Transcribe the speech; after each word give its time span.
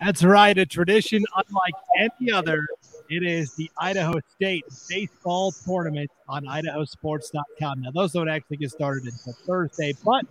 That's 0.00 0.22
right, 0.22 0.56
a 0.56 0.64
tradition 0.64 1.24
unlike 1.34 1.74
any 1.98 2.30
other. 2.30 2.64
It 3.10 3.24
is 3.24 3.54
the 3.54 3.70
Idaho 3.78 4.20
State 4.36 4.64
Baseball 4.88 5.50
Tournament 5.50 6.10
on 6.28 6.44
idahosports.com. 6.44 7.80
Now, 7.80 7.90
those 7.92 8.12
don't 8.12 8.28
actually 8.28 8.58
get 8.58 8.70
started 8.70 9.04
until 9.04 9.32
Thursday, 9.44 9.94
but 10.04 10.24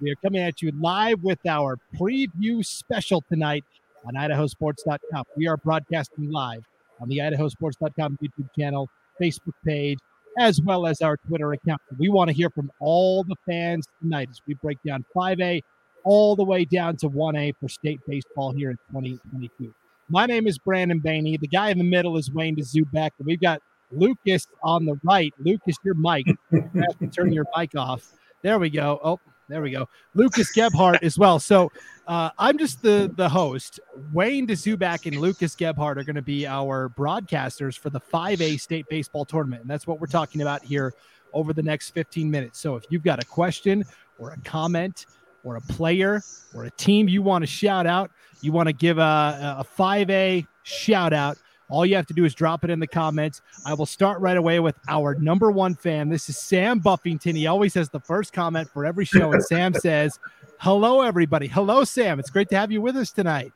we 0.00 0.10
are 0.10 0.16
coming 0.16 0.40
at 0.40 0.60
you 0.60 0.72
live 0.80 1.22
with 1.22 1.38
our 1.46 1.78
preview 1.96 2.64
special 2.66 3.22
tonight 3.28 3.64
on 4.04 4.14
idahosports.com. 4.14 5.24
We 5.36 5.46
are 5.46 5.56
broadcasting 5.56 6.30
live 6.30 6.64
on 7.00 7.08
the 7.08 7.18
idahosports.com 7.18 8.18
YouTube 8.20 8.48
channel, 8.58 8.88
Facebook 9.20 9.54
page, 9.64 9.98
as 10.38 10.60
well 10.62 10.86
as 10.86 11.00
our 11.00 11.16
Twitter 11.16 11.52
account. 11.52 11.80
We 11.98 12.08
want 12.08 12.28
to 12.28 12.34
hear 12.34 12.50
from 12.50 12.72
all 12.80 13.22
the 13.22 13.36
fans 13.46 13.86
tonight 14.00 14.28
as 14.30 14.40
we 14.48 14.54
break 14.54 14.78
down 14.84 15.04
5A 15.14 15.62
all 16.04 16.36
the 16.36 16.44
way 16.44 16.64
down 16.64 16.96
to 16.98 17.08
1A 17.08 17.54
for 17.60 17.68
state 17.68 18.00
baseball 18.06 18.52
here 18.52 18.70
in 18.70 18.76
2022. 18.90 19.74
My 20.08 20.26
name 20.26 20.46
is 20.46 20.58
Brandon 20.58 21.00
Baney. 21.00 21.40
The 21.40 21.48
guy 21.48 21.70
in 21.70 21.78
the 21.78 21.84
middle 21.84 22.16
is 22.16 22.30
Wayne 22.32 22.56
Dzubek. 22.56 23.10
And 23.18 23.26
we've 23.26 23.40
got 23.40 23.62
Lucas 23.90 24.46
on 24.62 24.84
the 24.84 24.98
right. 25.04 25.32
Lucas, 25.38 25.76
your 25.84 25.94
mic. 25.94 26.26
You 26.50 26.68
have 26.74 26.98
to 26.98 27.06
turn 27.06 27.32
your 27.32 27.46
mic 27.56 27.74
off. 27.76 28.12
There 28.42 28.58
we 28.58 28.70
go. 28.70 29.00
Oh, 29.02 29.20
there 29.48 29.62
we 29.62 29.70
go. 29.70 29.88
Lucas 30.14 30.52
Gebhardt 30.52 31.02
as 31.02 31.18
well. 31.18 31.38
So 31.38 31.70
uh, 32.06 32.30
I'm 32.38 32.58
just 32.58 32.82
the 32.82 33.12
the 33.16 33.28
host. 33.28 33.80
Wayne 34.12 34.46
Dzubak 34.46 35.06
and 35.06 35.20
Lucas 35.20 35.54
Gebhardt 35.54 35.98
are 35.98 36.04
going 36.04 36.16
to 36.16 36.22
be 36.22 36.46
our 36.46 36.88
broadcasters 36.90 37.78
for 37.78 37.90
the 37.90 38.00
5A 38.00 38.60
state 38.60 38.86
baseball 38.88 39.24
tournament. 39.24 39.62
And 39.62 39.70
that's 39.70 39.86
what 39.86 40.00
we're 40.00 40.06
talking 40.06 40.42
about 40.42 40.62
here 40.62 40.94
over 41.32 41.52
the 41.52 41.62
next 41.62 41.90
15 41.90 42.30
minutes. 42.30 42.58
So 42.58 42.76
if 42.76 42.84
you've 42.90 43.04
got 43.04 43.22
a 43.22 43.26
question 43.26 43.84
or 44.18 44.30
a 44.30 44.38
comment, 44.38 45.06
or 45.44 45.56
a 45.56 45.60
player 45.60 46.22
or 46.54 46.64
a 46.64 46.70
team 46.72 47.08
you 47.08 47.22
want 47.22 47.42
to 47.42 47.46
shout 47.46 47.86
out, 47.86 48.10
you 48.40 48.52
want 48.52 48.68
to 48.68 48.72
give 48.72 48.98
a, 48.98 49.56
a 49.58 49.64
5A 49.78 50.46
shout 50.62 51.12
out, 51.12 51.38
all 51.72 51.86
you 51.86 51.96
have 51.96 52.06
to 52.06 52.14
do 52.14 52.26
is 52.26 52.34
drop 52.34 52.64
it 52.64 52.70
in 52.70 52.80
the 52.80 52.86
comments. 52.86 53.40
I 53.64 53.72
will 53.72 53.86
start 53.86 54.20
right 54.20 54.36
away 54.36 54.60
with 54.60 54.76
our 54.88 55.14
number 55.14 55.50
one 55.50 55.74
fan. 55.74 56.10
This 56.10 56.28
is 56.28 56.36
Sam 56.36 56.80
Buffington. 56.80 57.34
He 57.34 57.46
always 57.46 57.72
has 57.74 57.88
the 57.88 57.98
first 57.98 58.34
comment 58.34 58.68
for 58.68 58.84
every 58.84 59.06
show. 59.06 59.32
And 59.32 59.42
Sam 59.42 59.72
says, 59.80 60.20
Hello, 60.58 61.00
everybody. 61.00 61.48
Hello, 61.48 61.82
Sam. 61.84 62.20
It's 62.20 62.28
great 62.28 62.50
to 62.50 62.58
have 62.58 62.70
you 62.70 62.82
with 62.82 62.96
us 62.96 63.10
tonight. 63.10 63.52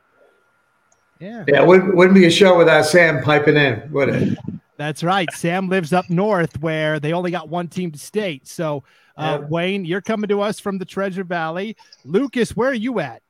Yeah. 1.21 1.45
Yeah. 1.47 1.62
Wouldn't, 1.62 1.95
wouldn't 1.95 2.15
be 2.15 2.25
a 2.25 2.31
show 2.31 2.56
without 2.56 2.87
Sam 2.87 3.23
piping 3.23 3.56
in, 3.56 3.87
would 3.93 4.09
it? 4.09 4.39
That's 4.78 5.03
right. 5.03 5.31
Sam 5.33 5.69
lives 5.69 5.93
up 5.93 6.09
north 6.09 6.59
where 6.61 6.98
they 6.98 7.12
only 7.12 7.31
got 7.31 7.50
one 7.50 7.69
team 7.69 7.93
to 7.93 7.98
state. 7.98 8.47
So, 8.48 8.83
uh, 9.17 9.39
yeah. 9.41 9.47
Wayne, 9.48 9.84
you're 9.84 10.00
coming 10.00 10.28
to 10.28 10.41
us 10.41 10.61
from 10.61 10.78
the 10.78 10.84
Treasure 10.84 11.25
Valley. 11.25 11.77
Lucas, 12.05 12.56
where 12.56 12.70
are 12.70 12.75
you 12.75 13.00
at? 13.00 13.22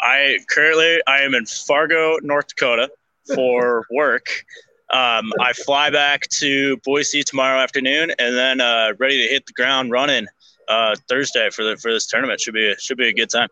I 0.00 0.38
currently 0.48 1.00
I 1.06 1.18
am 1.18 1.34
in 1.34 1.44
Fargo, 1.46 2.18
North 2.22 2.48
Dakota 2.48 2.90
for 3.34 3.84
work. 3.90 4.44
Um, 4.90 5.32
I 5.40 5.52
fly 5.52 5.90
back 5.90 6.28
to 6.38 6.78
Boise 6.78 7.22
tomorrow 7.22 7.58
afternoon, 7.58 8.12
and 8.18 8.36
then 8.36 8.60
uh, 8.60 8.92
ready 8.98 9.22
to 9.22 9.28
hit 9.28 9.44
the 9.46 9.52
ground 9.52 9.90
running 9.90 10.26
uh, 10.68 10.94
Thursday 11.08 11.50
for 11.50 11.64
the 11.64 11.76
for 11.76 11.92
this 11.92 12.06
tournament. 12.06 12.40
Should 12.40 12.54
be 12.54 12.74
should 12.78 12.96
be 12.96 13.08
a 13.08 13.12
good 13.12 13.28
time. 13.28 13.48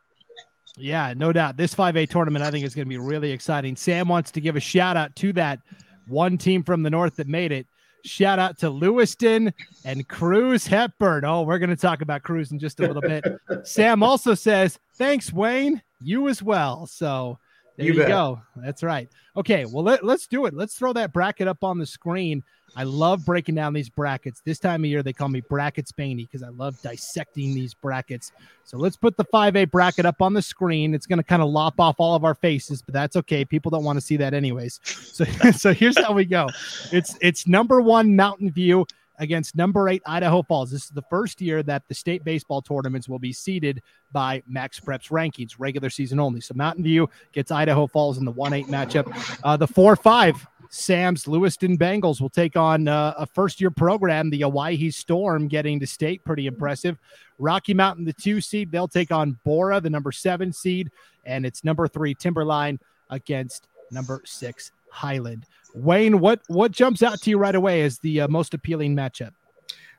Yeah, 0.79 1.15
no 1.17 1.33
doubt. 1.33 1.57
This 1.57 1.75
5A 1.75 2.09
tournament, 2.11 2.45
I 2.45 2.51
think, 2.51 2.65
is 2.65 2.75
going 2.75 2.85
to 2.85 2.89
be 2.89 2.99
really 2.99 3.33
exciting. 3.33 3.77
Sam 3.77 4.09
wants 4.09 4.31
to 4.33 4.43
give 4.43 4.57
a 4.57 4.61
shout 4.61 4.97
out 4.97 5.17
to 5.17 5.33
that 5.33 5.61
one 6.07 6.37
team 6.37 6.63
from 6.63 6.83
the 6.83 6.91
north 6.91 7.17
that 7.17 7.29
made 7.29 7.51
it. 7.51 7.67
Shout 8.07 8.39
out 8.39 8.59
to 8.59 8.71
Lewiston 8.71 9.53
and 9.85 10.07
Cruz 10.09 10.67
Hepburn. 10.67 11.25
Oh, 11.25 11.43
we're 11.43 11.59
going 11.59 11.71
to 11.71 11.77
talk 11.77 12.03
about 12.03 12.23
Cruz 12.23 12.53
in 12.53 12.59
just 12.59 12.81
a 12.81 12.87
little 12.87 13.03
bit. 13.03 13.25
Sam 13.65 14.03
also 14.03 14.35
says, 14.35 14.79
Thanks, 14.95 15.33
Wayne. 15.33 15.83
You 16.01 16.29
as 16.29 16.43
well. 16.43 16.87
So 16.87 17.39
there 17.77 17.87
you, 17.87 17.93
you 17.93 18.07
go. 18.07 18.41
That's 18.57 18.83
right. 18.83 19.09
Okay, 19.37 19.67
well, 19.67 19.85
let, 19.85 20.05
let's 20.05 20.27
do 20.27 20.47
it. 20.47 20.55
Let's 20.55 20.75
throw 20.75 20.93
that 20.95 21.13
bracket 21.13 21.47
up 21.47 21.63
on 21.63 21.79
the 21.79 21.87
screen. 21.87 22.43
I 22.75 22.85
love 22.85 23.25
breaking 23.25 23.55
down 23.55 23.73
these 23.73 23.89
brackets. 23.89 24.41
This 24.45 24.59
time 24.59 24.83
of 24.83 24.91
year, 24.91 25.03
they 25.03 25.13
call 25.13 25.29
me 25.29 25.41
Brackets 25.41 25.93
Baney 25.93 26.29
because 26.29 26.43
I 26.43 26.49
love 26.49 26.81
dissecting 26.83 27.55
these 27.55 27.75
brackets. 27.75 28.33
So 28.65 28.77
let's 28.77 28.97
put 28.97 29.17
the 29.17 29.25
5A 29.27 29.71
bracket 29.71 30.05
up 30.05 30.21
on 30.21 30.35
the 30.35 30.43
screen. 30.43 30.95
It's 30.95 31.07
going 31.07 31.19
to 31.19 31.23
kind 31.25 31.43
of 31.43 31.49
lop 31.49 31.79
off 31.79 31.97
all 31.99 32.15
of 32.15 32.25
our 32.25 32.35
faces, 32.35 32.83
but 32.83 32.93
that's 32.93 33.17
okay. 33.17 33.45
People 33.45 33.71
don't 33.71 33.85
want 33.85 33.99
to 33.99 34.05
see 34.05 34.17
that 34.17 34.35
anyways. 34.35 34.81
So, 34.83 35.25
so 35.57 35.73
here's 35.73 35.99
how 35.99 36.13
we 36.13 36.25
go. 36.25 36.49
It's 36.93 37.17
it's 37.21 37.47
number 37.47 37.81
one 37.81 38.17
Mountain 38.17 38.51
View 38.51 38.87
against 39.19 39.57
number 39.57 39.89
eight 39.89 40.03
Idaho 40.07 40.43
Falls. 40.43 40.71
This 40.71 40.85
is 40.85 40.91
the 40.91 41.03
first 41.03 41.41
year 41.41 41.63
that 41.65 41.83
the 41.89 41.95
state 41.95 42.25
baseball 42.25 42.63
tournaments 42.63 43.09
will 43.09 43.19
be 43.19 43.33
seeded 43.33 43.83
by 44.13 44.43
Max 44.47 44.81
Preps 44.81 45.11
rankings, 45.11 45.55
regular 45.59 45.91
season 45.91 46.21
only. 46.21 46.41
So 46.41 46.55
Mountain 46.55 46.85
View 46.85 47.09
gets 47.33 47.51
Idaho 47.51 47.87
Falls 47.87 48.19
in 48.19 48.25
the 48.25 48.31
1 48.31 48.53
8 48.53 48.67
matchup. 48.67 49.41
Uh, 49.43 49.57
the 49.57 49.67
4 49.67 49.97
5, 49.97 50.47
Sam's 50.71 51.27
Lewiston 51.27 51.79
Bengals 51.79 52.21
will 52.21 52.31
take 52.31 52.57
on 52.57 52.89
uh, 52.89 53.15
a 53.17 53.27
first 53.27 53.61
year 53.61 53.71
program, 53.71 54.31
the 54.31 54.45
Owyhee 54.45 54.91
Storm, 54.91 55.49
getting 55.49 55.81
to 55.81 55.87
state. 55.87 56.25
Pretty 56.25 56.47
impressive. 56.47 56.99
Rocky 57.39 57.75
Mountain, 57.75 58.05
the 58.05 58.13
two 58.13 58.41
seed, 58.41 58.71
they'll 58.71 58.89
take 58.89 59.11
on 59.11 59.39
Borah, 59.45 59.81
the 59.81 59.91
number 59.91 60.13
seven 60.13 60.53
seed, 60.53 60.91
and 61.25 61.45
it's 61.45 61.65
number 61.65 61.87
three 61.87 62.15
Timberline 62.15 62.79
against 63.11 63.69
number 63.91 64.23
six 64.25 64.73
Highland. 64.91 65.47
Wayne, 65.77 66.21
what 66.21 66.41
what 66.49 66.73
jumps 66.73 67.03
out 67.03 67.21
to 67.21 67.31
you 67.31 67.39
right 67.39 67.55
away 67.55 67.83
as 67.83 67.99
the 67.99 68.23
uh, 68.23 68.29
most 68.29 68.55
appealing 68.55 68.97
matchup? 68.97 69.33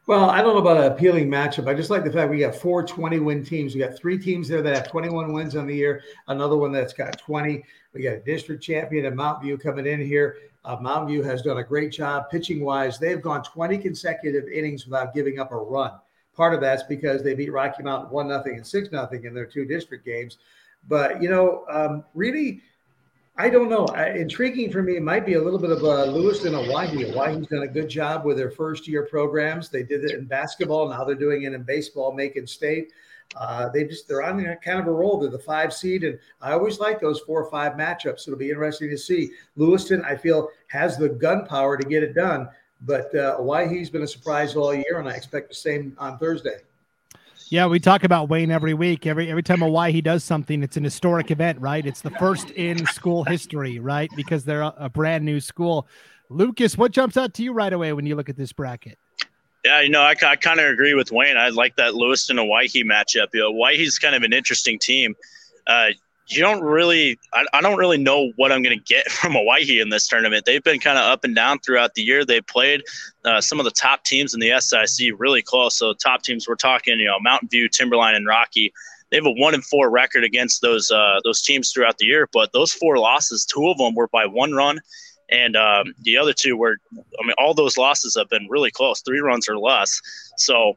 Well, 0.08 0.30
I 0.30 0.42
don't 0.42 0.54
know 0.54 0.62
about 0.62 0.78
an 0.78 0.92
appealing 0.92 1.30
matchup. 1.30 1.68
I 1.68 1.74
just 1.74 1.90
like 1.90 2.06
the 2.06 2.12
fact 2.12 2.32
we 2.32 2.40
got 2.40 2.56
four 2.56 2.82
20 2.82 3.20
win 3.20 3.44
teams. 3.44 3.76
We 3.76 3.82
got 3.82 3.98
three 3.98 4.18
teams 4.18 4.48
there 4.48 4.62
that 4.62 4.74
have 4.74 4.90
21 4.90 5.34
wins 5.34 5.56
on 5.56 5.68
the 5.68 5.76
year, 5.76 6.02
another 6.30 6.56
one 6.56 6.72
that's 6.72 6.94
got 6.94 7.20
20. 7.20 7.64
We 7.94 8.02
got 8.02 8.14
a 8.14 8.20
district 8.22 8.64
champion 8.64 9.06
in 9.06 9.16
Mountain 9.16 9.44
View 9.44 9.58
coming 9.58 9.86
in 9.86 10.00
here. 10.00 10.38
Uh, 10.64 10.78
Mountain 10.78 11.10
View 11.10 11.24
has 11.24 11.42
done 11.42 11.58
a 11.58 11.64
great 11.64 11.92
job 11.92 12.30
pitching 12.32 12.64
wise. 12.64 12.98
They've 12.98 13.22
gone 13.22 13.44
20 13.44 13.78
consecutive 13.78 14.48
innings 14.48 14.86
without 14.86 15.14
giving 15.14 15.40
up 15.40 15.52
a 15.52 15.58
run. 15.58 15.92
Part 16.34 16.54
of 16.54 16.62
that's 16.62 16.84
because 16.84 17.22
they 17.22 17.34
beat 17.34 17.52
Rocky 17.52 17.84
Mountain 17.84 18.10
1 18.10 18.28
nothing 18.28 18.56
and 18.56 18.66
6 18.66 18.92
nothing 18.92 19.26
in 19.26 19.34
their 19.34 19.46
two 19.46 19.66
district 19.66 20.06
games. 20.06 20.38
But, 20.88 21.22
you 21.22 21.30
know, 21.30 21.66
um, 21.70 22.06
really, 22.14 22.62
I 23.40 23.50
don't 23.50 23.70
know. 23.70 23.86
intriguing 23.86 24.72
for 24.72 24.82
me, 24.82 24.96
it 24.98 25.04
might 25.04 25.24
be 25.24 25.36
a 25.36 25.42
little 25.42 25.60
bit 25.60 25.70
of 25.70 25.84
a 25.84 26.06
Lewiston 26.08 26.56
Owyhee. 26.56 27.14
Owyhee's 27.14 27.48
done 27.48 27.62
a 27.62 27.68
good 27.68 27.88
job 27.88 28.26
with 28.26 28.36
their 28.36 28.50
first 28.50 28.88
year 28.88 29.06
programs. 29.06 29.70
They 29.70 29.84
did 29.84 30.04
it 30.04 30.18
in 30.18 30.26
basketball. 30.26 30.90
Now 30.90 31.04
they're 31.04 31.14
doing 31.16 31.44
it 31.44 31.54
in 31.54 31.62
baseball, 31.62 32.14
Macon 32.14 32.48
State. 32.48 32.92
Uh, 33.36 33.70
they 33.70 33.84
just 33.84 34.08
they're 34.08 34.24
on 34.24 34.44
kind 34.64 34.80
of 34.80 34.88
a 34.88 34.92
roll. 34.92 35.20
They're 35.20 35.30
the 35.30 35.38
five 35.38 35.72
seed, 35.72 36.04
and 36.04 36.18
I 36.42 36.54
always 36.54 36.80
like 36.80 37.00
those 37.00 37.20
four 37.20 37.44
or 37.44 37.52
five 37.52 37.74
matchups. 37.74 38.28
It'll 38.28 38.40
be 38.40 38.50
interesting 38.50 38.90
to 38.90 38.98
see. 38.98 39.32
Lewiston, 39.56 40.04
I 40.04 40.16
feel, 40.16 40.50
has 40.68 40.98
the 40.98 41.10
gunpowder 41.10 41.78
to 41.78 41.88
get 41.88 42.04
it 42.04 42.16
done, 42.16 42.50
but 42.82 43.14
uh, 43.14 43.36
Owyhee's 43.38 43.90
been 43.90 44.04
a 44.04 44.08
surprise 44.08 44.56
all 44.56 44.74
year, 44.74 45.00
and 45.00 45.08
I 45.08 45.14
expect 45.14 45.50
the 45.50 45.56
same 45.56 45.96
on 46.00 46.18
Thursday. 46.18 46.58
Yeah, 47.50 47.68
we 47.68 47.80
talk 47.80 48.04
about 48.04 48.28
Wayne 48.28 48.52
every 48.52 48.74
week. 48.74 49.08
Every 49.08 49.30
every 49.30 49.44
time 49.44 49.62
he 49.92 50.02
does 50.02 50.24
something, 50.24 50.64
it's 50.64 50.76
an 50.76 50.84
historic 50.84 51.32
event, 51.32 51.60
right? 51.62 51.86
It's 51.86 52.02
the 52.02 52.12
first 52.12 52.52
in 52.52 52.86
school 52.88 53.24
history, 53.24 53.80
right? 53.80 54.10
Because 54.16 54.44
they're 54.44 54.64
a, 54.64 54.74
a 54.78 54.90
brand 54.90 55.24
new 55.24 55.40
school. 55.40 55.88
Lucas, 56.30 56.78
what 56.78 56.92
jumps 56.92 57.16
out 57.16 57.34
to 57.36 57.44
you 57.44 57.54
right 57.54 57.72
away 57.72 57.94
when 57.94 58.06
you 58.06 58.16
look 58.16 58.28
at 58.28 58.36
this 58.36 58.52
bracket? 58.52 58.98
Yeah, 59.64 59.82
you 59.82 59.90
know, 59.90 60.02
I, 60.02 60.14
I 60.26 60.36
kind 60.36 60.60
of 60.60 60.66
agree 60.68 60.94
with 60.94 61.12
Wayne. 61.12 61.38
I 61.38 61.50
like 61.50 61.76
that 61.78 61.96
Lewiston 61.96 62.38
Owyhee 62.38 62.84
matchup. 62.84 63.28
You 63.34 63.42
know, 63.42 63.54
Owyhee's 63.54 63.98
kind 63.98 64.16
of 64.16 64.24
an 64.24 64.34
interesting 64.34 64.78
team. 64.78 65.16
Uh, 65.66 65.90
you 66.28 66.42
don't 66.42 66.62
really 66.62 67.18
I, 67.34 67.46
I 67.54 67.62
don't 67.62 67.78
really 67.78 67.98
know 67.98 68.32
what 68.36 68.52
I'm 68.52 68.62
going 68.62 68.78
to 68.78 68.84
get 68.84 69.10
from 69.12 69.36
Owyhee 69.36 69.80
in 69.80 69.90
this 69.90 70.08
tournament. 70.08 70.46
They've 70.46 70.64
been 70.64 70.80
kind 70.80 70.98
of 70.98 71.06
up 71.06 71.24
and 71.24 71.36
down 71.36 71.60
throughout 71.60 71.94
the 71.94 72.02
year. 72.02 72.26
They 72.26 72.42
played 72.42 72.84
uh, 73.26 73.42
some 73.42 73.60
of 73.60 73.66
the 73.66 73.72
top 73.72 74.04
teams 74.04 74.34
in 74.34 74.40
the 74.40 74.60
SIC 74.60 75.14
really 75.18 75.42
close. 75.42 75.78
So 75.78 75.94
top 75.94 76.24
teams 76.24 76.48
we're 76.48 76.56
talking, 76.56 77.00
you 77.00 77.08
know, 77.08 77.20
Mountain 77.20 77.50
View, 77.50 77.70
Timberline, 77.70 78.16
and 78.16 78.28
Rocky. 78.28 78.74
They 79.10 79.18
have 79.18 79.26
a 79.26 79.32
one 79.32 79.54
and 79.54 79.64
four 79.64 79.90
record 79.90 80.26
against 80.26 80.62
those 80.62 80.92
uh, 80.92 81.22
those 81.24 81.42
teams 81.42 81.72
throughout 81.72 81.98
the 81.98 82.06
year. 82.06 82.28
But 82.34 82.52
those 82.52 82.74
four 82.74 82.98
losses, 82.98 83.46
two 83.46 83.70
of 83.70 83.78
them 83.78 83.96
were 83.96 84.10
by 84.10 84.26
one 84.26 84.54
run, 84.54 84.80
and 85.30 85.56
um, 85.56 85.94
the 86.02 86.18
other 86.18 86.34
two 86.34 86.58
were, 86.58 86.78
I 86.94 87.26
mean, 87.26 87.34
all 87.38 87.54
those 87.54 87.78
losses 87.78 88.16
have 88.18 88.30
been 88.30 88.48
really 88.50 88.72
close, 88.72 89.02
three 89.02 89.20
runs 89.20 89.48
or 89.48 89.58
less. 89.58 90.02
So 90.38 90.76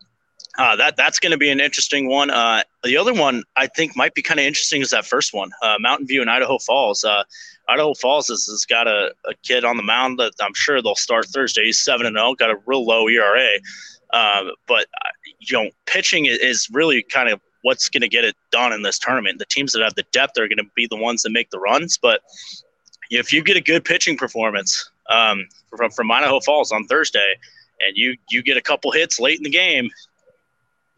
uh, 0.59 0.77
that 0.77 0.97
that's 0.97 1.19
going 1.19 1.31
to 1.31 1.39
be 1.39 1.51
an 1.51 1.61
interesting 1.61 2.09
one. 2.09 2.31
Uh, 2.31 2.63
the 2.83 2.97
other 2.97 3.15
one 3.15 3.45
I 3.57 3.67
think 3.69 3.97
might 3.97 4.15
be 4.15 4.23
kind 4.23 4.41
of 4.41 4.47
interesting 4.47 4.83
is 4.83 4.91
that 4.91 5.07
first 5.07 5.33
one, 5.33 5.51
uh, 5.63 5.77
Mountain 5.79 6.07
View 6.07 6.21
and 6.21 6.31
Idaho 6.31 6.59
Falls. 6.59 7.05
Uh, 7.05 7.23
Idaho 7.69 7.95
Falls 7.95 8.29
has, 8.29 8.47
has 8.47 8.65
got 8.65 8.89
a, 8.89 9.15
a, 9.29 9.35
kid 9.45 9.65
on 9.65 9.77
the 9.77 9.83
mound 9.83 10.19
that 10.19 10.33
I'm 10.41 10.55
sure 10.55 10.83
they'll 10.83 10.97
start 10.97 11.27
Thursday. 11.27 11.67
He's 11.67 11.79
seven 11.79 12.05
and 12.05 12.17
zero, 12.17 12.31
oh, 12.31 12.35
got 12.35 12.51
a 12.51 12.57
real 12.67 12.85
low 12.85 13.09
ERA, 13.09 13.49
um, 14.13 14.51
but 14.67 14.87
uh, 15.05 15.11
you 15.39 15.57
know 15.57 15.71
pitching 15.87 16.27
is 16.27 16.69
really 16.73 17.03
kind 17.05 17.29
of 17.29 17.41
what's 17.63 17.89
going 17.89 18.01
to 18.01 18.09
get 18.09 18.25
it 18.25 18.35
done 18.51 18.73
in 18.73 18.83
this 18.83 18.99
tournament. 18.99 19.39
The 19.39 19.47
teams 19.47 19.73
that 19.73 19.83
have 19.83 19.95
the 19.95 20.05
depth 20.11 20.37
are 20.39 20.49
going 20.49 20.59
to 20.59 20.71
be 20.75 20.89
the 20.89 20.97
ones 20.97 21.23
that 21.23 21.31
make 21.31 21.51
the 21.51 21.61
runs, 21.61 21.97
but 21.97 22.23
if 23.11 23.33
you 23.33 23.43
get 23.43 23.57
a 23.57 23.61
good 23.61 23.85
pitching 23.85 24.17
performance 24.17 24.91
um, 25.11 25.47
from 25.77 25.91
from 25.91 26.11
Idaho 26.11 26.41
Falls 26.41 26.73
on 26.73 26.87
Thursday, 26.87 27.35
and 27.81 27.97
you 27.97 28.17
you 28.31 28.43
get 28.43 28.57
a 28.57 28.63
couple 28.63 28.91
hits 28.93 29.21
late 29.21 29.39
in 29.39 29.45
the 29.45 29.51
game, 29.51 29.91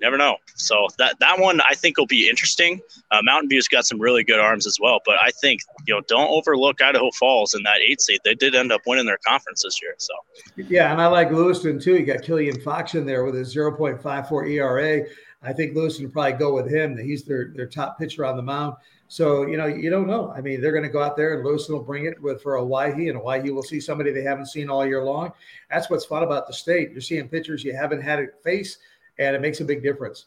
never 0.03 0.19
know. 0.19 0.37
So 0.57 0.89
that 0.99 1.19
that 1.21 1.39
one 1.39 1.61
I 1.69 1.75
think 1.75 1.97
will 1.97 2.07
be 2.07 2.29
interesting. 2.29 2.81
Uh, 3.11 3.21
Mountain 3.23 3.49
View's 3.49 3.69
got 3.69 3.87
some 3.87 4.01
really 4.01 4.25
good 4.25 4.41
arms 4.41 4.67
as 4.67 4.79
well, 4.81 5.01
but 5.07 5.15
I 5.23 5.31
think 5.41 5.61
you 5.87 5.95
know 5.95 6.03
don't 6.09 6.29
overlook 6.31 6.83
Idaho 6.83 7.11
Falls 7.13 7.55
in 7.55 7.63
that 7.63 7.79
eight 7.81 8.01
seed. 8.01 8.21
They 8.25 8.35
did 8.35 8.55
end 8.55 8.73
up 8.73 8.83
winning 8.87 9.07
their 9.07 9.19
conference 9.27 9.63
this 9.63 9.81
year. 9.81 9.95
So 9.99 10.15
yeah, 10.57 10.93
and 10.93 11.01
I 11.01 11.07
like 11.07 11.31
Lewiston 11.31 11.81
too. 11.81 11.97
You 11.97 12.05
got 12.05 12.23
Killian 12.23 12.61
Fox 12.61 12.95
in 12.95 13.07
there 13.07 13.25
with 13.25 13.37
a 13.37 13.45
zero 13.45 13.75
point 13.75 14.03
five 14.03 14.29
four 14.29 14.45
ERA. 14.45 15.07
I 15.45 15.53
think 15.53 15.75
Lewiston 15.75 16.05
will 16.05 16.13
probably 16.13 16.33
go 16.33 16.55
with 16.55 16.71
him. 16.71 16.97
He's 16.99 17.25
their 17.25 17.53
their 17.55 17.67
top 17.67 17.99
pitcher 17.99 18.25
on 18.25 18.37
the 18.37 18.43
mound. 18.43 18.77
So 19.09 19.47
you 19.47 19.57
know 19.57 19.67
you 19.67 19.91
don't 19.91 20.07
know. 20.07 20.33
I 20.35 20.41
mean, 20.41 20.61
they're 20.61 20.73
going 20.73 20.85
to 20.85 20.91
go 20.91 21.03
out 21.03 21.17
there 21.17 21.35
and 21.35 21.45
Lewiston 21.45 21.75
will 21.75 21.83
bring 21.83 22.07
it 22.07 22.21
with 22.21 22.43
for 22.43 22.57
Owyhee, 22.59 23.09
and 23.09 23.19
Owyhee 23.19 23.51
will 23.51 23.63
see 23.63 23.81
somebody 23.81 24.11
they 24.11 24.23
haven't 24.23 24.47
seen 24.47 24.71
all 24.71 24.87
year 24.87 25.05
long. 25.05 25.33
That's 25.71 25.91
what's 25.91 26.05
fun 26.05 26.23
about 26.23 26.47
the 26.47 26.55
state. 26.55 26.93
You're 26.93 27.01
seeing 27.01 27.29
pitchers 27.29 27.65
you 27.65 27.75
haven't 27.77 28.03
had 28.03 28.21
it 28.21 28.41
face 28.43 28.79
and 29.27 29.37
it 29.37 29.41
makes 29.41 29.61
a 29.61 29.65
big 29.65 29.83
difference. 29.83 30.27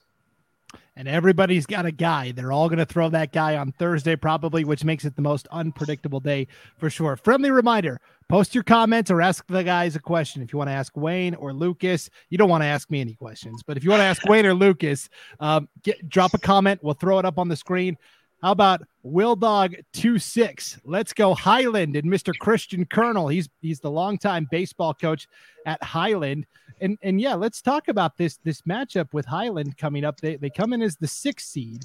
And 0.98 1.08
everybody's 1.08 1.66
got 1.66 1.86
a 1.86 1.92
guy. 1.92 2.32
They're 2.32 2.52
all 2.52 2.70
going 2.70 2.80
to 2.80 2.86
throw 2.86 3.10
that 3.10 3.34
guy 3.34 3.58
on 3.58 3.74
Thursday, 3.74 4.16
probably, 4.16 4.64
which 4.64 4.86
makes 4.86 5.04
it 5.04 5.16
the 5.16 5.22
most 5.22 5.48
unpredictable 5.52 6.22
day 6.22 6.48
for 6.78 6.90
sure. 6.90 7.18
Friendly 7.18 7.52
reminder 7.52 8.00
post 8.28 8.56
your 8.56 8.64
comments 8.64 9.12
or 9.12 9.22
ask 9.22 9.46
the 9.48 9.64
guys 9.64 9.96
a 9.96 10.00
question. 10.00 10.42
If 10.42 10.52
you 10.52 10.58
want 10.58 10.70
to 10.70 10.74
ask 10.74 10.96
Wayne 10.98 11.36
or 11.36 11.54
Lucas, 11.54 12.10
you 12.30 12.38
don't 12.38 12.50
want 12.50 12.64
to 12.64 12.68
ask 12.68 12.90
me 12.90 13.02
any 13.02 13.14
questions, 13.14 13.62
but 13.62 13.78
if 13.78 13.84
you 13.84 13.90
want 13.90 14.00
to 14.00 14.06
ask 14.06 14.26
Wayne 14.26 14.46
or 14.46 14.54
Lucas, 14.54 15.10
um, 15.40 15.68
get, 15.84 16.10
drop 16.10 16.34
a 16.34 16.40
comment. 16.40 16.84
We'll 16.84 16.96
throw 16.96 17.20
it 17.20 17.26
up 17.26 17.38
on 17.38 17.50
the 17.50 17.56
screen. 17.56 17.98
How 18.42 18.52
about 18.52 18.82
Will 19.04 19.36
Dog 19.36 19.76
two 19.94 20.20
six? 20.20 20.80
Let's 20.84 21.14
go 21.14 21.34
Highland 21.34 21.96
and 21.96 22.12
Mr. 22.12 22.34
Christian 22.38 22.86
Colonel. 22.86 23.28
He's 23.28 23.50
he's 23.62 23.80
the 23.80 23.92
longtime 23.92 24.48
baseball 24.52 24.94
coach 24.94 25.28
at 25.66 25.82
Highland 25.84 26.46
and 26.82 26.98
and 27.02 27.20
yeah, 27.22 27.36
let's 27.36 27.62
talk 27.62 27.88
about 27.88 28.18
this 28.18 28.38
this 28.44 28.62
matchup 28.62 29.14
with 29.14 29.26
Highland 29.26 29.78
coming 29.78 30.04
up. 30.04 30.20
They 30.20 30.36
they 30.36 30.50
come 30.50 30.74
in 30.74 30.82
as 30.82 30.98
the 30.98 31.08
sixth 31.08 31.48
seed, 31.48 31.84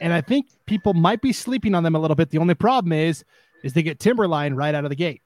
and 0.00 0.12
I 0.12 0.20
think 0.20 0.46
people 0.66 0.94
might 0.94 1.22
be 1.22 1.32
sleeping 1.32 1.74
on 1.74 1.82
them 1.82 1.94
a 1.94 1.98
little 1.98 2.14
bit. 2.14 2.30
The 2.30 2.38
only 2.38 2.54
problem 2.54 2.92
is 2.92 3.24
is 3.64 3.72
they 3.72 3.82
get 3.82 3.98
Timberline 3.98 4.54
right 4.54 4.74
out 4.74 4.84
of 4.84 4.90
the 4.90 4.96
gate. 4.96 5.22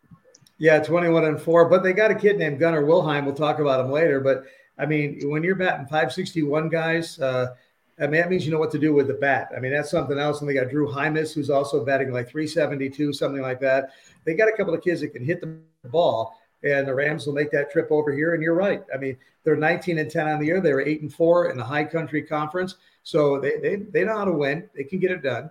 Yeah, 0.59 0.79
21 0.79 1.25
and 1.25 1.41
4, 1.41 1.71
but 1.71 1.83
they 1.83 1.95
got 1.95 2.11
a 2.11 2.15
kid 2.15 2.39
named 2.39 2.59
Gunnar 2.59 2.85
Wilhelm. 2.85 3.25
We'll 3.25 3.35
talk 3.35 3.61
about 3.61 3.85
him 3.85 3.91
later. 3.91 4.21
But 4.21 4.45
I 4.79 4.85
mean, 4.85 5.21
when 5.25 5.43
you're 5.43 5.55
batting 5.55 5.87
561 5.87 6.69
guys, 6.69 7.19
uh, 7.19 7.55
I 8.01 8.07
mean, 8.07 8.21
that 8.21 8.31
means 8.31 8.47
you 8.47 8.53
know 8.53 8.59
what 8.59 8.71
to 8.73 8.79
do 8.79 8.95
with 8.95 9.09
the 9.09 9.15
bat. 9.15 9.51
I 9.55 9.61
mean, 9.61 9.73
that's 9.73 9.91
something 9.91 10.19
else. 10.19 10.41
And 10.41 10.49
they 10.49 10.55
got 10.55 10.71
Drew 10.71 10.89
Hymas, 10.89 11.35
who's 11.35 11.51
also 11.51 11.85
batting 11.85 12.13
like 12.13 12.29
372, 12.29 13.13
something 13.13 13.43
like 13.43 13.61
that. 13.61 13.91
They 14.25 14.35
got 14.35 14.49
a 14.49 14.57
couple 14.57 14.73
of 14.73 14.83
kids 14.83 15.01
that 15.03 15.09
can 15.09 15.25
hit 15.25 15.41
the 15.41 15.59
ball 15.89 16.35
and 16.63 16.87
the 16.87 16.95
Rams 16.95 17.27
will 17.27 17.35
make 17.35 17.51
that 17.53 17.71
trip 17.71 17.89
over 17.91 18.13
here. 18.13 18.35
And 18.35 18.43
you're 18.43 18.55
right. 18.55 18.83
I 18.95 18.99
mean, 18.99 19.17
they're 19.45 19.57
19 19.57 19.99
and 19.99 20.11
10 20.11 20.29
on 20.29 20.41
the 20.41 20.47
year. 20.47 20.61
They 20.61 20.73
were 20.73 20.83
eight 20.83 21.03
and 21.03 21.13
four 21.13 21.51
in 21.51 21.57
the 21.57 21.65
High 21.65 21.85
Country 21.85 22.23
Conference, 22.23 22.77
so 23.03 23.41
they 23.41 23.57
they 23.59 23.77
they 23.77 24.05
know 24.05 24.17
how 24.17 24.25
to 24.27 24.33
win. 24.33 24.69
They 24.75 24.85
can 24.85 24.99
get 24.99 25.11
it 25.11 25.23
done. 25.23 25.51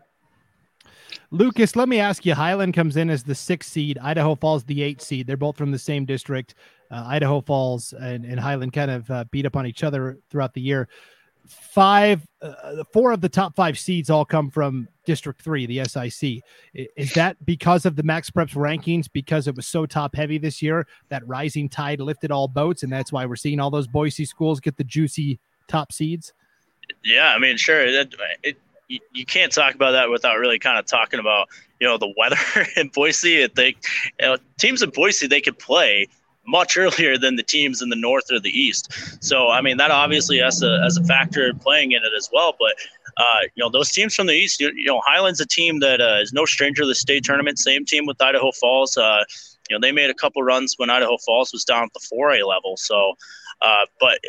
Lucas, 1.32 1.76
let 1.76 1.90
me 1.90 2.00
ask 2.00 2.26
you. 2.26 2.34
Highland 2.34 2.74
comes 2.74 2.98
in 2.98 3.10
as 3.10 3.24
the 3.24 3.36
sixth 3.36 3.72
seed. 3.72 3.98
Idaho 4.00 4.36
Falls 4.36 4.64
the 4.64 4.82
eighth 4.82 5.02
seed. 5.02 5.28
They're 5.28 5.38
both 5.38 5.58
from 5.58 5.72
the 5.72 5.80
same 5.80 6.06
district. 6.06 6.56
Uh, 6.90 7.04
Idaho 7.06 7.42
Falls 7.42 7.94
and, 7.94 8.26
and 8.26 8.40
Highland 8.40 8.74
kind 8.74 8.90
of 8.90 9.12
uh, 9.12 9.26
beat 9.30 9.46
up 9.46 9.56
on 9.56 9.68
each 9.68 9.84
other 9.84 10.18
throughout 10.32 10.54
the 10.56 10.62
year 10.62 10.88
five, 11.50 12.26
uh, 12.42 12.84
four 12.94 13.12
of 13.12 13.22
the 13.22 13.30
top 13.30 13.56
five 13.56 13.78
seeds 13.78 14.10
all 14.10 14.26
come 14.26 14.50
from 14.50 14.88
District 15.06 15.42
Three, 15.42 15.66
the 15.66 15.84
SIC. 15.86 16.42
Is 16.74 17.14
that 17.14 17.44
because 17.46 17.86
of 17.86 17.96
the 17.96 18.04
Max 18.04 18.30
Preps 18.30 18.56
rankings? 18.56 19.08
Because 19.12 19.48
it 19.48 19.56
was 19.56 19.68
so 19.68 19.86
top 19.86 20.16
heavy 20.16 20.38
this 20.38 20.62
year, 20.62 20.88
that 21.10 21.28
rising 21.28 21.70
tide 21.70 22.00
lifted 22.00 22.32
all 22.32 22.48
boats, 22.48 22.84
and 22.84 22.92
that's 22.92 23.12
why 23.12 23.26
we're 23.26 23.36
seeing 23.36 23.60
all 23.60 23.72
those 23.72 23.88
Boise 23.88 24.26
schools 24.26 24.60
get 24.60 24.78
the 24.78 24.84
juicy 24.84 25.40
top 25.68 25.92
seeds. 25.92 26.34
Yeah, 27.04 27.34
I 27.36 27.40
mean, 27.40 27.58
sure. 27.58 27.82
It, 27.86 28.16
you 28.88 29.26
can't 29.26 29.52
talk 29.52 29.76
about 29.76 29.92
that 29.92 30.10
without 30.10 30.38
really 30.40 30.58
kind 30.58 30.80
of 30.80 30.86
talking 30.86 31.20
about 31.20 31.48
you 31.80 31.88
know 31.88 31.98
the 31.98 32.14
weather 32.18 32.38
in 32.76 32.90
Boise. 32.90 33.48
They 33.48 33.76
you 34.20 34.28
know, 34.28 34.38
teams 34.58 34.82
in 34.82 34.90
Boise 34.90 35.28
they 35.28 35.42
could 35.42 35.60
play 35.60 36.08
much 36.50 36.78
earlier 36.84 37.18
than 37.18 37.36
the 37.36 37.44
teams 37.44 37.82
in 37.82 37.90
the 37.90 37.96
north 37.96 38.32
or 38.32 38.40
the 38.40 38.50
east. 38.50 38.92
So 39.24 39.50
I 39.50 39.62
mean 39.62 39.78
that 39.78 39.92
obviously 39.92 40.40
has 40.40 40.62
a 40.64 40.82
as 40.86 40.98
a 40.98 41.04
factor 41.04 41.54
playing 41.54 41.92
in 41.92 42.04
it 42.04 42.12
as 42.18 42.30
well. 42.32 42.56
But 42.60 42.76
uh, 43.18 43.42
you 43.56 43.64
know 43.64 43.70
those 43.70 43.92
teams 43.92 44.16
from 44.16 44.28
the 44.28 44.34
east, 44.34 44.60
you, 44.60 44.72
you 44.76 44.86
know 44.86 45.02
Highland's 45.06 45.42
a 45.42 45.48
team 45.48 45.80
that 45.80 46.02
uh, 46.02 46.20
is 46.22 46.34
no 46.34 46.46
stranger 46.46 46.84
to 46.84 46.88
the 46.88 46.96
state 46.96 47.24
tournament. 47.24 47.60
Same 47.60 47.86
team 47.86 48.06
with 48.06 48.22
Idaho 48.22 48.52
Falls. 48.52 48.98
Uh, 48.98 49.24
you 49.70 49.76
know 49.76 49.80
they 49.80 49.92
made 49.92 50.10
a 50.10 50.14
couple 50.16 50.44
runs 50.44 50.76
when 50.78 50.90
Idaho 50.90 51.18
Falls 51.26 51.52
was 51.54 51.64
down 51.64 51.84
at 51.84 51.94
the 51.94 52.16
4A 52.16 52.46
level. 52.48 52.78
So. 52.78 53.14
Uh, 53.62 53.86
but 54.00 54.20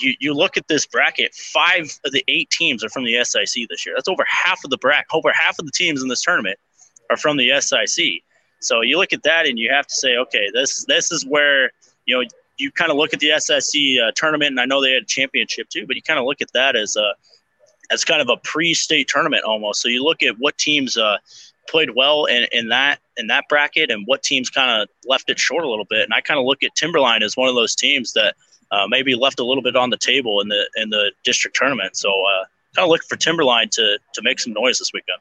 you, 0.00 0.14
you 0.18 0.34
look 0.34 0.56
at 0.56 0.66
this 0.66 0.84
bracket, 0.84 1.32
five 1.32 1.96
of 2.04 2.10
the 2.10 2.24
eight 2.26 2.50
teams 2.50 2.82
are 2.82 2.88
from 2.88 3.04
the 3.04 3.22
SIC 3.22 3.68
this 3.68 3.86
year. 3.86 3.94
That's 3.94 4.08
over 4.08 4.24
half 4.26 4.64
of 4.64 4.70
the 4.70 4.78
bracket. 4.78 5.06
Over 5.12 5.30
half 5.32 5.60
of 5.60 5.64
the 5.64 5.70
teams 5.70 6.02
in 6.02 6.08
this 6.08 6.22
tournament 6.22 6.58
are 7.08 7.16
from 7.16 7.36
the 7.36 7.52
SIC. 7.60 8.24
So 8.60 8.82
you 8.82 8.98
look 8.98 9.12
at 9.12 9.22
that 9.24 9.46
and 9.46 9.58
you 9.58 9.70
have 9.72 9.86
to 9.86 9.94
say, 9.94 10.16
okay, 10.16 10.48
this 10.52 10.84
this 10.86 11.10
is 11.10 11.24
where 11.26 11.70
you 12.06 12.16
know 12.16 12.28
you 12.58 12.70
kind 12.70 12.90
of 12.90 12.96
look 12.96 13.12
at 13.14 13.20
the 13.20 13.32
SIC 13.38 13.80
uh, 14.02 14.12
tournament, 14.14 14.50
and 14.50 14.60
I 14.60 14.66
know 14.66 14.82
they 14.82 14.92
had 14.92 15.02
a 15.02 15.06
championship 15.06 15.68
too, 15.70 15.86
but 15.86 15.96
you 15.96 16.02
kind 16.02 16.18
of 16.18 16.26
look 16.26 16.40
at 16.40 16.52
that 16.52 16.76
as 16.76 16.96
a 16.96 17.14
as 17.90 18.04
kind 18.04 18.22
of 18.22 18.28
a 18.28 18.36
pre-state 18.36 19.08
tournament 19.08 19.42
almost. 19.44 19.82
So 19.82 19.88
you 19.88 20.04
look 20.04 20.22
at 20.22 20.36
what 20.38 20.56
teams 20.58 20.96
uh, 20.96 21.16
played 21.68 21.90
well 21.96 22.26
in, 22.26 22.46
in 22.52 22.68
that 22.68 23.00
in 23.16 23.26
that 23.28 23.44
bracket, 23.48 23.90
and 23.90 24.06
what 24.06 24.22
teams 24.22 24.50
kind 24.50 24.82
of 24.82 24.88
left 25.06 25.30
it 25.30 25.38
short 25.38 25.64
a 25.64 25.68
little 25.68 25.86
bit. 25.88 26.04
And 26.04 26.14
I 26.14 26.20
kind 26.20 26.38
of 26.38 26.46
look 26.46 26.62
at 26.62 26.74
Timberline 26.74 27.22
as 27.22 27.36
one 27.36 27.48
of 27.48 27.54
those 27.54 27.74
teams 27.74 28.12
that 28.12 28.34
uh, 28.70 28.86
maybe 28.88 29.14
left 29.14 29.40
a 29.40 29.44
little 29.44 29.62
bit 29.62 29.76
on 29.76 29.90
the 29.90 29.98
table 29.98 30.40
in 30.40 30.48
the 30.48 30.68
in 30.76 30.90
the 30.90 31.12
district 31.24 31.56
tournament. 31.56 31.96
So 31.96 32.10
uh, 32.10 32.44
kind 32.76 32.84
of 32.84 32.90
look 32.90 33.02
for 33.04 33.16
Timberline 33.16 33.70
to 33.70 33.98
to 34.14 34.22
make 34.22 34.38
some 34.38 34.52
noise 34.52 34.78
this 34.78 34.92
weekend. 34.92 35.18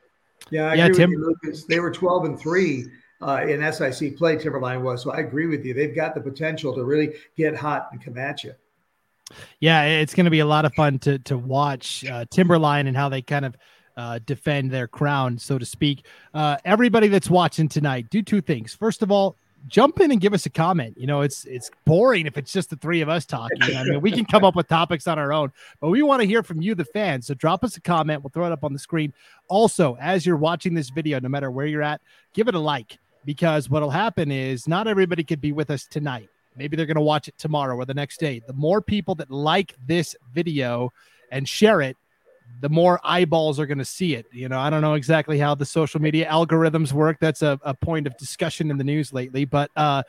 Yeah, 0.52 0.72
I 0.72 0.74
yeah, 0.76 0.90
Tim- 0.90 1.12
you, 1.12 1.26
Lucas. 1.26 1.64
They 1.66 1.80
were 1.80 1.92
twelve 1.92 2.26
and 2.26 2.40
three 2.40 2.86
uh, 3.22 3.46
in 3.48 3.72
SIC 3.72 4.18
play 4.18 4.38
Timberline 4.38 4.84
was. 4.84 5.04
So 5.04 5.12
I 5.12 5.18
agree 5.18 5.48
with 5.48 5.66
you. 5.66 5.74
They've 5.74 5.96
got 5.96 6.16
the 6.16 6.22
potential 6.22 6.74
to 6.76 6.84
really 6.84 7.16
get 7.38 7.56
hot 7.56 7.90
and 7.92 8.04
come 8.04 8.18
at 8.18 8.44
you. 8.44 8.54
Yeah, 9.60 9.84
it's 9.84 10.14
going 10.14 10.26
to 10.26 10.32
be 10.32 10.40
a 10.40 10.46
lot 10.46 10.66
of 10.66 10.74
fun 10.74 11.00
to 11.00 11.20
to 11.20 11.38
watch 11.38 12.04
uh, 12.06 12.26
Timberline 12.30 12.88
and 12.88 12.98
how 12.98 13.10
they 13.10 13.22
kind 13.22 13.46
of 13.46 13.56
uh, 13.96 14.20
defend 14.26 14.72
their 14.72 14.88
crown, 14.88 15.38
so 15.38 15.58
to 15.58 15.66
speak. 15.66 16.06
Uh, 16.34 16.58
everybody 16.66 17.10
that's 17.10 17.30
watching 17.30 17.68
tonight, 17.68 18.10
do 18.10 18.22
two 18.22 18.42
things. 18.42 18.74
First 18.74 19.04
of 19.04 19.12
all, 19.12 19.36
jump 19.68 20.00
in 20.00 20.12
and 20.12 20.22
give 20.22 20.34
us 20.34 20.46
a 20.46 20.50
comment. 20.50 20.98
You 20.98 21.06
know, 21.06 21.22
it's 21.22 21.46
it's 21.46 21.70
boring 21.86 22.26
if 22.26 22.38
it's 22.38 22.52
just 22.52 22.70
the 22.70 22.76
three 22.78 23.02
of 23.02 23.10
us 23.10 23.26
talking. 23.26 23.62
I 23.62 23.84
mean, 23.84 24.02
we 24.02 24.12
can 24.12 24.26
come 24.26 24.44
up 24.44 24.56
with 24.56 24.68
topics 24.68 25.08
on 25.08 25.20
our 25.20 25.34
own, 25.34 25.52
but 25.80 25.90
we 25.90 26.02
want 26.02 26.22
to 26.22 26.28
hear 26.28 26.44
from 26.44 26.62
you, 26.62 26.76
the 26.76 26.86
fans. 26.86 27.28
So 27.28 27.34
drop 27.34 27.64
us 27.64 27.78
a 27.78 27.82
comment. 27.82 28.24
We'll 28.24 28.32
throw 28.32 28.46
it 28.46 28.52
up 28.52 28.64
on 28.64 28.74
the 28.74 28.80
screen. 28.80 29.14
Also, 29.48 29.98
as 30.00 30.26
you're 30.26 30.38
watching 30.38 30.74
this 30.74 30.90
video, 30.90 31.20
no 31.20 31.30
matter 31.30 31.52
where 31.52 31.66
you're 31.66 31.84
at, 31.84 32.02
give 32.34 32.48
it 32.48 32.56
a 32.56 32.60
like 32.60 32.98
because 33.26 33.70
what'll 33.70 33.90
happen 33.90 34.32
is 34.32 34.68
not 34.68 34.88
everybody 34.88 35.24
could 35.24 35.42
be 35.42 35.52
with 35.52 35.70
us 35.70 35.86
tonight. 35.86 36.30
Maybe 36.56 36.76
they're 36.76 36.86
going 36.86 36.96
to 36.96 37.02
watch 37.02 37.28
it 37.28 37.38
tomorrow 37.38 37.76
or 37.76 37.86
the 37.86 37.94
next 37.94 38.20
day. 38.20 38.42
The 38.46 38.54
more 38.54 38.82
people 38.82 39.16
that 39.16 39.32
like 39.32 39.76
this 39.88 40.16
video 40.34 40.92
and 41.32 41.48
share 41.48 41.82
it, 41.82 41.96
the 42.62 42.70
more 42.70 43.00
eyeballs 43.04 43.60
are 43.60 43.66
going 43.66 43.78
to 43.78 43.86
see 43.86 44.16
it. 44.16 44.26
You 44.32 44.50
know, 44.50 44.60
I 44.60 44.70
don't 44.70 44.82
know 44.82 44.96
exactly 44.96 45.38
how 45.40 45.56
the 45.56 45.66
social 45.66 46.02
media 46.02 46.28
algorithms 46.28 46.92
work. 46.92 47.18
That's 47.20 47.42
a, 47.42 47.60
a 47.64 47.74
point 47.74 48.08
of 48.08 48.18
discussion 48.18 48.72
in 48.72 48.78
the 48.78 48.84
news 48.84 49.14
lately. 49.14 49.46
But 49.46 49.72
uh, 49.76 50.04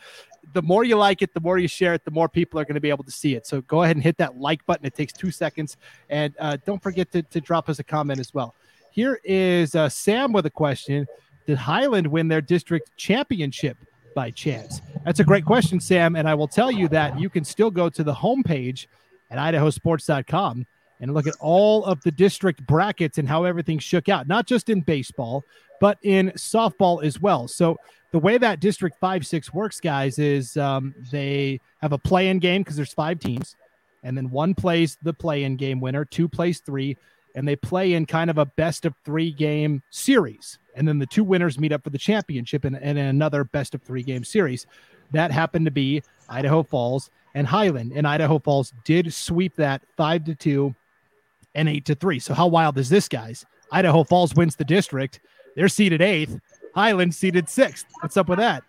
the 0.52 0.62
more 0.62 0.83
you 0.83 0.97
like 0.97 1.23
it, 1.23 1.35
the 1.35 1.40
more 1.40 1.59
you 1.59 1.69
share 1.69 1.95
it, 1.95 2.05
the 2.05 2.11
more 2.11 2.29
people 2.29 2.59
are 2.59 2.64
going 2.64 2.75
to 2.75 2.81
be 2.81 2.88
able 2.90 3.05
to 3.05 3.11
see 3.11 3.35
it. 3.35 3.47
So 3.47 3.61
go 3.62 3.83
ahead 3.83 3.97
and 3.97 4.02
hit 4.02 4.17
that 4.19 4.38
like 4.38 4.64
button. 4.67 4.87
It 4.87 4.95
takes 4.95 5.12
two 5.12 5.31
seconds. 5.31 5.76
And 6.09 6.35
uh, 6.40 6.57
don't 6.64 6.83
forget 6.83 7.12
to, 7.12 7.23
to 7.23 7.40
drop 7.40 7.69
us 7.69 7.79
a 7.79 7.85
comment 7.85 8.19
as 8.19 8.35
well. 8.35 8.55
Here 8.90 9.21
is 9.23 9.75
uh, 9.75 9.88
Sam 9.88 10.33
with 10.33 10.47
a 10.47 10.50
question. 10.50 11.07
Did 11.47 11.59
Highland 11.59 12.06
win 12.06 12.28
their 12.28 12.40
district 12.40 12.97
championship 12.97 13.76
by 14.14 14.30
chance? 14.30 14.80
That's 15.04 15.20
a 15.20 15.25
great 15.25 15.44
question, 15.44 15.80
Sam. 15.80 16.16
And 16.16 16.28
I 16.28 16.35
will 16.35 16.49
tell 16.49 16.70
you 16.70 16.88
that 16.88 17.18
you 17.18 17.28
can 17.30 17.44
still 17.44 17.70
go 17.70 17.88
to 17.88 18.04
the 18.04 18.14
homepage 18.14 18.87
at 19.30 19.38
idahosports.com 19.38 20.66
and 21.00 21.14
look 21.14 21.26
at 21.26 21.35
all 21.40 21.85
of 21.85 22.02
the 22.02 22.11
district 22.11 22.66
brackets 22.66 23.18
and 23.18 23.28
how 23.28 23.44
everything 23.44 23.78
shook 23.78 24.09
out, 24.09 24.28
not 24.28 24.47
just 24.47 24.68
in 24.68 24.80
baseball, 24.82 25.44
but 25.80 25.99
in 26.02 26.30
softball 26.32 27.02
as 27.02 27.20
well. 27.20 27.49
So 27.49 27.78
the 28.12 28.18
way 28.18 28.38
that 28.38 28.61
District 28.61 28.97
5 29.00 29.26
6 29.26 29.54
works, 29.54 29.80
guys, 29.80 30.18
is 30.18 30.56
um, 30.56 30.94
they 31.11 31.61
have 31.80 31.92
a 31.92 31.99
play 31.99 32.28
in 32.28 32.38
game 32.38 32.62
because 32.62 32.76
there's 32.76 32.92
five 32.92 33.18
teams, 33.18 33.56
and 34.02 34.16
then 34.16 34.30
one 34.30 34.54
plays 34.54 34.99
the 35.02 35.12
play 35.12 35.44
in 35.44 35.56
game 35.56 35.80
winner, 35.80 36.04
two 36.04 36.28
plays 36.28 36.61
three, 36.61 36.97
and 37.35 37.47
they 37.47 37.56
play 37.56 37.94
in 37.94 38.06
kind 38.06 38.28
of 38.28 38.38
a 38.38 38.47
best 38.47 38.85
of 38.85 38.94
three 39.04 39.32
game 39.32 39.82
series. 39.90 40.59
And 40.75 40.87
then 40.87 40.99
the 40.99 41.07
two 41.07 41.25
winners 41.25 41.59
meet 41.59 41.73
up 41.73 41.83
for 41.85 41.91
the 41.91 41.99
championship 41.99 42.65
in, 42.65 42.75
in 42.75 42.97
another 42.97 43.45
best 43.45 43.75
of 43.75 43.83
three 43.83 44.03
game 44.03 44.25
series. 44.25 44.67
That 45.12 45.31
happened 45.31 45.65
to 45.65 45.71
be 45.71 46.03
Idaho 46.29 46.62
Falls 46.62 47.11
and 47.35 47.47
Highland. 47.47 47.93
And 47.95 48.07
Idaho 48.07 48.39
Falls 48.39 48.73
did 48.85 49.12
sweep 49.12 49.57
that 49.57 49.83
five 49.97 50.25
to 50.25 50.35
two 50.35 50.75
and 51.55 51.69
eight 51.69 51.85
to 51.87 51.95
three. 51.95 52.19
So 52.19 52.35
how 52.35 52.47
wild 52.47 52.79
is 52.79 52.89
this, 52.89 53.09
guys? 53.09 53.45
Idaho 53.73 54.05
Falls 54.05 54.35
wins 54.35 54.57
the 54.57 54.65
district. 54.65 55.21
They're 55.57 55.69
seated 55.69 56.00
eighth. 56.00 56.39
Highland 56.75 57.15
seated 57.15 57.49
sixth. 57.49 57.87
What's 58.00 58.17
up 58.17 58.29
with 58.29 58.39
that? 58.39 58.62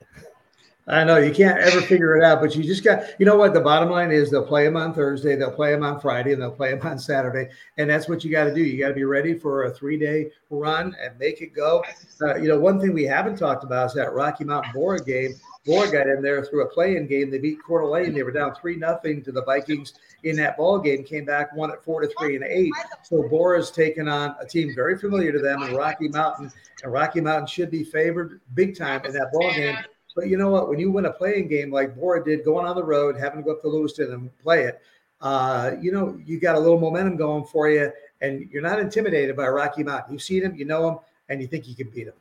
I 0.87 1.03
know 1.03 1.17
you 1.17 1.31
can't 1.31 1.59
ever 1.59 1.79
figure 1.81 2.17
it 2.17 2.23
out, 2.23 2.41
but 2.41 2.55
you 2.55 2.63
just 2.63 2.83
got, 2.83 3.03
you 3.19 3.25
know 3.25 3.35
what? 3.35 3.53
The 3.53 3.59
bottom 3.59 3.89
line 3.89 4.11
is 4.11 4.31
they'll 4.31 4.45
play 4.45 4.65
them 4.65 4.75
on 4.75 4.93
Thursday, 4.93 5.35
they'll 5.35 5.51
play 5.51 5.71
them 5.71 5.83
on 5.83 5.99
Friday, 5.99 6.33
and 6.33 6.41
they'll 6.41 6.51
play 6.51 6.73
them 6.73 6.85
on 6.85 6.97
Saturday. 6.97 7.49
And 7.77 7.89
that's 7.89 8.09
what 8.09 8.23
you 8.23 8.31
got 8.31 8.45
to 8.45 8.53
do. 8.53 8.61
You 8.63 8.79
got 8.79 8.89
to 8.89 8.95
be 8.95 9.03
ready 9.03 9.37
for 9.37 9.65
a 9.65 9.71
three 9.71 9.97
day 9.97 10.31
run 10.49 10.95
and 11.01 11.17
make 11.19 11.41
it 11.41 11.53
go. 11.53 11.83
Uh, 12.19 12.35
you 12.35 12.47
know, 12.47 12.59
one 12.59 12.79
thing 12.79 12.93
we 12.93 13.03
haven't 13.03 13.37
talked 13.37 13.63
about 13.63 13.87
is 13.87 13.93
that 13.93 14.13
Rocky 14.13 14.43
Mountain 14.43 14.71
Borah 14.73 15.03
game. 15.03 15.35
Borah 15.65 15.91
got 15.91 16.07
in 16.07 16.23
there 16.23 16.43
through 16.43 16.63
a 16.63 16.69
play-in 16.69 17.05
game. 17.05 17.29
They 17.29 17.37
beat 17.37 17.59
Coeur 17.63 17.81
d'Alene. 17.81 18.15
They 18.15 18.23
were 18.23 18.31
down 18.31 18.55
three 18.55 18.75
nothing 18.75 19.21
to 19.23 19.31
the 19.31 19.43
Vikings 19.43 19.93
in 20.23 20.35
that 20.37 20.57
ball 20.57 20.79
game. 20.79 21.03
Came 21.03 21.25
back, 21.25 21.55
won 21.55 21.69
at 21.71 21.83
four 21.83 22.01
to 22.01 22.09
three 22.17 22.35
and 22.35 22.43
eight. 22.43 22.73
So 23.03 23.27
Borah's 23.29 23.69
taken 23.69 24.07
on 24.07 24.35
a 24.39 24.45
team 24.45 24.73
very 24.73 24.97
familiar 24.97 25.31
to 25.31 25.39
them 25.39 25.61
in 25.61 25.75
Rocky 25.75 26.07
Mountain, 26.07 26.51
and 26.83 26.91
Rocky 26.91 27.21
Mountain 27.21 27.45
should 27.45 27.69
be 27.69 27.83
favored 27.83 28.41
big 28.55 28.75
time 28.75 29.05
in 29.05 29.13
that 29.13 29.31
ball 29.31 29.53
game. 29.53 29.77
But 30.15 30.27
you 30.27 30.37
know 30.37 30.49
what? 30.49 30.69
When 30.69 30.79
you 30.79 30.91
win 30.91 31.05
a 31.05 31.11
play-in 31.11 31.47
game 31.47 31.71
like 31.71 31.95
Borah 31.95 32.23
did, 32.23 32.43
going 32.43 32.65
on 32.65 32.75
the 32.75 32.83
road, 32.83 33.17
having 33.17 33.39
to 33.39 33.45
go 33.45 33.53
up 33.53 33.61
to 33.61 33.67
Lewiston 33.67 34.11
and 34.13 34.37
play 34.39 34.63
it, 34.63 34.81
uh, 35.21 35.71
you 35.79 35.91
know, 35.91 36.19
you 36.25 36.39
got 36.39 36.55
a 36.55 36.59
little 36.59 36.79
momentum 36.79 37.15
going 37.15 37.45
for 37.45 37.69
you, 37.69 37.91
and 38.21 38.49
you're 38.51 38.61
not 38.61 38.79
intimidated 38.79 39.35
by 39.35 39.47
Rocky 39.47 39.83
Mountain. 39.83 40.13
You've 40.13 40.21
seen 40.21 40.43
them, 40.43 40.55
you 40.55 40.65
know 40.65 40.85
them, 40.85 40.99
and 41.29 41.41
you 41.41 41.47
think 41.47 41.67
you 41.67 41.75
can 41.75 41.89
beat 41.89 42.05
them. 42.05 42.15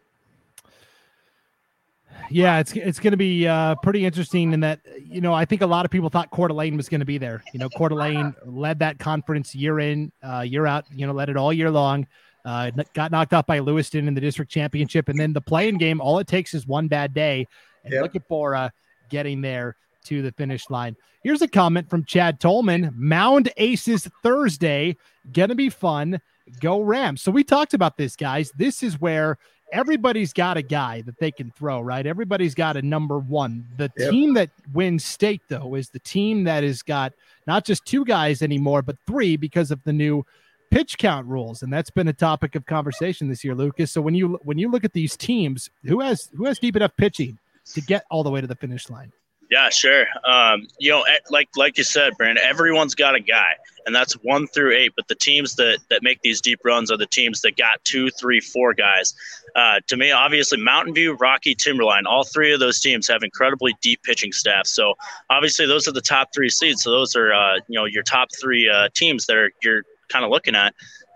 Yeah, 2.28 2.58
it's 2.60 2.72
it's 2.72 3.00
going 3.00 3.12
to 3.12 3.16
be 3.16 3.48
uh, 3.48 3.74
pretty 3.76 4.04
interesting 4.04 4.52
in 4.52 4.60
that 4.60 4.80
you 5.02 5.20
know 5.20 5.32
I 5.32 5.44
think 5.44 5.62
a 5.62 5.66
lot 5.66 5.84
of 5.84 5.90
people 5.90 6.10
thought 6.10 6.30
Coeur 6.30 6.48
d'Alene 6.48 6.76
was 6.76 6.88
going 6.88 7.00
to 7.00 7.06
be 7.06 7.18
there. 7.18 7.42
You 7.52 7.58
know, 7.58 7.68
Coeur 7.70 7.88
d'Alene 7.88 8.34
led 8.44 8.78
that 8.80 8.98
conference 8.98 9.54
year 9.54 9.80
in, 9.80 10.12
uh, 10.22 10.40
year 10.40 10.66
out. 10.66 10.84
You 10.94 11.06
know, 11.06 11.12
led 11.12 11.28
it 11.28 11.36
all 11.36 11.52
year 11.52 11.70
long. 11.70 12.06
Uh, 12.44 12.70
got 12.94 13.10
knocked 13.10 13.34
off 13.34 13.46
by 13.46 13.58
Lewiston 13.58 14.08
in 14.08 14.14
the 14.14 14.20
district 14.20 14.50
championship, 14.50 15.08
and 15.08 15.18
then 15.18 15.32
the 15.32 15.40
play-in 15.40 15.76
game. 15.76 16.00
All 16.00 16.18
it 16.18 16.26
takes 16.26 16.54
is 16.54 16.66
one 16.66 16.88
bad 16.88 17.12
day, 17.12 17.46
and 17.84 17.92
yep. 17.92 18.02
look 18.02 18.16
at 18.16 18.28
Borah 18.28 18.60
uh, 18.60 18.68
getting 19.08 19.40
there 19.40 19.76
to 20.04 20.22
the 20.22 20.32
finish 20.32 20.68
line. 20.70 20.96
Here's 21.22 21.42
a 21.42 21.48
comment 21.48 21.90
from 21.90 22.04
Chad 22.04 22.40
Tolman 22.40 22.92
Mound 22.94 23.52
Aces 23.56 24.08
Thursday. 24.22 24.96
Gonna 25.32 25.54
be 25.54 25.68
fun. 25.68 26.20
Go 26.60 26.80
Rams. 26.80 27.22
So 27.22 27.30
we 27.30 27.44
talked 27.44 27.74
about 27.74 27.96
this, 27.96 28.16
guys. 28.16 28.50
This 28.56 28.82
is 28.82 29.00
where 29.00 29.38
everybody's 29.72 30.32
got 30.32 30.56
a 30.56 30.62
guy 30.62 31.02
that 31.02 31.18
they 31.18 31.30
can 31.30 31.50
throw, 31.52 31.80
right? 31.80 32.06
Everybody's 32.06 32.54
got 32.54 32.76
a 32.76 32.82
number 32.82 33.18
one. 33.18 33.66
The 33.76 33.90
yep. 33.96 34.10
team 34.10 34.34
that 34.34 34.50
wins 34.72 35.04
state, 35.04 35.42
though, 35.48 35.74
is 35.74 35.90
the 35.90 36.00
team 36.00 36.44
that 36.44 36.64
has 36.64 36.82
got 36.82 37.12
not 37.46 37.64
just 37.64 37.84
two 37.84 38.04
guys 38.04 38.42
anymore, 38.42 38.82
but 38.82 38.96
three 39.06 39.36
because 39.36 39.70
of 39.70 39.82
the 39.84 39.92
new 39.92 40.24
pitch 40.70 40.98
count 40.98 41.26
rules, 41.26 41.62
and 41.62 41.72
that's 41.72 41.90
been 41.90 42.08
a 42.08 42.12
topic 42.12 42.54
of 42.54 42.64
conversation 42.64 43.28
this 43.28 43.44
year, 43.44 43.54
Lucas. 43.54 43.90
So 43.90 44.00
when 44.00 44.14
you 44.14 44.40
when 44.42 44.58
you 44.58 44.70
look 44.70 44.84
at 44.84 44.92
these 44.92 45.16
teams, 45.16 45.70
who 45.84 46.00
has 46.00 46.30
who 46.36 46.46
has 46.46 46.58
deep 46.58 46.76
enough 46.76 46.96
pitching 46.96 47.38
to 47.74 47.80
get 47.80 48.04
all 48.10 48.22
the 48.22 48.30
way 48.30 48.40
to 48.40 48.46
the 48.46 48.56
finish 48.56 48.90
line? 48.90 49.12
Yeah, 49.50 49.68
sure. 49.68 50.06
Um, 50.24 50.68
you 50.78 50.90
know, 50.92 51.04
like 51.28 51.48
like 51.56 51.76
you 51.76 51.82
said, 51.82 52.12
Brandon, 52.16 52.42
everyone's 52.44 52.94
got 52.94 53.16
a 53.16 53.20
guy, 53.20 53.56
and 53.84 53.92
that's 53.92 54.12
one 54.22 54.46
through 54.46 54.76
eight. 54.76 54.92
But 54.94 55.08
the 55.08 55.16
teams 55.16 55.56
that 55.56 55.80
that 55.90 56.04
make 56.04 56.22
these 56.22 56.40
deep 56.40 56.60
runs 56.64 56.92
are 56.92 56.96
the 56.96 57.06
teams 57.06 57.40
that 57.40 57.56
got 57.56 57.84
two, 57.84 58.10
three, 58.10 58.38
four 58.38 58.74
guys. 58.74 59.12
Uh, 59.56 59.80
to 59.88 59.96
me, 59.96 60.12
obviously, 60.12 60.60
Mountain 60.60 60.94
View, 60.94 61.14
Rocky, 61.14 61.56
Timberline, 61.56 62.06
all 62.06 62.22
three 62.22 62.52
of 62.52 62.60
those 62.60 62.78
teams 62.78 63.08
have 63.08 63.24
incredibly 63.24 63.74
deep 63.82 64.00
pitching 64.04 64.30
staffs. 64.30 64.70
So 64.70 64.94
obviously, 65.30 65.66
those 65.66 65.88
are 65.88 65.92
the 65.92 66.00
top 66.00 66.28
three 66.32 66.48
seeds. 66.48 66.84
So 66.84 66.92
those 66.92 67.16
are 67.16 67.32
uh, 67.32 67.56
you 67.66 67.76
know 67.76 67.86
your 67.86 68.04
top 68.04 68.28
three 68.40 68.70
uh, 68.70 68.88
teams 68.94 69.26
that 69.26 69.36
are 69.36 69.50
you're 69.64 69.82
kind 70.08 70.24
of 70.24 70.30
looking 70.30 70.54
at. 70.54 70.74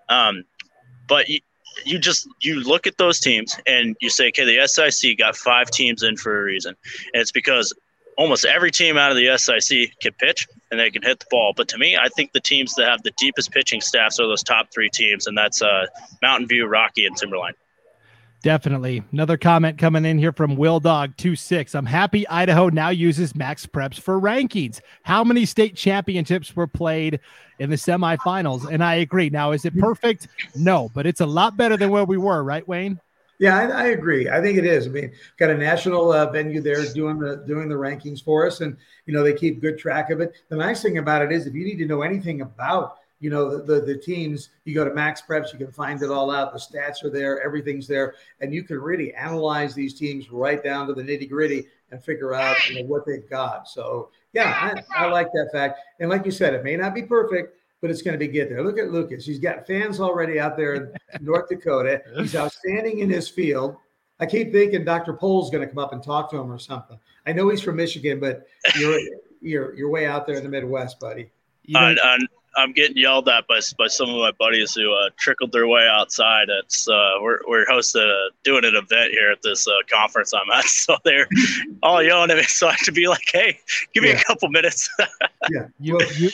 Um, 0.09 0.43
but 1.07 1.27
you, 1.85 1.99
just 1.99 2.29
you 2.41 2.61
look 2.61 2.87
at 2.87 2.97
those 2.99 3.21
teams 3.21 3.57
and 3.67 3.97
you 4.01 4.11
say, 4.11 4.29
okay, 4.29 4.45
the 4.45 4.67
SIC 4.67 5.19
got 5.19 5.37
five 5.37 5.71
teams 5.71 6.03
in 6.03 6.17
for 6.17 6.41
a 6.41 6.45
reason, 6.45 6.75
and 7.13 7.21
it's 7.21 7.33
because 7.33 7.73
almost 8.17 8.45
every 8.45 8.71
team 8.71 8.97
out 8.97 9.11
of 9.11 9.17
the 9.17 9.37
SIC 9.37 9.99
can 10.01 10.13
pitch 10.13 10.47
and 10.71 10.79
they 10.79 10.91
can 10.91 11.03
hit 11.03 11.21
the 11.21 11.27
ball. 11.31 11.53
But 11.57 11.69
to 11.69 11.79
me, 11.79 11.97
I 11.97 12.09
think 12.09 12.33
the 12.33 12.41
teams 12.41 12.75
that 12.75 12.87
have 12.87 13.03
the 13.03 13.13
deepest 13.19 13.51
pitching 13.51 13.81
staffs 13.81 14.21
are 14.21 14.27
those 14.27 14.43
top 14.43 14.73
three 14.73 14.91
teams, 14.91 15.27
and 15.27 15.37
that's 15.37 15.63
uh, 15.63 15.87
Mountain 16.23 16.49
View, 16.49 16.67
Rocky, 16.67 17.07
and 17.07 17.17
Timberline. 17.17 17.55
Definitely. 18.45 19.03
Another 19.11 19.39
comment 19.39 19.79
coming 19.79 20.05
in 20.05 20.19
here 20.19 20.33
from 20.33 20.57
Will 20.57 20.79
Dog 20.79 21.17
26. 21.17 21.75
I'm 21.75 21.87
happy 21.87 22.29
Idaho 22.29 22.69
now 22.69 22.91
uses 22.91 23.35
Max 23.35 23.65
Preps 23.65 23.99
for 23.99 24.21
rankings. 24.21 24.81
How 25.03 25.25
many 25.25 25.47
state 25.47 25.77
championships 25.77 26.55
were 26.55 26.67
played 26.67 27.21
in 27.59 27.71
the 27.71 27.77
semifinals? 27.77 28.71
And 28.71 28.83
I 28.83 28.97
agree. 28.97 29.31
Now, 29.31 29.53
is 29.53 29.65
it 29.65 29.79
perfect? 29.79 30.29
No, 30.55 30.91
but 30.95 31.07
it's 31.07 31.21
a 31.21 31.27
lot 31.27 31.57
better 31.57 31.77
than 31.77 31.91
where 31.91 32.05
we 32.05 32.17
were, 32.17 32.43
right, 32.43 32.67
Wayne? 32.67 33.01
Yeah, 33.39 33.59
I, 33.59 33.67
I, 33.67 33.87
agree. 33.89 34.29
I 34.29 34.41
think 34.41 34.59
it 34.59 34.65
is. 34.65 34.87
I 34.87 34.91
mean, 34.91 35.13
got 35.39 35.51
a 35.51 35.57
national 35.57 36.13
uh, 36.13 36.31
venue 36.31 36.61
there 36.61 36.85
doing 36.93 37.19
the 37.19 37.37
doing 37.47 37.69
the 37.69 37.75
rankings 37.75 38.23
for 38.23 38.47
us, 38.47 38.61
and 38.61 38.77
you 39.07 39.13
know 39.13 39.25
they 39.25 39.33
keep 39.33 39.61
good 39.61 39.77
track 39.77 40.11
of 40.11 40.21
it. 40.21 40.35
The 40.49 40.57
nice 40.57 40.83
thing 40.83 40.99
about 40.99 41.23
it 41.23 41.33
is, 41.33 41.47
if 41.47 41.55
you 41.55 41.65
need 41.65 41.79
to 41.79 41.87
know 41.87 42.03
anything 42.03 42.43
about 42.43 42.99
you 43.19 43.31
know 43.31 43.57
the, 43.57 43.63
the, 43.65 43.81
the 43.81 43.97
teams, 43.97 44.51
you 44.65 44.75
go 44.75 44.85
to 44.85 44.95
Max 44.95 45.21
Preps, 45.21 45.53
you 45.53 45.59
can 45.59 45.73
find 45.73 46.01
it 46.03 46.11
all 46.11 46.31
out. 46.31 46.53
The 46.53 46.61
stats 46.61 47.03
are 47.03 47.11
there, 47.11 47.43
everything's 47.43 47.89
there, 47.89 48.15
and 48.41 48.55
you 48.55 48.63
can 48.63 48.81
really 48.81 49.13
analyze 49.15 49.75
these 49.75 49.95
teams 49.95 50.31
right 50.31 50.63
down 50.63 50.87
to 50.87 50.95
the 50.95 51.03
nitty 51.03 51.29
gritty 51.29 51.67
and 51.91 52.03
figure 52.03 52.35
out 52.35 52.57
you 52.69 52.81
know, 52.81 52.87
what 52.87 53.05
they've 53.05 53.29
got. 53.29 53.69
So 53.69 54.11
yeah, 54.35 54.75
I, 54.97 55.05
I 55.05 55.07
like 55.09 55.29
that 55.33 55.51
fact. 55.53 55.79
And 56.01 56.11
like 56.11 56.27
you 56.27 56.33
said, 56.33 56.55
it 56.55 56.65
may 56.65 56.77
not 56.77 56.95
be 56.95 57.03
perfect 57.03 57.57
but 57.85 57.91
it's 57.91 58.01
going 58.01 58.15
to 58.15 58.19
be 58.19 58.27
get 58.27 58.49
there. 58.49 58.65
Look 58.65 58.79
at 58.79 58.93
Lucas. 58.93 59.27
He's 59.27 59.39
got 59.39 59.67
fans 59.67 60.01
already 60.01 60.41
out 60.41 60.57
there 60.57 60.73
in 60.73 60.93
North 61.21 61.51
Dakota. 61.51 62.01
He's 62.17 62.35
outstanding 62.35 63.01
in 63.01 63.11
his 63.11 63.29
field. 63.29 63.77
I 64.19 64.25
keep 64.25 64.53
thinking 64.53 64.87
Dr. 64.87 65.13
Pol's 65.13 65.51
going 65.51 65.61
to 65.61 65.69
come 65.69 65.85
up 65.85 65.93
and 65.93 66.03
talk 66.03 66.31
to 66.31 66.39
him 66.39 66.51
or 66.51 66.59
something. 66.59 66.99
I 67.27 67.35
know 67.35 67.51
he's 67.51 67.61
from 67.61 67.77
Michigan, 67.77 68.21
but 68.21 68.47
you're 68.79 68.99
you're 69.43 69.77
you're 69.77 69.91
way 69.91 70.07
out 70.07 70.27
there 70.27 70.37
in 70.37 70.43
the 70.43 70.49
Midwest, 70.49 70.99
buddy. 70.99 71.31
You 71.65 71.75
know, 71.75 71.95
I'm 72.57 72.73
getting 72.73 72.97
yelled 72.97 73.29
at 73.29 73.47
by, 73.47 73.61
by 73.79 73.87
some 73.89 74.09
of 74.09 74.17
my 74.17 74.33
buddies 74.33 74.75
who 74.75 74.93
uh, 74.93 75.11
trickled 75.19 75.53
their 75.53 75.67
way 75.67 75.87
outside. 75.89 76.49
It's 76.49 76.89
uh, 76.89 77.13
we're 77.21 77.39
we're 77.47 77.67
hosting 77.67 78.03
a, 78.03 78.29
doing 78.43 78.65
an 78.65 78.75
event 78.75 79.13
here 79.13 79.31
at 79.31 79.43
this 79.43 79.67
uh, 79.67 79.73
conference 79.91 80.33
I'm 80.33 80.51
at, 80.53 80.65
so 80.65 80.97
they're 81.05 81.27
all 81.83 82.03
yelling 82.03 82.31
at 82.31 82.37
me. 82.37 82.45
So 82.45 82.69
I 82.69 82.73
have 82.73 82.81
to 82.81 82.93
be 82.93 83.09
like, 83.09 83.25
"Hey, 83.33 83.59
give 83.93 84.03
me 84.03 84.11
yeah. 84.11 84.21
a 84.21 84.25
couple 84.25 84.49
minutes." 84.49 84.89
yeah, 85.51 85.67
you, 85.81 86.01
you 86.17 86.31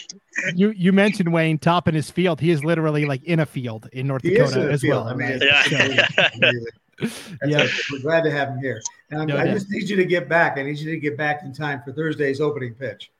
you 0.55 0.71
you 0.71 0.93
mentioned 0.93 1.33
Wayne 1.33 1.59
top 1.59 1.89
in 1.89 1.95
his 1.95 2.11
field. 2.11 2.41
He 2.41 2.51
is 2.51 2.65
literally 2.65 3.05
like 3.05 3.25
in 3.25 3.41
a 3.41 3.47
field 3.47 3.89
in 3.93 4.07
North 4.07 4.23
he 4.23 4.31
Dakota 4.31 4.71
as 4.71 4.85
well. 4.85 5.09
I 5.09 5.15
mean, 5.15 5.41
yeah. 5.43 5.63
yeah. 7.47 7.67
We're 7.91 8.01
glad 8.01 8.25
to 8.25 8.31
have 8.31 8.49
him 8.49 8.59
here. 8.59 8.83
And 9.11 9.29
no, 9.29 9.39
I 9.39 9.47
just 9.47 9.71
need 9.71 9.89
you 9.89 9.97
to 9.97 10.05
get 10.05 10.29
back. 10.29 10.59
I 10.59 10.63
need 10.63 10.79
you 10.79 10.91
to 10.91 10.99
get 10.99 11.17
back 11.17 11.43
in 11.43 11.53
time 11.53 11.83
for 11.83 11.93
Thursday's 11.93 12.41
opening 12.41 12.75
pitch 12.75 13.11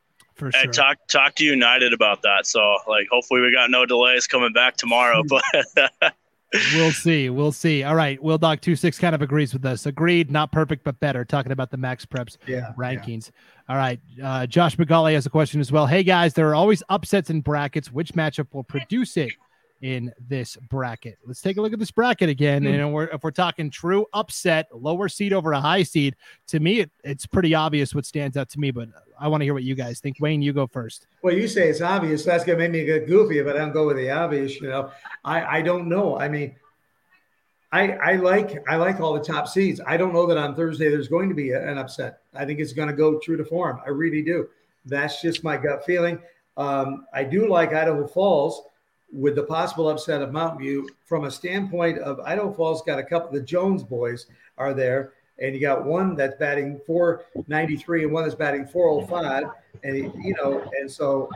for 0.41 0.53
sure. 0.53 0.73
talk 0.73 0.99
talk 1.07 1.35
to 1.37 1.45
United 1.45 1.93
about 1.93 2.23
that. 2.23 2.47
So 2.47 2.61
like, 2.89 3.07
hopefully 3.11 3.41
we 3.41 3.53
got 3.53 3.71
no 3.71 3.87
delays 3.87 4.27
coming 4.27 4.53
back 4.53 4.77
tomorrow. 4.77 5.23
But 5.23 5.45
we'll 6.75 6.91
see. 6.91 7.31
We'll 7.31 7.53
see. 7.53 7.85
All 7.85 7.95
right. 7.95 8.21
Will 8.21 8.39
Dog 8.39 8.61
two 8.61 8.75
six 8.75 8.99
kind 8.99 9.15
of 9.15 9.23
agrees 9.23 9.53
with 9.53 9.65
us. 9.65 9.87
Agreed. 9.87 10.31
Not 10.31 10.51
perfect, 10.51 10.83
but 10.83 10.99
better. 10.99 11.25
Talking 11.25 11.53
about 11.53 11.71
the 11.71 11.77
Max 11.77 12.05
Preps 12.05 12.39
yeah, 12.47 12.73
rankings. 12.77 13.31
Yeah. 13.31 13.75
All 13.75 13.77
right. 13.77 14.01
Uh, 14.23 14.47
Josh 14.47 14.77
McGauley 14.77 15.13
has 15.13 15.27
a 15.27 15.31
question 15.31 15.61
as 15.61 15.71
well. 15.71 15.87
Hey 15.87 16.03
guys, 16.03 16.35
there 16.35 16.49
are 16.49 16.55
always 16.55 16.83
upsets 16.89 17.31
in 17.31 17.43
brackets. 17.43 17.93
Which 17.93 18.15
matchup 18.15 18.49
will 18.53 18.65
produce 18.65 19.17
it? 19.17 19.33
In 19.83 20.13
this 20.29 20.57
bracket. 20.69 21.19
Let's 21.25 21.41
take 21.41 21.57
a 21.57 21.63
look 21.63 21.73
at 21.73 21.79
this 21.79 21.91
bracket 21.91 22.29
again. 22.29 22.63
Mm-hmm. 22.63 22.75
And 22.75 22.93
we're, 22.93 23.05
if 23.05 23.23
we're 23.23 23.31
talking 23.31 23.71
true 23.71 24.07
upset, 24.13 24.69
lower 24.73 25.09
seed 25.09 25.33
over 25.33 25.53
a 25.53 25.61
high 25.61 25.83
seed, 25.83 26.17
to 26.49 26.61
me, 26.61 26.81
it, 26.81 26.91
it's 27.03 27.27
pretty 27.27 27.55
obvious 27.55 27.95
what 27.95 28.05
stands 28.05 28.37
out 28.37 28.51
to 28.51 28.61
me. 28.61 28.71
But 28.71 28.89
I 29.19 29.29
want 29.29 29.41
to 29.41 29.45
hear 29.45 29.55
what 29.55 29.63
you 29.63 29.75
guys 29.75 30.01
think. 30.01 30.17
Wayne, 30.21 30.43
you 30.43 30.53
go 30.53 30.67
first. 30.67 31.07
Well, 31.23 31.35
you 31.35 31.49
say 31.49 31.69
it's 31.69 31.81
obvious. 31.81 32.25
That's 32.25 32.45
going 32.45 32.59
to 32.59 32.65
make 32.65 32.73
me 32.73 32.85
get 32.85 33.07
goofy 33.07 33.39
if 33.39 33.47
I 33.47 33.53
don't 33.55 33.73
go 33.73 33.87
with 33.87 33.97
the 33.97 34.11
obvious. 34.11 34.61
You 34.61 34.69
know, 34.69 34.91
I, 35.25 35.59
I 35.59 35.63
don't 35.63 35.89
know. 35.89 36.19
I 36.19 36.29
mean, 36.29 36.57
I, 37.73 37.93
I 37.93 38.17
like 38.17 38.63
I 38.69 38.77
like 38.77 39.01
all 39.01 39.15
the 39.15 39.21
top 39.21 39.49
seeds. 39.49 39.81
I 39.87 39.97
don't 39.97 40.13
know 40.13 40.27
that 40.27 40.37
on 40.37 40.55
Thursday 40.55 40.91
there's 40.91 41.09
going 41.09 41.29
to 41.29 41.35
be 41.35 41.51
a, 41.51 41.71
an 41.71 41.79
upset. 41.79 42.21
I 42.35 42.45
think 42.45 42.59
it's 42.59 42.73
going 42.73 42.89
to 42.89 42.95
go 42.95 43.19
true 43.19 43.37
to 43.37 43.45
form. 43.45 43.81
I 43.87 43.91
really 43.91 44.23
do. 44.23 44.49
That's 44.85 45.23
just 45.23 45.45
my 45.45 45.57
gut 45.57 45.85
feeling. 45.85 46.19
Um, 46.57 47.07
I 47.15 47.25
do 47.25 47.49
like 47.49 47.73
Idaho 47.73 48.07
Falls 48.07 48.63
with 49.13 49.35
the 49.35 49.43
possible 49.43 49.89
upset 49.89 50.23
of 50.23 50.33
Mountain 50.33 50.61
View 50.61 50.89
from 51.05 51.25
a 51.25 51.31
standpoint 51.31 51.99
of 51.99 52.21
Idaho 52.21 52.53
Falls 52.53 52.83
got 52.83 52.99
a 52.99 53.03
couple 53.03 53.29
of 53.29 53.35
the 53.35 53.41
Jones 53.41 53.83
boys 53.83 54.27
are 54.59 54.75
there 54.75 55.13
and 55.41 55.55
you 55.55 55.61
got 55.61 55.85
one 55.85 56.15
that's 56.15 56.37
batting 56.37 56.81
493 56.87 58.05
and 58.05 58.13
one 58.13 58.25
that's 58.25 58.35
batting 58.35 58.67
405 58.67 59.45
and 59.83 59.97
you 60.23 60.35
know 60.35 60.63
and 60.79 60.91
so 60.91 61.29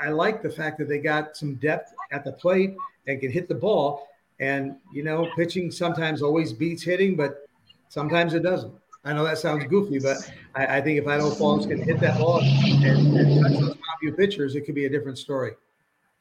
I, 0.00 0.06
I, 0.06 0.10
like 0.10 0.42
the 0.42 0.50
fact 0.50 0.78
that 0.78 0.88
they 0.88 0.98
got 0.98 1.36
some 1.36 1.54
depth 1.56 1.92
at 2.10 2.24
the 2.24 2.32
plate 2.32 2.74
and 3.06 3.20
can 3.20 3.30
hit 3.30 3.48
the 3.48 3.54
ball 3.54 4.08
and 4.40 4.76
you 4.92 5.02
know 5.02 5.28
pitching 5.36 5.70
sometimes 5.70 6.22
always 6.22 6.52
beats 6.52 6.82
hitting 6.82 7.14
but 7.14 7.46
sometimes 7.88 8.34
it 8.34 8.42
doesn't 8.42 8.72
I 9.04 9.12
know 9.12 9.24
that 9.24 9.38
sounds 9.38 9.64
goofy, 9.64 9.98
but 9.98 10.16
I, 10.54 10.78
I 10.78 10.80
think 10.80 10.96
if 10.98 11.08
Idaho 11.08 11.30
Falls 11.30 11.66
can 11.66 11.82
hit 11.82 11.98
that 12.00 12.18
ball 12.18 12.40
and, 12.40 12.84
and 12.84 13.42
touch 13.42 13.60
those 13.60 13.76
View 14.00 14.12
pitchers, 14.12 14.54
it 14.54 14.60
could 14.60 14.76
be 14.76 14.84
a 14.84 14.88
different 14.88 15.18
story. 15.18 15.54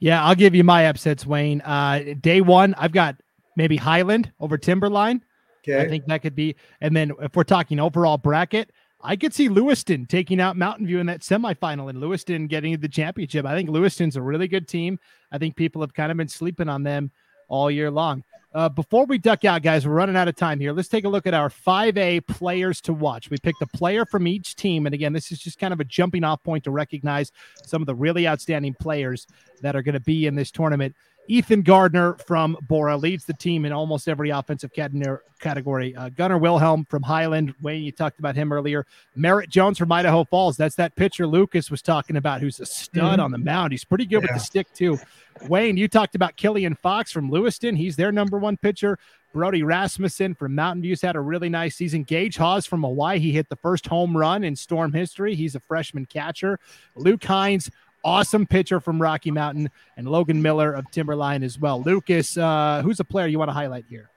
Yeah, 0.02 0.26
I'll 0.26 0.36
give 0.36 0.56
you 0.56 0.64
my 0.64 0.88
upsets, 0.88 1.28
Wayne. 1.28 1.62
Uh, 1.62 2.16
day 2.20 2.42
one, 2.42 2.74
I've 2.76 2.92
got 2.92 3.18
maybe 3.56 3.78
Highland 3.78 4.32
over 4.40 4.58
Timberline. 4.58 5.24
Okay. 5.64 5.80
I 5.80 5.88
think 5.88 6.08
that 6.08 6.24
could 6.24 6.34
be. 6.34 6.56
And 6.82 6.96
then 6.96 7.12
if 7.22 7.36
we're 7.36 7.44
talking 7.44 7.80
overall 7.80 8.18
bracket, 8.18 8.72
I 9.04 9.16
could 9.16 9.32
see 9.32 9.48
Lewiston 9.48 10.08
taking 10.08 10.42
out 10.42 10.58
Mountain 10.58 10.88
View 10.88 11.00
in 11.00 11.06
that 11.06 11.22
semifinal 11.22 11.90
and 11.90 12.00
Lewiston 12.00 12.48
getting 12.48 12.80
the 12.80 12.90
championship. 12.90 13.46
I 13.46 13.56
think 13.56 13.70
Lewiston's 13.70 14.16
a 14.16 14.22
really 14.24 14.48
good 14.48 14.68
team. 14.68 15.00
I 15.32 15.38
think 15.38 15.56
people 15.56 15.82
have 15.82 15.94
kind 15.94 16.12
of 16.12 16.18
been 16.18 16.28
sleeping 16.28 16.68
on 16.68 16.82
them 16.82 17.12
all 17.48 17.70
year 17.70 17.92
long. 17.92 18.24
Uh, 18.54 18.68
before 18.68 19.06
we 19.06 19.18
duck 19.18 19.46
out, 19.46 19.62
guys, 19.62 19.88
we're 19.88 19.94
running 19.94 20.18
out 20.18 20.28
of 20.28 20.36
time 20.36 20.60
here. 20.60 20.74
Let's 20.74 20.90
take 20.90 21.06
a 21.06 21.10
look 21.10 21.26
at 21.26 21.34
our 21.34 21.50
5A 21.50 22.28
players 22.28 22.82
to 22.82 22.92
watch. 22.92 23.30
We 23.30 23.38
picked 23.38 23.62
a 23.62 23.68
player 23.68 24.06
from 24.06 24.28
each 24.28 24.58
team. 24.58 24.86
And 24.86 24.94
again, 24.94 25.14
this 25.14 25.32
is 25.32 25.40
just 25.40 25.58
kind 25.58 25.74
of 25.74 25.80
a 25.80 25.86
jumping 25.86 26.26
off 26.26 26.44
point 26.44 26.66
to 26.66 26.72
recognize 26.72 27.32
some 27.64 27.82
of 27.82 27.86
the 27.86 27.96
really 27.96 28.28
outstanding 28.28 28.74
players 28.74 29.26
that 29.62 29.78
are 29.78 29.82
going 29.82 29.94
to 29.94 30.02
be 30.02 30.28
in 30.28 30.36
this 30.36 30.52
tournament. 30.52 30.96
Ethan 31.28 31.62
Gardner 31.62 32.16
from 32.26 32.58
Borah 32.68 32.98
leads 32.98 33.26
the 33.26 33.34
team 33.34 33.64
in 33.66 33.72
almost 33.72 34.10
every 34.10 34.32
offensive 34.32 34.72
category. 34.74 35.96
Uh, 35.96 36.10
Gunnar 36.10 36.38
Wilhelm 36.38 36.86
from 36.86 37.04
Highland. 37.04 37.54
Wayne, 37.62 37.84
you 37.84 37.92
talked 37.92 38.20
about 38.20 38.36
him 38.36 38.52
earlier. 38.52 38.86
Merritt 39.16 39.50
Jones 39.50 39.78
from 39.78 39.92
Idaho 39.92 40.24
Falls. 40.26 40.58
That's 40.58 40.76
that 40.76 40.96
pitcher 40.96 41.28
Lucas 41.28 41.72
was 41.72 41.82
talking 41.82 42.18
about, 42.18 42.42
who's 42.42 42.60
a 42.60 42.66
stud 42.66 43.04
mm-hmm. 43.04 43.22
on 43.22 43.32
the 43.32 43.38
mound. 43.38 43.72
He's 43.72 43.86
pretty 43.86 44.06
good 44.06 44.24
yeah. 44.24 44.34
with 44.34 44.42
the 44.42 44.46
stick, 44.46 44.74
too. 44.74 45.00
Wayne, 45.48 45.78
you 45.78 45.88
talked 45.88 46.16
about 46.16 46.36
Killian 46.36 46.76
Fox 46.76 47.12
from 47.12 47.30
Lewiston. 47.30 47.76
He's 47.76 47.96
their 47.96 48.12
number 48.12 48.38
one 48.38 48.58
pitcher. 48.58 49.00
Brody 49.34 49.64
Rasmussen 49.64 50.36
from 50.36 50.56
Mountain 50.56 50.82
View's 50.82 51.02
had 51.02 51.16
a 51.16 51.22
really 51.22 51.48
nice 51.48 51.76
season. 51.76 52.04
Gage 52.04 52.36
Hawes 52.36 52.66
from 52.66 52.84
Owyhee. 52.84 53.20
He 53.20 53.32
hit 53.32 53.48
the 53.48 53.56
first 53.56 53.88
home 53.88 54.16
run 54.16 54.44
in 54.44 54.56
Storm 54.56 54.92
history. 54.92 55.36
He's 55.36 55.56
a 55.56 55.62
freshman 55.62 56.06
catcher. 56.06 56.60
Luke 56.96 57.24
Hines 57.24 57.72
awesome 58.04 58.46
pitcher 58.46 58.80
from 58.80 59.02
Rocky 59.02 59.32
Mountain, 59.32 59.70
and 59.98 60.08
Logan 60.08 60.42
Miller 60.42 60.74
of 60.74 60.90
Timberline 60.92 61.44
as 61.44 61.60
well. 61.60 61.82
Lucas, 61.82 62.38
uh, 62.38 62.82
who's 62.84 63.00
a 63.00 63.04
player 63.04 63.28
you 63.28 63.40
want 63.40 63.50
to 63.50 63.54
highlight 63.54 63.86
here? 63.90 64.10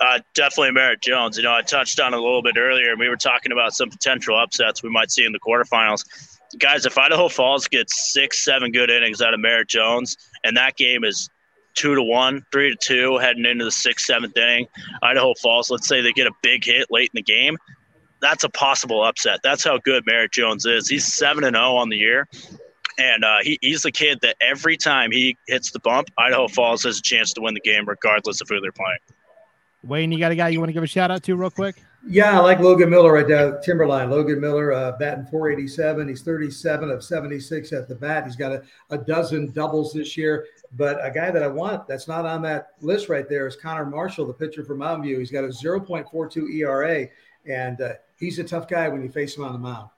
Uh, 0.00 0.18
definitely 0.34 0.72
Merritt 0.72 1.00
Jones. 1.00 1.36
You 1.36 1.44
know, 1.44 1.54
I 1.54 1.62
touched 1.62 2.00
on 2.00 2.12
it 2.12 2.16
a 2.16 2.20
little 2.20 2.42
bit 2.42 2.56
earlier, 2.56 2.90
and 2.90 2.98
we 2.98 3.08
were 3.08 3.16
talking 3.16 3.52
about 3.52 3.72
some 3.74 3.88
potential 3.88 4.36
upsets 4.36 4.82
we 4.82 4.90
might 4.90 5.10
see 5.10 5.24
in 5.24 5.32
the 5.32 5.38
quarterfinals. 5.38 6.04
Guys, 6.58 6.84
if 6.86 6.98
Idaho 6.98 7.28
Falls 7.28 7.68
gets 7.68 8.12
six, 8.12 8.44
seven 8.44 8.72
good 8.72 8.90
innings 8.90 9.22
out 9.22 9.32
of 9.32 9.40
Merritt 9.40 9.68
Jones, 9.68 10.16
and 10.44 10.56
that 10.56 10.76
game 10.76 11.04
is 11.04 11.30
two 11.74 11.94
to 11.94 12.02
one, 12.02 12.44
three 12.52 12.70
to 12.70 12.76
two, 12.76 13.18
heading 13.18 13.46
into 13.46 13.64
the 13.64 13.70
sixth, 13.70 14.06
seventh 14.06 14.36
inning, 14.36 14.66
Idaho 15.02 15.34
Falls, 15.34 15.70
let's 15.70 15.86
say 15.86 16.00
they 16.00 16.12
get 16.12 16.26
a 16.26 16.32
big 16.42 16.64
hit 16.64 16.88
late 16.90 17.10
in 17.14 17.18
the 17.18 17.22
game, 17.22 17.56
that's 18.20 18.44
a 18.44 18.48
possible 18.48 19.02
upset. 19.04 19.40
That's 19.42 19.64
how 19.64 19.78
good 19.78 20.04
Merritt 20.06 20.32
Jones 20.32 20.64
is. 20.64 20.88
He's 20.88 21.04
seven 21.04 21.44
and 21.44 21.56
zero 21.56 21.72
oh 21.72 21.76
on 21.76 21.88
the 21.88 21.96
year, 21.96 22.28
and 22.98 23.24
uh, 23.24 23.38
he, 23.42 23.58
he's 23.60 23.82
the 23.82 23.92
kid 23.92 24.18
that 24.22 24.36
every 24.40 24.76
time 24.76 25.10
he 25.10 25.36
hits 25.46 25.70
the 25.70 25.80
bump, 25.80 26.08
Idaho 26.18 26.48
Falls 26.48 26.82
has 26.84 26.98
a 26.98 27.02
chance 27.02 27.32
to 27.34 27.40
win 27.40 27.54
the 27.54 27.60
game, 27.60 27.88
regardless 27.88 28.40
of 28.40 28.48
who 28.48 28.60
they're 28.60 28.72
playing. 28.72 28.98
Wayne, 29.84 30.12
you 30.12 30.18
got 30.18 30.32
a 30.32 30.36
guy 30.36 30.48
you 30.48 30.60
want 30.60 30.68
to 30.68 30.72
give 30.72 30.82
a 30.82 30.86
shout 30.86 31.10
out 31.10 31.22
to 31.24 31.34
real 31.34 31.50
quick? 31.50 31.82
Yeah, 32.06 32.36
I 32.36 32.42
like 32.42 32.58
Logan 32.58 32.90
Miller 32.90 33.12
right 33.12 33.26
there, 33.26 33.60
Timberline. 33.60 34.10
Logan 34.10 34.40
Miller, 34.40 34.72
uh, 34.72 34.92
batting 34.98 35.24
487. 35.26 36.08
He's 36.08 36.22
37 36.22 36.90
of 36.90 37.02
76 37.02 37.72
at 37.72 37.88
the 37.88 37.94
bat. 37.94 38.24
He's 38.24 38.34
got 38.34 38.52
a, 38.52 38.62
a 38.90 38.98
dozen 38.98 39.52
doubles 39.52 39.92
this 39.92 40.16
year. 40.16 40.46
But 40.72 41.04
a 41.04 41.10
guy 41.10 41.30
that 41.30 41.42
I 41.42 41.46
want 41.46 41.86
that's 41.86 42.08
not 42.08 42.26
on 42.26 42.42
that 42.42 42.70
list 42.80 43.08
right 43.08 43.28
there 43.28 43.46
is 43.46 43.54
Connor 43.54 43.86
Marshall, 43.86 44.26
the 44.26 44.32
pitcher 44.32 44.64
from 44.64 44.78
Mountain 44.78 45.04
View. 45.04 45.18
He's 45.18 45.30
got 45.30 45.44
a 45.44 45.48
0.42 45.48 46.54
ERA, 46.56 47.06
and 47.46 47.80
uh, 47.80 47.92
he's 48.18 48.38
a 48.38 48.44
tough 48.44 48.66
guy 48.66 48.88
when 48.88 49.02
you 49.02 49.08
face 49.08 49.36
him 49.36 49.44
on 49.44 49.52
the 49.52 49.58
mound. 49.58 49.88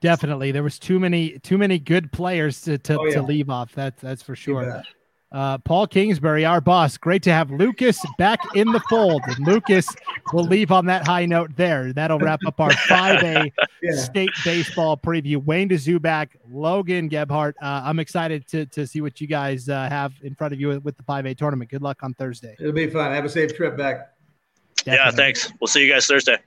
Definitely, 0.00 0.52
there 0.52 0.62
was 0.62 0.78
too 0.78 1.00
many 1.00 1.38
too 1.40 1.58
many 1.58 1.78
good 1.78 2.12
players 2.12 2.60
to 2.62 2.78
to, 2.78 2.98
oh, 2.98 3.04
yeah. 3.06 3.14
to 3.14 3.22
leave 3.22 3.50
off. 3.50 3.72
That 3.72 3.96
that's 3.98 4.22
for 4.22 4.36
sure. 4.36 4.82
Uh, 5.30 5.58
Paul 5.58 5.86
Kingsbury, 5.86 6.44
our 6.44 6.60
boss. 6.60 6.96
Great 6.96 7.22
to 7.24 7.32
have 7.32 7.50
Lucas 7.50 8.02
back 8.16 8.40
in 8.54 8.72
the 8.72 8.80
fold. 8.88 9.22
And 9.26 9.46
Lucas 9.46 9.86
will 10.32 10.44
leave 10.44 10.72
on 10.72 10.86
that 10.86 11.06
high 11.06 11.26
note 11.26 11.54
there. 11.54 11.92
That'll 11.92 12.18
wrap 12.18 12.40
up 12.46 12.58
our 12.60 12.70
5A 12.70 13.52
yeah. 13.82 13.96
state 13.96 14.30
baseball 14.42 14.96
preview. 14.96 15.44
Wayne 15.44 15.68
Dzubak, 15.68 16.28
Logan 16.50 17.08
Gebhardt. 17.08 17.56
Uh, 17.60 17.82
I'm 17.84 17.98
excited 17.98 18.46
to, 18.48 18.64
to 18.66 18.86
see 18.86 19.02
what 19.02 19.20
you 19.20 19.26
guys 19.26 19.68
uh, 19.68 19.88
have 19.90 20.14
in 20.22 20.34
front 20.34 20.54
of 20.54 20.60
you 20.60 20.68
with, 20.68 20.84
with 20.84 20.96
the 20.96 21.02
5A 21.02 21.36
tournament. 21.36 21.70
Good 21.70 21.82
luck 21.82 21.98
on 22.02 22.14
Thursday. 22.14 22.56
It'll 22.58 22.72
be 22.72 22.88
fun. 22.88 23.12
Have 23.12 23.26
a 23.26 23.28
safe 23.28 23.54
trip 23.54 23.76
back. 23.76 24.14
Definitely. 24.76 25.04
Yeah, 25.04 25.10
thanks. 25.10 25.52
We'll 25.60 25.68
see 25.68 25.84
you 25.84 25.92
guys 25.92 26.06
Thursday. 26.06 26.38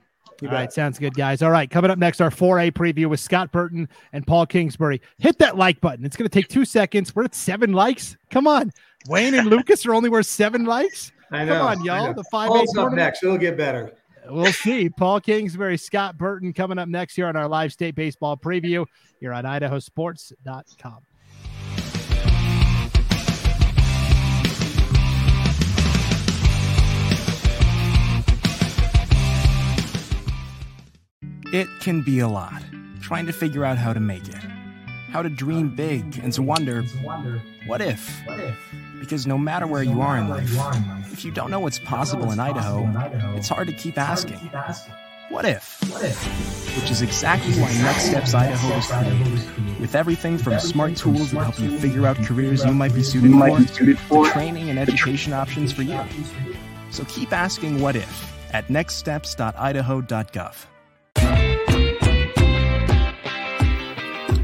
You 0.42 0.48
All 0.48 0.54
right, 0.54 0.72
sounds 0.72 0.98
good, 0.98 1.14
guys. 1.14 1.40
All 1.40 1.52
right, 1.52 1.70
coming 1.70 1.88
up 1.88 1.98
next, 1.98 2.20
our 2.20 2.28
4A 2.28 2.72
preview 2.72 3.06
with 3.06 3.20
Scott 3.20 3.52
Burton 3.52 3.88
and 4.12 4.26
Paul 4.26 4.44
Kingsbury. 4.44 5.00
Hit 5.18 5.38
that 5.38 5.56
like 5.56 5.80
button. 5.80 6.04
It's 6.04 6.16
going 6.16 6.28
to 6.28 6.36
take 6.40 6.48
two 6.48 6.64
seconds. 6.64 7.14
We're 7.14 7.22
at 7.22 7.34
seven 7.36 7.72
likes. 7.72 8.16
Come 8.28 8.48
on. 8.48 8.72
Wayne 9.08 9.34
and 9.34 9.46
Lucas 9.50 9.86
are 9.86 9.94
only 9.94 10.10
worth 10.10 10.26
seven 10.26 10.64
likes. 10.64 11.12
I 11.30 11.44
know. 11.44 11.58
Come 11.58 11.66
on, 11.68 11.84
y'all. 11.84 12.12
The 12.12 12.24
5A 12.32 12.48
Paul's 12.48 12.76
up 12.76 12.92
next. 12.92 13.22
It'll 13.22 13.38
get 13.38 13.56
better. 13.56 13.92
We'll 14.28 14.52
see. 14.52 14.88
Paul 14.88 15.20
Kingsbury, 15.20 15.78
Scott 15.78 16.18
Burton 16.18 16.52
coming 16.52 16.76
up 16.76 16.88
next 16.88 17.14
here 17.14 17.28
on 17.28 17.36
our 17.36 17.46
live 17.46 17.72
state 17.72 17.94
baseball 17.94 18.36
preview 18.36 18.84
here 19.20 19.32
on 19.32 19.44
idahosports.com. 19.44 20.98
It 31.52 31.68
can 31.80 32.00
be 32.00 32.18
a 32.20 32.28
lot, 32.28 32.62
trying 33.02 33.26
to 33.26 33.32
figure 33.32 33.62
out 33.62 33.76
how 33.76 33.92
to 33.92 34.00
make 34.00 34.26
it, 34.26 34.42
how 35.10 35.20
to 35.20 35.28
dream 35.28 35.68
big, 35.68 36.18
and 36.22 36.32
to 36.32 36.42
wonder, 36.42 36.82
what 37.66 37.82
if? 37.82 38.22
Because 38.98 39.26
no 39.26 39.36
matter 39.36 39.66
where 39.66 39.82
you 39.82 40.00
are 40.00 40.16
in 40.16 40.30
life, 40.30 40.50
if 41.12 41.26
you 41.26 41.30
don't 41.30 41.50
know 41.50 41.60
what's 41.60 41.78
possible 41.78 42.30
in 42.32 42.40
Idaho, 42.40 42.88
it's 43.36 43.50
hard 43.50 43.66
to 43.68 43.74
keep 43.74 43.98
asking, 43.98 44.38
what 45.28 45.44
if? 45.44 45.78
Which 46.80 46.90
is 46.90 47.02
exactly 47.02 47.52
why 47.60 47.70
Next 47.82 48.04
Steps 48.06 48.32
Idaho 48.32 48.74
was 48.74 48.86
created. 48.86 49.78
With 49.78 49.94
everything 49.94 50.38
from 50.38 50.58
smart 50.58 50.96
tools 50.96 51.32
that 51.32 51.42
help 51.42 51.60
you 51.60 51.78
figure 51.78 52.06
out 52.06 52.16
careers 52.16 52.64
you 52.64 52.72
might 52.72 52.94
be 52.94 53.02
suited 53.02 53.30
for, 53.98 54.24
to 54.24 54.32
training 54.32 54.70
and 54.70 54.78
education 54.78 55.34
options 55.34 55.70
for 55.70 55.82
you. 55.82 56.00
So 56.90 57.04
keep 57.08 57.30
asking 57.30 57.82
what 57.82 57.94
if 57.94 58.54
at 58.54 58.68
nextsteps.idaho.gov. 58.68 60.66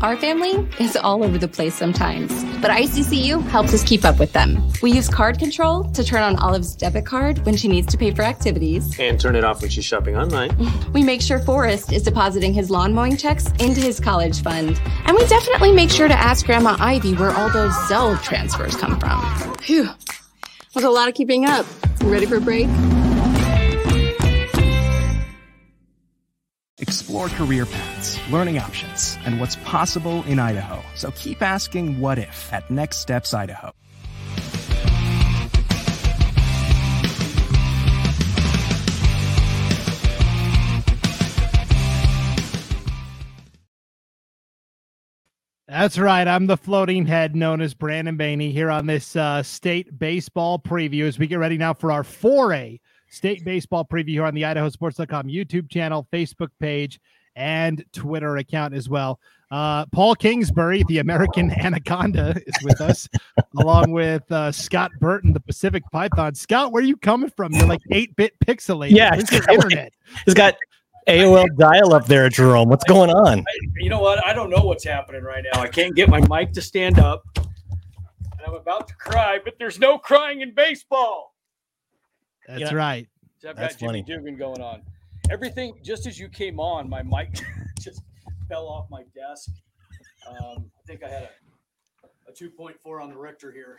Our 0.01 0.17
family 0.17 0.53
is 0.79 0.97
all 0.97 1.25
over 1.25 1.39
the 1.39 1.49
place 1.49 1.75
sometimes, 1.75 2.33
but 2.63 2.71
ICCU 2.71 3.43
helps 3.49 3.75
us 3.75 3.83
keep 3.83 4.05
up 4.05 4.21
with 4.21 4.33
them. 4.33 4.63
We 4.81 4.93
use 4.93 5.09
card 5.09 5.41
control 5.41 5.91
to 5.91 6.05
turn 6.05 6.23
on 6.23 6.37
Olive's 6.37 6.77
debit 6.77 7.05
card 7.05 7.45
when 7.45 7.57
she 7.57 7.67
needs 7.67 7.89
to 7.89 7.99
pay 7.99 8.13
for 8.13 8.23
activities. 8.23 8.97
And 9.01 9.21
turn 9.21 9.35
it 9.35 9.43
off 9.43 9.61
when 9.61 9.71
she's 9.71 9.85
shopping 9.85 10.17
online. 10.17 10.57
We 10.93 11.03
make 11.03 11.21
sure 11.21 11.41
Forrest 11.41 11.93
is 11.93 12.03
depositing 12.05 12.55
his 12.55 12.71
lawn 12.71 12.95
mowing 12.95 13.17
checks 13.17 13.51
into 13.59 13.81
his 13.81 13.99
college 14.01 14.41
fund. 14.43 14.81
And 15.05 15.17
we 15.17 15.27
definitely 15.27 15.73
make 15.73 15.91
sure 15.91 16.09
to 16.09 16.19
ask 16.19 16.47
Grandma 16.47 16.77
Ivy 16.79 17.15
where 17.15 17.31
all 17.33 17.51
those 17.51 17.73
Zelle 17.91 18.21
transfers 18.23 18.77
come 18.77 18.99
from. 19.01 19.21
Phew. 19.57 19.89
Was 20.75 20.85
a 20.85 20.91
lot 20.91 21.09
of 21.09 21.15
keeping 21.15 21.45
up. 21.45 21.67
ready 22.05 22.27
for 22.27 22.37
a 22.37 22.41
break? 22.41 22.69
Explore 27.19 27.47
career 27.47 27.67
paths, 27.67 28.17
learning 28.31 28.61
options, 28.61 29.19
and 29.25 29.41
what's 29.41 29.57
possible 29.57 30.23
in 30.29 30.39
Idaho. 30.39 30.81
So 30.95 31.11
keep 31.17 31.43
asking 31.43 31.99
what 31.99 32.17
if 32.17 32.53
at 32.53 32.71
Next 32.71 32.99
Steps 32.99 33.35
Idaho. 33.35 33.73
That's 45.67 45.99
right. 45.99 46.29
I'm 46.29 46.47
the 46.47 46.57
floating 46.57 47.05
head 47.07 47.35
known 47.35 47.61
as 47.61 47.75
Brandon 47.75 48.17
Baney 48.17 48.53
here 48.53 48.71
on 48.71 48.87
this 48.87 49.17
uh, 49.17 49.43
state 49.43 49.99
baseball 49.99 50.61
preview 50.61 51.09
as 51.09 51.19
we 51.19 51.27
get 51.27 51.41
ready 51.41 51.59
now 51.59 51.75
for 51.75 51.91
our 51.91 52.05
4A 52.05 52.79
state 53.11 53.45
baseball 53.45 53.85
preview 53.85 54.11
here 54.11 54.25
on 54.25 54.35
the 54.35 54.43
idahosports.com 54.43 55.29
YouTube 55.29 55.71
channel, 55.71 56.07
Facebook 56.13 56.51
page, 56.61 57.01
and 57.37 57.85
Twitter 57.93 58.37
account 58.37 58.75
as 58.75 58.89
well. 58.89 59.21
Uh, 59.51 59.87
Paul 59.87 60.15
Kingsbury, 60.15 60.83
the 60.89 60.99
American 60.99 61.51
Anaconda, 61.65 62.35
is 62.47 62.55
with 62.65 62.81
us, 62.81 63.09
along 63.59 63.93
with 63.93 64.31
uh, 64.31 64.53
Scott 64.53 64.91
Burton, 65.01 65.33
the 65.33 65.41
Pacific 65.41 65.83
Python. 65.91 66.35
Scott, 66.35 66.73
where 66.73 66.83
are 66.83 66.87
you 66.87 66.97
coming 66.97 67.31
from? 67.31 67.53
You're 67.55 67.67
like 67.67 67.81
8 67.91 68.15
bit 68.17 68.35
pixelated. 68.45 68.91
Yeah, 68.91 69.15
Where's 69.15 69.31
your 69.33 69.51
internet? 69.51 69.93
He's 70.27 70.35
got 70.35 70.57
AOL 71.09 71.47
dial 71.57 71.95
up 71.95 72.07
there, 72.07 72.29
Jerome. 72.29 72.69
What's 72.69 72.85
going 72.85 73.11
on? 73.11 73.41
I, 73.41 73.45
you 73.79 73.89
know 73.89 74.01
what? 74.01 74.25
I 74.27 74.35
don't 74.35 74.51
know 74.51 74.63
what's 74.63 74.85
happening 74.85 75.23
right 75.23 75.45
now. 75.51 75.61
I 75.61 75.69
can't 75.69 75.95
get 75.95 76.11
my 76.11 76.21
mic 76.29 76.53
to 76.53 76.61
stand 76.61 76.99
up. 76.99 77.23
And 77.37 78.47
I'm 78.47 78.55
about 78.55 78.89
to 78.89 78.95
cry, 78.97 79.39
but 79.43 79.55
there's 79.59 79.79
no 79.79 79.97
crying 79.97 80.43
in 80.43 80.55
baseball. 80.55 81.35
That's 82.49 82.61
you 82.61 82.67
know, 82.71 82.73
right. 82.77 83.07
I've 83.47 83.57
That's 83.57 83.77
got 83.77 83.87
Jimmy. 83.93 84.03
Dugan 84.03 84.37
going 84.37 84.61
on. 84.61 84.83
Everything 85.31 85.75
just 85.85 86.07
as 86.07 86.19
you 86.19 86.29
came 86.29 86.59
on, 86.59 86.89
my 86.89 87.03
mic 87.03 87.41
just 87.81 88.03
fell 88.49 88.67
off 88.67 88.87
my 88.91 89.03
desk. 89.15 89.51
Um, 90.29 90.71
I 90.77 90.87
think 90.87 91.05
I 91.05 91.09
had 91.09 91.29
a, 92.05 92.31
a 92.31 92.33
2.4 92.33 93.03
on 93.03 93.11
the 93.11 93.17
Richter 93.17 93.53
here, 93.53 93.79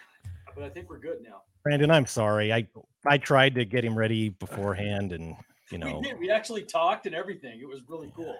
but 0.55 0.63
I 0.63 0.69
think 0.69 0.89
we're 0.89 0.99
good 0.99 1.21
now. 1.23 1.41
Brandon, 1.63 1.91
I'm 1.91 2.05
sorry. 2.05 2.53
I 2.53 2.67
I 3.07 3.17
tried 3.17 3.55
to 3.55 3.65
get 3.65 3.83
him 3.83 3.97
ready 3.97 4.29
beforehand, 4.29 5.11
and 5.11 5.35
you 5.71 5.77
know 5.79 5.99
we, 5.99 6.13
we 6.13 6.31
actually 6.31 6.63
talked 6.63 7.05
and 7.05 7.13
everything. 7.15 7.59
It 7.59 7.67
was 7.67 7.81
really 7.89 8.11
cool. 8.15 8.35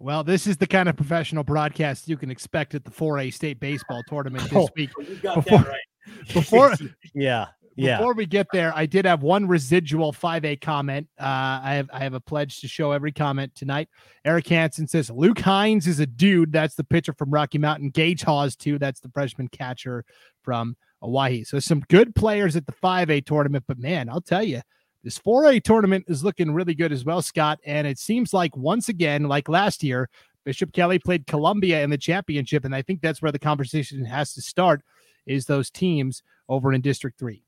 Well, 0.00 0.24
this 0.24 0.46
is 0.46 0.56
the 0.58 0.66
kind 0.66 0.88
of 0.88 0.96
professional 0.96 1.42
broadcast 1.44 2.08
you 2.08 2.16
can 2.18 2.30
expect 2.30 2.74
at 2.74 2.84
the 2.84 2.90
4A 2.90 3.32
state 3.32 3.60
baseball 3.60 4.02
tournament 4.08 4.44
this 4.44 4.52
Oh. 4.54 4.68
week. 4.76 4.90
Got 5.22 5.36
Before- 5.36 5.58
that 5.60 5.68
right. 5.68 5.80
Before 6.34 6.72
Yeah. 7.14 7.46
Yeah. 7.76 7.98
Before 7.98 8.14
we 8.14 8.24
get 8.24 8.46
there, 8.52 8.72
I 8.74 8.86
did 8.86 9.04
have 9.04 9.22
one 9.22 9.46
residual 9.46 10.12
5A 10.12 10.60
comment. 10.60 11.08
Uh, 11.20 11.60
I 11.62 11.74
have 11.74 11.90
I 11.92 11.98
have 12.00 12.14
a 12.14 12.20
pledge 12.20 12.60
to 12.60 12.68
show 12.68 12.92
every 12.92 13.12
comment 13.12 13.54
tonight. 13.54 13.88
Eric 14.24 14.48
Hansen 14.48 14.88
says 14.88 15.10
Luke 15.10 15.38
Hines 15.38 15.86
is 15.86 16.00
a 16.00 16.06
dude. 16.06 16.52
That's 16.52 16.74
the 16.74 16.84
pitcher 16.84 17.12
from 17.12 17.30
Rocky 17.30 17.58
Mountain. 17.58 17.90
Gage 17.90 18.22
Hawes 18.22 18.56
too. 18.56 18.78
That's 18.78 19.00
the 19.00 19.10
freshman 19.10 19.48
catcher 19.48 20.04
from 20.42 20.76
Owyhee. 21.02 21.44
So 21.44 21.58
some 21.58 21.80
good 21.88 22.14
players 22.14 22.56
at 22.56 22.66
the 22.66 22.72
5A 22.72 23.26
tournament. 23.26 23.64
But 23.68 23.78
man, 23.78 24.08
I'll 24.08 24.22
tell 24.22 24.42
you, 24.42 24.62
this 25.04 25.18
4A 25.18 25.62
tournament 25.62 26.06
is 26.08 26.24
looking 26.24 26.52
really 26.52 26.74
good 26.74 26.92
as 26.92 27.04
well, 27.04 27.20
Scott. 27.20 27.60
And 27.66 27.86
it 27.86 27.98
seems 27.98 28.32
like 28.32 28.56
once 28.56 28.88
again, 28.88 29.24
like 29.24 29.48
last 29.48 29.82
year, 29.82 30.08
Bishop 30.44 30.72
Kelly 30.72 30.98
played 30.98 31.26
Columbia 31.26 31.82
in 31.82 31.90
the 31.90 31.98
championship, 31.98 32.64
and 32.64 32.74
I 32.74 32.80
think 32.80 33.02
that's 33.02 33.20
where 33.20 33.32
the 33.32 33.38
conversation 33.38 34.04
has 34.04 34.32
to 34.34 34.40
start. 34.40 34.82
Is 35.26 35.46
those 35.46 35.70
teams 35.70 36.22
over 36.48 36.72
in 36.72 36.80
District 36.80 37.18
Three? 37.18 37.42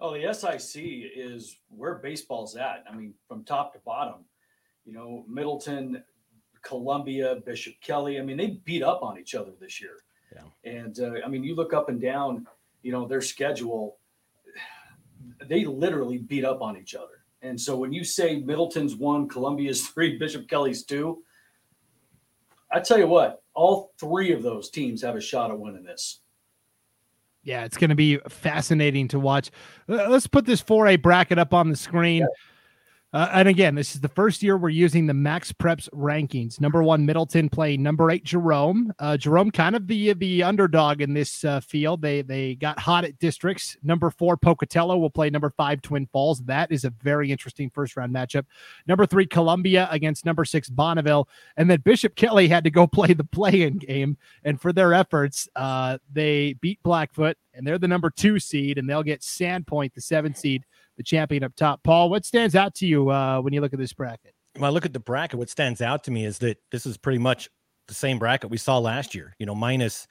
Oh, 0.00 0.18
the 0.18 0.32
SIC 0.34 0.82
is 0.84 1.56
where 1.68 1.96
baseball's 1.96 2.56
at. 2.56 2.84
I 2.90 2.94
mean, 2.94 3.14
from 3.28 3.44
top 3.44 3.72
to 3.74 3.78
bottom. 3.84 4.24
You 4.84 4.92
know, 4.92 5.24
Middleton, 5.28 6.02
Columbia, 6.62 7.36
Bishop 7.46 7.74
Kelly. 7.80 8.18
I 8.18 8.22
mean, 8.22 8.36
they 8.36 8.58
beat 8.64 8.82
up 8.82 9.02
on 9.02 9.18
each 9.18 9.34
other 9.34 9.52
this 9.60 9.80
year. 9.80 9.98
Yeah. 10.32 10.70
And 10.70 10.98
uh, 10.98 11.24
I 11.24 11.28
mean, 11.28 11.44
you 11.44 11.54
look 11.54 11.72
up 11.72 11.88
and 11.88 12.00
down, 12.00 12.46
you 12.82 12.92
know, 12.92 13.06
their 13.06 13.20
schedule. 13.20 13.98
They 15.46 15.64
literally 15.64 16.18
beat 16.18 16.44
up 16.44 16.60
on 16.60 16.76
each 16.76 16.94
other. 16.94 17.24
And 17.42 17.60
so 17.60 17.76
when 17.76 17.92
you 17.92 18.04
say 18.04 18.40
Middleton's 18.40 18.96
one, 18.96 19.28
Columbia's 19.28 19.86
three, 19.88 20.18
Bishop 20.18 20.48
Kelly's 20.48 20.84
two, 20.84 21.22
I 22.72 22.80
tell 22.80 22.98
you 22.98 23.06
what, 23.06 23.42
all 23.54 23.92
three 24.00 24.32
of 24.32 24.42
those 24.42 24.70
teams 24.70 25.02
have 25.02 25.14
a 25.14 25.20
shot 25.20 25.50
at 25.50 25.58
winning 25.58 25.84
this. 25.84 26.20
Yeah, 27.44 27.64
it's 27.64 27.76
going 27.76 27.90
to 27.90 27.94
be 27.94 28.18
fascinating 28.28 29.06
to 29.08 29.20
watch. 29.20 29.50
Let's 29.86 30.26
put 30.26 30.46
this 30.46 30.62
4A 30.62 31.02
bracket 31.02 31.38
up 31.38 31.52
on 31.52 31.68
the 31.68 31.76
screen. 31.76 32.26
Uh, 33.14 33.30
and 33.32 33.46
again, 33.46 33.76
this 33.76 33.94
is 33.94 34.00
the 34.00 34.08
first 34.08 34.42
year 34.42 34.56
we're 34.56 34.68
using 34.68 35.06
the 35.06 35.14
Max 35.14 35.52
Preps 35.52 35.88
rankings. 35.90 36.60
Number 36.60 36.82
one, 36.82 37.06
Middleton 37.06 37.48
playing 37.48 37.80
number 37.80 38.10
eight, 38.10 38.24
Jerome. 38.24 38.92
Uh, 38.98 39.16
Jerome, 39.16 39.52
kind 39.52 39.76
of 39.76 39.86
the 39.86 40.14
the 40.14 40.42
underdog 40.42 41.00
in 41.00 41.14
this 41.14 41.44
uh, 41.44 41.60
field. 41.60 42.02
They 42.02 42.22
they 42.22 42.56
got 42.56 42.76
hot 42.76 43.04
at 43.04 43.16
districts. 43.20 43.76
Number 43.84 44.10
four, 44.10 44.36
Pocatello 44.36 44.98
will 44.98 45.10
play 45.10 45.30
number 45.30 45.50
five, 45.50 45.80
Twin 45.80 46.08
Falls. 46.12 46.40
That 46.40 46.72
is 46.72 46.84
a 46.84 46.90
very 46.90 47.30
interesting 47.30 47.70
first 47.70 47.96
round 47.96 48.12
matchup. 48.12 48.46
Number 48.88 49.06
three, 49.06 49.26
Columbia 49.26 49.86
against 49.92 50.24
number 50.24 50.44
six, 50.44 50.68
Bonneville, 50.68 51.28
and 51.56 51.70
then 51.70 51.82
Bishop 51.82 52.16
Kelly 52.16 52.48
had 52.48 52.64
to 52.64 52.70
go 52.70 52.84
play 52.94 53.12
the 53.12 53.22
play-in 53.22 53.78
game. 53.78 54.16
And 54.42 54.60
for 54.60 54.72
their 54.72 54.92
efforts, 54.92 55.48
uh, 55.54 55.98
they 56.12 56.54
beat 56.54 56.82
Blackfoot, 56.82 57.36
and 57.54 57.64
they're 57.64 57.78
the 57.78 57.86
number 57.86 58.10
two 58.10 58.40
seed, 58.40 58.76
and 58.76 58.90
they'll 58.90 59.04
get 59.04 59.20
Sandpoint, 59.20 59.94
the 59.94 60.00
seven 60.00 60.34
seed, 60.34 60.64
the 60.96 61.02
champion 61.02 61.44
up 61.44 61.54
top. 61.56 61.82
Paul, 61.82 62.10
what 62.10 62.24
stands 62.24 62.54
out 62.54 62.74
to 62.76 62.86
you 62.86 63.10
uh, 63.10 63.40
when 63.40 63.52
you 63.52 63.60
look 63.60 63.72
at 63.72 63.78
this 63.78 63.92
bracket? 63.92 64.34
when 64.56 64.68
I 64.68 64.72
look 64.72 64.86
at 64.86 64.92
the 64.92 65.00
bracket, 65.00 65.38
what 65.38 65.50
stands 65.50 65.82
out 65.82 66.04
to 66.04 66.10
me 66.10 66.24
is 66.24 66.38
that 66.38 66.58
this 66.70 66.86
is 66.86 66.96
pretty 66.96 67.18
much 67.18 67.48
the 67.88 67.94
same 67.94 68.18
bracket 68.18 68.50
we 68.50 68.56
saw 68.56 68.78
last 68.78 69.14
year. 69.14 69.34
You 69.38 69.46
know, 69.46 69.54
minus 69.54 70.06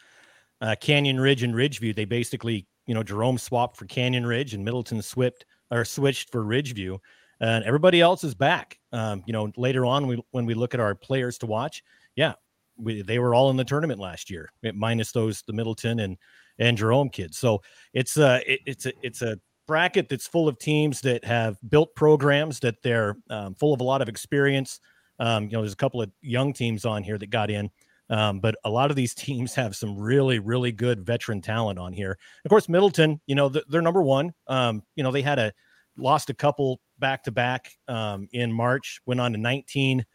uh, 0.62 0.76
Canyon 0.80 1.20
Ridge 1.20 1.44
and 1.44 1.54
Ridgeview. 1.54 1.96
They 1.96 2.06
basically, 2.06 2.68
you 2.86 2.94
know, 2.94 3.04
Jerome 3.04 3.38
swapped 3.38 3.78
for 3.78 3.86
Canyon 3.86 4.26
Ridge 4.26 4.54
and 4.54 4.64
Middleton 4.64 5.02
swapped 5.02 5.46
or 5.72 5.86
switched 5.86 6.32
for 6.32 6.44
Ridgeview, 6.44 7.00
and 7.40 7.64
everybody 7.64 8.02
else 8.02 8.24
is 8.24 8.36
back. 8.36 8.78
Um, 8.92 9.24
you 9.26 9.34
know, 9.34 9.52
later 9.56 9.86
on, 9.86 10.08
we, 10.08 10.22
when 10.32 10.46
we 10.46 10.54
look 10.54 10.74
at 10.74 10.80
our 10.80 10.94
players 10.94 11.38
to 11.40 11.46
watch, 11.46 11.82
yeah, 12.16 12.34
we, 12.76 13.02
they 13.02 13.20
were 13.20 13.34
all 13.34 13.50
in 13.50 13.58
the 13.58 13.64
tournament 13.64 14.00
last 14.00 14.30
year, 14.30 14.52
minus 14.74 15.12
those 15.12 15.42
the 15.48 15.54
Middleton 15.54 16.00
and 16.00 16.18
and 16.60 16.78
Jerome 16.78 17.10
kids. 17.10 17.38
So 17.38 17.62
it's 17.94 18.18
a 18.18 18.42
it, 18.46 18.60
it's 18.66 18.86
a 18.86 18.94
it's 19.02 19.22
a 19.22 19.40
bracket 19.68 20.10
that's 20.10 20.28
full 20.28 20.48
of 20.48 20.58
teams 20.60 21.02
that 21.02 21.24
have 21.24 21.58
built 21.70 21.96
programs 21.96 22.60
that 22.60 22.82
they're 22.84 23.16
um, 23.30 23.56
full 23.56 23.74
of 23.74 23.82
a 23.82 23.84
lot 23.84 24.02
of 24.02 24.10
experience. 24.10 24.80
Um, 25.20 25.46
you 25.46 25.52
know, 25.52 25.62
there's 25.62 25.74
a 25.74 25.78
couple 25.78 26.02
of 26.02 26.12
young 26.22 26.54
teams 26.54 26.86
on 26.86 27.04
here 27.04 27.18
that 27.18 27.30
got 27.30 27.50
in, 27.50 27.70
um, 28.10 28.40
but 28.40 28.56
a 28.66 28.70
lot 28.70 28.90
of 28.90 28.96
these 28.96 29.14
teams 29.16 29.56
have 29.56 29.76
some 29.76 29.98
really, 29.98 30.40
really 30.40 30.72
good 30.72 31.06
veteran 31.06 31.42
talent 31.42 31.80
on 31.80 31.94
here. 31.94 32.18
Of 32.46 32.50
course, 32.50 32.68
Middleton, 32.68 33.22
you 33.28 33.36
know, 33.36 33.50
th- 33.50 33.66
they're 33.70 33.82
number 33.82 34.02
one. 34.02 34.34
Um, 34.48 34.84
you 34.96 35.04
know, 35.04 35.12
they 35.12 35.22
had 35.22 35.40
a 35.40 35.54
lost 35.98 36.30
a 36.30 36.34
couple 36.34 36.80
back 37.00 37.24
to 37.24 37.32
back 37.32 37.72
in 37.88 38.52
March, 38.52 39.00
went 39.06 39.22
on 39.22 39.36
a 39.36 39.38
19 39.38 40.06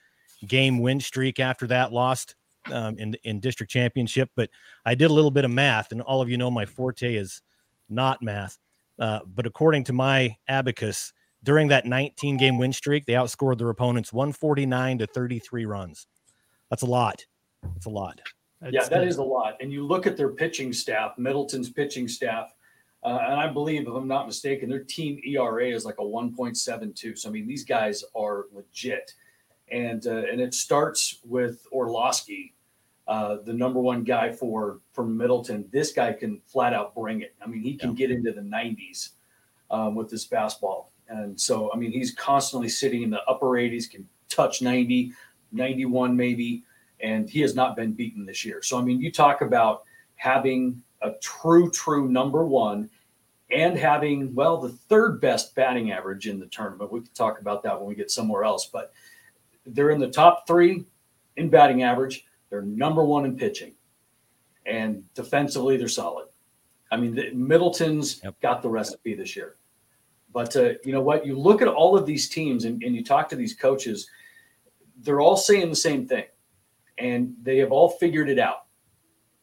game 0.46 0.78
win 0.78 1.00
streak 1.00 1.40
after 1.40 1.66
that, 1.68 1.92
lost 1.92 2.34
um, 2.72 2.98
in 2.98 3.14
in 3.24 3.40
district 3.40 3.72
championship. 3.72 4.30
But 4.36 4.50
I 4.84 4.94
did 4.94 5.10
a 5.10 5.14
little 5.14 5.30
bit 5.30 5.44
of 5.44 5.50
math, 5.50 5.92
and 5.92 6.00
all 6.02 6.20
of 6.20 6.28
you 6.28 6.36
know 6.36 6.50
my 6.50 6.66
forte 6.66 7.14
is 7.14 7.42
not 7.88 8.22
math. 8.22 8.58
Uh, 8.98 9.20
but 9.26 9.46
according 9.46 9.84
to 9.84 9.92
my 9.92 10.36
abacus, 10.48 11.12
during 11.44 11.68
that 11.68 11.86
19 11.86 12.36
game 12.36 12.58
win 12.58 12.72
streak, 12.72 13.06
they 13.06 13.12
outscored 13.12 13.58
their 13.58 13.70
opponents 13.70 14.12
149 14.12 14.98
to 14.98 15.06
33 15.06 15.66
runs. 15.66 16.06
That's 16.70 16.82
a 16.82 16.86
lot. 16.86 17.24
That's 17.62 17.86
a 17.86 17.90
lot. 17.90 18.20
yeah, 18.62 18.70
That's- 18.70 18.88
that 18.88 19.04
is 19.04 19.18
a 19.18 19.22
lot. 19.22 19.56
And 19.60 19.72
you 19.72 19.86
look 19.86 20.06
at 20.06 20.16
their 20.16 20.30
pitching 20.30 20.72
staff, 20.72 21.16
Middleton's 21.16 21.70
pitching 21.70 22.08
staff, 22.08 22.52
uh, 23.04 23.18
and 23.22 23.34
I 23.34 23.46
believe, 23.48 23.82
if 23.82 23.94
I'm 23.94 24.08
not 24.08 24.26
mistaken, 24.26 24.68
their 24.68 24.82
team 24.82 25.20
ERA 25.24 25.68
is 25.68 25.84
like 25.84 25.98
a 25.98 26.04
1.72. 26.04 27.16
So 27.16 27.28
I 27.28 27.32
mean, 27.32 27.46
these 27.46 27.64
guys 27.64 28.02
are 28.16 28.46
legit, 28.52 29.14
and 29.70 30.04
uh, 30.06 30.24
and 30.30 30.40
it 30.40 30.52
starts 30.52 31.20
with 31.24 31.64
Orlowski, 31.72 32.54
uh, 33.08 33.38
the 33.44 33.52
number 33.52 33.80
one 33.80 34.04
guy 34.04 34.30
for 34.30 34.80
for 34.92 35.04
Middleton. 35.04 35.68
This 35.72 35.92
guy 35.92 36.12
can 36.12 36.40
flat 36.46 36.72
out 36.72 36.94
bring 36.94 37.22
it. 37.22 37.34
I 37.42 37.46
mean, 37.46 37.62
he 37.62 37.74
can 37.76 37.94
get 37.94 38.10
into 38.10 38.32
the 38.32 38.42
90s 38.42 39.10
um, 39.70 39.94
with 39.96 40.08
this 40.10 40.26
fastball, 40.26 40.86
and 41.08 41.38
so 41.40 41.72
I 41.72 41.76
mean, 41.76 41.90
he's 41.90 42.14
constantly 42.14 42.68
sitting 42.68 43.02
in 43.02 43.10
the 43.10 43.22
upper 43.24 43.46
80s, 43.46 43.90
can 43.90 44.06
touch 44.28 44.62
90, 44.62 45.12
91 45.52 46.14
maybe 46.14 46.62
and 47.00 47.28
he 47.28 47.40
has 47.40 47.54
not 47.54 47.76
been 47.76 47.92
beaten 47.92 48.26
this 48.26 48.44
year. 48.44 48.62
So 48.62 48.78
I 48.78 48.82
mean, 48.82 49.00
you 49.00 49.12
talk 49.12 49.40
about 49.40 49.84
having 50.16 50.82
a 51.02 51.12
true, 51.22 51.70
true 51.70 52.08
number 52.08 52.44
one, 52.44 52.90
and 53.50 53.78
having 53.78 54.34
well 54.34 54.58
the 54.58 54.70
third 54.70 55.20
best 55.20 55.54
batting 55.54 55.92
average 55.92 56.26
in 56.28 56.38
the 56.38 56.46
tournament. 56.46 56.92
We 56.92 57.00
could 57.00 57.14
talk 57.14 57.40
about 57.40 57.62
that 57.62 57.78
when 57.78 57.88
we 57.88 57.94
get 57.94 58.10
somewhere 58.10 58.44
else, 58.44 58.66
but 58.66 58.92
they're 59.66 59.90
in 59.90 60.00
the 60.00 60.10
top 60.10 60.46
three 60.46 60.84
in 61.36 61.48
batting 61.48 61.82
average. 61.82 62.24
They're 62.50 62.62
number 62.62 63.04
one 63.04 63.24
in 63.24 63.36
pitching, 63.36 63.74
and 64.66 65.02
defensively 65.14 65.76
they're 65.76 65.88
solid. 65.88 66.28
I 66.90 66.96
mean, 66.96 67.14
the, 67.14 67.30
Middleton's 67.32 68.20
Yep. 68.24 68.40
got 68.40 68.62
the 68.62 68.68
recipe 68.68 69.14
this 69.14 69.36
year. 69.36 69.56
But 70.32 70.54
uh, 70.56 70.70
you 70.84 70.92
know 70.92 71.02
what? 71.02 71.26
You 71.26 71.38
look 71.38 71.62
at 71.62 71.68
all 71.68 71.96
of 71.96 72.06
these 72.06 72.28
teams 72.28 72.64
and, 72.64 72.82
and 72.82 72.94
you 72.94 73.04
talk 73.04 73.28
to 73.30 73.36
these 73.36 73.54
coaches, 73.54 74.08
they're 75.02 75.20
all 75.20 75.36
saying 75.36 75.68
the 75.70 75.76
same 75.76 76.06
thing 76.06 76.24
and 76.98 77.34
they 77.42 77.58
have 77.58 77.72
all 77.72 77.88
figured 77.88 78.28
it 78.28 78.38
out. 78.38 78.64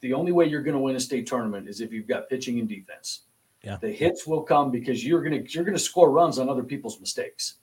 The 0.02 0.14
only 0.14 0.32
way 0.32 0.46
you're 0.46 0.62
going 0.62 0.76
to 0.76 0.80
win 0.80 0.96
a 0.96 1.00
state 1.00 1.26
tournament 1.26 1.68
is 1.68 1.82
if 1.82 1.92
you've 1.92 2.08
got 2.08 2.30
pitching 2.30 2.60
and 2.60 2.68
defense. 2.70 3.22
Yeah. 3.64 3.78
The 3.82 3.90
hits 3.92 4.28
will 4.28 4.44
come 4.44 4.70
because 4.70 5.04
you're 5.04 5.24
going 5.24 5.44
to 5.44 5.52
you're 5.52 5.64
going 5.64 5.76
to 5.76 5.80
score 5.80 6.12
runs 6.12 6.38
on 6.38 6.50
other 6.50 6.64
people's 6.64 7.00
mistakes. 7.00 7.56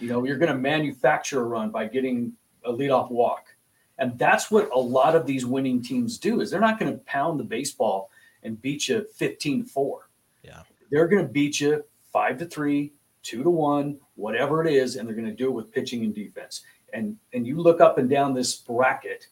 You 0.00 0.08
know, 0.08 0.24
you're 0.24 0.38
going 0.38 0.50
to 0.50 0.58
manufacture 0.58 1.40
a 1.40 1.44
run 1.44 1.70
by 1.70 1.86
getting 1.86 2.32
a 2.64 2.72
leadoff 2.72 3.10
walk. 3.10 3.54
And 4.00 4.18
that's 4.18 4.50
what 4.50 4.68
a 4.74 4.78
lot 4.78 5.14
of 5.14 5.26
these 5.26 5.46
winning 5.46 5.82
teams 5.82 6.18
do 6.18 6.40
is 6.40 6.50
they're 6.50 6.60
not 6.60 6.80
going 6.80 6.92
to 6.92 6.98
pound 7.04 7.38
the 7.38 7.44
baseball 7.44 8.10
and 8.42 8.60
beat 8.60 8.88
you 8.88 9.06
15 9.14 9.64
to 9.64 9.68
4. 9.68 10.08
Yeah. 10.42 10.62
They're 10.90 11.06
going 11.06 11.24
to 11.24 11.32
beat 11.32 11.60
you 11.60 11.84
5 12.12 12.38
to 12.38 12.46
3, 12.46 12.92
2 13.22 13.42
to 13.44 13.50
1, 13.50 13.98
whatever 14.16 14.64
it 14.66 14.72
is 14.72 14.96
and 14.96 15.06
they're 15.06 15.14
going 15.14 15.28
to 15.28 15.34
do 15.34 15.48
it 15.48 15.52
with 15.52 15.70
pitching 15.70 16.02
and 16.02 16.14
defense 16.14 16.62
and 16.92 17.16
and 17.32 17.46
you 17.46 17.60
look 17.60 17.80
up 17.80 17.98
and 17.98 18.08
down 18.08 18.34
this 18.34 18.56
bracket, 18.56 19.26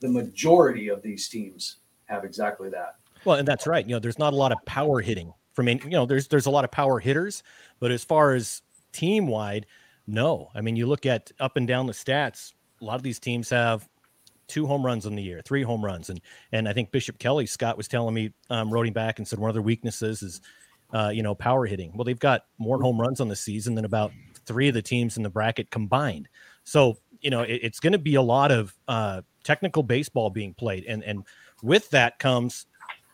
the 0.00 0.08
majority 0.08 0.88
of 0.88 1.02
these 1.02 1.28
teams 1.28 1.76
have 2.06 2.24
exactly 2.24 2.68
that. 2.70 2.96
Well, 3.24 3.36
and 3.36 3.46
that's 3.46 3.66
right. 3.66 3.86
You 3.86 3.96
know, 3.96 4.00
there's 4.00 4.18
not 4.18 4.32
a 4.32 4.36
lot 4.36 4.52
of 4.52 4.58
power 4.64 5.00
hitting 5.00 5.32
from 5.52 5.68
any, 5.68 5.80
you 5.84 5.90
know, 5.90 6.06
there's 6.06 6.28
there's 6.28 6.46
a 6.46 6.50
lot 6.50 6.64
of 6.64 6.70
power 6.70 6.98
hitters, 6.98 7.42
but 7.78 7.90
as 7.90 8.04
far 8.04 8.34
as 8.34 8.62
team 8.92 9.26
wide, 9.26 9.66
no. 10.06 10.50
I 10.54 10.60
mean, 10.60 10.76
you 10.76 10.86
look 10.86 11.06
at 11.06 11.30
up 11.38 11.56
and 11.56 11.66
down 11.66 11.86
the 11.86 11.92
stats, 11.92 12.52
a 12.82 12.84
lot 12.84 12.96
of 12.96 13.02
these 13.02 13.18
teams 13.18 13.48
have 13.50 13.88
two 14.48 14.66
home 14.66 14.84
runs 14.84 15.06
in 15.06 15.14
the 15.14 15.22
year, 15.22 15.40
three 15.44 15.62
home 15.62 15.84
runs, 15.84 16.10
and 16.10 16.20
and 16.50 16.68
I 16.68 16.72
think 16.72 16.90
Bishop 16.90 17.18
Kelly 17.18 17.46
Scott 17.46 17.76
was 17.76 17.88
telling 17.88 18.14
me, 18.14 18.32
um, 18.50 18.70
wrote 18.70 18.86
him 18.86 18.92
back 18.92 19.18
and 19.18 19.26
said 19.26 19.38
one 19.38 19.48
of 19.48 19.54
their 19.54 19.62
weaknesses 19.62 20.22
is, 20.22 20.40
uh, 20.92 21.10
you 21.14 21.22
know, 21.22 21.34
power 21.34 21.64
hitting. 21.64 21.92
Well, 21.94 22.04
they've 22.04 22.18
got 22.18 22.46
more 22.58 22.80
home 22.80 23.00
runs 23.00 23.20
on 23.20 23.28
the 23.28 23.36
season 23.36 23.74
than 23.74 23.84
about 23.84 24.12
three 24.44 24.68
of 24.68 24.74
the 24.74 24.82
teams 24.82 25.16
in 25.16 25.22
the 25.22 25.30
bracket 25.30 25.70
combined. 25.70 26.28
So 26.64 26.98
you 27.20 27.30
know, 27.30 27.42
it, 27.42 27.60
it's 27.62 27.80
going 27.80 27.92
to 27.92 27.98
be 27.98 28.16
a 28.16 28.22
lot 28.22 28.50
of 28.50 28.74
uh, 28.88 29.22
technical 29.44 29.82
baseball 29.82 30.28
being 30.28 30.52
played, 30.52 30.84
and 30.84 31.02
and 31.04 31.24
with 31.62 31.88
that 31.90 32.18
comes 32.18 32.66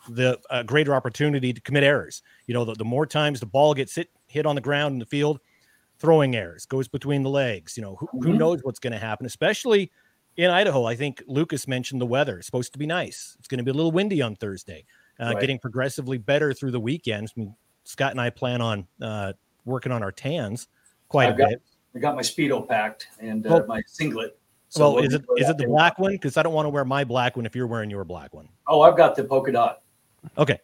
the 0.08 0.40
uh, 0.48 0.62
greater 0.62 0.94
opportunity 0.94 1.52
to 1.52 1.60
commit 1.60 1.84
errors. 1.84 2.22
You 2.46 2.54
know, 2.54 2.64
the, 2.64 2.72
the 2.72 2.84
more 2.84 3.04
times 3.04 3.40
the 3.40 3.46
ball 3.46 3.74
gets 3.74 3.94
hit 3.94 4.08
hit 4.26 4.46
on 4.46 4.54
the 4.54 4.60
ground 4.60 4.94
in 4.94 4.98
the 4.98 5.06
field, 5.06 5.40
throwing 5.98 6.36
errors 6.36 6.66
goes 6.66 6.88
between 6.88 7.22
the 7.22 7.30
legs. 7.30 7.76
You 7.76 7.82
know, 7.82 7.96
who, 7.96 8.08
who 8.12 8.28
Mhm. 8.34 8.38
knows 8.38 8.60
what's 8.62 8.78
going 8.78 8.92
to 8.92 8.98
happen, 8.98 9.26
especially 9.26 9.90
in 10.36 10.50
Idaho, 10.50 10.84
I 10.84 10.94
think 10.94 11.22
Lucas 11.26 11.66
mentioned 11.66 12.00
the 12.00 12.06
weather. 12.06 12.38
It's 12.38 12.46
supposed 12.46 12.72
to 12.72 12.78
be 12.78 12.86
nice. 12.86 13.36
It's 13.38 13.48
going 13.48 13.58
to 13.58 13.64
be 13.64 13.70
a 13.70 13.74
little 13.74 13.90
windy 13.90 14.22
on 14.22 14.36
Thursday, 14.36 14.84
uh, 15.20 15.24
Right. 15.34 15.40
getting 15.40 15.58
progressively 15.58 16.18
better 16.18 16.52
through 16.54 16.70
the 16.70 16.80
weekends. 16.80 17.32
I 17.36 17.40
mean, 17.40 17.56
Scott 17.84 18.12
and 18.12 18.20
I 18.20 18.30
plan 18.30 18.60
on 18.60 18.86
uh, 19.02 19.32
working 19.64 19.90
on 19.92 20.02
our 20.02 20.12
tans 20.12 20.68
quite 21.08 21.28
I've 21.30 21.34
a 21.34 21.38
got- 21.38 21.48
bit. 21.50 21.62
I 21.94 21.98
got 21.98 22.14
my 22.14 22.22
speedo 22.22 22.68
packed 22.68 23.08
and 23.18 23.44
uh, 23.46 23.50
Well- 23.50 23.66
my 23.66 23.82
singlet. 23.86 24.38
So 24.70 24.80
well, 24.82 24.94
we'll 24.96 25.04
is 25.06 25.14
it 25.14 25.24
is 25.38 25.48
it 25.48 25.56
the 25.56 25.66
black 25.66 25.98
one? 25.98 26.12
Because 26.12 26.36
I 26.36 26.42
don't 26.42 26.52
want 26.52 26.66
to 26.66 26.70
wear 26.70 26.84
my 26.84 27.02
black 27.02 27.36
one 27.36 27.46
if 27.46 27.56
you're 27.56 27.66
wearing 27.66 27.88
your 27.88 28.04
black 28.04 28.34
one. 28.34 28.50
Oh, 28.66 28.82
I've 28.82 28.98
got 28.98 29.16
the 29.16 29.24
polka 29.24 29.50
dot. 29.50 29.80
Okay, 30.36 30.58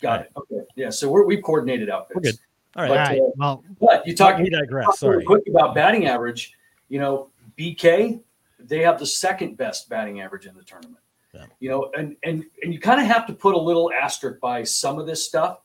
Got 0.00 0.20
it. 0.22 0.32
Okay. 0.36 0.64
Yeah. 0.76 0.90
So 0.90 1.10
we're, 1.10 1.24
we've 1.26 1.42
coordinated 1.42 1.90
outfits. 1.90 2.14
We're 2.14 2.20
good. 2.22 2.38
All 2.76 2.82
But. 2.88 2.90
All 2.90 2.96
right. 2.96 3.20
uh, 3.20 3.30
Well, 3.36 3.64
But 3.80 4.06
you 4.06 4.14
talk, 4.14 4.38
we 4.38 4.50
digress. 4.50 4.84
talk 4.86 5.02
real 5.02 5.12
Sorry. 5.12 5.24
quick 5.24 5.42
about 5.48 5.74
batting 5.74 6.06
average. 6.06 6.52
You 6.88 6.98
know, 6.98 7.30
BK, 7.58 8.20
they 8.58 8.80
have 8.80 8.98
the 8.98 9.06
second 9.06 9.56
best 9.56 9.88
batting 9.88 10.20
average 10.20 10.46
in 10.46 10.54
the 10.56 10.62
tournament. 10.62 10.98
Yeah. 11.34 11.46
You 11.60 11.68
know, 11.70 11.90
and 11.96 12.16
and 12.24 12.44
and 12.62 12.74
you 12.74 12.80
kind 12.80 13.00
of 13.00 13.06
have 13.06 13.26
to 13.28 13.32
put 13.32 13.54
a 13.54 13.58
little 13.58 13.92
asterisk 13.92 14.40
by 14.40 14.64
some 14.64 14.98
of 14.98 15.06
this 15.06 15.24
stuff 15.24 15.60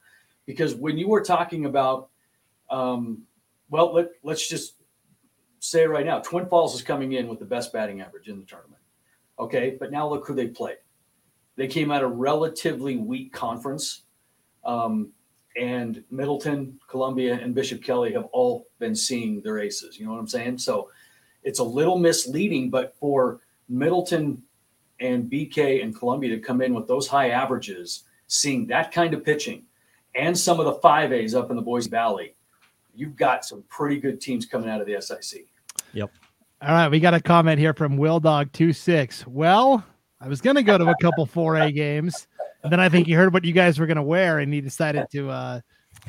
because 0.45 0.75
when 0.75 0.95
you 0.97 1.07
were 1.07 1.23
talking 1.23 1.65
about, 1.65 2.09
um, 2.69 3.23
well, 3.69 3.91
let 3.93 4.09
let's 4.21 4.47
just 4.47 4.75
say 5.59 5.81
it 5.83 5.87
right 5.89 6.05
now, 6.05 6.19
Twin 6.19 6.45
Falls 6.45 6.75
is 6.75 6.83
coming 6.83 7.13
in 7.13 7.27
with 7.27 7.39
the 7.39 7.45
best 7.45 7.73
batting 7.73 8.01
average 8.01 8.27
in 8.29 8.39
the 8.39 8.45
tournament. 8.45 8.81
Okay, 9.39 9.75
but 9.79 9.91
now 9.91 10.07
look 10.07 10.27
who 10.27 10.35
they 10.35 10.47
played. 10.47 10.77
They 11.55 11.67
came 11.67 11.91
out 11.91 12.03
a 12.03 12.07
relatively 12.07 12.97
weak 12.97 13.33
conference. 13.33 14.03
Um, 14.63 15.09
and 15.55 16.03
Middleton, 16.11 16.79
Columbia, 16.87 17.39
and 17.41 17.55
Bishop 17.55 17.83
Kelly 17.83 18.11
have 18.13 18.25
all 18.31 18.67
been 18.79 18.95
seeing 18.95 19.41
their 19.41 19.59
aces. 19.59 19.97
You 19.99 20.05
know 20.05 20.11
what 20.11 20.19
I'm 20.19 20.27
saying? 20.27 20.57
So 20.57 20.89
it's 21.43 21.59
a 21.59 21.63
little 21.63 21.97
misleading, 21.97 22.69
but 22.69 22.95
for 22.99 23.39
Middleton 23.69 24.41
and 24.99 25.29
BK 25.29 25.83
and 25.83 25.97
Columbia 25.97 26.35
to 26.35 26.41
come 26.41 26.61
in 26.61 26.73
with 26.73 26.87
those 26.87 27.07
high 27.07 27.29
averages, 27.29 28.03
seeing 28.27 28.65
that 28.67 28.91
kind 28.91 29.13
of 29.13 29.23
pitching, 29.23 29.63
and 30.15 30.37
some 30.37 30.59
of 30.59 30.65
the 30.65 30.75
five 30.75 31.11
A's 31.11 31.35
up 31.35 31.49
in 31.49 31.55
the 31.55 31.61
Boise 31.61 31.89
Valley, 31.89 32.35
you've 32.93 33.15
got 33.15 33.45
some 33.45 33.63
pretty 33.69 33.99
good 33.99 34.21
teams 34.21 34.45
coming 34.45 34.69
out 34.69 34.81
of 34.81 34.87
the 34.87 35.01
SIC. 35.01 35.47
Yep. 35.93 36.11
All 36.61 36.71
right. 36.71 36.89
We 36.89 36.99
got 36.99 37.13
a 37.13 37.21
comment 37.21 37.59
here 37.59 37.73
from 37.73 37.97
Will 37.97 38.19
Dog 38.19 38.51
26. 38.53 39.27
Well, 39.27 39.83
I 40.21 40.27
was 40.27 40.41
going 40.41 40.55
to 40.55 40.63
go 40.63 40.77
to 40.77 40.87
a 40.87 40.95
couple 41.01 41.27
4A 41.27 41.75
games. 41.75 42.27
And 42.65 42.71
then 42.71 42.79
I 42.79 42.89
think 42.89 43.07
he 43.07 43.13
heard 43.13 43.33
what 43.33 43.45
you 43.45 43.53
guys 43.53 43.79
were 43.79 43.85
going 43.87 43.95
to 43.97 44.03
wear 44.03 44.39
and 44.39 44.53
he 44.53 44.59
decided 44.59 45.05
to 45.11 45.29
uh, 45.29 45.59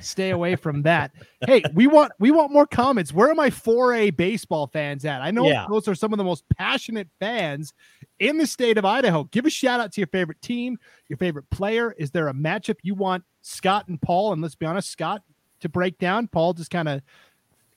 stay 0.01 0.31
away 0.31 0.57
from 0.57 0.83
that. 0.83 1.13
Hey, 1.47 1.63
we 1.75 1.87
want 1.87 2.13
we 2.19 2.31
want 2.31 2.53
more 2.53 2.67
comments. 2.67 3.13
Where 3.13 3.31
are 3.31 3.35
my 3.35 3.51
4A 3.51 4.17
baseball 4.17 4.67
fans 4.67 5.05
at? 5.05 5.23
I 5.23 5.31
know 5.31 5.47
Yeah. 5.47 5.67
those 5.69 5.87
are 5.87 5.95
some 5.95 6.13
of 6.13 6.17
the 6.17 6.25
most 6.25 6.45
passionate 6.59 7.09
fans 7.21 7.73
in 8.19 8.39
the 8.39 8.47
state 8.47 8.79
of 8.79 8.85
Idaho. 8.85 9.25
Give 9.25 9.47
a 9.47 9.51
shout 9.51 9.81
out 9.81 9.93
to 9.93 10.01
your 10.01 10.09
favorite 10.09 10.41
team, 10.43 10.79
your 11.09 11.19
favorite 11.19 11.49
player. 11.51 11.95
Is 11.99 12.11
there 12.11 12.29
a 12.29 12.35
matchup 12.35 12.77
you 12.83 12.95
want 12.95 13.23
Scott 13.43 13.87
and 13.89 14.01
Paul? 14.01 14.33
And 14.33 14.43
let's 14.43 14.55
be 14.55 14.67
honest, 14.67 14.91
Scott 14.91 15.23
to 15.61 15.69
break 15.69 15.99
down. 15.99 16.27
Paul 16.27 16.53
just 16.55 16.71
kind 16.71 16.89
of 16.89 17.03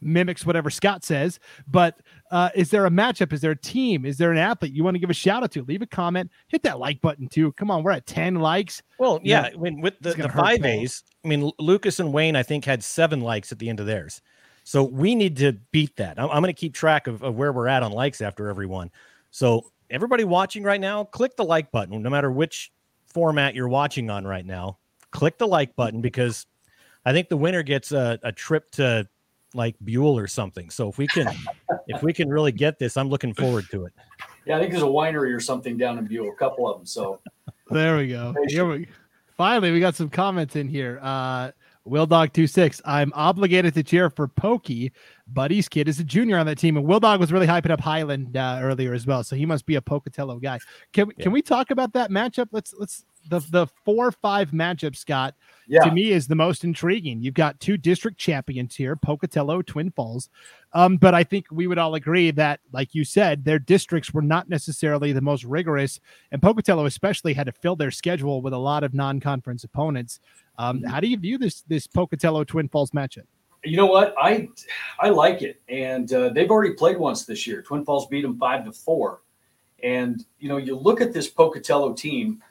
mimics 0.01 0.45
whatever 0.45 0.69
Scott 0.69 1.03
says. 1.03 1.39
But 1.67 1.99
uh, 2.31 2.49
is 2.55 2.69
there 2.69 2.85
a 2.85 2.89
matchup? 2.89 3.33
Is 3.33 3.41
there 3.41 3.51
a 3.51 3.55
team? 3.55 4.05
Is 4.05 4.17
there 4.17 4.31
an 4.31 4.37
athlete 4.37 4.73
you 4.73 4.83
want 4.83 4.95
to 4.95 4.99
give 4.99 5.09
a 5.09 5.13
shout 5.13 5.43
out 5.43 5.51
to? 5.51 5.63
Leave 5.63 5.81
a 5.81 5.85
comment. 5.87 6.31
Hit 6.47 6.63
that 6.63 6.79
like 6.79 7.01
button 7.01 7.27
too. 7.27 7.51
Come 7.53 7.69
on, 7.71 7.83
we're 7.83 7.91
at 7.91 8.05
10 8.05 8.35
likes. 8.35 8.81
Well, 8.97 9.19
Yeah. 9.23 9.47
yeah. 9.47 9.55
I 9.55 9.57
mean, 9.57 9.81
with 9.81 9.99
the, 9.99 10.13
the 10.13 10.29
five. 10.29 10.63
A's, 10.63 11.03
I 11.23 11.27
mean, 11.27 11.51
Lucas 11.59 11.99
and 11.99 12.13
Wayne, 12.13 12.35
I 12.35 12.43
think, 12.43 12.65
had 12.65 12.83
seven 12.83 13.21
likes 13.21 13.51
at 13.51 13.59
the 13.59 13.69
end 13.69 13.79
of 13.79 13.85
theirs. 13.85 14.21
So 14.63 14.83
we 14.83 15.15
need 15.15 15.37
to 15.37 15.53
beat 15.71 15.95
that. 15.95 16.19
I'm, 16.19 16.29
I'm 16.29 16.41
going 16.41 16.53
to 16.53 16.59
keep 16.59 16.73
track 16.73 17.07
of, 17.07 17.23
of 17.23 17.35
where 17.35 17.51
we're 17.51 17.67
at 17.67 17.81
on 17.83 17.91
likes 17.91 18.21
after 18.21 18.49
everyone. 18.49 18.91
So 19.31 19.71
everybody 19.89 20.23
watching 20.23 20.63
right 20.63 20.79
now, 20.79 21.05
click 21.05 21.35
the 21.35 21.43
like 21.43 21.71
button, 21.71 22.01
no 22.01 22.09
matter 22.09 22.31
which 22.31 22.71
format 23.07 23.55
you're 23.55 23.67
watching 23.67 24.09
on 24.11 24.25
right 24.25 24.45
now. 24.45 24.77
Click 25.11 25.39
the 25.39 25.47
like 25.47 25.75
button 25.75 26.01
because 26.01 26.45
I 27.03 27.13
think 27.13 27.29
the 27.29 27.37
winner 27.37 27.63
gets 27.63 27.91
a, 27.91 28.19
a 28.21 28.31
trip 28.31 28.69
to 28.73 29.07
like 29.53 29.75
Buhl 29.81 30.17
or 30.17 30.27
something. 30.27 30.69
So 30.69 30.89
if 30.89 30.97
we 30.97 31.07
can, 31.07 31.27
if 31.87 32.03
we 32.03 32.13
can 32.13 32.29
really 32.29 32.51
get 32.51 32.79
this, 32.79 32.97
I'm 32.97 33.09
looking 33.09 33.33
forward 33.33 33.65
to 33.71 33.85
it. 33.85 33.93
Yeah, 34.45 34.57
I 34.57 34.59
think 34.59 34.71
there's 34.71 34.83
a 34.83 34.87
winery 34.87 35.33
or 35.33 35.39
something 35.39 35.77
down 35.77 35.97
in 35.97 36.05
Buhl, 36.05 36.29
a 36.29 36.35
couple 36.35 36.67
of 36.67 36.77
them. 36.77 36.85
So 36.85 37.19
There 37.69 37.97
we 37.97 38.07
go. 38.07 38.35
Here 38.47 38.65
we, 38.65 38.87
finally, 39.37 39.71
we 39.71 39.79
got 39.79 39.95
some 39.95 40.09
comments 40.09 40.55
in 40.55 40.67
here. 40.67 40.99
Uh, 41.01 41.51
Will 41.85 42.05
Dog 42.05 42.33
26. 42.33 42.81
I'm 42.85 43.11
obligated 43.15 43.73
to 43.73 43.83
cheer 43.83 44.09
for 44.09 44.27
Pokey. 44.27 44.91
Buddy's 45.27 45.67
kid 45.67 45.87
is 45.87 45.99
a 45.99 46.03
junior 46.03 46.37
on 46.37 46.45
that 46.45 46.57
team. 46.57 46.77
And 46.77 46.85
Will 46.85 46.99
Dog 46.99 47.19
was 47.19 47.31
really 47.31 47.47
hyping 47.47 47.71
up 47.71 47.79
Highland 47.79 48.37
uh, 48.37 48.59
earlier 48.61 48.93
as 48.93 49.07
well. 49.07 49.23
So 49.23 49.35
he 49.35 49.45
must 49.45 49.65
be 49.65 49.75
a 49.75 49.81
Pocatello 49.81 50.39
guy. 50.39 50.59
Can, 50.93 51.07
we 51.07 51.13
can 51.15 51.31
we 51.31 51.41
talk 51.41 51.71
about 51.71 51.93
that 51.93 52.11
matchup? 52.11 52.49
Let's, 52.51 52.73
let's, 52.77 53.05
the, 53.29 53.39
the 53.51 53.67
four 53.85 54.11
five 54.11 54.51
matchup, 54.51 54.95
Scott, 54.95 55.35
yeah, 55.69 55.81
to 55.81 55.91
me 55.91 56.11
is 56.11 56.27
the 56.27 56.35
most 56.35 56.63
intriguing. 56.63 57.21
You've 57.21 57.35
got 57.35 57.59
two 57.59 57.77
district 57.77 58.17
champions 58.17 58.75
here, 58.75 58.95
Pocatello, 58.95 59.61
Twin 59.61 59.91
Falls. 59.91 60.29
Um, 60.73 60.97
but 60.97 61.13
I 61.13 61.23
think 61.23 61.45
we 61.51 61.67
would 61.67 61.77
all 61.77 61.93
agree 61.93 62.31
that, 62.31 62.59
like 62.73 62.95
you 62.95 63.05
said, 63.05 63.45
their 63.45 63.59
districts 63.59 64.11
were 64.11 64.23
not 64.23 64.49
necessarily 64.49 65.13
the 65.13 65.21
most 65.21 65.43
rigorous, 65.43 65.99
and 66.31 66.41
Pocatello 66.41 66.85
especially 66.85 67.33
had 67.33 67.45
to 67.45 67.51
fill 67.51 67.75
their 67.75 67.91
schedule 67.91 68.41
with 68.41 68.53
a 68.53 68.57
lot 68.57 68.83
of 68.83 68.95
non-conference 68.95 69.63
opponents. 69.63 70.19
Um, 70.57 70.83
how 70.83 70.99
do 70.99 71.07
you 71.07 71.17
view 71.17 71.37
this 71.37 71.61
this 71.67 71.85
Pocatello 71.85 72.43
Twin 72.43 72.67
Falls 72.67 72.91
matchup? 72.91 73.25
You 73.63 73.77
know 73.77 73.85
what? 73.85 74.15
I 74.19 74.49
I 74.99 75.09
like 75.09 75.43
it, 75.43 75.61
and 75.69 76.11
uh, 76.11 76.29
they've 76.29 76.49
already 76.49 76.73
played 76.73 76.97
once 76.97 77.25
this 77.25 77.45
year. 77.45 77.61
Twin 77.61 77.85
Falls 77.85 78.07
beat 78.07 78.23
them 78.23 78.39
five 78.39 78.65
to 78.65 78.71
four, 78.71 79.21
and 79.83 80.25
you 80.39 80.49
know 80.49 80.57
you 80.57 80.75
look 80.75 80.99
at 80.99 81.13
this 81.13 81.27
Pocatello 81.27 81.93
team, 81.93 82.41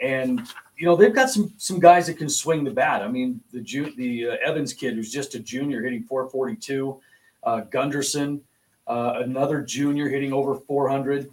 and 0.00 0.48
you 0.76 0.84
know 0.84 0.96
they've 0.96 1.14
got 1.14 1.30
some 1.30 1.52
some 1.56 1.80
guys 1.80 2.06
that 2.06 2.18
can 2.18 2.28
swing 2.28 2.64
the 2.64 2.70
bat. 2.70 3.02
I 3.02 3.08
mean 3.08 3.40
the 3.52 3.60
Ju- 3.60 3.94
the 3.96 4.30
uh, 4.30 4.36
Evans 4.44 4.72
kid 4.72 4.94
who's 4.94 5.12
just 5.12 5.34
a 5.34 5.38
junior 5.38 5.82
hitting 5.82 6.02
442, 6.02 7.00
uh, 7.44 7.60
Gunderson, 7.62 8.42
uh, 8.86 9.14
another 9.16 9.62
junior 9.62 10.08
hitting 10.08 10.32
over 10.32 10.54
400, 10.54 11.30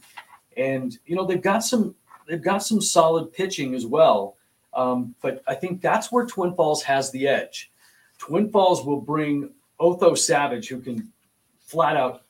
and 0.58 0.98
you 1.06 1.16
know 1.16 1.26
they've 1.26 1.42
got 1.42 1.64
some 1.64 1.96
they've 2.28 2.42
got 2.42 2.60
some 2.60 2.82
solid 2.82 3.34
pitching 3.34 3.76
as 3.76 3.86
well. 3.86 4.36
Um, 4.74 5.14
but 5.22 5.44
I 5.46 5.54
think 5.54 5.82
that's 5.82 6.12
where 6.12 6.26
Twin 6.26 6.56
Falls 6.56 6.82
has 6.84 7.12
the 7.12 7.28
edge. 7.28 7.70
Twin 8.18 8.50
Falls 8.50 8.86
will 8.86 9.02
bring 9.02 9.52
Otho 9.80 10.16
Savage, 10.16 10.68
who 10.70 10.80
can 10.80 11.12
flat 11.60 11.98
out 11.98 12.24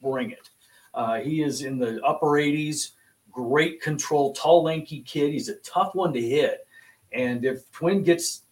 bring 0.00 0.30
it. 0.30 0.50
Uh, 0.94 1.18
he 1.18 1.42
is 1.42 1.62
in 1.62 1.78
the 1.78 2.00
upper 2.04 2.26
80s, 2.26 2.90
great 3.34 3.82
control, 3.82 4.32
tall, 4.32 4.62
lanky 4.62 5.00
kid. 5.02 5.32
He's 5.32 5.48
a 5.48 5.56
tough 5.56 5.94
one 5.94 6.12
to 6.12 6.22
hit. 6.22 6.66
And 7.12 7.44
if 7.44 7.70
Twin 7.72 8.02
gets 8.02 8.42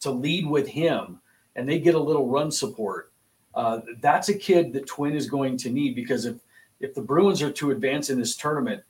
to 0.00 0.10
lead 0.10 0.46
with 0.46 0.66
him 0.66 1.20
and 1.54 1.68
they 1.68 1.78
get 1.78 1.94
a 1.94 2.00
little 2.00 2.26
run 2.26 2.50
support, 2.50 3.12
uh, 3.54 3.80
that's 4.00 4.28
a 4.28 4.34
kid 4.34 4.72
that 4.72 4.86
Twin 4.86 5.14
is 5.14 5.28
going 5.28 5.56
to 5.58 5.70
need 5.70 5.94
because 5.94 6.24
if 6.24 6.36
if 6.80 6.94
the 6.94 7.02
Bruins 7.02 7.42
are 7.42 7.50
to 7.50 7.72
advance 7.72 8.08
in 8.08 8.18
this 8.18 8.36
tournament, 8.36 8.82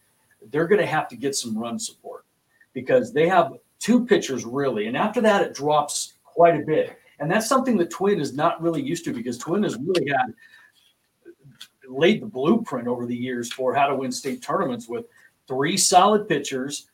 they're 0.51 0.67
going 0.67 0.81
to 0.81 0.87
have 0.87 1.09
to 1.09 1.17
get 1.17 1.35
some 1.35 1.57
run 1.57 1.79
support 1.79 2.27
because 2.75 3.15
they 3.15 3.27
have 3.27 3.55
two 3.79 4.05
pitchers 4.05 4.45
really, 4.45 4.87
and 4.87 4.97
after 4.97 5.23
that 5.23 5.43
it 5.43 5.55
drops 5.55 6.15
quite 6.23 6.61
a 6.61 6.65
bit. 6.65 6.99
And 7.19 7.31
that's 7.31 7.49
something 7.49 7.77
that 7.79 7.91
Twin 7.91 8.21
is 8.21 8.35
not 8.35 8.61
really 8.63 8.83
used 8.83 9.05
to 9.07 9.13
because 9.13 9.39
Twin 9.39 9.63
has 9.63 9.77
really 9.77 10.09
had 10.09 10.35
laid 11.89 12.23
the 12.23 12.27
blueprint 12.27 12.87
over 12.87 13.07
the 13.07 13.17
years 13.17 13.53
for 13.53 13.75
how 13.75 13.87
to 13.87 13.95
win 13.95 14.13
state 14.13 14.43
tournaments 14.43 14.89
with 14.89 15.07
three 15.47 15.77
solid 15.77 16.29
pitchers 16.29 16.89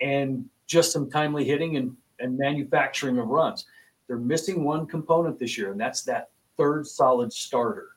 and 0.00 0.44
just 0.66 0.92
some 0.92 1.10
timely 1.10 1.44
hitting 1.44 1.76
and, 1.76 1.96
and 2.18 2.36
manufacturing 2.36 3.18
of 3.18 3.28
runs. 3.28 3.66
They're 4.06 4.18
missing 4.18 4.64
one 4.64 4.86
component 4.86 5.38
this 5.38 5.56
year, 5.56 5.70
and 5.70 5.80
that's 5.80 6.02
that 6.02 6.30
third 6.56 6.86
solid 6.86 7.32
starter. 7.32 7.88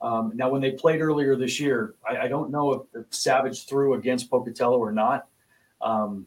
Um, 0.00 0.32
now, 0.34 0.50
when 0.50 0.60
they 0.60 0.72
played 0.72 1.00
earlier 1.00 1.36
this 1.36 1.60
year, 1.60 1.94
I, 2.08 2.22
I 2.22 2.28
don't 2.28 2.50
know 2.50 2.72
if, 2.72 2.82
if 2.94 3.14
Savage 3.14 3.66
threw 3.66 3.94
against 3.94 4.30
Pocatello 4.30 4.78
or 4.78 4.90
not, 4.90 5.28
um, 5.80 6.26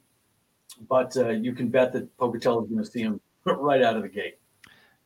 but 0.88 1.16
uh, 1.18 1.30
you 1.30 1.54
can 1.54 1.68
bet 1.70 1.92
that 1.94 2.16
Pocatello 2.18 2.64
is 2.64 2.70
going 2.70 2.84
to 2.84 2.90
see 2.90 3.02
him 3.02 3.20
right 3.46 3.82
out 3.82 3.98
of 3.98 4.04
the 4.04 4.10
gate. 4.10 4.38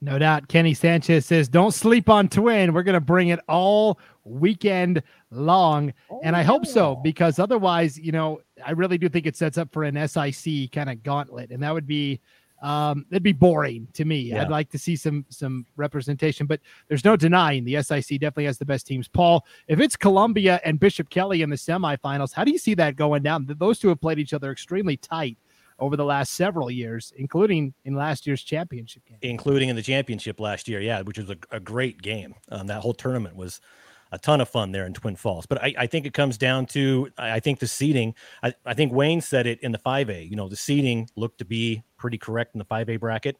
No 0.01 0.17
doubt. 0.17 0.47
Kenny 0.47 0.73
Sanchez 0.73 1.25
says, 1.25 1.49
"Don't 1.49 1.73
sleep 1.73 2.09
on 2.09 2.29
Twin. 2.29 2.73
We're 2.73 2.83
going 2.83 2.93
to 2.93 3.01
bring 3.01 3.29
it 3.29 3.39
all 3.49 3.99
weekend 4.29 5.01
long." 5.31 5.93
and 6.23 6.35
I 6.35 6.43
hope 6.43 6.65
so 6.65 6.95
because 7.03 7.39
otherwise, 7.39 7.97
you 7.97 8.11
know, 8.11 8.41
I 8.65 8.71
really 8.71 8.97
do 8.97 9.09
think 9.09 9.25
it 9.25 9.35
sets 9.35 9.57
up 9.57 9.71
for 9.71 9.83
an 9.83 10.07
SIC 10.07 10.71
kind 10.71 10.89
of 10.89 11.03
gauntlet, 11.03 11.51
and 11.51 11.63
that 11.63 11.73
would 11.73 11.87
be 11.87 12.19
um 12.61 13.05
it'd 13.09 13.23
be 13.23 13.31
boring 13.31 13.87
to 13.93 14.03
me. 14.05 14.19
Yeah. 14.19 14.41
I'd 14.41 14.49
like 14.49 14.69
to 14.71 14.77
see 14.77 14.95
some 14.95 15.25
some 15.29 15.65
representation, 15.77 16.45
but 16.45 16.59
there's 16.87 17.05
no 17.05 17.15
denying 17.15 17.63
the 17.63 17.81
SIC 17.81 18.19
definitely 18.19 18.45
has 18.45 18.57
the 18.57 18.65
best 18.65 18.85
teams. 18.85 19.07
Paul, 19.07 19.45
if 19.67 19.79
it's 19.79 19.95
Columbia 19.95 20.59
and 20.65 20.79
Bishop 20.79 21.09
Kelly 21.09 21.41
in 21.41 21.49
the 21.49 21.55
semifinals, 21.55 22.33
how 22.33 22.43
do 22.43 22.51
you 22.51 22.57
see 22.57 22.73
that 22.75 22.95
going 22.95 23.23
down? 23.23 23.45
Those 23.47 23.79
two 23.79 23.89
have 23.89 24.01
played 24.01 24.19
each 24.19 24.33
other 24.33 24.51
extremely 24.51 24.97
tight 24.97 25.37
over 25.79 25.95
the 25.95 26.05
last 26.05 26.33
several 26.33 26.69
years, 26.69 27.13
including 27.15 27.73
in 27.85 27.95
last 27.95 28.27
year's 28.27 28.43
championship 28.43 29.05
game. 29.05 29.17
including 29.21 29.69
in 29.69 29.75
the 29.75 29.81
championship 29.81 30.39
last 30.39 30.67
year. 30.67 30.81
Yeah, 30.81 31.01
which 31.01 31.17
was 31.17 31.29
a, 31.29 31.37
a 31.51 31.59
great 31.59 32.01
game. 32.01 32.35
Um, 32.49 32.67
that 32.67 32.81
whole 32.81 32.93
tournament 32.93 33.35
was 33.35 33.61
a 34.11 34.19
ton 34.19 34.41
of 34.41 34.49
fun 34.49 34.71
there 34.71 34.85
in 34.85 34.93
Twin 34.93 35.15
Falls. 35.15 35.45
But 35.45 35.61
I, 35.61 35.73
I 35.79 35.87
think 35.87 36.05
it 36.05 36.13
comes 36.13 36.37
down 36.37 36.65
to 36.67 37.09
I 37.17 37.39
think 37.39 37.59
the 37.59 37.67
seating. 37.67 38.15
I, 38.43 38.53
I 38.65 38.73
think 38.73 38.93
Wayne 38.93 39.21
said 39.21 39.47
it 39.47 39.59
in 39.61 39.71
the 39.71 39.77
5A. 39.77 40.29
You 40.29 40.35
know, 40.35 40.49
the 40.49 40.55
seating 40.55 41.09
looked 41.15 41.39
to 41.39 41.45
be 41.45 41.83
pretty 41.97 42.17
correct 42.17 42.55
in 42.55 42.59
the 42.59 42.65
5A 42.65 42.99
bracket. 42.99 43.37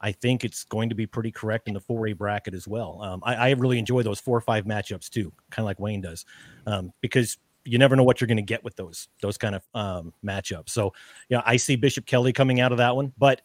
I 0.00 0.12
think 0.12 0.44
it's 0.44 0.64
going 0.64 0.90
to 0.90 0.94
be 0.94 1.06
pretty 1.06 1.30
correct 1.30 1.66
in 1.66 1.74
the 1.74 1.80
4A 1.80 2.16
bracket 2.16 2.54
as 2.54 2.68
well. 2.68 3.00
Um, 3.00 3.22
I, 3.24 3.34
I, 3.34 3.50
really 3.52 3.78
enjoy 3.78 4.02
those 4.02 4.20
four 4.20 4.36
or 4.36 4.40
five 4.42 4.64
matchups 4.66 5.08
too, 5.08 5.32
kind 5.50 5.64
of 5.64 5.66
like 5.66 5.80
Wayne 5.80 6.02
does, 6.02 6.26
um, 6.66 6.92
because 7.00 7.38
you 7.64 7.78
never 7.78 7.96
know 7.96 8.02
what 8.02 8.20
you're 8.20 8.28
going 8.28 8.36
to 8.36 8.42
get 8.42 8.62
with 8.62 8.76
those 8.76 9.08
those 9.22 9.38
kind 9.38 9.54
of 9.54 9.62
um, 9.72 10.12
matchups. 10.22 10.70
So, 10.70 10.92
yeah, 11.30 11.42
I 11.46 11.56
see 11.56 11.76
Bishop 11.76 12.04
Kelly 12.04 12.32
coming 12.32 12.60
out 12.60 12.72
of 12.72 12.78
that 12.78 12.94
one, 12.94 13.12
but 13.16 13.40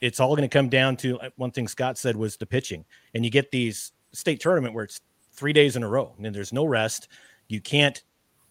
it's 0.00 0.18
all 0.18 0.30
going 0.30 0.48
to 0.48 0.52
come 0.52 0.68
down 0.68 0.96
to 0.96 1.18
uh, 1.20 1.30
one 1.36 1.52
thing 1.52 1.68
Scott 1.68 1.96
said 1.96 2.16
was 2.16 2.36
the 2.36 2.46
pitching, 2.46 2.84
and 3.14 3.24
you 3.24 3.30
get 3.30 3.50
these 3.52 3.92
state 4.12 4.40
tournament 4.40 4.74
where 4.74 4.84
it's 4.84 5.00
three 5.34 5.52
days 5.52 5.76
in 5.76 5.82
a 5.82 5.88
row 5.88 6.14
and 6.16 6.34
there's 6.34 6.52
no 6.52 6.64
rest. 6.64 7.08
You 7.48 7.60
can't, 7.60 8.02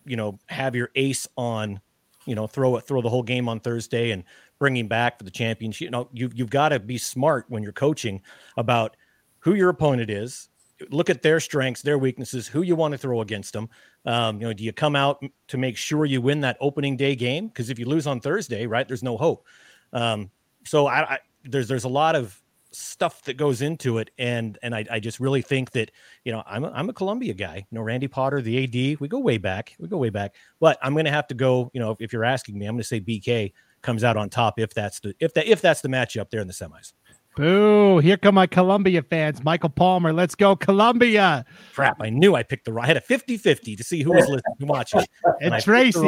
you 0.06 0.16
know, 0.16 0.40
have 0.48 0.76
your 0.76 0.90
ace 0.96 1.28
on, 1.38 1.80
you 2.26 2.36
know, 2.36 2.48
throw 2.48 2.78
it, 2.78 2.86
throw 2.86 3.02
the 3.02 3.10
whole 3.10 3.24
game 3.24 3.50
on 3.50 3.60
Thursday 3.60 4.12
and 4.12 4.24
bring 4.60 4.78
him 4.78 4.88
back 4.88 5.18
for 5.18 5.24
the 5.24 5.32
championship. 5.32 5.86
You 5.86 5.92
know, 5.92 6.10
you've, 6.14 6.34
you've 6.38 6.50
got 6.50 6.70
to 6.70 6.80
be 6.80 6.98
smart 6.98 7.46
when 7.50 7.64
you're 7.64 7.72
coaching 7.72 8.22
about 8.58 8.96
who 9.40 9.56
your 9.56 9.70
opponent 9.70 10.10
is. 10.10 10.50
Look 10.90 11.10
at 11.10 11.22
their 11.22 11.40
strengths, 11.40 11.82
their 11.82 11.98
weaknesses, 11.98 12.48
who 12.48 12.62
you 12.62 12.76
want 12.76 12.92
to 12.92 12.98
throw 12.98 13.22
against 13.22 13.54
them. 13.54 13.70
Um, 14.06 14.42
you 14.42 14.48
know, 14.48 14.54
do 14.54 14.64
you 14.64 14.74
come 14.74 14.96
out 14.96 15.24
to 15.48 15.58
make 15.58 15.78
sure 15.78 16.06
you 16.06 16.22
win 16.22 16.42
that 16.42 16.58
opening 16.60 16.98
day 16.98 17.16
game? 17.16 17.48
Because 17.48 17.70
if 17.70 17.80
you 17.80 17.86
lose 17.86 18.06
on 18.06 18.20
Thursday, 18.20 18.68
right, 18.68 18.88
there's 18.88 19.04
no 19.04 19.16
hope. 19.18 19.46
Um, 19.94 20.30
so 20.66 20.88
I, 20.88 21.14
I, 21.14 21.20
there's 21.44 21.68
there's 21.68 21.84
a 21.86 21.90
lot 21.90 22.16
of 22.16 22.42
stuff 22.74 23.22
that 23.24 23.36
goes 23.36 23.62
into 23.62 24.00
it 24.00 24.10
and 24.18 24.58
and 24.64 24.74
I, 24.76 24.86
I 24.90 25.00
just 25.00 25.20
really 25.20 25.42
think 25.42 25.72
that 25.72 25.92
you 26.24 26.32
know 26.32 26.44
I'm 26.46 26.64
a, 26.64 26.72
I'm 26.72 26.90
a 26.90 26.94
Columbia 26.94 27.34
guy 27.34 27.58
you 27.58 27.76
know 27.76 27.82
Randy 27.82 28.08
Potter 28.08 28.42
the 28.42 28.64
AD 28.64 29.00
we 29.00 29.08
go 29.08 29.20
way 29.20 29.38
back 29.38 29.76
we 29.80 29.88
go 29.88 29.98
way 29.98 30.10
back 30.10 30.36
but 30.60 30.78
I'm 30.82 30.94
going 30.94 31.06
to 31.06 31.12
have 31.12 31.28
to 31.28 31.36
go 31.36 31.70
you 31.74 31.80
know 31.80 31.92
if, 31.92 32.02
if 32.02 32.14
you're 32.14 32.26
asking 32.26 32.58
me 32.58 32.66
I'm 32.66 32.74
going 32.74 32.82
to 32.82 32.88
say 32.88 33.00
BK 33.00 33.54
comes 33.82 34.04
out 34.04 34.18
on 34.18 34.30
top 34.30 34.60
if 34.60 34.74
that's 34.74 35.00
the 35.00 35.14
if 35.20 35.34
that 35.36 35.48
if 35.48 35.62
that's 35.62 35.82
the 35.82 35.90
matchup 35.90 36.30
there 36.30 36.42
in 36.42 36.48
the 36.48 36.54
semis 36.54 36.94
Boo! 37.36 37.98
Here 37.98 38.16
come 38.16 38.36
my 38.36 38.46
Columbia 38.46 39.02
fans. 39.02 39.44
Michael 39.44 39.70
Palmer, 39.70 40.14
let's 40.14 40.36
go 40.36 40.56
Columbia. 40.56 41.46
Crap! 41.74 42.00
I 42.00 42.12
knew 42.12 42.36
I 42.36 42.44
picked 42.44 42.66
the 42.66 42.74
right. 42.74 42.84
I 42.84 42.88
had 42.88 42.98
a 42.98 43.02
50-50 43.02 43.76
to 43.76 43.84
see 43.84 44.04
who 44.04 44.12
was 44.12 44.28
listening 44.30 44.68
watching. 44.68 45.04
And, 45.42 45.56
and 45.56 45.64
Tracy, 45.64 46.00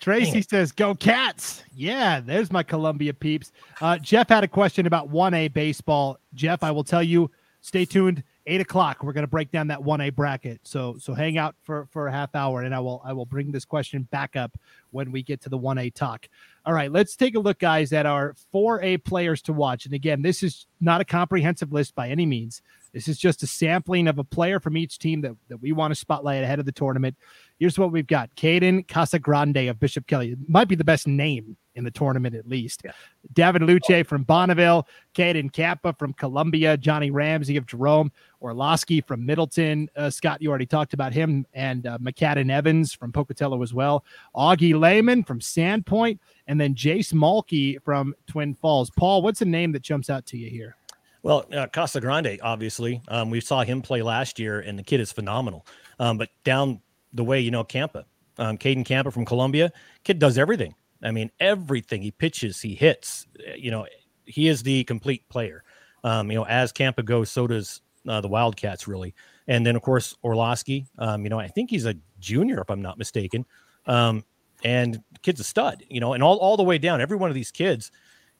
Tracy 0.00 0.42
says, 0.42 0.72
"Go 0.72 0.94
Cats!" 0.94 1.62
Yeah, 1.74 2.20
there's 2.20 2.50
my 2.50 2.62
Columbia 2.62 3.12
peeps. 3.12 3.52
Uh, 3.80 3.98
Jeff 3.98 4.30
had 4.30 4.42
a 4.42 4.48
question 4.48 4.86
about 4.86 5.10
1A 5.10 5.52
baseball. 5.52 6.18
Jeff, 6.34 6.62
I 6.62 6.70
will 6.70 6.84
tell 6.84 7.02
you. 7.02 7.30
Stay 7.62 7.84
tuned. 7.84 8.22
Eight 8.46 8.62
o'clock. 8.62 9.02
We're 9.02 9.12
going 9.12 9.24
to 9.24 9.30
break 9.30 9.50
down 9.50 9.66
that 9.66 9.80
1A 9.80 10.14
bracket. 10.14 10.60
So 10.64 10.96
so 10.98 11.12
hang 11.12 11.36
out 11.36 11.54
for 11.62 11.86
for 11.90 12.08
a 12.08 12.12
half 12.12 12.34
hour, 12.34 12.62
and 12.62 12.74
I 12.74 12.80
will 12.80 13.02
I 13.04 13.12
will 13.12 13.26
bring 13.26 13.52
this 13.52 13.66
question 13.66 14.04
back 14.10 14.34
up 14.34 14.58
when 14.90 15.12
we 15.12 15.22
get 15.22 15.42
to 15.42 15.50
the 15.50 15.58
1A 15.58 15.94
talk. 15.94 16.26
All 16.64 16.72
right, 16.72 16.90
let's 16.90 17.16
take 17.16 17.34
a 17.34 17.38
look, 17.38 17.58
guys, 17.58 17.92
at 17.92 18.06
our 18.06 18.34
4A 18.54 19.04
players 19.04 19.42
to 19.42 19.52
watch. 19.52 19.84
And 19.84 19.94
again, 19.94 20.22
this 20.22 20.42
is 20.42 20.66
not 20.80 21.00
a 21.00 21.04
comprehensive 21.04 21.72
list 21.72 21.94
by 21.94 22.08
any 22.08 22.24
means. 22.24 22.62
This 22.92 23.08
is 23.08 23.18
just 23.18 23.42
a 23.42 23.46
sampling 23.46 24.08
of 24.08 24.18
a 24.18 24.24
player 24.24 24.60
from 24.60 24.76
each 24.76 24.98
team 24.98 25.20
that, 25.22 25.36
that 25.48 25.60
we 25.60 25.72
want 25.72 25.92
to 25.92 25.94
spotlight 25.94 26.42
ahead 26.42 26.58
of 26.58 26.66
the 26.66 26.72
tournament. 26.72 27.16
Here's 27.58 27.78
what 27.78 27.92
we've 27.92 28.06
got 28.06 28.34
Caden 28.36 28.86
Casagrande 28.86 29.68
of 29.68 29.78
Bishop 29.78 30.06
Kelly. 30.06 30.32
It 30.32 30.38
might 30.48 30.68
be 30.68 30.74
the 30.74 30.84
best 30.84 31.06
name 31.06 31.56
in 31.74 31.84
the 31.84 31.90
tournament, 31.90 32.34
at 32.34 32.48
least. 32.48 32.82
Yeah. 32.84 32.92
David 33.32 33.62
Luce 33.62 34.06
from 34.06 34.24
Bonneville, 34.24 34.86
Caden 35.14 35.52
Campa 35.52 35.96
from 35.98 36.12
Columbia, 36.14 36.76
Johnny 36.76 37.10
Ramsey 37.10 37.56
of 37.56 37.66
Jerome, 37.66 38.10
Orlowski 38.42 39.00
from 39.00 39.24
Middleton. 39.24 39.88
Uh, 39.94 40.10
Scott, 40.10 40.42
you 40.42 40.48
already 40.48 40.66
talked 40.66 40.94
about 40.94 41.12
him, 41.12 41.46
and 41.54 41.86
uh, 41.86 41.98
McCadden 41.98 42.50
Evans 42.50 42.92
from 42.92 43.12
Pocatello 43.12 43.62
as 43.62 43.72
well. 43.72 44.04
Augie 44.34 44.78
Lehman 44.78 45.22
from 45.22 45.40
Sandpoint, 45.40 46.18
and 46.46 46.60
then 46.60 46.74
Jace 46.74 47.12
Malky 47.12 47.80
from 47.82 48.14
Twin 48.26 48.54
Falls. 48.54 48.90
Paul, 48.90 49.22
what's 49.22 49.42
a 49.42 49.46
name 49.46 49.72
that 49.72 49.82
jumps 49.82 50.10
out 50.10 50.26
to 50.26 50.36
you 50.36 50.50
here? 50.50 50.76
Well, 51.22 51.44
uh, 51.52 51.66
Casa 51.66 52.00
Grande, 52.00 52.38
obviously, 52.42 53.02
um, 53.08 53.30
we 53.30 53.40
saw 53.40 53.62
him 53.62 53.82
play 53.82 54.02
last 54.02 54.38
year, 54.38 54.60
and 54.60 54.78
the 54.78 54.82
kid 54.82 55.00
is 55.00 55.12
phenomenal. 55.12 55.66
Um, 55.98 56.16
but 56.16 56.30
down 56.44 56.80
the 57.12 57.24
way, 57.24 57.40
you 57.40 57.50
know, 57.50 57.64
Campa, 57.64 58.04
um, 58.38 58.56
Caden 58.56 58.86
Campa 58.86 59.12
from 59.12 59.24
Columbia, 59.26 59.70
kid 60.04 60.18
does 60.18 60.38
everything. 60.38 60.74
I 61.02 61.10
mean, 61.10 61.30
everything. 61.40 62.02
He 62.02 62.10
pitches, 62.10 62.60
he 62.60 62.74
hits. 62.74 63.26
Eh, 63.46 63.54
you 63.56 63.70
know, 63.70 63.86
he 64.24 64.48
is 64.48 64.62
the 64.62 64.84
complete 64.84 65.28
player. 65.28 65.62
Um, 66.04 66.30
you 66.30 66.36
know, 66.38 66.46
as 66.46 66.72
Campa 66.72 67.04
goes, 67.04 67.30
so 67.30 67.46
does 67.46 67.82
uh, 68.08 68.20
the 68.20 68.28
Wildcats, 68.28 68.88
really. 68.88 69.14
And 69.46 69.66
then, 69.66 69.76
of 69.76 69.82
course, 69.82 70.16
Orlowski. 70.24 70.86
Um, 70.98 71.24
you 71.24 71.28
know, 71.28 71.38
I 71.38 71.48
think 71.48 71.70
he's 71.70 71.84
a 71.84 71.94
junior, 72.18 72.60
if 72.60 72.70
I'm 72.70 72.82
not 72.82 72.96
mistaken. 72.98 73.44
Um, 73.86 74.24
and 74.64 75.02
kid's 75.22 75.40
a 75.40 75.44
stud. 75.44 75.84
You 75.88 76.00
know, 76.00 76.14
and 76.14 76.22
all 76.22 76.36
all 76.38 76.56
the 76.56 76.62
way 76.62 76.78
down, 76.78 77.00
every 77.00 77.16
one 77.16 77.30
of 77.30 77.34
these 77.34 77.50
kids 77.50 77.90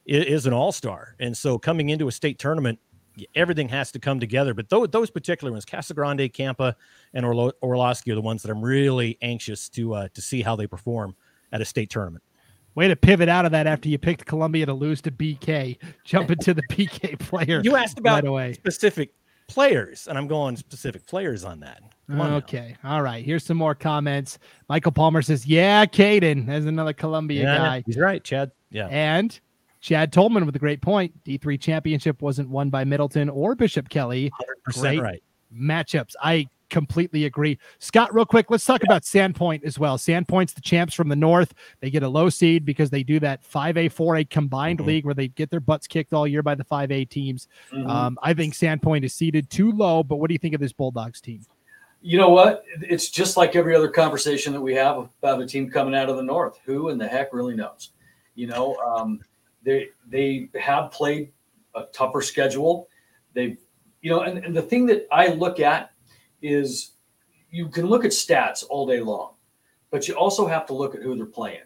is, 0.05 0.25
is 0.25 0.45
an 0.45 0.53
all 0.53 0.71
star. 0.71 1.15
And 1.19 1.35
so 1.35 1.57
coming 1.57 1.89
into 1.89 2.07
a 2.07 2.11
state 2.11 2.39
tournament, 2.39 2.79
everything 3.35 3.69
has 3.69 3.91
to 3.91 3.99
come 3.99 4.19
together. 4.19 4.53
But 4.53 4.69
those, 4.69 4.89
those 4.89 5.09
particular 5.09 5.51
ones, 5.51 5.65
Casagrande, 5.65 6.31
Campa, 6.31 6.75
and 7.13 7.25
Orlo- 7.25 7.53
Orlowski 7.61 8.11
are 8.11 8.15
the 8.15 8.21
ones 8.21 8.41
that 8.43 8.51
I'm 8.51 8.61
really 8.61 9.17
anxious 9.21 9.69
to 9.69 9.93
uh, 9.93 10.07
to 10.13 10.21
see 10.21 10.41
how 10.41 10.55
they 10.55 10.67
perform 10.67 11.15
at 11.51 11.61
a 11.61 11.65
state 11.65 11.89
tournament. 11.89 12.23
Way 12.73 12.87
to 12.87 12.95
pivot 12.95 13.27
out 13.27 13.45
of 13.45 13.51
that 13.51 13.67
after 13.67 13.89
you 13.89 13.97
picked 13.97 14.25
Columbia 14.25 14.65
to 14.65 14.73
lose 14.73 15.01
to 15.01 15.11
BK. 15.11 15.77
Jump 16.05 16.31
into 16.31 16.53
the 16.53 16.63
BK 16.69 17.19
player. 17.19 17.61
You 17.63 17.75
asked 17.75 17.99
about 17.99 18.23
right 18.23 18.55
specific 18.55 19.13
players, 19.47 20.07
and 20.07 20.17
I'm 20.17 20.27
going 20.27 20.55
specific 20.55 21.05
players 21.05 21.43
on 21.43 21.59
that. 21.59 21.81
On 22.09 22.33
okay. 22.35 22.77
Now. 22.83 22.95
All 22.95 23.01
right. 23.01 23.23
Here's 23.23 23.45
some 23.45 23.57
more 23.57 23.75
comments. 23.75 24.39
Michael 24.69 24.91
Palmer 24.91 25.21
says, 25.21 25.45
Yeah, 25.45 25.85
Caden. 25.85 26.45
There's 26.45 26.65
another 26.65 26.93
Columbia 26.93 27.43
yeah, 27.43 27.57
guy. 27.57 27.83
He's 27.85 27.97
right, 27.97 28.23
Chad. 28.23 28.51
Yeah. 28.69 28.87
And 28.87 29.37
Chad 29.81 30.13
Tolman 30.13 30.45
with 30.45 30.55
a 30.55 30.59
great 30.59 30.81
point. 30.81 31.23
D3 31.23 31.59
championship 31.59 32.21
wasn't 32.21 32.49
won 32.49 32.69
by 32.69 32.83
Middleton 32.83 33.29
or 33.29 33.55
Bishop 33.55 33.89
Kelly. 33.89 34.31
100% 34.69 34.81
great 34.81 35.01
right. 35.01 35.23
Matchups. 35.53 36.15
I 36.21 36.47
completely 36.69 37.25
agree. 37.25 37.59
Scott, 37.79 38.13
real 38.13 38.25
quick, 38.25 38.49
let's 38.49 38.65
talk 38.65 38.81
about 38.83 39.03
Sandpoint 39.03 39.63
as 39.63 39.77
well. 39.77 39.97
Sandpoint's 39.97 40.53
the 40.53 40.61
champs 40.61 40.93
from 40.93 41.09
the 41.09 41.15
north. 41.15 41.53
They 41.81 41.89
get 41.89 42.01
a 42.01 42.09
low 42.09 42.29
seed 42.29 42.63
because 42.63 42.89
they 42.89 43.03
do 43.03 43.19
that 43.19 43.43
5A, 43.43 43.93
4A 43.93 44.29
combined 44.29 44.79
mm-hmm. 44.79 44.87
league 44.87 45.05
where 45.05 45.13
they 45.13 45.27
get 45.27 45.51
their 45.51 45.59
butts 45.59 45.85
kicked 45.85 46.13
all 46.13 46.27
year 46.27 46.41
by 46.41 46.55
the 46.55 46.63
5A 46.63 47.09
teams. 47.09 47.47
Mm-hmm. 47.71 47.89
Um, 47.89 48.17
I 48.23 48.33
think 48.33 48.55
Sandpoint 48.55 49.03
is 49.03 49.13
seeded 49.13 49.49
too 49.49 49.71
low, 49.71 50.03
but 50.03 50.15
what 50.15 50.29
do 50.29 50.33
you 50.33 50.39
think 50.39 50.55
of 50.55 50.61
this 50.61 50.73
Bulldogs 50.73 51.21
team? 51.21 51.45
You 52.01 52.17
know 52.17 52.29
what? 52.29 52.63
It's 52.81 53.09
just 53.09 53.37
like 53.37 53.55
every 53.55 53.75
other 53.75 53.89
conversation 53.89 54.53
that 54.53 54.61
we 54.61 54.73
have 54.73 55.09
about 55.21 55.41
a 55.41 55.45
team 55.45 55.69
coming 55.69 55.93
out 55.93 56.09
of 56.09 56.15
the 56.15 56.23
north. 56.23 56.59
Who 56.65 56.89
in 56.89 56.97
the 56.97 57.07
heck 57.07 57.31
really 57.31 57.55
knows? 57.55 57.91
You 58.33 58.47
know, 58.47 58.75
um, 58.77 59.19
they 59.63 59.89
they 60.07 60.49
have 60.59 60.91
played 60.91 61.31
a 61.75 61.83
tougher 61.93 62.21
schedule. 62.21 62.87
They've 63.33 63.57
you 64.01 64.09
know, 64.09 64.21
and, 64.21 64.39
and 64.39 64.55
the 64.55 64.61
thing 64.61 64.85
that 64.87 65.07
I 65.11 65.27
look 65.27 65.59
at 65.59 65.91
is 66.41 66.93
you 67.51 67.67
can 67.67 67.85
look 67.85 68.03
at 68.03 68.11
stats 68.11 68.63
all 68.67 68.87
day 68.87 68.99
long, 68.99 69.33
but 69.91 70.07
you 70.07 70.15
also 70.15 70.47
have 70.47 70.65
to 70.67 70.73
look 70.73 70.95
at 70.95 71.01
who 71.01 71.15
they're 71.15 71.25
playing 71.25 71.61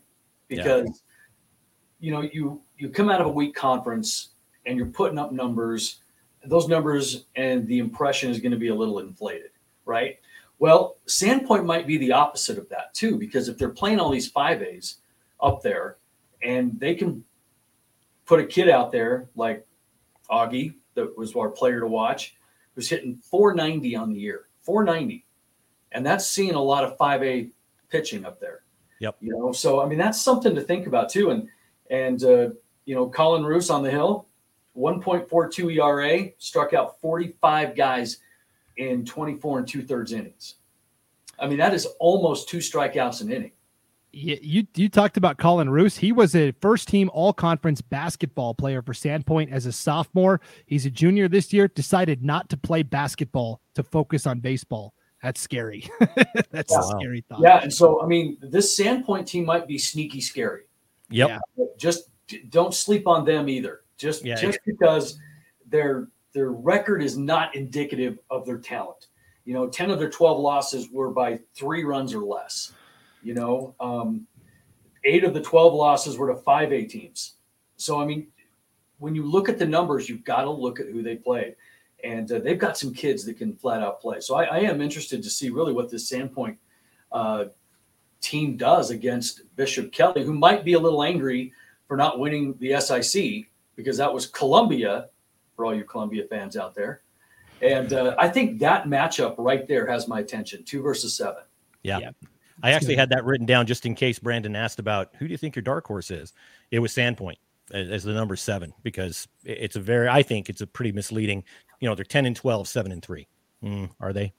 because 0.48 0.86
yeah. 0.86 2.08
you 2.08 2.12
know 2.12 2.22
you 2.22 2.62
you 2.78 2.90
come 2.90 3.10
out 3.10 3.22
of 3.22 3.28
a 3.28 3.32
weak 3.32 3.56
conference 3.56 4.30
and 4.66 4.78
you're 4.78 4.88
putting 4.88 5.18
up 5.18 5.32
numbers. 5.32 6.00
Those 6.44 6.68
numbers 6.68 7.26
and 7.36 7.68
the 7.68 7.80
impression 7.80 8.30
is 8.30 8.40
going 8.40 8.52
to 8.52 8.58
be 8.58 8.68
a 8.68 8.76
little 8.76 9.00
inflated, 9.00 9.52
right? 9.86 10.20
Well, 10.60 10.98
Sandpoint 11.08 11.66
might 11.66 11.88
be 11.88 11.98
the 11.98 12.12
opposite 12.12 12.58
of 12.58 12.70
that 12.70 12.94
too, 12.94 13.18
because 13.18 13.50
if 13.50 13.58
they're 13.58 13.70
playing 13.70 14.00
all 14.00 14.12
these 14.12 14.30
five 14.30 14.62
A's 14.62 14.98
up 15.42 15.62
there 15.62 15.98
and 16.42 16.80
they 16.80 16.96
can 16.96 17.24
put 18.26 18.40
a 18.40 18.46
kid 18.46 18.70
out 18.70 18.92
there 18.92 19.30
like 19.36 19.66
Augie, 20.30 20.74
that 20.96 21.18
was 21.18 21.36
our 21.36 21.50
player 21.50 21.80
to 21.80 21.88
watch, 21.88 22.36
who's 22.74 22.90
hitting 22.90 23.18
490 23.18 23.96
on 23.96 24.12
the 24.12 24.20
year, 24.20 24.48
490. 24.62 25.26
And 25.92 26.06
that's 26.06 26.28
seeing 26.28 26.56
a 26.56 26.62
lot 26.62 26.84
of 26.84 26.98
5A 26.98 27.52
pitching 27.90 28.26
up 28.26 28.40
there. 28.40 28.62
Yep. 29.00 29.18
You 29.20 29.38
know, 29.38 29.52
so 29.52 29.82
I 29.82 29.88
mean 29.88 30.00
that's 30.00 30.22
something 30.22 30.56
to 30.56 30.62
think 30.62 30.88
about 30.88 31.10
too. 31.10 31.32
And 31.32 31.50
and 31.90 32.24
uh, 32.24 32.50
you 32.86 32.96
know, 32.96 33.10
Colin 33.10 33.44
Roos 33.44 33.70
on 33.70 33.84
the 33.84 33.92
hill, 33.92 34.28
1.42 34.78 35.76
ERA, 35.76 36.32
struck 36.38 36.74
out 36.74 37.00
45 37.02 37.76
guys 37.76 38.18
in 38.78 39.06
24 39.06 39.60
and 39.60 39.68
two 39.68 39.84
thirds 39.84 40.12
innings. 40.12 40.56
I 41.40 41.48
mean, 41.48 41.58
that 41.58 41.74
is 41.74 41.86
almost 42.00 42.48
two 42.48 42.60
strikeouts 42.60 43.22
an 43.22 43.32
inning 43.32 43.52
you 44.16 44.66
you 44.76 44.90
talked 44.90 45.18
about 45.18 45.38
Colin 45.38 45.70
Roos. 45.70 45.98
He 45.98 46.12
was 46.12 46.36
a 46.36 46.52
first 46.62 46.88
team 46.88 47.10
all 47.14 47.34
conference 47.34 47.82
basketball 47.82 48.54
player 48.54 48.82
for 48.82 48.94
Sandpoint 48.94 49.52
as 49.52 49.66
a 49.66 49.72
sophomore. 49.72 50.40
He's 50.66 50.86
a 50.86 50.90
junior 50.90 51.28
this 51.28 51.52
year, 51.52 51.68
decided 51.68 52.24
not 52.24 52.50
to 52.50 52.58
play 52.58 52.84
basketball 52.84 53.62
to 53.74 53.84
focus 53.84 54.26
on 54.26 54.40
baseball. 54.40 54.94
That's 55.22 55.42
scary. 55.42 55.90
That's 56.52 56.72
yeah. 56.72 56.80
a 56.80 56.84
scary 56.84 57.26
thought. 57.28 57.42
Yeah. 57.42 57.62
And 57.62 57.74
so, 57.74 58.02
I 58.02 58.06
mean, 58.06 58.38
this 58.42 58.80
Sandpoint 58.80 59.26
team 59.26 59.46
might 59.46 59.68
be 59.68 59.78
sneaky 59.78 60.22
scary. 60.22 60.66
Yep. 61.10 61.42
Yeah. 61.58 61.66
Just 61.78 62.10
don't 62.50 62.74
sleep 62.74 63.08
on 63.08 63.26
them 63.26 63.50
either. 63.50 63.82
Just, 63.98 64.24
yeah, 64.24 64.36
just 64.36 64.60
yeah. 64.66 64.74
because 64.74 65.20
their, 65.68 66.10
their 66.34 66.52
record 66.52 67.02
is 67.02 67.18
not 67.18 67.56
indicative 67.56 68.20
of 68.30 68.46
their 68.46 68.60
talent. 68.60 69.08
You 69.46 69.56
know, 69.56 69.68
10 69.68 69.90
of 69.90 70.00
their 70.00 70.10
12 70.10 70.40
losses 70.40 70.90
were 70.92 71.10
by 71.10 71.40
three 71.56 71.84
runs 71.84 72.14
or 72.14 72.24
less. 72.24 72.74
You 73.26 73.34
know, 73.34 73.76
um, 73.80 74.28
eight 75.04 75.24
of 75.24 75.34
the 75.34 75.42
12 75.42 75.74
losses 75.74 76.16
were 76.16 76.28
to 76.28 76.40
5A 76.42 76.88
teams. 76.88 77.34
So, 77.76 78.00
I 78.00 78.06
mean, 78.06 78.28
when 79.00 79.16
you 79.16 79.24
look 79.26 79.50
at 79.50 79.58
the 79.58 79.66
numbers, 79.66 80.08
you've 80.08 80.24
got 80.24 80.44
to 80.44 80.52
look 80.52 80.80
at 80.80 80.86
who 80.88 81.02
they 81.02 81.16
played. 81.16 81.56
And 82.04 82.32
uh, 82.32 82.40
they've 82.40 82.60
got 82.60 82.78
some 82.78 82.94
kids 82.94 83.26
that 83.26 83.38
can 83.38 83.56
flat 83.56 83.82
out 83.82 84.00
play. 84.00 84.20
So 84.20 84.36
I, 84.36 84.44
I 84.44 84.58
am 84.60 84.80
interested 84.80 85.24
to 85.24 85.30
see 85.30 85.50
really 85.50 85.74
what 85.74 85.90
this 85.90 86.12
Sandpoint 86.12 86.58
uh, 87.12 87.46
team 88.22 88.58
does 88.58 88.92
against 88.92 89.42
Bishop 89.56 89.92
Kelly, 89.92 90.24
who 90.24 90.34
might 90.34 90.64
be 90.64 90.74
a 90.74 90.80
little 90.80 91.04
angry 91.04 91.52
for 91.88 91.98
not 91.98 92.20
winning 92.20 92.56
the 92.60 92.80
SIC 92.80 93.48
because 93.76 93.98
that 93.98 94.14
was 94.14 94.28
Columbia 94.28 95.10
for 95.56 95.66
all 95.66 95.74
you 95.74 95.84
Columbia 95.84 96.26
fans 96.30 96.56
out 96.56 96.76
there. 96.76 97.02
And 97.62 97.92
uh, 97.92 98.16
I 98.20 98.30
think 98.30 98.60
that 98.60 98.86
matchup 98.86 99.36
right 99.40 99.68
there 99.68 99.88
has 99.88 100.08
my 100.08 100.20
attention 100.20 100.64
two 100.64 100.84
versus 100.84 101.18
seven. 101.18 101.44
Yeah. 101.82 102.00
yeah. 102.00 102.10
I 102.64 102.72
actually 102.72 102.96
had 102.96 103.10
that 103.10 103.26
written 103.26 103.46
down 103.46 103.66
just 103.66 103.86
in 103.86 103.96
case 103.96 104.20
Brandon 104.20 104.56
asked 104.56 104.80
about 104.80 105.12
who 105.18 105.28
do 105.28 105.32
you 105.32 105.38
think 105.38 105.56
your 105.56 105.64
dark 105.64 105.86
horse 105.86 106.12
is? 106.12 106.34
It 106.72 106.80
was 106.80 106.94
Sandpoint 106.94 107.38
as 107.72 108.04
the 108.04 108.14
number 108.14 108.36
seven 108.36 108.74
because 108.84 109.28
it's 109.44 109.76
a 109.76 109.80
very, 109.80 110.08
I 110.08 110.24
think 110.24 110.50
it's 110.50 110.62
a 110.62 110.68
pretty 110.68 110.92
misleading. 110.92 111.44
You 111.80 111.90
know, 111.90 111.96
they're 111.96 112.06
10 112.06 112.26
and 112.26 112.36
12, 112.36 112.68
seven 112.68 112.92
and 112.92 113.04
three. 113.04 113.28
Mm, 113.64 113.90
are 114.00 114.14
they? 114.14 114.34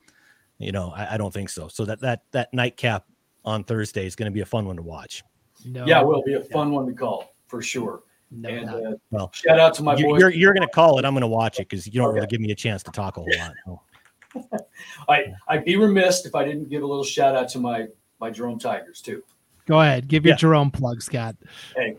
You 0.58 0.72
know, 0.72 0.92
I, 0.94 1.14
I, 1.14 1.16
don't 1.18 1.34
think 1.34 1.50
so. 1.50 1.68
So 1.68 1.84
that, 1.84 2.00
that, 2.00 2.22
that 2.30 2.54
nightcap 2.54 3.04
on 3.44 3.64
Thursday 3.64 4.06
is 4.06 4.16
going 4.16 4.30
to 4.30 4.34
be 4.34 4.40
a 4.40 4.46
fun 4.46 4.64
one 4.66 4.76
to 4.76 4.82
watch. 4.82 5.22
No. 5.64 5.84
Yeah, 5.86 6.00
it 6.00 6.06
will 6.06 6.22
be 6.22 6.34
a 6.34 6.40
fun 6.40 6.68
yeah. 6.68 6.78
one 6.78 6.86
to 6.86 6.92
call 6.94 7.34
for 7.46 7.60
sure. 7.60 8.02
No 8.30 8.48
and 8.48 8.68
uh, 8.68 8.96
well, 9.10 9.30
shout 9.32 9.60
out 9.60 9.74
to 9.74 9.82
my 9.82 9.96
you, 9.96 10.06
boy. 10.06 10.18
You're, 10.18 10.30
you're 10.30 10.52
going 10.52 10.66
to 10.66 10.72
call 10.72 10.98
it. 10.98 11.04
I'm 11.04 11.12
going 11.12 11.20
to 11.20 11.28
watch 11.28 11.60
it 11.60 11.68
because 11.68 11.86
you 11.86 11.92
don't 11.92 12.08
okay. 12.08 12.16
really 12.16 12.26
give 12.26 12.40
me 12.40 12.50
a 12.50 12.56
chance 12.56 12.82
to 12.84 12.90
talk 12.90 13.16
a 13.16 13.20
whole 13.20 13.30
lot. 13.38 14.60
I 15.08 15.26
I'd 15.48 15.64
be 15.64 15.76
remiss 15.76 16.26
if 16.26 16.34
I 16.34 16.44
didn't 16.44 16.68
give 16.68 16.82
a 16.82 16.86
little 16.86 17.04
shout 17.04 17.36
out 17.36 17.48
to 17.50 17.58
my 17.58 17.86
my 18.20 18.30
Jerome 18.30 18.58
Tigers 18.58 19.00
too. 19.00 19.22
Go 19.66 19.80
ahead, 19.80 20.08
give 20.08 20.24
your 20.24 20.34
yeah. 20.34 20.38
Jerome 20.38 20.70
plug, 20.70 21.02
Scott. 21.02 21.36
Hey, 21.74 21.96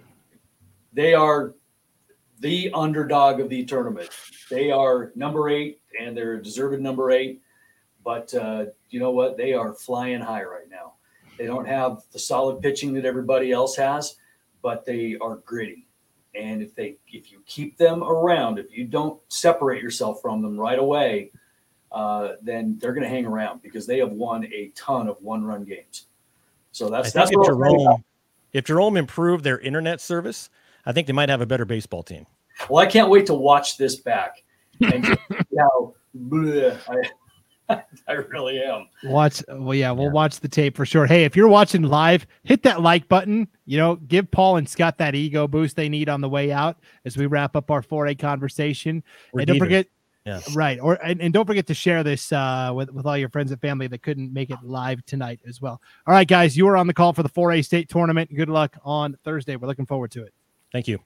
they 0.93 1.13
are 1.13 1.53
the 2.39 2.71
underdog 2.73 3.39
of 3.39 3.49
the 3.49 3.65
tournament. 3.65 4.09
They 4.49 4.71
are 4.71 5.11
number 5.15 5.49
eight, 5.49 5.81
and 5.99 6.15
they're 6.15 6.35
a 6.35 6.43
deserved 6.43 6.81
number 6.81 7.11
eight. 7.11 7.41
But 8.03 8.33
uh, 8.33 8.65
you 8.89 8.99
know 8.99 9.11
what? 9.11 9.37
They 9.37 9.53
are 9.53 9.73
flying 9.73 10.21
high 10.21 10.43
right 10.43 10.69
now. 10.69 10.93
They 11.37 11.45
don't 11.45 11.67
have 11.67 12.01
the 12.11 12.19
solid 12.19 12.61
pitching 12.61 12.93
that 12.93 13.05
everybody 13.05 13.51
else 13.51 13.75
has, 13.75 14.15
but 14.61 14.85
they 14.85 15.17
are 15.21 15.35
gritty. 15.37 15.87
And 16.35 16.61
if 16.61 16.73
they 16.75 16.97
if 17.07 17.31
you 17.31 17.41
keep 17.45 17.77
them 17.77 18.03
around, 18.03 18.59
if 18.59 18.71
you 18.71 18.85
don't 18.85 19.19
separate 19.27 19.81
yourself 19.81 20.21
from 20.21 20.41
them 20.41 20.59
right 20.59 20.79
away, 20.79 21.31
uh, 21.91 22.33
then 22.41 22.77
they're 22.79 22.93
going 22.93 23.03
to 23.03 23.09
hang 23.09 23.25
around 23.25 23.61
because 23.61 23.85
they 23.85 23.99
have 23.99 24.11
won 24.11 24.45
a 24.45 24.71
ton 24.75 25.07
of 25.07 25.17
one 25.21 25.43
run 25.43 25.63
games. 25.63 26.06
So 26.77 26.89
that's 26.89 27.11
that's 27.11 27.31
if 27.31 27.45
Jerome, 27.45 28.03
if 28.53 28.65
Jerome 28.65 28.97
improved 28.97 29.43
their 29.43 29.57
internet 29.59 29.99
service, 29.99 30.51
I 30.85 30.91
think 30.91 31.07
they 31.07 31.13
might 31.13 31.29
have 31.29 31.41
a 31.41 31.45
better 31.45 31.65
baseball 31.65 32.03
team. 32.03 32.27
Well, 32.69 32.85
I 32.85 32.87
can't 32.87 33.09
wait 33.09 33.25
to 33.27 33.33
watch 33.33 33.77
this 33.77 33.95
back 33.95 34.43
and 34.79 35.03
just 35.03 35.19
how 35.59 35.95
bleh, 36.15 36.79
I, 37.67 37.81
I 38.07 38.11
really 38.13 38.61
am. 38.61 38.87
Watch. 39.05 39.43
Well, 39.47 39.73
yeah, 39.73 39.89
we'll 39.91 40.05
yeah. 40.05 40.11
watch 40.11 40.39
the 40.39 40.47
tape 40.47 40.77
for 40.77 40.85
sure. 40.85 41.07
Hey, 41.07 41.23
if 41.25 41.35
you're 41.35 41.47
watching 41.47 41.81
live, 41.81 42.27
hit 42.43 42.61
that 42.63 42.81
like 42.81 43.07
button. 43.07 43.47
You 43.65 43.79
know, 43.79 43.95
give 43.95 44.29
Paul 44.29 44.57
and 44.57 44.69
Scott 44.69 44.99
that 44.99 45.15
ego 45.15 45.47
boost 45.47 45.75
they 45.75 45.89
need 45.89 46.09
on 46.09 46.21
the 46.21 46.29
way 46.29 46.51
out 46.51 46.77
as 47.05 47.17
we 47.17 47.25
wrap 47.25 47.55
up 47.55 47.71
our 47.71 47.81
4A 47.81 48.19
conversation. 48.19 49.03
We're 49.33 49.41
and 49.41 49.47
don't 49.47 49.59
forget, 49.59 49.87
yeah. 50.27 50.41
right, 50.53 50.79
or 50.79 50.95
and, 51.03 51.21
and, 51.21 51.33
don't 51.33 51.45
forget 51.45 51.65
to 51.67 51.73
share 51.73 52.03
this 52.03 52.31
uh, 52.31 52.71
with 52.75 52.91
with 52.91 53.05
all 53.05 53.17
your 53.17 53.29
friends 53.29 53.51
and 53.51 53.59
family 53.61 53.87
that 53.87 54.03
couldn't 54.03 54.33
make 54.33 54.49
it 54.49 54.57
live 54.61 55.03
tonight 55.05 55.39
as 55.47 55.61
well. 55.61 55.81
All 56.05 56.13
right, 56.13 56.27
guys, 56.27 56.57
you 56.57 56.67
are 56.67 56.77
on 56.77 56.85
the 56.85 56.93
call 56.93 57.13
for 57.13 57.23
the 57.23 57.29
4A 57.29 57.63
state 57.63 57.89
tournament. 57.89 58.33
Good 58.35 58.49
luck 58.49 58.77
on 58.83 59.17
Thursday. 59.23 59.55
We're 59.55 59.67
looking 59.67 59.85
forward 59.85 60.11
to 60.11 60.23
it. 60.23 60.33
Thank 60.71 60.87
you. 60.87 60.99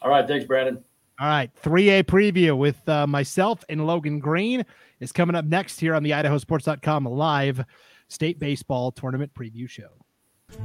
All 0.00 0.10
right, 0.10 0.26
thanks, 0.26 0.46
Brandon. 0.46 0.82
All 1.20 1.28
right, 1.28 1.50
3A 1.62 2.04
preview 2.04 2.56
with 2.56 2.88
uh, 2.88 3.06
myself 3.06 3.62
and 3.68 3.86
Logan 3.86 4.18
Green 4.18 4.64
is 4.98 5.12
coming 5.12 5.36
up 5.36 5.44
next 5.44 5.78
here 5.78 5.94
on 5.94 6.02
the 6.02 6.10
idahosports.com 6.10 7.04
live 7.04 7.64
state 8.08 8.38
baseball 8.38 8.90
tournament 8.90 9.32
preview 9.34 9.68
show. 9.68 10.01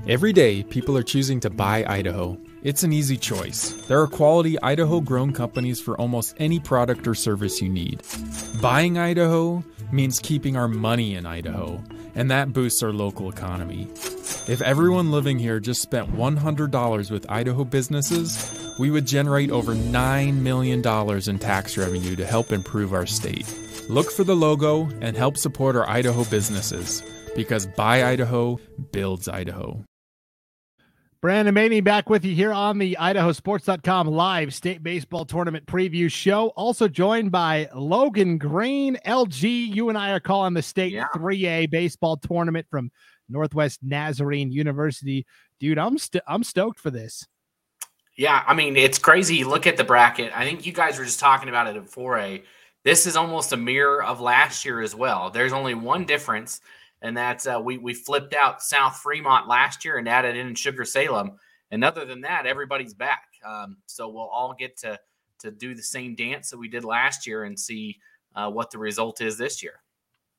Every 0.07 0.31
day, 0.31 0.63
people 0.63 0.97
are 0.97 1.03
choosing 1.03 1.39
to 1.41 1.49
buy 1.49 1.83
Idaho. 1.87 2.37
It's 2.63 2.83
an 2.83 2.93
easy 2.93 3.17
choice. 3.17 3.71
There 3.87 4.01
are 4.01 4.07
quality 4.07 4.59
Idaho 4.61 5.01
grown 5.01 5.33
companies 5.33 5.79
for 5.79 5.99
almost 5.99 6.33
any 6.37 6.59
product 6.59 7.07
or 7.07 7.15
service 7.15 7.61
you 7.61 7.69
need. 7.69 8.03
Buying 8.61 8.97
Idaho 8.97 9.63
means 9.91 10.19
keeping 10.19 10.55
our 10.57 10.67
money 10.67 11.15
in 11.15 11.25
Idaho, 11.25 11.83
and 12.15 12.31
that 12.31 12.53
boosts 12.53 12.81
our 12.83 12.93
local 12.93 13.29
economy. 13.29 13.87
If 14.47 14.61
everyone 14.61 15.11
living 15.11 15.39
here 15.39 15.59
just 15.59 15.81
spent 15.81 16.13
$100 16.13 17.11
with 17.11 17.29
Idaho 17.29 17.63
businesses, 17.63 18.75
we 18.79 18.89
would 18.89 19.05
generate 19.05 19.51
over 19.51 19.73
$9 19.73 20.35
million 20.35 20.79
in 21.29 21.39
tax 21.39 21.77
revenue 21.77 22.15
to 22.15 22.25
help 22.25 22.51
improve 22.51 22.93
our 22.93 23.05
state. 23.05 23.53
Look 23.89 24.11
for 24.11 24.23
the 24.23 24.35
logo 24.35 24.89
and 25.01 25.15
help 25.15 25.37
support 25.37 25.75
our 25.75 25.89
Idaho 25.89 26.23
businesses 26.25 27.03
because 27.37 27.67
Buy 27.67 28.03
Idaho 28.03 28.59
builds 28.91 29.27
Idaho. 29.27 29.85
Brandon 31.21 31.53
Baney 31.53 31.83
back 31.83 32.09
with 32.09 32.25
you 32.25 32.33
here 32.33 32.51
on 32.51 32.79
the 32.79 32.97
idahosports.com 32.99 34.07
live 34.07 34.53
state 34.53 34.81
baseball 34.81 35.23
tournament 35.23 35.65
preview 35.67 36.11
show. 36.11 36.47
Also 36.49 36.87
joined 36.87 37.31
by 37.31 37.69
Logan 37.75 38.39
Green, 38.39 38.97
LG. 39.05 39.43
You 39.43 39.89
and 39.89 39.97
I 39.97 40.11
are 40.11 40.19
calling 40.19 40.55
the 40.55 40.61
state 40.63 40.93
yeah. 40.93 41.07
3A 41.15 41.69
baseball 41.69 42.17
tournament 42.17 42.65
from 42.71 42.91
Northwest 43.29 43.79
Nazarene 43.83 44.51
University. 44.51 45.25
Dude, 45.59 45.77
I'm 45.77 45.97
st- 45.97 46.23
I'm 46.27 46.43
stoked 46.43 46.79
for 46.79 46.89
this. 46.89 47.27
Yeah, 48.15 48.43
I 48.47 48.55
mean, 48.55 48.75
it's 48.75 48.97
crazy. 48.97 49.43
Look 49.43 49.67
at 49.67 49.77
the 49.77 49.83
bracket. 49.83 50.31
I 50.35 50.43
think 50.43 50.65
you 50.65 50.73
guys 50.73 50.97
were 50.97 51.05
just 51.05 51.19
talking 51.19 51.49
about 51.49 51.67
it 51.67 51.75
at 51.75 51.85
4A. 51.85 52.41
This 52.83 53.05
is 53.05 53.15
almost 53.15 53.53
a 53.53 53.57
mirror 53.57 54.03
of 54.03 54.21
last 54.21 54.65
year 54.65 54.81
as 54.81 54.95
well. 54.95 55.29
There's 55.29 55.53
only 55.53 55.73
one 55.73 56.05
difference, 56.05 56.61
and 57.01 57.15
that's 57.15 57.47
uh, 57.47 57.59
we 57.63 57.77
we 57.77 57.93
flipped 57.93 58.33
out 58.33 58.61
South 58.61 58.97
Fremont 58.97 59.47
last 59.47 59.85
year 59.85 59.97
and 59.97 60.07
added 60.07 60.35
in 60.35 60.55
Sugar 60.55 60.85
Salem. 60.85 61.37
And 61.69 61.83
other 61.83 62.05
than 62.05 62.21
that, 62.21 62.45
everybody's 62.45 62.93
back. 62.93 63.23
Um, 63.45 63.77
so 63.87 64.07
we'll 64.07 64.29
all 64.29 64.55
get 64.57 64.77
to 64.77 64.97
to 65.39 65.51
do 65.51 65.75
the 65.75 65.83
same 65.83 66.15
dance 66.15 66.49
that 66.49 66.57
we 66.57 66.67
did 66.67 66.83
last 66.83 67.27
year 67.27 67.43
and 67.43 67.59
see 67.59 67.97
uh, 68.35 68.49
what 68.49 68.71
the 68.71 68.77
result 68.77 69.21
is 69.21 69.37
this 69.37 69.61
year. 69.61 69.81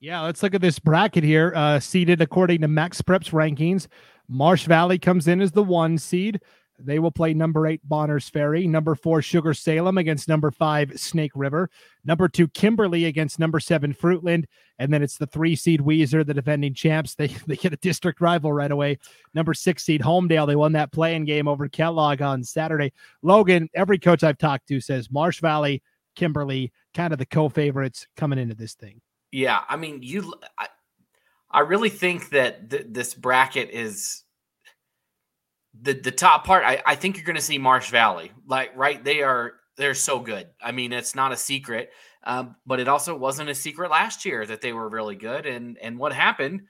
Yeah, 0.01 0.21
let's 0.21 0.43
look 0.43 0.55
at 0.55 0.61
this 0.61 0.79
bracket 0.79 1.25
here. 1.25 1.53
Uh, 1.55 1.81
seeded 1.81 2.21
according 2.21 2.61
to 2.61 2.69
Max 2.69 3.03
Preps 3.03 3.31
rankings, 3.31 3.89
Marsh 4.29 4.65
Valley 4.65 4.99
comes 4.99 5.27
in 5.27 5.41
as 5.41 5.53
the 5.53 5.63
one 5.63 5.99
seed. 5.99 6.41
They 6.79 6.99
will 6.99 7.11
play 7.11 7.35
number 7.35 7.67
eight 7.67 7.81
Bonners 7.83 8.29
Ferry, 8.29 8.67
number 8.67 8.95
four 8.95 9.21
Sugar 9.21 9.53
Salem 9.53 9.99
against 9.99 10.29
number 10.29 10.51
five 10.51 10.93
Snake 10.99 11.33
River, 11.35 11.71
number 12.05 12.29
two 12.29 12.47
Kimberly 12.49 13.07
against 13.07 13.39
number 13.39 13.59
seven 13.59 13.93
Fruitland, 13.93 14.45
and 14.79 14.93
then 14.93 15.03
it's 15.03 15.17
the 15.17 15.27
three 15.27 15.57
seed 15.57 15.81
Weiser, 15.81 16.25
the 16.25 16.35
defending 16.35 16.75
champs. 16.75 17.15
They 17.19 17.29
they 17.47 17.57
get 17.57 17.73
a 17.73 17.77
district 17.79 18.21
rival 18.21 18.53
right 18.53 18.71
away. 18.71 18.99
Number 19.35 19.55
six 19.55 19.85
seed 19.85 20.03
Homedale. 20.03 20.47
They 20.47 20.55
won 20.57 20.73
that 20.73 20.93
play-in 20.93 21.25
game 21.25 21.49
over 21.49 21.69
Kellogg 21.69 22.23
on 22.23 22.45
Saturday. 22.45 22.93
Logan, 23.23 23.69
every 23.75 23.99
coach 23.99 24.23
I've 24.23 24.39
talked 24.39 24.69
to 24.69 24.81
says 24.81 25.11
Marsh 25.11 25.41
Valley, 25.41 25.83
Kimberly, 26.15 26.73
kind 26.95 27.13
of 27.13 27.19
the 27.19 27.27
co-favorites 27.27 28.07
coming 28.17 28.39
into 28.39 28.55
this 28.55 28.75
thing. 28.75 29.01
Yeah, 29.33 29.61
I 29.69 29.77
mean, 29.77 30.03
you, 30.03 30.33
I, 30.57 30.69
I 31.51 31.61
really 31.61 31.91
think 31.91 32.31
that 32.31 32.71
th- 32.71 32.87
this 32.89 33.15
bracket 33.15 33.71
is 33.71 34.23
the 35.81 35.95
the 35.95 36.11
top 36.11 36.45
part, 36.45 36.65
I, 36.65 36.83
I 36.87 36.95
think 36.95 37.17
you're 37.17 37.25
going 37.25 37.37
to 37.37 37.43
see 37.43 37.59
Marsh 37.59 37.91
Valley. 37.91 38.33
Like, 38.47 38.73
right? 38.77 39.03
They 39.03 39.23
are 39.23 39.55
they're 39.77 39.95
so 39.95 40.19
good. 40.19 40.49
I 40.61 40.73
mean, 40.73 40.93
it's 40.93 41.15
not 41.15 41.33
a 41.33 41.37
secret, 41.37 41.91
um, 42.25 42.57
but 42.67 42.81
it 42.81 42.89
also 42.89 43.17
wasn't 43.17 43.51
a 43.51 43.55
secret 43.55 43.91
last 43.91 44.25
year 44.25 44.45
that 44.47 44.61
they 44.61 44.73
were 44.73 44.89
really 44.89 45.17
good. 45.17 45.47
And 45.47 45.79
and 45.79 45.99
what 45.99 46.13
happened? 46.13 46.63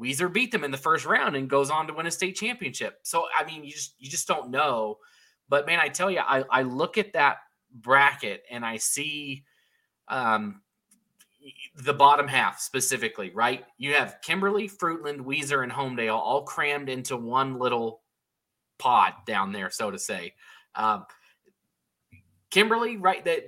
Weiser 0.00 0.32
beat 0.32 0.52
them 0.52 0.64
in 0.64 0.70
the 0.70 0.76
first 0.76 1.06
round 1.06 1.36
and 1.36 1.48
goes 1.48 1.70
on 1.70 1.86
to 1.86 1.94
win 1.94 2.06
a 2.06 2.10
state 2.10 2.36
championship. 2.36 2.98
So 3.02 3.24
I 3.38 3.44
mean, 3.44 3.64
you 3.64 3.72
just 3.72 3.94
you 3.98 4.10
just 4.10 4.28
don't 4.28 4.50
know. 4.50 4.96
But 5.48 5.66
man, 5.66 5.78
I 5.78 5.88
tell 5.88 6.10
you, 6.10 6.20
I, 6.20 6.42
I 6.50 6.62
look 6.62 6.98
at 6.98 7.12
that 7.12 7.36
bracket 7.72 8.42
and 8.50 8.64
I 8.64 8.78
see 8.78 9.44
um, 10.08 10.60
the 11.76 11.94
bottom 11.94 12.26
half 12.26 12.60
specifically, 12.60 13.30
right? 13.30 13.64
You 13.78 13.94
have 13.94 14.20
Kimberly, 14.22 14.68
Fruitland, 14.68 15.20
Weiser, 15.20 15.62
and 15.62 15.70
Homedale 15.70 16.18
all 16.18 16.42
crammed 16.42 16.88
into 16.88 17.16
one 17.16 17.58
little 17.58 18.02
pod 18.78 19.14
down 19.26 19.52
there, 19.52 19.70
so 19.70 19.90
to 19.90 19.98
say. 19.98 20.34
Um, 20.74 21.04
Kimberly, 22.50 22.96
right? 22.96 23.24
That 23.24 23.44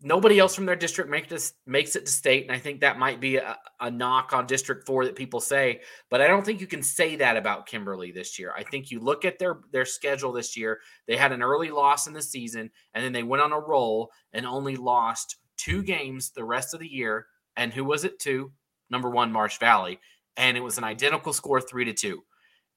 nobody 0.00 0.38
else 0.38 0.54
from 0.54 0.66
their 0.66 0.76
district 0.76 1.10
makes 1.10 1.28
this, 1.28 1.54
makes 1.66 1.96
it 1.96 2.06
to 2.06 2.12
state, 2.12 2.44
and 2.44 2.52
I 2.52 2.58
think 2.58 2.80
that 2.80 2.98
might 2.98 3.20
be 3.20 3.36
a, 3.36 3.56
a 3.80 3.90
knock 3.90 4.32
on 4.32 4.46
District 4.46 4.86
Four 4.86 5.04
that 5.06 5.16
people 5.16 5.40
say. 5.40 5.80
But 6.10 6.20
I 6.20 6.26
don't 6.26 6.44
think 6.44 6.60
you 6.60 6.66
can 6.66 6.82
say 6.82 7.16
that 7.16 7.36
about 7.36 7.66
Kimberly 7.66 8.12
this 8.12 8.38
year. 8.38 8.52
I 8.56 8.62
think 8.62 8.90
you 8.90 9.00
look 9.00 9.24
at 9.24 9.38
their 9.38 9.60
their 9.72 9.86
schedule 9.86 10.32
this 10.32 10.56
year. 10.56 10.80
They 11.06 11.16
had 11.16 11.32
an 11.32 11.42
early 11.42 11.70
loss 11.70 12.06
in 12.06 12.12
the 12.12 12.22
season, 12.22 12.70
and 12.92 13.04
then 13.04 13.12
they 13.12 13.22
went 13.22 13.42
on 13.42 13.52
a 13.52 13.58
roll 13.58 14.10
and 14.32 14.46
only 14.46 14.76
lost 14.76 15.36
two 15.56 15.82
games 15.82 16.30
the 16.30 16.44
rest 16.44 16.74
of 16.74 16.80
the 16.80 16.92
year 16.92 17.26
And 17.56 17.72
who 17.72 17.84
was 17.84 18.04
it? 18.04 18.18
Two. 18.18 18.52
Number 18.90 19.10
one, 19.10 19.32
Marsh 19.32 19.58
Valley. 19.58 20.00
And 20.36 20.56
it 20.56 20.60
was 20.60 20.78
an 20.78 20.84
identical 20.84 21.32
score, 21.32 21.60
three 21.60 21.84
to 21.84 21.92
two. 21.92 22.24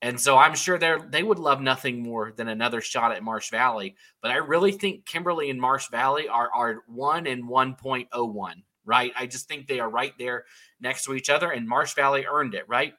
And 0.01 0.19
so 0.19 0.37
I'm 0.37 0.55
sure 0.55 0.77
they 0.77 0.95
they 1.09 1.23
would 1.23 1.39
love 1.39 1.59
nothing 1.59 2.03
more 2.03 2.31
than 2.35 2.47
another 2.47 2.81
shot 2.81 3.11
at 3.11 3.23
Marsh 3.23 3.49
Valley. 3.49 3.95
But 4.21 4.31
I 4.31 4.37
really 4.37 4.71
think 4.71 5.05
Kimberly 5.05 5.49
and 5.49 5.59
Marsh 5.59 5.89
Valley 5.89 6.27
are 6.27 6.49
are 6.53 6.83
one 6.87 7.25
and 7.25 7.45
1.01, 7.45 8.53
right? 8.85 9.11
I 9.17 9.25
just 9.25 9.47
think 9.47 9.67
they 9.67 9.79
are 9.79 9.89
right 9.89 10.13
there 10.19 10.45
next 10.79 11.05
to 11.05 11.15
each 11.15 11.29
other. 11.29 11.49
And 11.49 11.67
Marsh 11.67 11.95
Valley 11.95 12.25
earned 12.29 12.53
it, 12.53 12.65
right? 12.67 12.93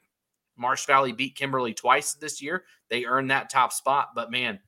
Marsh 0.57 0.87
Valley 0.87 1.13
beat 1.13 1.37
Kimberly 1.37 1.73
twice 1.73 2.15
this 2.15 2.43
year. 2.43 2.65
They 2.91 3.05
earned 3.05 3.31
that 3.31 3.49
top 3.49 3.73
spot. 3.73 4.09
But 4.17 4.33
man, 4.33 4.59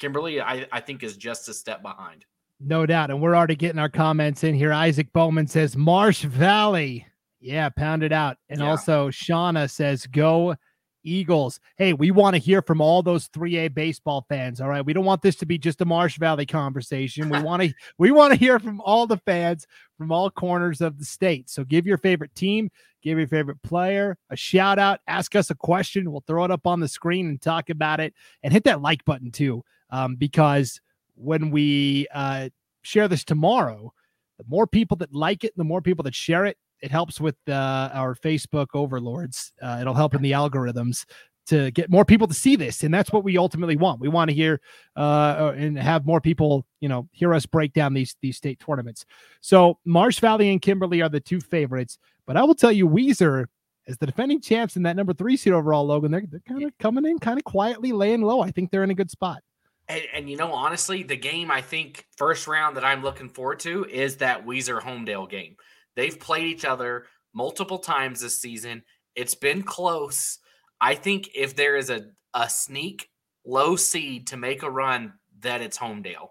Kimberly, 0.00 0.40
I, 0.40 0.66
I 0.72 0.80
think, 0.80 1.04
is 1.04 1.16
just 1.16 1.48
a 1.48 1.54
step 1.54 1.80
behind. 1.80 2.24
No 2.58 2.86
doubt. 2.86 3.10
And 3.10 3.22
we're 3.22 3.36
already 3.36 3.56
getting 3.56 3.78
our 3.78 3.88
comments 3.88 4.42
in 4.42 4.54
here. 4.54 4.72
Isaac 4.72 5.12
Bowman 5.12 5.46
says 5.46 5.76
Marsh 5.76 6.22
Valley. 6.22 7.06
Yeah, 7.40 7.68
pound 7.70 8.02
it 8.02 8.12
out. 8.12 8.36
And 8.48 8.60
yeah. 8.60 8.70
also 8.70 9.10
Shauna 9.10 9.70
says 9.70 10.06
go 10.06 10.56
Eagles. 11.02 11.60
Hey, 11.76 11.92
we 11.92 12.10
want 12.10 12.34
to 12.34 12.40
hear 12.40 12.62
from 12.62 12.80
all 12.80 13.02
those 13.02 13.28
3A 13.28 13.74
baseball 13.74 14.24
fans. 14.28 14.60
All 14.60 14.68
right. 14.68 14.84
We 14.84 14.92
don't 14.92 15.04
want 15.04 15.22
this 15.22 15.36
to 15.36 15.46
be 15.46 15.58
just 15.58 15.80
a 15.80 15.84
Marsh 15.84 16.18
Valley 16.18 16.46
conversation. 16.46 17.28
We 17.28 17.40
want 17.42 17.62
to 17.62 17.74
we 17.98 18.10
want 18.10 18.32
to 18.32 18.38
hear 18.38 18.58
from 18.58 18.80
all 18.80 19.06
the 19.06 19.18
fans 19.18 19.66
from 19.98 20.12
all 20.12 20.30
corners 20.30 20.80
of 20.80 20.98
the 20.98 21.04
state. 21.04 21.48
So 21.50 21.64
give 21.64 21.86
your 21.86 21.98
favorite 21.98 22.34
team, 22.34 22.70
give 23.02 23.18
your 23.18 23.28
favorite 23.28 23.62
player 23.62 24.16
a 24.30 24.36
shout 24.36 24.78
out, 24.78 25.00
ask 25.06 25.36
us 25.36 25.50
a 25.50 25.54
question. 25.54 26.10
We'll 26.10 26.24
throw 26.26 26.44
it 26.44 26.50
up 26.50 26.66
on 26.66 26.80
the 26.80 26.88
screen 26.88 27.28
and 27.28 27.40
talk 27.40 27.70
about 27.70 28.00
it. 28.00 28.14
And 28.42 28.52
hit 28.52 28.64
that 28.64 28.82
like 28.82 29.04
button 29.04 29.30
too. 29.30 29.62
Um, 29.90 30.16
because 30.16 30.80
when 31.14 31.50
we 31.50 32.06
uh, 32.14 32.48
share 32.82 33.08
this 33.08 33.24
tomorrow, 33.24 33.92
the 34.38 34.44
more 34.48 34.66
people 34.66 34.96
that 34.98 35.14
like 35.14 35.44
it, 35.44 35.56
the 35.56 35.64
more 35.64 35.82
people 35.82 36.02
that 36.04 36.14
share 36.14 36.46
it, 36.46 36.56
it 36.82 36.90
helps 36.90 37.20
with 37.20 37.36
uh, 37.48 37.90
our 37.92 38.14
Facebook 38.14 38.66
overlords. 38.74 39.52
Uh, 39.62 39.78
it'll 39.80 39.94
help 39.94 40.14
in 40.14 40.22
the 40.22 40.32
algorithms 40.32 41.04
to 41.46 41.70
get 41.72 41.90
more 41.90 42.04
people 42.04 42.28
to 42.28 42.34
see 42.34 42.54
this, 42.54 42.84
and 42.84 42.92
that's 42.92 43.10
what 43.10 43.24
we 43.24 43.38
ultimately 43.38 43.76
want. 43.76 44.00
We 44.00 44.08
want 44.08 44.28
to 44.30 44.34
hear 44.34 44.60
uh, 44.96 45.52
and 45.56 45.78
have 45.78 46.06
more 46.06 46.20
people, 46.20 46.66
you 46.80 46.88
know, 46.88 47.08
hear 47.12 47.34
us 47.34 47.46
break 47.46 47.72
down 47.72 47.94
these 47.94 48.16
these 48.20 48.36
state 48.36 48.60
tournaments. 48.60 49.06
So 49.40 49.78
Marsh 49.84 50.20
Valley 50.20 50.50
and 50.50 50.60
Kimberly 50.60 51.02
are 51.02 51.08
the 51.08 51.20
two 51.20 51.40
favorites, 51.40 51.98
but 52.26 52.36
I 52.36 52.42
will 52.42 52.54
tell 52.54 52.72
you, 52.72 52.88
Weiser 52.88 53.46
as 53.88 53.98
the 53.98 54.06
defending 54.06 54.40
champs 54.40 54.76
in 54.76 54.82
that 54.84 54.96
number 54.96 55.12
three 55.12 55.36
seed 55.36 55.52
overall, 55.52 55.86
Logan, 55.86 56.12
they're, 56.12 56.24
they're 56.28 56.40
kind 56.46 56.62
of 56.64 56.76
coming 56.78 57.04
in 57.04 57.18
kind 57.18 57.38
of 57.38 57.44
quietly 57.44 57.92
laying 57.92 58.22
low. 58.22 58.40
I 58.40 58.50
think 58.50 58.70
they're 58.70 58.84
in 58.84 58.90
a 58.90 58.94
good 58.94 59.10
spot. 59.10 59.42
And, 59.88 60.02
and, 60.14 60.30
you 60.30 60.36
know, 60.36 60.52
honestly, 60.52 61.02
the 61.02 61.16
game 61.16 61.50
I 61.50 61.60
think 61.60 62.06
first 62.16 62.46
round 62.46 62.76
that 62.76 62.84
I'm 62.84 63.02
looking 63.02 63.28
forward 63.28 63.58
to 63.60 63.84
is 63.84 64.18
that 64.18 64.46
Weiser 64.46 64.80
Homedale 64.80 65.28
game. 65.28 65.56
They've 65.96 66.18
played 66.18 66.46
each 66.46 66.64
other 66.64 67.06
multiple 67.34 67.78
times 67.78 68.20
this 68.20 68.40
season. 68.40 68.82
It's 69.14 69.34
been 69.34 69.62
close. 69.62 70.38
I 70.80 70.94
think 70.94 71.30
if 71.34 71.54
there 71.54 71.76
is 71.76 71.90
a, 71.90 72.06
a 72.34 72.48
sneak 72.48 73.08
low 73.44 73.76
seed 73.76 74.28
to 74.28 74.36
make 74.36 74.62
a 74.62 74.70
run, 74.70 75.14
that 75.40 75.60
it's 75.60 75.78
Homedale. 75.78 76.28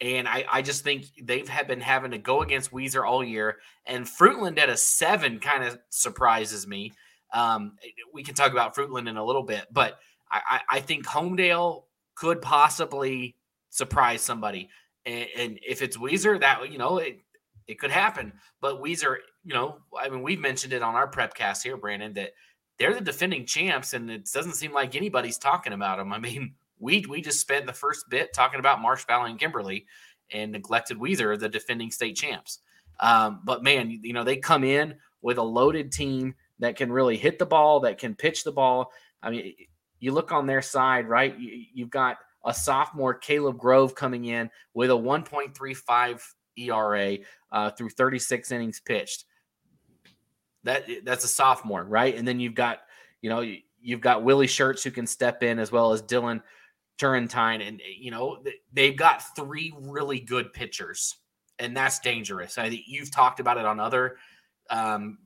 And 0.00 0.28
I, 0.28 0.44
I 0.50 0.62
just 0.62 0.84
think 0.84 1.06
they've 1.22 1.48
have 1.48 1.66
been 1.66 1.80
having 1.80 2.12
to 2.12 2.18
go 2.18 2.42
against 2.42 2.70
Weiser 2.70 3.06
all 3.06 3.24
year. 3.24 3.58
And 3.84 4.06
Fruitland 4.06 4.58
at 4.58 4.68
a 4.68 4.76
seven 4.76 5.40
kind 5.40 5.64
of 5.64 5.78
surprises 5.90 6.66
me. 6.66 6.92
Um, 7.32 7.76
we 8.12 8.22
can 8.22 8.34
talk 8.34 8.52
about 8.52 8.74
Fruitland 8.74 9.08
in 9.08 9.16
a 9.16 9.24
little 9.24 9.42
bit, 9.42 9.66
but 9.70 9.98
I, 10.30 10.60
I 10.70 10.80
think 10.80 11.06
Homedale 11.06 11.84
could 12.14 12.42
possibly 12.42 13.36
surprise 13.70 14.22
somebody. 14.22 14.68
And, 15.04 15.26
and 15.36 15.60
if 15.66 15.82
it's 15.82 15.96
Weiser, 15.96 16.40
that 16.40 16.70
you 16.70 16.78
know 16.78 16.98
it, 16.98 17.20
it 17.68 17.78
could 17.78 17.90
happen. 17.90 18.32
But 18.60 18.82
Weiser, 18.82 19.18
you 19.44 19.54
know, 19.54 19.78
I 19.98 20.08
mean, 20.08 20.22
we've 20.22 20.40
mentioned 20.40 20.72
it 20.72 20.82
on 20.82 20.94
our 20.94 21.06
prep 21.06 21.34
cast 21.34 21.62
here, 21.62 21.76
Brandon, 21.76 22.14
that 22.14 22.32
they're 22.78 22.94
the 22.94 23.00
defending 23.00 23.46
champs, 23.46 23.92
and 23.92 24.10
it 24.10 24.28
doesn't 24.32 24.54
seem 24.54 24.72
like 24.72 24.96
anybody's 24.96 25.38
talking 25.38 25.72
about 25.72 25.98
them. 25.98 26.12
I 26.12 26.18
mean, 26.18 26.54
we 26.80 27.04
we 27.08 27.20
just 27.20 27.40
spent 27.40 27.66
the 27.66 27.72
first 27.72 28.08
bit 28.08 28.32
talking 28.32 28.60
about 28.60 28.80
Marsh 28.80 29.04
Valley 29.06 29.30
and 29.30 29.38
Kimberly, 29.38 29.86
and 30.32 30.52
neglected 30.52 30.98
Weiser, 30.98 31.38
the 31.38 31.48
defending 31.48 31.90
state 31.90 32.16
champs. 32.16 32.60
Um, 33.00 33.40
but 33.44 33.62
man, 33.62 33.90
you 34.02 34.12
know, 34.12 34.24
they 34.24 34.36
come 34.36 34.64
in 34.64 34.96
with 35.22 35.38
a 35.38 35.42
loaded 35.42 35.92
team 35.92 36.34
that 36.58 36.76
can 36.76 36.90
really 36.90 37.16
hit 37.16 37.38
the 37.38 37.46
ball, 37.46 37.80
that 37.80 37.98
can 37.98 38.14
pitch 38.14 38.44
the 38.44 38.52
ball. 38.52 38.92
I 39.22 39.30
mean, 39.30 39.54
you 40.00 40.12
look 40.12 40.32
on 40.32 40.46
their 40.46 40.62
side, 40.62 41.08
right? 41.08 41.36
You, 41.38 41.84
have 41.84 41.90
got 41.90 42.18
a 42.44 42.54
sophomore, 42.54 43.14
Caleb 43.14 43.58
Grove, 43.58 43.94
coming 43.94 44.24
in 44.26 44.50
with 44.74 44.90
a 44.90 44.94
1.35 44.94 46.22
ERA 46.58 47.18
uh, 47.52 47.70
through 47.70 47.90
36 47.90 48.50
innings 48.52 48.80
pitched. 48.80 49.24
That 50.64 50.84
that's 51.04 51.24
a 51.24 51.28
sophomore, 51.28 51.84
right? 51.84 52.14
And 52.14 52.26
then 52.26 52.40
you've 52.40 52.54
got, 52.54 52.80
you 53.22 53.30
know, 53.30 53.44
you've 53.80 54.00
got 54.00 54.24
Willie 54.24 54.46
Shirts 54.46 54.82
who 54.82 54.90
can 54.90 55.06
step 55.06 55.42
in 55.42 55.58
as 55.58 55.70
well 55.70 55.92
as 55.92 56.02
Dylan 56.02 56.42
Turrentine, 56.98 57.60
and 57.60 57.80
you 57.98 58.10
know 58.10 58.42
they've 58.72 58.96
got 58.96 59.22
three 59.36 59.72
really 59.78 60.18
good 60.18 60.52
pitchers, 60.52 61.16
and 61.58 61.76
that's 61.76 62.00
dangerous. 62.00 62.58
I 62.58 62.68
think 62.68 62.82
you've 62.86 63.12
talked 63.12 63.38
about 63.38 63.56
it 63.56 63.64
on 63.64 63.78
other 63.78 64.16
um, 64.68 65.18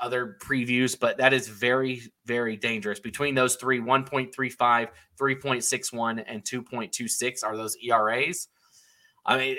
other 0.00 0.36
previews, 0.40 0.98
but 0.98 1.18
that 1.18 1.32
is 1.32 1.46
very, 1.48 2.02
very 2.24 2.56
dangerous. 2.56 2.98
Between 2.98 3.34
those 3.34 3.56
three, 3.56 3.80
1.35, 3.80 4.88
3.61, 5.20 6.24
and 6.26 6.42
2.26 6.42 7.44
are 7.44 7.56
those 7.56 7.76
ERAs. 7.76 8.48
I 9.26 9.36
mean, 9.38 9.56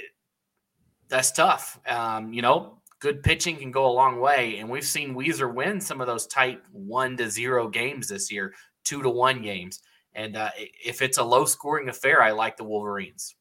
that's 1.11 1.31
tough. 1.31 1.79
Um, 1.85 2.33
you 2.33 2.41
know, 2.41 2.77
good 2.99 3.21
pitching 3.21 3.57
can 3.57 3.69
go 3.69 3.85
a 3.85 3.91
long 3.91 4.19
way. 4.19 4.57
And 4.57 4.69
we've 4.69 4.85
seen 4.85 5.13
Weiser 5.13 5.53
win 5.53 5.81
some 5.81 5.99
of 6.01 6.07
those 6.07 6.25
tight 6.25 6.61
one 6.71 7.17
to 7.17 7.29
zero 7.29 7.67
games 7.67 8.07
this 8.07 8.31
year, 8.31 8.53
two 8.85 9.03
to 9.03 9.09
one 9.09 9.41
games. 9.41 9.81
And 10.13 10.37
uh, 10.37 10.49
if 10.57 11.01
it's 11.01 11.17
a 11.17 11.23
low 11.23 11.45
scoring 11.45 11.89
affair, 11.89 12.21
I 12.21 12.31
like 12.31 12.57
the 12.57 12.63
Wolverines. 12.63 13.35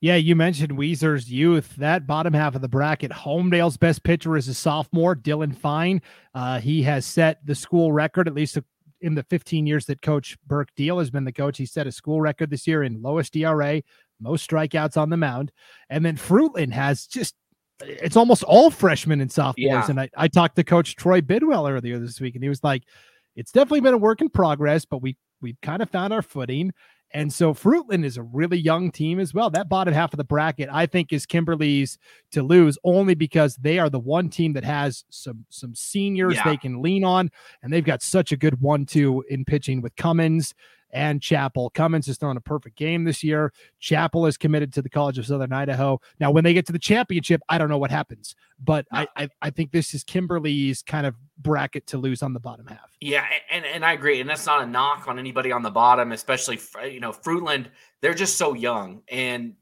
Yeah, 0.00 0.14
you 0.14 0.36
mentioned 0.36 0.72
Weiser's 0.72 1.30
youth. 1.30 1.74
That 1.76 2.06
bottom 2.06 2.32
half 2.32 2.54
of 2.54 2.60
the 2.60 2.68
bracket, 2.68 3.10
Homedale's 3.10 3.76
best 3.76 4.04
pitcher 4.04 4.36
is 4.36 4.46
a 4.46 4.54
sophomore, 4.54 5.16
Dylan 5.16 5.56
Fine. 5.56 6.02
Uh, 6.34 6.60
he 6.60 6.82
has 6.82 7.04
set 7.04 7.44
the 7.44 7.54
school 7.54 7.90
record, 7.90 8.28
at 8.28 8.34
least 8.34 8.58
in 9.00 9.14
the 9.14 9.24
15 9.24 9.66
years 9.66 9.86
that 9.86 10.02
Coach 10.02 10.36
Burke 10.46 10.72
Deal 10.76 10.98
has 10.98 11.10
been 11.10 11.24
the 11.24 11.32
coach. 11.32 11.58
He 11.58 11.66
set 11.66 11.86
a 11.86 11.92
school 11.92 12.20
record 12.20 12.50
this 12.50 12.66
year 12.66 12.84
in 12.84 13.02
lowest 13.02 13.34
ERA, 13.36 13.82
most 14.20 14.48
strikeouts 14.48 14.96
on 14.96 15.10
the 15.10 15.16
mound. 15.16 15.52
And 15.90 16.04
then 16.04 16.16
Fruitland 16.16 16.72
has 16.72 17.06
just 17.06 17.34
it's 17.80 18.16
almost 18.16 18.42
all 18.42 18.70
freshmen 18.70 19.20
and 19.20 19.30
sophomores. 19.30 19.56
Yeah. 19.70 19.86
And 19.88 20.00
I, 20.00 20.10
I 20.16 20.28
talked 20.28 20.56
to 20.56 20.64
Coach 20.64 20.96
Troy 20.96 21.20
Bidwell 21.20 21.68
earlier 21.68 21.98
this 21.98 22.20
week, 22.20 22.34
and 22.34 22.42
he 22.42 22.48
was 22.48 22.64
like, 22.64 22.82
it's 23.36 23.52
definitely 23.52 23.80
been 23.80 23.94
a 23.94 23.98
work 23.98 24.20
in 24.20 24.28
progress, 24.28 24.84
but 24.84 25.00
we 25.00 25.16
we've 25.40 25.60
kind 25.62 25.82
of 25.82 25.90
found 25.90 26.12
our 26.12 26.22
footing. 26.22 26.72
And 27.12 27.32
so 27.32 27.54
Fruitland 27.54 28.04
is 28.04 28.18
a 28.18 28.22
really 28.22 28.58
young 28.58 28.90
team 28.90 29.18
as 29.18 29.32
well. 29.32 29.48
That 29.48 29.68
bottom 29.68 29.94
half 29.94 30.12
of 30.12 30.18
the 30.18 30.24
bracket, 30.24 30.68
I 30.70 30.84
think, 30.84 31.10
is 31.10 31.24
Kimberly's 31.24 31.96
to 32.32 32.42
lose 32.42 32.76
only 32.84 33.14
because 33.14 33.56
they 33.56 33.78
are 33.78 33.88
the 33.88 33.98
one 33.98 34.28
team 34.28 34.52
that 34.54 34.64
has 34.64 35.04
some 35.08 35.46
some 35.48 35.74
seniors 35.74 36.34
yeah. 36.34 36.44
they 36.44 36.56
can 36.56 36.82
lean 36.82 37.04
on, 37.04 37.30
and 37.62 37.72
they've 37.72 37.84
got 37.84 38.02
such 38.02 38.32
a 38.32 38.36
good 38.36 38.60
one-two 38.60 39.24
in 39.30 39.44
pitching 39.44 39.80
with 39.80 39.96
Cummins 39.96 40.54
and 40.90 41.22
Chapel. 41.22 41.70
Cummins 41.70 42.06
has 42.06 42.18
thrown 42.18 42.36
a 42.36 42.40
perfect 42.40 42.76
game 42.76 43.04
this 43.04 43.22
year. 43.22 43.52
Chapel 43.78 44.26
is 44.26 44.36
committed 44.36 44.72
to 44.74 44.82
the 44.82 44.90
College 44.90 45.18
of 45.18 45.26
Southern 45.26 45.52
Idaho. 45.52 46.00
Now, 46.20 46.30
when 46.30 46.44
they 46.44 46.54
get 46.54 46.66
to 46.66 46.72
the 46.72 46.78
championship, 46.78 47.40
I 47.48 47.58
don't 47.58 47.68
know 47.68 47.78
what 47.78 47.90
happens, 47.90 48.34
but. 48.62 48.86
I, 48.92 49.06
I, 49.16 49.28
I 49.42 49.50
think 49.50 49.70
this 49.70 49.94
is 49.94 50.02
Kimberly's 50.02 50.82
kind 50.82 51.06
of 51.06 51.14
bracket 51.38 51.86
to 51.88 51.98
lose 51.98 52.22
on 52.22 52.32
the 52.32 52.40
bottom 52.40 52.66
half. 52.66 52.90
Yeah, 53.00 53.24
and 53.50 53.64
and 53.64 53.84
I 53.84 53.92
agree, 53.92 54.20
and 54.20 54.28
that's 54.28 54.46
not 54.46 54.62
a 54.62 54.66
knock 54.66 55.06
on 55.06 55.18
anybody 55.18 55.52
on 55.52 55.62
the 55.62 55.70
bottom, 55.70 56.12
especially 56.12 56.58
you 56.90 57.00
know 57.00 57.12
Fruitland. 57.12 57.66
They're 58.00 58.14
just 58.14 58.36
so 58.36 58.54
young, 58.54 59.02
and 59.08 59.54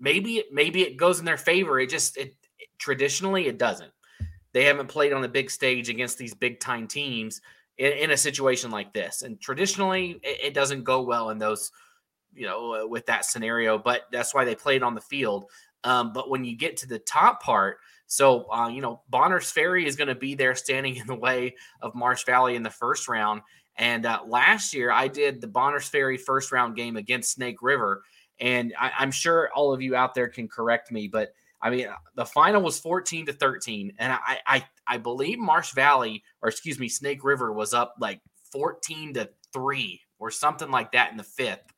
maybe 0.00 0.44
maybe 0.52 0.82
it 0.82 0.96
goes 0.96 1.18
in 1.18 1.24
their 1.24 1.36
favor. 1.36 1.80
It 1.80 1.88
just 1.88 2.16
it, 2.16 2.34
it 2.58 2.68
traditionally 2.78 3.46
it 3.46 3.58
doesn't. 3.58 3.92
They 4.52 4.64
haven't 4.64 4.88
played 4.88 5.12
on 5.12 5.22
the 5.22 5.28
big 5.28 5.50
stage 5.50 5.88
against 5.88 6.18
these 6.18 6.34
big 6.34 6.60
time 6.60 6.86
teams 6.86 7.40
in, 7.78 7.92
in 7.92 8.10
a 8.10 8.16
situation 8.16 8.70
like 8.70 8.92
this. 8.92 9.22
And 9.22 9.40
traditionally, 9.40 10.20
it, 10.22 10.46
it, 10.46 10.54
doesn't 10.54 10.84
go 10.84 11.02
well 11.02 11.30
in 11.30 11.38
those, 11.38 11.70
you 12.34 12.46
know, 12.46 12.86
with 12.88 13.06
that 13.06 13.24
scenario. 13.24 13.78
But 13.78 14.02
that's 14.10 14.34
why 14.34 14.44
they 14.44 14.54
played 14.54 14.82
on 14.82 14.94
the 14.94 15.00
field. 15.00 15.46
Um, 15.84 16.12
but 16.12 16.30
when 16.30 16.44
you 16.44 16.56
get 16.56 16.76
to 16.78 16.88
the 16.88 16.98
top 16.98 17.42
part, 17.42 17.78
so 18.06 18.50
uh, 18.52 18.68
you 18.68 18.80
know, 18.80 19.02
Bonners 19.08 19.50
Ferry 19.50 19.86
is 19.86 19.96
going 19.96 20.08
to 20.08 20.14
be 20.14 20.34
there 20.34 20.54
standing 20.54 20.96
in 20.96 21.06
the 21.06 21.14
way 21.14 21.54
of 21.82 21.94
Marsh 21.94 22.24
Valley 22.24 22.56
in 22.56 22.62
the 22.62 22.70
first 22.70 23.08
round. 23.08 23.42
And 23.76 24.06
uh, 24.06 24.20
last 24.26 24.72
year, 24.72 24.90
I 24.90 25.06
did 25.08 25.40
the 25.40 25.48
Bonners 25.48 25.88
Ferry 25.88 26.16
first 26.16 26.50
round 26.50 26.76
game 26.76 26.96
against 26.96 27.32
Snake 27.32 27.60
River, 27.60 28.02
and 28.40 28.72
I, 28.78 28.92
I'm 28.98 29.10
sure 29.10 29.50
all 29.54 29.72
of 29.72 29.82
you 29.82 29.94
out 29.94 30.14
there 30.14 30.28
can 30.28 30.48
correct 30.48 30.90
me, 30.90 31.08
but 31.08 31.34
I 31.60 31.70
mean, 31.70 31.88
the 32.14 32.24
final 32.24 32.62
was 32.62 32.78
14 32.78 33.26
to 33.26 33.32
13, 33.32 33.94
and 33.98 34.12
I, 34.12 34.38
I, 34.46 34.64
I 34.86 34.98
believe 34.98 35.38
Marsh 35.38 35.72
Valley, 35.72 36.22
or 36.42 36.48
excuse 36.48 36.78
me, 36.78 36.88
Snake 36.88 37.24
River 37.24 37.52
was 37.52 37.74
up 37.74 37.94
like 38.00 38.20
14 38.52 39.14
to 39.14 39.30
three 39.52 40.00
or 40.18 40.30
something 40.30 40.70
like 40.70 40.92
that 40.92 41.10
in 41.10 41.16
the 41.16 41.22
fifth. 41.22 41.72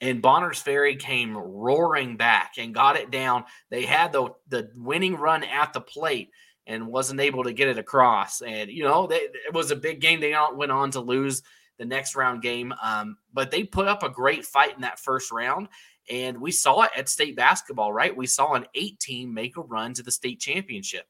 And 0.00 0.22
Bonners 0.22 0.60
Ferry 0.60 0.96
came 0.96 1.36
roaring 1.36 2.16
back 2.16 2.52
and 2.58 2.74
got 2.74 2.96
it 2.96 3.10
down. 3.10 3.44
They 3.68 3.84
had 3.84 4.12
the 4.12 4.30
the 4.48 4.70
winning 4.74 5.16
run 5.16 5.44
at 5.44 5.74
the 5.74 5.80
plate, 5.80 6.30
and 6.70 6.86
wasn't 6.86 7.20
able 7.20 7.42
to 7.44 7.52
get 7.52 7.68
it 7.68 7.78
across. 7.78 8.42
And 8.42 8.70
you 8.70 8.84
know, 8.84 9.06
they, 9.06 9.16
it 9.16 9.52
was 9.52 9.70
a 9.70 9.76
big 9.76 10.00
game. 10.00 10.20
They 10.20 10.34
went 10.54 10.72
on 10.72 10.92
to 10.92 11.00
lose 11.00 11.42
the 11.78 11.84
next 11.84 12.14
round 12.14 12.42
game, 12.42 12.72
um, 12.82 13.16
but 13.32 13.50
they 13.50 13.64
put 13.64 13.88
up 13.88 14.02
a 14.02 14.08
great 14.08 14.44
fight 14.44 14.74
in 14.74 14.82
that 14.82 15.00
first 15.00 15.32
round. 15.32 15.68
And 16.08 16.40
we 16.40 16.52
saw 16.52 16.82
it 16.82 16.90
at 16.96 17.08
state 17.08 17.36
basketball, 17.36 17.92
right? 17.92 18.16
We 18.16 18.26
saw 18.26 18.54
an 18.54 18.66
eight 18.74 19.00
team 19.00 19.34
make 19.34 19.56
a 19.56 19.62
run 19.62 19.94
to 19.94 20.02
the 20.02 20.10
state 20.10 20.40
championship. 20.40 21.06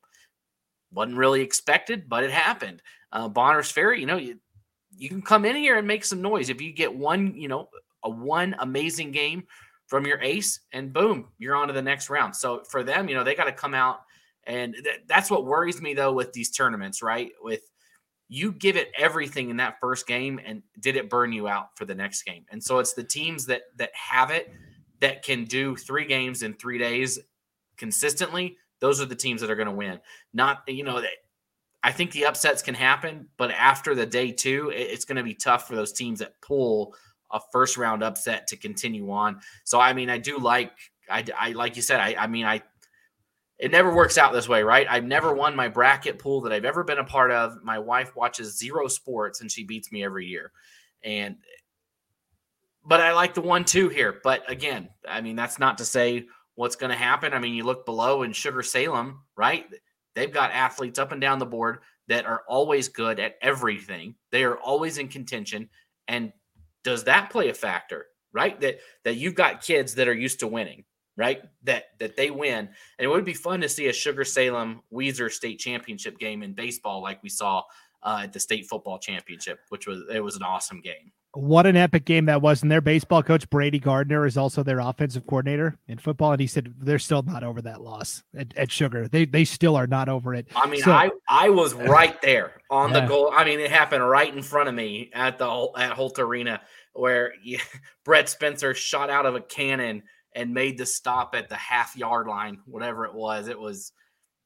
Wasn't 0.92 1.16
really 1.16 1.40
expected, 1.40 2.08
but 2.08 2.24
it 2.24 2.30
happened. 2.30 2.82
Uh, 3.12 3.28
Bonners 3.28 3.70
Ferry, 3.70 4.00
you 4.00 4.06
know, 4.06 4.16
you, 4.16 4.38
you 4.96 5.08
can 5.08 5.22
come 5.22 5.44
in 5.44 5.56
here 5.56 5.78
and 5.78 5.86
make 5.86 6.04
some 6.04 6.20
noise. 6.20 6.48
If 6.48 6.60
you 6.60 6.72
get 6.72 6.94
one, 6.94 7.34
you 7.34 7.48
know, 7.48 7.68
a 8.02 8.10
one 8.10 8.56
amazing 8.58 9.12
game 9.12 9.44
from 9.86 10.06
your 10.06 10.20
ace, 10.20 10.60
and 10.72 10.92
boom, 10.92 11.28
you're 11.38 11.56
on 11.56 11.68
to 11.68 11.74
the 11.74 11.82
next 11.82 12.10
round. 12.10 12.34
So 12.36 12.62
for 12.68 12.82
them, 12.82 13.08
you 13.08 13.14
know, 13.14 13.24
they 13.24 13.34
got 13.34 13.44
to 13.44 13.52
come 13.52 13.74
out. 13.74 14.02
And 14.44 14.74
th- 14.74 15.00
that's 15.06 15.30
what 15.30 15.44
worries 15.44 15.82
me, 15.82 15.94
though, 15.94 16.12
with 16.12 16.32
these 16.32 16.50
tournaments, 16.50 17.02
right? 17.02 17.32
With 17.42 17.62
you 18.28 18.52
give 18.52 18.76
it 18.76 18.92
everything 18.96 19.50
in 19.50 19.56
that 19.56 19.80
first 19.80 20.06
game, 20.06 20.40
and 20.44 20.62
did 20.78 20.96
it 20.96 21.10
burn 21.10 21.32
you 21.32 21.48
out 21.48 21.76
for 21.76 21.84
the 21.84 21.94
next 21.94 22.22
game? 22.22 22.46
And 22.50 22.62
so 22.62 22.78
it's 22.78 22.94
the 22.94 23.04
teams 23.04 23.46
that 23.46 23.62
that 23.76 23.90
have 23.94 24.30
it 24.30 24.52
that 25.00 25.24
can 25.24 25.44
do 25.44 25.76
three 25.76 26.04
games 26.04 26.42
in 26.42 26.54
three 26.54 26.78
days 26.78 27.18
consistently, 27.76 28.56
those 28.80 29.00
are 29.00 29.06
the 29.06 29.14
teams 29.14 29.40
that 29.40 29.50
are 29.50 29.56
going 29.56 29.68
to 29.68 29.74
win. 29.74 30.00
Not, 30.32 30.62
you 30.66 30.84
know, 30.84 31.02
I 31.82 31.92
think 31.92 32.12
the 32.12 32.26
upsets 32.26 32.62
can 32.62 32.74
happen, 32.74 33.28
but 33.36 33.50
after 33.52 33.94
the 33.94 34.06
day 34.06 34.32
two, 34.32 34.70
it's 34.74 35.04
going 35.04 35.16
to 35.16 35.22
be 35.22 35.34
tough 35.34 35.66
for 35.66 35.76
those 35.76 35.92
teams 35.92 36.18
that 36.18 36.40
pull 36.40 36.94
a 37.30 37.40
first 37.52 37.76
round 37.76 38.02
upset 38.02 38.46
to 38.48 38.56
continue 38.56 39.10
on. 39.10 39.40
So, 39.64 39.80
I 39.80 39.92
mean, 39.92 40.10
I 40.10 40.18
do 40.18 40.38
like, 40.38 40.72
I, 41.08 41.24
I 41.38 41.52
like 41.52 41.76
you 41.76 41.82
said, 41.82 42.00
I, 42.00 42.16
I 42.18 42.26
mean, 42.26 42.44
I, 42.44 42.62
it 43.58 43.70
never 43.70 43.94
works 43.94 44.16
out 44.16 44.32
this 44.32 44.48
way, 44.48 44.62
right? 44.62 44.86
I've 44.88 45.04
never 45.04 45.34
won 45.34 45.54
my 45.54 45.68
bracket 45.68 46.18
pool 46.18 46.40
that 46.42 46.52
I've 46.52 46.64
ever 46.64 46.82
been 46.82 46.98
a 46.98 47.04
part 47.04 47.30
of. 47.30 47.62
My 47.62 47.78
wife 47.78 48.16
watches 48.16 48.58
zero 48.58 48.88
sports 48.88 49.42
and 49.42 49.50
she 49.50 49.64
beats 49.64 49.92
me 49.92 50.02
every 50.02 50.26
year. 50.26 50.50
And 51.02 51.36
but 52.84 53.00
I 53.00 53.12
like 53.12 53.34
the 53.34 53.42
one 53.42 53.64
two 53.64 53.90
here. 53.90 54.20
But 54.24 54.50
again, 54.50 54.88
I 55.06 55.20
mean, 55.20 55.36
that's 55.36 55.58
not 55.58 55.78
to 55.78 55.84
say 55.84 56.26
what's 56.60 56.76
going 56.76 56.90
to 56.90 56.96
happen. 56.96 57.32
I 57.32 57.38
mean, 57.38 57.54
you 57.54 57.64
look 57.64 57.86
below 57.86 58.22
in 58.22 58.34
Sugar 58.34 58.62
Salem, 58.62 59.22
right? 59.34 59.64
They've 60.14 60.30
got 60.30 60.52
athletes 60.52 60.98
up 60.98 61.10
and 61.10 61.18
down 61.18 61.38
the 61.38 61.46
board 61.46 61.78
that 62.08 62.26
are 62.26 62.42
always 62.46 62.86
good 62.86 63.18
at 63.18 63.36
everything. 63.40 64.14
They 64.30 64.44
are 64.44 64.58
always 64.58 64.98
in 64.98 65.08
contention. 65.08 65.70
And 66.06 66.34
does 66.84 67.04
that 67.04 67.30
play 67.30 67.48
a 67.48 67.54
factor, 67.54 68.08
right? 68.34 68.60
That 68.60 68.80
that 69.04 69.16
you've 69.16 69.36
got 69.36 69.62
kids 69.62 69.94
that 69.94 70.06
are 70.06 70.12
used 70.12 70.40
to 70.40 70.48
winning, 70.48 70.84
right? 71.16 71.40
That 71.62 71.98
that 71.98 72.14
they 72.14 72.30
win. 72.30 72.68
And 72.98 73.04
it 73.04 73.08
would 73.08 73.24
be 73.24 73.32
fun 73.32 73.62
to 73.62 73.68
see 73.68 73.88
a 73.88 73.92
Sugar 73.94 74.24
Salem 74.24 74.82
Weiser 74.92 75.32
state 75.32 75.60
championship 75.60 76.18
game 76.18 76.42
in 76.42 76.52
baseball 76.52 77.02
like 77.02 77.22
we 77.22 77.30
saw 77.30 77.62
uh, 78.02 78.20
at 78.24 78.34
the 78.34 78.40
state 78.40 78.66
football 78.68 78.98
championship, 78.98 79.60
which 79.70 79.86
was 79.86 80.02
it 80.12 80.20
was 80.20 80.36
an 80.36 80.42
awesome 80.42 80.82
game. 80.82 81.10
What 81.32 81.64
an 81.66 81.76
epic 81.76 82.04
game 82.04 82.26
that 82.26 82.42
was. 82.42 82.62
And 82.62 82.70
their 82.70 82.80
baseball 82.80 83.22
coach, 83.22 83.48
Brady 83.50 83.78
Gardner, 83.78 84.26
is 84.26 84.36
also 84.36 84.64
their 84.64 84.80
offensive 84.80 85.26
coordinator 85.26 85.78
in 85.86 85.98
football. 85.98 86.32
And 86.32 86.40
he 86.40 86.48
said 86.48 86.74
they're 86.78 86.98
still 86.98 87.22
not 87.22 87.44
over 87.44 87.62
that 87.62 87.80
loss 87.80 88.24
at, 88.36 88.52
at 88.56 88.72
Sugar. 88.72 89.06
They 89.06 89.26
they 89.26 89.44
still 89.44 89.76
are 89.76 89.86
not 89.86 90.08
over 90.08 90.34
it. 90.34 90.48
I 90.56 90.68
mean, 90.68 90.82
so, 90.82 90.90
I, 90.90 91.10
I 91.28 91.50
was 91.50 91.74
right 91.74 92.20
there 92.20 92.60
on 92.68 92.90
yeah. 92.90 93.00
the 93.00 93.06
goal. 93.06 93.30
I 93.32 93.44
mean, 93.44 93.60
it 93.60 93.70
happened 93.70 94.08
right 94.08 94.34
in 94.34 94.42
front 94.42 94.68
of 94.68 94.74
me 94.74 95.10
at 95.14 95.38
the 95.38 95.68
at 95.76 95.92
Holt 95.92 96.18
Arena 96.18 96.60
where 96.92 97.32
Brett 98.04 98.28
Spencer 98.28 98.74
shot 98.74 99.10
out 99.10 99.26
of 99.26 99.34
a 99.34 99.40
cannon 99.40 100.02
and 100.34 100.54
made 100.54 100.78
the 100.78 100.86
stop 100.86 101.34
at 101.34 101.48
the 101.48 101.56
half 101.56 101.96
yard 101.96 102.26
line, 102.26 102.58
whatever 102.66 103.04
it 103.04 103.14
was. 103.14 103.48
It 103.48 103.58
was 103.58 103.92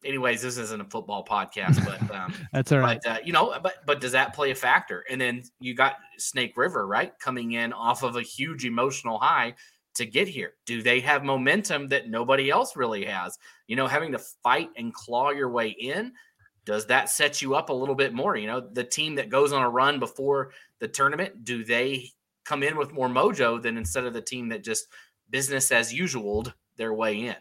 anyways, 0.05 0.43
this 0.43 0.59
isn't 0.59 0.81
a 0.81 0.85
football 0.85 1.25
podcast, 1.25 1.85
but 1.85 2.15
um, 2.15 2.35
that's 2.53 2.73
all 2.73 2.79
right. 2.79 3.01
But 3.03 3.11
uh, 3.11 3.19
you 3.25 3.33
know, 3.33 3.57
but 3.63 3.85
but 3.87 4.01
does 4.01 4.13
that 4.13 4.35
play 4.35 4.51
a 4.51 4.55
factor? 4.55 5.05
And 5.11 5.21
then 5.21 5.43
you 5.61 5.75
got 5.75 5.97
Snake 6.19 6.57
River, 6.57 6.87
right, 6.87 7.19
coming 7.19 7.53
in 7.53 7.73
off 7.73 8.03
of 8.03 8.17
a 8.17 8.23
huge 8.23 8.65
emotional 8.65 9.19
high 9.19 9.55
to 9.95 10.07
get 10.07 10.29
here. 10.29 10.55
Do 10.67 10.83
they 10.83 11.01
have 11.01 11.25
momentum 11.25 11.89
that 11.89 12.09
nobody 12.09 12.51
else 12.51 12.77
really 12.77 13.05
has? 13.05 13.39
You 13.67 13.77
know, 13.77 13.87
having 13.87 14.13
to 14.13 14.19
fight 14.19 14.71
and 14.77 14.93
claw 14.93 15.31
your 15.31 15.51
way 15.51 15.69
in. 15.69 16.13
Does 16.65 16.87
that 16.87 17.11
set 17.11 17.43
you 17.43 17.55
up 17.55 17.69
a 17.69 17.75
little 17.75 17.95
bit 17.95 18.15
more? 18.15 18.37
You 18.37 18.47
know, 18.47 18.61
the 18.61 18.85
team 18.85 19.17
that 19.17 19.29
goes 19.29 19.53
on 19.53 19.63
a 19.63 19.69
run 19.69 19.99
before 19.99 20.53
the 20.81 20.89
tournament, 20.89 21.45
do 21.45 21.63
they 21.63 22.11
come 22.45 22.63
in 22.63 22.77
with 22.77 22.93
more 22.93 23.09
mojo 23.09 23.61
than 23.61 23.77
instead 23.77 24.05
of 24.05 24.15
the 24.15 24.23
team 24.23 24.49
that 24.49 24.65
just 24.65 24.87
business 25.29 25.71
as 25.71 25.93
usual 25.93 26.47
their 26.77 26.95
way 26.95 27.27
in? 27.27 27.37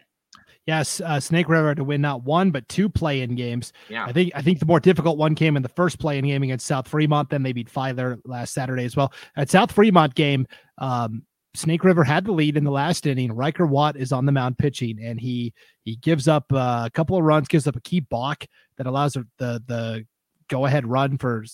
Yes, 0.65 1.01
uh, 1.01 1.19
Snake 1.19 1.49
River 1.49 1.75
to 1.75 1.83
win 1.83 2.01
not 2.01 2.23
one 2.23 2.51
but 2.51 2.67
two 2.69 2.87
play-in 2.87 3.35
games. 3.35 3.73
Yeah, 3.89 4.05
I 4.05 4.13
think 4.13 4.31
I 4.33 4.41
think 4.41 4.59
the 4.59 4.65
more 4.65 4.79
difficult 4.79 5.17
one 5.17 5.35
came 5.35 5.57
in 5.57 5.63
the 5.63 5.69
first 5.69 5.99
play-in 5.99 6.25
game 6.25 6.43
against 6.43 6.65
South 6.65 6.87
Fremont. 6.87 7.29
Then 7.29 7.43
they 7.43 7.51
beat 7.51 7.69
Filer 7.69 8.17
last 8.25 8.53
Saturday 8.53 8.85
as 8.85 8.95
well. 8.95 9.11
At 9.35 9.49
South 9.49 9.71
Fremont 9.71 10.15
game, 10.15 10.47
um, 10.77 11.23
Snake 11.53 11.83
River 11.83 12.03
had 12.03 12.25
the 12.25 12.31
lead 12.31 12.55
in 12.57 12.63
the 12.63 12.71
last 12.71 13.05
inning. 13.05 13.31
Riker 13.31 13.65
Watt 13.65 13.97
is 13.97 14.11
on 14.11 14.25
the 14.25 14.31
mound 14.31 14.57
pitching, 14.57 14.99
and 15.03 15.19
he 15.19 15.53
he 15.83 15.97
gives 15.97 16.27
up 16.27 16.45
uh, 16.53 16.83
a 16.85 16.91
couple 16.91 17.17
of 17.17 17.23
runs, 17.23 17.47
gives 17.47 17.67
up 17.67 17.75
a 17.75 17.81
key 17.81 17.99
balk 17.99 18.45
that 18.77 18.87
allows 18.87 19.13
the 19.13 19.27
the 19.37 20.05
go 20.47 20.65
ahead 20.65 20.87
run 20.87 21.17
for 21.17 21.45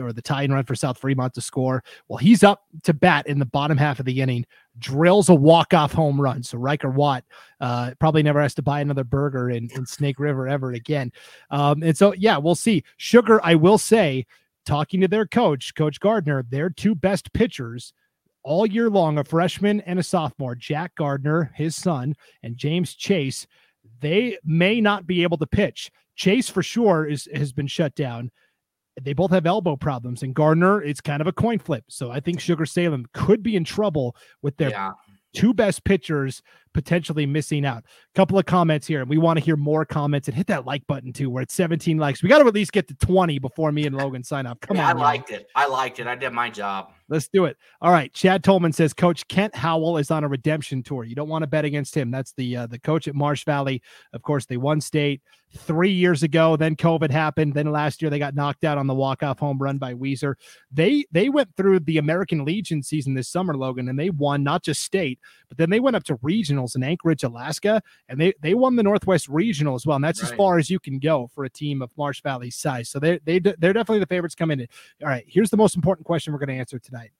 or 0.00 0.12
the 0.12 0.22
tie 0.22 0.42
and 0.42 0.52
run 0.52 0.64
for 0.64 0.74
South 0.74 0.98
Fremont 0.98 1.34
to 1.34 1.40
score. 1.40 1.82
Well, 2.08 2.18
he's 2.18 2.42
up 2.42 2.64
to 2.84 2.94
bat 2.94 3.26
in 3.26 3.38
the 3.38 3.46
bottom 3.46 3.76
half 3.76 3.98
of 3.98 4.06
the 4.06 4.20
inning, 4.20 4.46
drills 4.78 5.28
a 5.28 5.34
walk 5.34 5.74
off 5.74 5.92
home 5.92 6.20
run. 6.20 6.42
So 6.42 6.58
Riker 6.58 6.90
Watt 6.90 7.24
uh, 7.60 7.92
probably 7.98 8.22
never 8.22 8.40
has 8.40 8.54
to 8.54 8.62
buy 8.62 8.80
another 8.80 9.04
burger 9.04 9.50
in, 9.50 9.70
in 9.74 9.86
Snake 9.86 10.18
River 10.18 10.48
ever 10.48 10.72
again. 10.72 11.12
Um, 11.50 11.82
and 11.82 11.96
so, 11.96 12.12
yeah, 12.14 12.38
we'll 12.38 12.54
see. 12.54 12.84
Sugar, 12.96 13.40
I 13.44 13.54
will 13.54 13.78
say, 13.78 14.26
talking 14.64 15.00
to 15.00 15.08
their 15.08 15.26
coach, 15.26 15.74
Coach 15.74 16.00
Gardner, 16.00 16.44
their 16.48 16.70
two 16.70 16.94
best 16.94 17.32
pitchers 17.32 17.92
all 18.42 18.66
year 18.66 18.88
long, 18.88 19.18
a 19.18 19.24
freshman 19.24 19.80
and 19.82 19.98
a 19.98 20.02
sophomore, 20.02 20.54
Jack 20.54 20.94
Gardner, 20.94 21.50
his 21.54 21.74
son, 21.74 22.14
and 22.42 22.56
James 22.56 22.94
Chase. 22.94 23.46
They 24.00 24.38
may 24.44 24.80
not 24.80 25.06
be 25.06 25.22
able 25.22 25.38
to 25.38 25.46
pitch. 25.46 25.90
Chase 26.14 26.48
for 26.48 26.62
sure 26.62 27.06
is 27.06 27.28
has 27.34 27.52
been 27.52 27.66
shut 27.66 27.94
down 27.94 28.30
they 29.00 29.12
both 29.12 29.30
have 29.30 29.46
elbow 29.46 29.76
problems 29.76 30.22
and 30.22 30.34
Gardner 30.34 30.82
it's 30.82 31.00
kind 31.00 31.20
of 31.20 31.26
a 31.26 31.32
coin 31.32 31.58
flip. 31.58 31.84
So 31.88 32.10
I 32.10 32.20
think 32.20 32.40
Sugar 32.40 32.66
Salem 32.66 33.06
could 33.12 33.42
be 33.42 33.56
in 33.56 33.64
trouble 33.64 34.16
with 34.42 34.56
their 34.56 34.70
yeah. 34.70 34.92
two 35.34 35.52
best 35.52 35.84
pitchers 35.84 36.42
potentially 36.76 37.24
missing 37.24 37.64
out. 37.64 37.78
A 37.78 38.14
couple 38.14 38.38
of 38.38 38.44
comments 38.44 38.86
here, 38.86 39.00
and 39.00 39.08
we 39.08 39.16
want 39.16 39.38
to 39.38 39.44
hear 39.44 39.56
more 39.56 39.86
comments 39.86 40.28
and 40.28 40.36
hit 40.36 40.46
that 40.48 40.66
like 40.66 40.86
button 40.86 41.10
too. 41.10 41.30
We're 41.30 41.40
at 41.40 41.50
17 41.50 41.96
likes. 41.96 42.22
We 42.22 42.28
got 42.28 42.40
to 42.40 42.46
at 42.46 42.52
least 42.52 42.72
get 42.72 42.86
to 42.88 42.94
20 42.94 43.38
before 43.38 43.72
me 43.72 43.86
and 43.86 43.96
Logan 43.96 44.22
sign 44.22 44.44
up. 44.44 44.60
Come 44.60 44.76
yeah, 44.76 44.90
on. 44.90 44.98
I 44.98 45.00
liked 45.00 45.30
it. 45.30 45.48
I 45.54 45.66
liked 45.66 46.00
it. 46.00 46.06
I 46.06 46.14
did 46.14 46.34
my 46.34 46.50
job. 46.50 46.92
Let's 47.08 47.28
do 47.28 47.46
it. 47.46 47.56
All 47.80 47.92
right. 47.92 48.12
Chad 48.12 48.44
Tolman 48.44 48.72
says 48.72 48.92
Coach 48.92 49.26
Kent 49.28 49.54
Howell 49.54 49.96
is 49.96 50.10
on 50.10 50.22
a 50.22 50.28
redemption 50.28 50.82
tour. 50.82 51.04
You 51.04 51.14
don't 51.14 51.28
want 51.28 51.44
to 51.44 51.46
bet 51.46 51.64
against 51.64 51.96
him. 51.96 52.10
That's 52.10 52.32
the 52.32 52.56
uh, 52.56 52.66
the 52.66 52.78
coach 52.78 53.08
at 53.08 53.14
Marsh 53.14 53.44
Valley. 53.44 53.80
Of 54.12 54.22
course, 54.22 54.44
they 54.44 54.56
won 54.56 54.80
state 54.80 55.22
three 55.56 55.90
years 55.90 56.22
ago. 56.22 56.56
Then 56.56 56.74
COVID 56.74 57.10
happened. 57.10 57.54
Then 57.54 57.70
last 57.70 58.02
year 58.02 58.10
they 58.10 58.18
got 58.18 58.34
knocked 58.34 58.64
out 58.64 58.76
on 58.78 58.86
the 58.86 58.94
walk 58.94 59.22
off 59.22 59.38
home 59.38 59.58
run 59.58 59.78
by 59.78 59.94
Weiser. 59.94 60.34
They 60.72 61.04
they 61.12 61.28
went 61.28 61.54
through 61.56 61.80
the 61.80 61.98
American 61.98 62.44
Legion 62.44 62.82
season 62.82 63.14
this 63.14 63.28
summer, 63.28 63.56
Logan, 63.56 63.88
and 63.88 63.98
they 63.98 64.10
won 64.10 64.42
not 64.42 64.64
just 64.64 64.82
state, 64.82 65.20
but 65.48 65.58
then 65.58 65.70
they 65.70 65.80
went 65.80 65.96
up 65.96 66.04
to 66.04 66.16
regionals 66.66 66.76
in 66.76 66.82
Anchorage, 66.82 67.24
Alaska, 67.24 67.82
and 68.08 68.20
they 68.20 68.32
they 68.40 68.54
won 68.54 68.76
the 68.76 68.82
Northwest 68.82 69.28
Regional 69.28 69.74
as 69.74 69.86
well. 69.86 69.96
And 69.96 70.04
that's 70.04 70.22
right. 70.22 70.32
as 70.32 70.36
far 70.36 70.58
as 70.58 70.70
you 70.70 70.78
can 70.78 70.98
go 70.98 71.28
for 71.34 71.44
a 71.44 71.50
team 71.50 71.82
of 71.82 71.90
Marsh 71.96 72.22
Valley 72.22 72.50
size. 72.50 72.88
So 72.88 72.98
they 72.98 73.18
they 73.24 73.38
they're 73.38 73.72
definitely 73.72 74.00
the 74.00 74.06
favorites 74.06 74.34
coming 74.34 74.60
in. 74.60 74.66
All 75.02 75.08
right. 75.08 75.24
Here's 75.26 75.50
the 75.50 75.56
most 75.56 75.76
important 75.76 76.06
question 76.06 76.32
we're 76.32 76.38
going 76.38 76.48
to 76.48 76.54
answer 76.54 76.78
tonight 76.78 77.10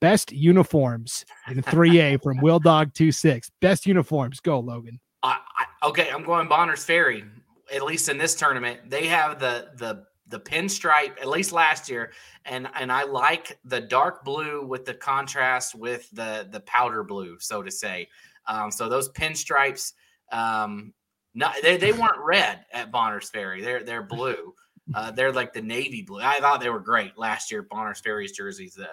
best 0.00 0.32
uniforms 0.32 1.24
in 1.48 1.62
3A 1.62 2.22
from 2.22 2.40
Will 2.40 2.58
Dog 2.58 2.94
26. 2.94 3.50
Best 3.60 3.86
uniforms. 3.86 4.40
Go, 4.40 4.58
Logan. 4.60 4.98
I, 5.22 5.38
okay, 5.84 6.08
I'm 6.10 6.24
going 6.24 6.48
Bonners 6.48 6.84
Ferry. 6.84 7.24
At 7.72 7.82
least 7.82 8.08
in 8.08 8.18
this 8.18 8.34
tournament, 8.34 8.80
they 8.88 9.06
have 9.06 9.38
the 9.38 9.70
the 9.76 10.04
the 10.28 10.40
pinstripe. 10.40 11.20
At 11.20 11.28
least 11.28 11.52
last 11.52 11.88
year, 11.88 12.12
and 12.44 12.68
and 12.74 12.90
I 12.90 13.04
like 13.04 13.58
the 13.64 13.80
dark 13.80 14.24
blue 14.24 14.66
with 14.66 14.84
the 14.84 14.94
contrast 14.94 15.74
with 15.74 16.10
the 16.10 16.48
the 16.50 16.60
powder 16.60 17.04
blue, 17.04 17.38
so 17.38 17.62
to 17.62 17.70
say. 17.70 18.08
Um, 18.46 18.70
so 18.70 18.88
those 18.88 19.10
pinstripes, 19.10 19.92
um, 20.30 20.92
not 21.34 21.54
they, 21.62 21.76
they 21.76 21.92
weren't 21.92 22.18
red 22.18 22.64
at 22.72 22.90
Bonners 22.90 23.30
Ferry. 23.30 23.62
They're 23.62 23.82
they're 23.82 24.02
blue. 24.02 24.54
Uh, 24.94 25.10
they're 25.12 25.32
like 25.32 25.52
the 25.52 25.62
navy 25.62 26.02
blue. 26.02 26.20
I 26.20 26.40
thought 26.40 26.60
they 26.60 26.68
were 26.68 26.80
great 26.80 27.16
last 27.16 27.50
year. 27.50 27.62
Bonners 27.62 28.00
Ferry's 28.00 28.32
jerseys. 28.32 28.74
the 28.74 28.88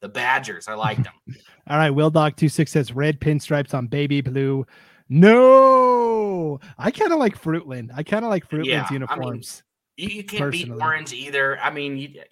the 0.00 0.08
Badgers. 0.08 0.68
I 0.68 0.74
liked 0.74 1.04
them. 1.04 1.12
All 1.68 1.78
right. 1.78 1.90
Will 1.90 2.10
Dog 2.10 2.36
26 2.36 2.70
says 2.70 2.92
red 2.92 3.20
pinstripes 3.20 3.72
on 3.72 3.86
baby 3.86 4.20
blue. 4.20 4.66
No, 5.08 6.58
I 6.78 6.90
kind 6.90 7.12
of 7.12 7.18
like 7.18 7.40
Fruitland. 7.40 7.90
I 7.94 8.02
kind 8.02 8.24
of 8.24 8.30
like 8.30 8.48
Fruitland's 8.48 8.66
yeah, 8.66 8.92
uniforms. 8.92 9.62
I 9.98 10.00
mean, 10.00 10.10
you, 10.10 10.16
you 10.16 10.24
can't 10.24 10.42
personally. 10.42 10.76
beat 10.76 10.82
orange 10.82 11.12
either. 11.12 11.58
I 11.58 11.70
mean, 11.70 11.96
you, 11.98 12.22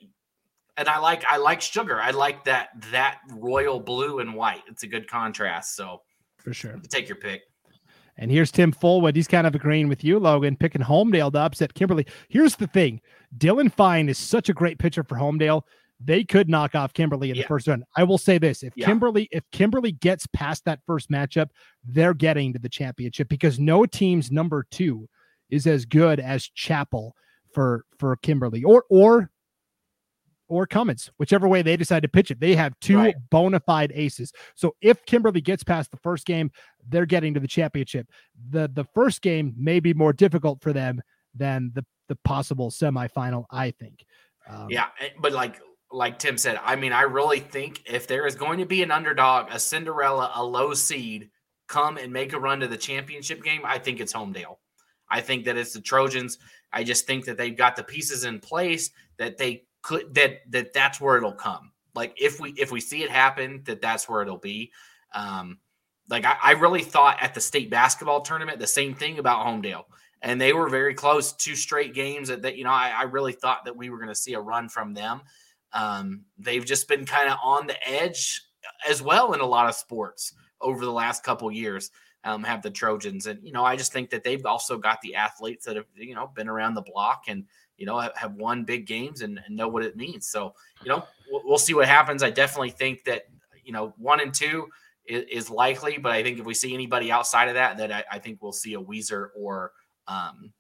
and 0.77 0.89
I 0.89 0.99
like 0.99 1.25
I 1.27 1.37
like 1.37 1.61
sugar. 1.61 2.01
I 2.01 2.11
like 2.11 2.45
that 2.45 2.71
that 2.91 3.19
royal 3.35 3.81
blue 3.81 4.21
and 4.21 4.35
white. 4.35 4.63
It's 4.67 4.83
a 4.83 4.87
good 4.87 5.09
contrast. 5.09 5.77
So 5.77 6.01
for 6.43 6.53
sure, 6.53 6.79
take 6.89 7.09
your 7.09 7.17
pick. 7.17 7.43
And 8.17 8.31
here's 8.31 8.51
Tim 8.51 8.73
Fullwood. 8.73 9.17
He's 9.17 9.29
kind 9.29 9.47
of 9.47 9.55
agreeing 9.55 9.89
with 9.89 10.05
you, 10.05 10.19
Logan, 10.19 10.57
picking 10.57 10.83
Homedale 10.83 11.33
to 11.33 11.39
upset 11.39 11.73
Kimberly. 11.75 12.07
Here's 12.29 12.57
the 12.57 12.67
thing 12.67 13.01
Dylan 13.39 13.73
Fine 13.73 14.09
is 14.09 14.19
such 14.19 14.49
a 14.49 14.53
great 14.53 14.79
pitcher 14.79 15.03
for 15.03 15.17
Homedale. 15.17 15.63
They 16.03 16.25
could 16.25 16.49
knock 16.49 16.75
off 16.75 16.93
Kimberly 16.95 17.31
in 17.31 17.37
Yeah. 17.37 17.43
the 17.43 17.49
first 17.49 17.67
round. 17.69 17.85
I 17.97 18.05
will 18.05 18.19
say 18.19 18.39
this 18.39 18.63
if 18.63 18.73
Yeah. 18.77 18.87
Kimberly, 18.87 19.29
if 19.31 19.45
Kimberly 19.53 19.93
gets 19.93 20.27
past 20.29 20.65
that 20.65 20.81
first 20.87 21.11
matchup, 21.11 21.49
they're 21.85 22.15
getting 22.15 22.53
to 22.55 22.59
the 22.59 22.69
championship 22.71 23.29
because 23.29 23.59
no 23.59 23.85
team's 23.87 24.31
number 24.31 24.67
two 24.71 25.09
is 25.51 25.67
as 25.67 25.85
good 25.85 26.21
as 26.21 26.47
Chapel 26.49 27.15
for 27.55 27.85
for 27.99 28.17
Kimberly 28.17 28.63
or 28.65 28.85
or 28.91 29.31
or 30.51 30.67
Cummins, 30.67 31.11
whichever 31.17 31.49
way 31.49 31.63
they 31.63 31.77
decide 31.77 32.03
to 32.03 32.09
pitch 32.09 32.31
it. 32.31 32.41
They 32.41 32.55
have 32.57 32.79
two 32.81 32.99
Right. 32.99 33.15
bona 33.31 33.61
fide 33.61 33.93
aces. 33.95 34.33
So 34.57 34.75
if 34.83 35.05
Kimberly 35.07 35.41
gets 35.41 35.63
past 35.63 35.91
the 35.91 35.97
first 35.99 36.27
game, 36.27 36.51
they're 36.89 37.07
getting 37.07 37.33
to 37.35 37.41
the 37.41 37.49
championship. 37.49 38.09
The 38.51 38.69
the 38.73 38.85
first 38.95 39.23
game 39.23 39.55
may 39.57 39.81
be 39.81 39.95
more 39.95 40.13
difficult 40.13 40.61
for 40.61 40.73
them 40.73 41.01
than 41.35 41.71
the 41.75 41.87
the 42.09 42.17
possible 42.25 42.71
semifinal, 42.71 43.45
I 43.51 43.71
think. 43.71 44.05
Um, 44.49 44.67
Yeah, 44.69 44.89
eh, 45.01 45.11
but 45.21 45.33
like 45.33 45.61
like 45.93 46.19
Tim 46.19 46.37
said, 46.37 46.59
I 46.63 46.77
mean, 46.77 46.93
I 46.93 47.03
really 47.03 47.41
think 47.41 47.83
if 47.87 48.07
there 48.07 48.27
is 48.27 48.35
going 48.35 48.59
to 48.59 48.67
be 48.67 48.83
an 48.83 48.91
underdog, 48.91 49.49
a 49.51 49.59
Cinderella, 49.59 50.31
a 50.35 50.45
low 50.45 50.75
seed, 50.75 51.31
come 51.69 51.97
and 51.97 52.13
make 52.13 52.33
a 52.33 52.39
run 52.41 52.61
to 52.61 52.69
the 52.69 52.77
championship 52.77 53.43
game, 53.43 53.63
I 53.65 53.79
think 53.79 54.01
it's 54.01 54.13
Homedale. 54.13 54.57
I 55.09 55.21
think 55.21 55.45
that 55.45 55.57
it's 55.57 55.73
the 55.73 55.81
Trojans. 55.81 56.39
I 56.73 56.85
just 56.85 57.07
think 57.07 57.25
that 57.25 57.37
they've 57.37 57.57
got 57.57 57.75
the 57.77 57.83
pieces 57.83 58.25
in 58.25 58.39
place 58.41 58.91
that 59.19 59.37
they 59.39 59.65
could 59.83 60.15
that 60.15 60.41
that 60.51 60.73
that's 60.73 61.01
where 61.01 61.17
it'll 61.17 61.33
come. 61.33 61.73
Like 61.95 62.15
if 62.21 62.41
we 62.41 62.51
if 62.53 62.71
we 62.71 62.81
see 62.81 63.03
it 63.03 63.11
happen, 63.11 63.63
that 63.65 63.81
that's 63.81 64.09
where 64.09 64.23
it'll 64.23 64.39
be. 64.39 64.73
Um, 65.15 65.59
like 66.09 66.25
I, 66.25 66.37
I 66.43 66.51
really 66.53 66.83
thought 66.83 67.19
at 67.21 67.35
the 67.35 67.41
state 67.41 67.71
basketball 67.71 68.21
tournament 68.21 68.59
the 68.59 68.67
same 68.67 68.95
thing 68.95 69.19
about 69.19 69.47
Homedale 69.47 69.85
and 70.23 70.41
they 70.41 70.53
were 70.53 70.69
very 70.69 70.95
close 70.95 71.33
two 71.33 71.57
straight 71.57 71.95
games 71.95 72.29
that, 72.29 72.43
that 72.43 72.57
you 72.57 72.65
know 72.65 72.71
I, 72.71 72.91
I 72.91 73.03
really 73.05 73.33
thought 73.33 73.65
that 73.65 73.77
we 73.77 73.91
were 73.91 73.99
going 73.99 74.09
to 74.09 74.15
see 74.15 74.35
a 74.35 74.41
run 74.41 74.69
from 74.69 74.95
them 74.95 75.23
um, 75.73 76.25
they've 76.39 76.65
just 76.65 76.89
been 76.89 77.07
kind 77.07 77.29
of 77.29 77.39
on 77.43 77.67
the 77.67 77.89
edge 77.89 78.43
as 78.89 79.01
well 79.01 79.33
in 79.33 79.41
a 79.41 79.47
lot 79.47 79.69
of 79.69 79.75
sports 79.75 80.35
over 80.61 80.85
the 80.85 80.93
last 80.93 81.25
couple 81.25 81.51
years 81.51 81.91
um, 82.25 82.45
have 82.45 82.63
the 82.63 82.71
trojans 82.71 83.27
and 83.27 83.39
you 83.43 83.53
know 83.53 83.65
i 83.65 83.77
just 83.77 83.93
think 83.93 84.11
that 84.11 84.25
they've 84.25 84.45
also 84.45 84.77
got 84.77 85.01
the 85.03 85.15
athletes 85.15 85.65
that 85.65 85.77
have 85.77 85.87
you 85.95 86.15
know 86.15 86.31
been 86.35 86.49
around 86.49 86.75
the 86.75 86.83
block 86.83 87.25
and 87.29 87.45
you 87.81 87.87
know 87.87 87.99
have, 87.99 88.17
have 88.17 88.35
won 88.35 88.63
big 88.63 88.87
games 88.87 89.23
and, 89.23 89.41
and 89.45 89.57
know 89.57 89.67
what 89.67 89.83
it 89.83 89.97
means 89.97 90.29
so 90.29 90.55
you 90.85 90.89
know 90.89 91.05
we'll, 91.31 91.43
we'll 91.45 91.59
see 91.59 91.75
what 91.75 91.89
happens 91.89 92.23
i 92.23 92.31
definitely 92.31 92.71
think 92.71 93.03
that 93.05 93.23
you 93.65 93.73
know 93.73 93.93
one 93.97 94.21
and 94.21 94.33
two 94.33 94.69
is, 95.07 95.25
is 95.29 95.51
likely 95.51 95.99
but 95.99 96.13
i 96.13 96.23
think 96.23 96.39
if 96.39 96.45
we 96.45 96.55
see 96.55 96.73
anybody 96.73 97.11
outside 97.11 97.49
of 97.49 97.55
that 97.55 97.77
that 97.77 97.91
i, 97.91 98.05
I 98.13 98.19
think 98.21 98.41
we'll 98.41 98.53
see 98.53 98.75
a 98.75 98.81
Weiser 98.81 99.29
or 99.35 99.73
um, 100.07 100.53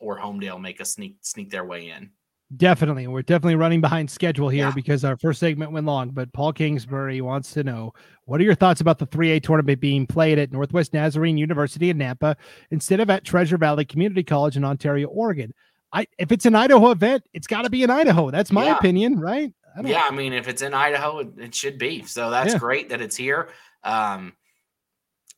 or 0.00 0.18
Homedale 0.18 0.60
make 0.60 0.80
a 0.80 0.84
sneak 0.84 1.16
sneak 1.20 1.50
their 1.50 1.64
way 1.64 1.90
in. 1.90 2.10
Definitely. 2.56 3.08
We're 3.08 3.22
definitely 3.22 3.56
running 3.56 3.80
behind 3.80 4.08
schedule 4.08 4.48
here 4.48 4.66
Yeah. 4.66 4.72
because 4.72 5.04
our 5.04 5.16
first 5.16 5.40
segment 5.40 5.72
went 5.72 5.84
long. 5.84 6.10
But 6.10 6.32
Paul 6.32 6.52
Kingsbury 6.52 7.20
wants 7.20 7.52
to 7.54 7.64
know 7.64 7.92
what 8.24 8.40
are 8.40 8.44
your 8.44 8.54
thoughts 8.54 8.80
about 8.80 8.98
the 8.98 9.06
3A 9.06 9.42
tournament 9.42 9.80
being 9.80 10.06
played 10.06 10.38
at 10.38 10.52
Northwest 10.52 10.94
Nazarene 10.94 11.36
University 11.36 11.90
in 11.90 11.98
Nampa 11.98 12.36
instead 12.70 13.00
of 13.00 13.10
at 13.10 13.24
Treasure 13.24 13.58
Valley 13.58 13.84
Community 13.84 14.22
College 14.22 14.56
in 14.56 14.64
Ontario, 14.64 15.08
Oregon? 15.08 15.52
I 15.92 16.06
if 16.18 16.32
it's 16.32 16.46
an 16.46 16.54
Idaho 16.54 16.90
event, 16.90 17.24
it's 17.32 17.46
got 17.46 17.62
to 17.62 17.70
be 17.70 17.82
in 17.82 17.90
Idaho. 17.90 18.30
That's 18.30 18.52
my 18.52 18.66
Yeah. 18.66 18.76
opinion, 18.76 19.18
right? 19.18 19.52
I 19.76 19.82
Yeah, 19.82 20.02
I 20.08 20.10
mean, 20.10 20.32
if 20.32 20.48
it's 20.48 20.62
in 20.62 20.74
Idaho, 20.74 21.20
it, 21.20 21.28
it 21.38 21.54
should 21.54 21.78
be. 21.78 22.04
So 22.04 22.30
that's 22.30 22.54
Yeah. 22.54 22.58
great 22.58 22.88
that 22.88 23.00
it's 23.00 23.16
here. 23.16 23.50
Um, 23.84 24.34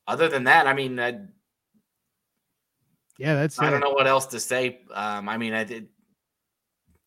other 0.06 0.28
than 0.28 0.44
that, 0.44 0.66
I 0.66 0.72
mean, 0.72 0.98
I, 0.98 1.20
yeah, 3.18 3.34
that's 3.34 3.60
I 3.60 3.66
it. 3.66 3.70
don't 3.70 3.80
know 3.80 3.90
what 3.90 4.06
else 4.06 4.26
to 4.26 4.40
say. 4.40 4.80
Um, 4.92 5.28
I 5.28 5.36
mean, 5.36 5.52
I 5.52 5.64
did. 5.64 5.88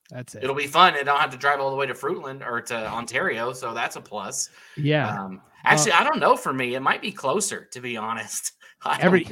That's 0.09 0.35
it. 0.35 0.43
It'll 0.43 0.55
be 0.55 0.67
fun. 0.67 0.93
I 0.93 1.03
don't 1.03 1.19
have 1.19 1.31
to 1.31 1.37
drive 1.37 1.59
all 1.59 1.71
the 1.71 1.77
way 1.77 1.87
to 1.87 1.93
Fruitland 1.93 2.45
or 2.45 2.61
to 2.61 2.75
Ontario, 2.75 3.53
so 3.53 3.73
that's 3.73 3.95
a 3.95 4.01
plus. 4.01 4.49
Yeah. 4.75 5.09
Um, 5.09 5.41
actually, 5.63 5.93
I 5.93 6.03
don't 6.03 6.19
know. 6.19 6.35
For 6.35 6.53
me, 6.53 6.75
it 6.75 6.81
might 6.81 7.01
be 7.01 7.11
closer, 7.11 7.65
to 7.71 7.79
be 7.81 7.97
honest. 7.97 8.51
Every 8.99 9.27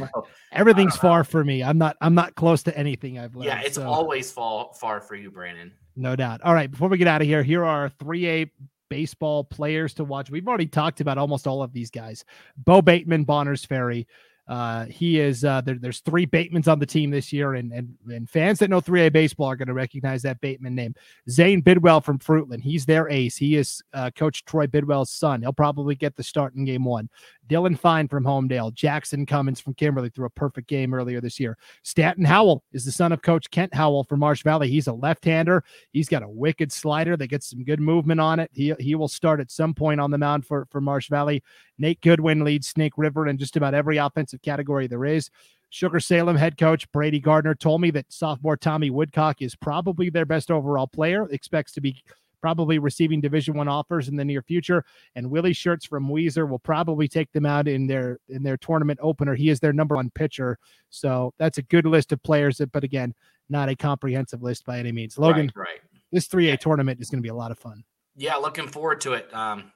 everything's 0.52 0.96
far 0.96 1.24
for 1.24 1.44
me. 1.44 1.64
I'm 1.64 1.78
not 1.78 1.98
I'm 2.02 2.16
not 2.16 2.36
close 2.36 2.64
to 2.64 2.78
anything 2.78 3.18
I've 3.18 3.36
learned. 3.36 3.46
Yeah, 3.48 3.62
it's 3.62 3.76
so- 3.76 3.88
always 3.88 4.32
fall 4.32 4.74
far 4.74 5.02
for 5.02 5.16
you, 5.16 5.32
Brandon. 5.32 5.72
No 5.96 6.16
doubt. 6.16 6.42
All 6.44 6.54
right, 6.54 6.70
before 6.70 6.88
we 6.88 6.98
get 6.98 7.08
out 7.08 7.22
of 7.22 7.28
here, 7.28 7.44
here 7.44 7.66
are 7.66 7.82
our 7.82 7.90
3A 7.90 8.50
baseball 8.90 9.44
players 9.44 9.94
to 9.96 10.04
watch. 10.04 10.30
We've 10.30 10.48
already 10.48 10.68
talked 10.68 11.02
about 11.02 11.18
almost 11.18 11.46
all 11.46 11.62
of 11.62 11.74
these 11.74 11.92
guys. 11.92 12.24
Bo 12.58 12.82
Bateman, 12.82 13.24
Bonners 13.26 13.66
Ferry. 13.66 14.08
Uh, 14.50 14.86
he 14.86 15.20
is 15.20 15.46
uh, 15.46 15.62
there, 15.62 15.78
there's 15.80 16.00
three 16.00 16.26
Batemans 16.26 16.68
on 16.68 16.80
the 16.80 16.86
team 16.86 17.12
this 17.12 17.32
year, 17.32 17.54
and 17.54 17.72
and 17.72 17.96
and 18.08 18.28
fans 18.28 18.58
that 18.60 18.72
know 18.72 18.82
3A 18.82 19.14
baseball 19.14 19.46
are 19.46 19.56
going 19.56 19.68
to 19.68 19.76
recognize 19.76 20.24
that 20.24 20.42
Bateman 20.42 20.74
name. 20.74 20.96
Zane 21.30 21.62
Bidwell 21.62 22.02
from 22.02 22.18
Fruitland. 22.18 22.62
He's 22.62 22.84
their 22.84 23.08
ace. 23.10 23.38
He 23.38 23.56
is 23.56 23.84
uh, 23.94 24.10
Coach 24.16 24.44
Troy 24.46 24.66
Bidwell's 24.66 25.12
son. 25.12 25.42
He'll 25.42 25.54
probably 25.54 25.94
get 25.94 26.16
the 26.16 26.24
start 26.24 26.56
in 26.56 26.66
game 26.66 26.84
one. 26.84 27.10
Dylan 27.48 27.78
Fine 27.78 28.08
from 28.08 28.24
Homedale. 28.24 28.74
Jackson 28.74 29.26
Cummins 29.26 29.60
from 29.60 29.76
Kimberly 29.76 30.10
threw 30.10 30.26
a 30.26 30.32
perfect 30.32 30.68
game 30.68 30.94
earlier 30.94 31.22
this 31.22 31.40
year. 31.40 31.58
Stanton 31.84 32.26
Howell 32.26 32.64
is 32.74 32.86
the 32.86 32.92
son 32.92 33.12
of 33.12 33.22
Coach 33.22 33.50
Kent 33.52 33.74
Howell 33.74 34.04
from 34.06 34.20
Marsh 34.20 34.44
Valley. 34.44 34.70
He's 34.70 34.88
a 34.88 34.94
left-hander. 34.94 35.64
He's 35.92 36.10
got 36.10 36.24
a 36.24 36.30
wicked 36.30 36.72
slider 36.72 37.18
that 37.18 37.28
gets 37.28 37.50
some 37.50 37.64
good 37.64 37.80
movement 37.80 38.20
on 38.20 38.40
it. 38.40 38.50
He 38.54 38.74
he 38.80 38.96
will 38.96 39.08
start 39.08 39.40
at 39.40 39.52
some 39.52 39.74
point 39.74 40.00
on 40.00 40.10
the 40.10 40.18
mound 40.18 40.46
for 40.46 40.68
for 40.72 40.82
Marsh 40.82 41.10
Valley. 41.10 41.44
Nate 41.80 42.02
Goodwin 42.02 42.44
leads 42.44 42.68
Snake 42.68 42.94
River 42.98 43.28
in 43.28 43.38
just 43.38 43.56
about 43.56 43.74
every 43.74 43.98
offensive 43.98 44.39
category 44.42 44.88
there 44.88 45.06
is. 45.06 45.30
Sugar 45.72 46.00
Salem 46.00 46.36
head 46.36 46.58
coach 46.58 46.92
Brady 46.92 47.20
Gardner 47.20 47.54
told 47.54 47.82
me 47.82 47.92
that 47.92 48.12
sophomore 48.12 48.58
Tommy 48.58 48.90
Woodcock 48.90 49.42
is 49.42 49.56
probably 49.56 50.10
their 50.10 50.26
best 50.26 50.50
overall 50.50 50.88
player. 50.88 51.28
Expects 51.30 51.74
to 51.74 51.82
be 51.82 52.02
probably 52.42 52.80
receiving 52.80 53.22
Division 53.22 53.56
One 53.56 53.68
offers 53.68 54.08
in 54.08 54.16
the 54.16 54.26
near 54.26 54.42
future. 54.42 54.84
And 55.16 55.30
Willie 55.30 55.54
Shirts 55.54 55.86
from 55.86 56.08
Weiser 56.08 56.50
will 56.50 56.60
probably 56.60 57.08
take 57.08 57.32
them 57.32 57.46
out 57.46 57.68
in 57.68 57.88
their 57.88 58.20
in 58.30 58.44
their 58.44 58.58
tournament 58.58 59.00
opener. 59.02 59.36
He 59.36 59.50
is 59.50 59.60
their 59.60 59.74
number 59.74 59.96
one 59.96 60.10
pitcher. 60.12 60.58
So 60.90 61.34
that's 61.38 61.58
a 61.58 61.64
good 61.64 61.86
list 61.86 62.12
of 62.12 62.24
players. 62.24 62.58
That, 62.58 62.72
but 62.72 62.84
again, 62.84 63.14
not 63.50 63.70
a 63.70 63.76
comprehensive 63.76 64.42
list 64.42 64.66
by 64.66 64.80
any 64.80 64.92
means. 64.92 65.18
Logan, 65.18 65.52
right, 65.56 65.68
right. 65.68 65.80
this 66.12 66.28
3A 66.28 66.60
tournament 66.60 67.00
is 67.02 67.10
going 67.10 67.20
to 67.20 67.24
be 67.24 67.30
a 67.30 67.36
lot 67.36 67.52
of 67.52 67.60
fun. 67.60 67.84
Yeah, 68.16 68.36
looking 68.36 68.68
forward 68.68 69.02
to 69.02 69.14
it. 69.14 69.34
Um, 69.34 69.72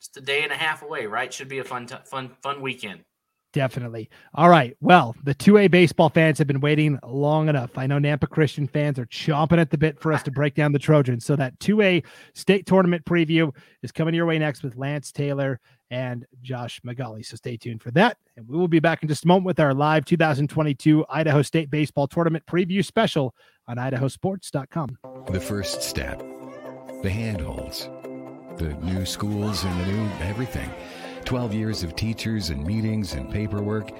just 0.00 0.16
a 0.16 0.20
day 0.20 0.42
and 0.42 0.52
a 0.52 0.56
half 0.56 0.82
away, 0.82 1.06
right? 1.06 1.32
Should 1.32 1.48
be 1.48 1.58
a 1.58 1.64
fun, 1.64 1.86
t- 1.86 1.96
fun, 2.04 2.30
fun 2.42 2.60
weekend. 2.60 3.00
Definitely. 3.56 4.10
All 4.34 4.50
right. 4.50 4.76
Well, 4.82 5.16
the 5.24 5.34
2A 5.34 5.70
baseball 5.70 6.10
fans 6.10 6.36
have 6.36 6.46
been 6.46 6.60
waiting 6.60 6.98
long 7.02 7.48
enough. 7.48 7.78
I 7.78 7.86
know 7.86 7.98
Nampa 7.98 8.28
Christian 8.28 8.68
fans 8.68 8.98
are 8.98 9.06
chomping 9.06 9.58
at 9.58 9.70
the 9.70 9.78
bit 9.78 9.98
for 9.98 10.12
us 10.12 10.22
to 10.24 10.30
break 10.30 10.54
down 10.54 10.72
the 10.72 10.78
Trojans. 10.78 11.24
So 11.24 11.36
that 11.36 11.58
2A 11.60 12.04
state 12.34 12.66
tournament 12.66 13.06
preview 13.06 13.50
is 13.82 13.92
coming 13.92 14.14
your 14.14 14.26
way 14.26 14.38
next 14.38 14.62
with 14.62 14.76
Lance 14.76 15.10
Taylor 15.10 15.58
and 15.90 16.26
Josh 16.42 16.82
Magali. 16.84 17.22
So 17.22 17.36
stay 17.36 17.56
tuned 17.56 17.82
for 17.82 17.90
that. 17.92 18.18
And 18.36 18.46
we 18.46 18.58
will 18.58 18.68
be 18.68 18.78
back 18.78 19.02
in 19.02 19.08
just 19.08 19.24
a 19.24 19.26
moment 19.26 19.46
with 19.46 19.58
our 19.58 19.72
live 19.72 20.04
2022 20.04 21.06
Idaho 21.08 21.40
State 21.40 21.70
Baseball 21.70 22.06
Tournament 22.06 22.44
preview 22.44 22.84
special 22.84 23.34
on 23.66 23.78
idahosports.com. 23.78 24.98
The 25.30 25.40
first 25.40 25.80
step, 25.80 26.18
the 27.02 27.08
handholds, 27.08 27.88
the 28.58 28.76
new 28.82 29.06
schools 29.06 29.64
and 29.64 29.80
the 29.80 29.86
new 29.86 30.10
everything. 30.20 30.70
12 31.26 31.54
years 31.54 31.82
of 31.82 31.96
teachers 31.96 32.50
and 32.50 32.64
meetings 32.64 33.14
and 33.14 33.28
paperwork. 33.28 33.90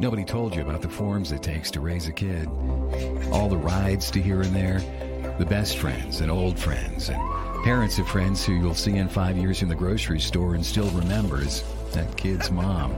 Nobody 0.00 0.24
told 0.24 0.54
you 0.54 0.62
about 0.62 0.82
the 0.82 0.88
forms 0.88 1.30
it 1.30 1.40
takes 1.40 1.70
to 1.70 1.80
raise 1.80 2.08
a 2.08 2.12
kid. 2.12 2.48
All 3.30 3.48
the 3.48 3.56
rides 3.56 4.10
to 4.10 4.20
here 4.20 4.42
and 4.42 4.54
there, 4.54 4.80
the 5.38 5.46
best 5.46 5.78
friends 5.78 6.20
and 6.20 6.30
old 6.30 6.58
friends, 6.58 7.08
and 7.08 7.20
parents 7.62 8.00
of 8.00 8.08
friends 8.08 8.44
who 8.44 8.54
you'll 8.54 8.74
see 8.74 8.96
in 8.96 9.08
five 9.08 9.36
years 9.36 9.62
in 9.62 9.68
the 9.68 9.76
grocery 9.76 10.18
store 10.18 10.56
and 10.56 10.66
still 10.66 10.90
remembers 10.90 11.62
that 11.92 12.16
kid's 12.16 12.50
mom. 12.50 12.92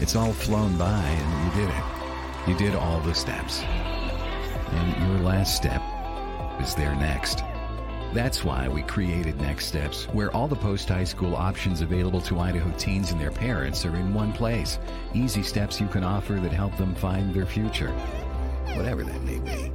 It's 0.00 0.16
all 0.16 0.32
flown 0.32 0.78
by 0.78 1.02
and 1.02 1.54
you 1.54 1.60
did 1.60 1.74
it. 1.74 2.48
You 2.48 2.56
did 2.56 2.74
all 2.74 3.00
the 3.00 3.14
steps. 3.14 3.60
And 3.60 5.10
your 5.10 5.20
last 5.20 5.54
step 5.54 5.82
is 6.58 6.74
there 6.74 6.94
next. 6.96 7.44
That's 8.12 8.44
why 8.44 8.68
we 8.68 8.82
created 8.82 9.40
Next 9.40 9.66
Steps, 9.66 10.04
where 10.12 10.30
all 10.32 10.46
the 10.46 10.54
post 10.54 10.90
high 10.90 11.04
school 11.04 11.34
options 11.34 11.80
available 11.80 12.20
to 12.22 12.38
Idaho 12.38 12.70
teens 12.76 13.10
and 13.10 13.18
their 13.18 13.30
parents 13.30 13.86
are 13.86 13.96
in 13.96 14.12
one 14.12 14.34
place. 14.34 14.78
Easy 15.14 15.42
steps 15.42 15.80
you 15.80 15.86
can 15.86 16.04
offer 16.04 16.34
that 16.34 16.52
help 16.52 16.76
them 16.76 16.94
find 16.94 17.32
their 17.32 17.46
future, 17.46 17.90
whatever 18.74 19.02
that 19.02 19.22
may 19.22 19.38
be. 19.38 19.72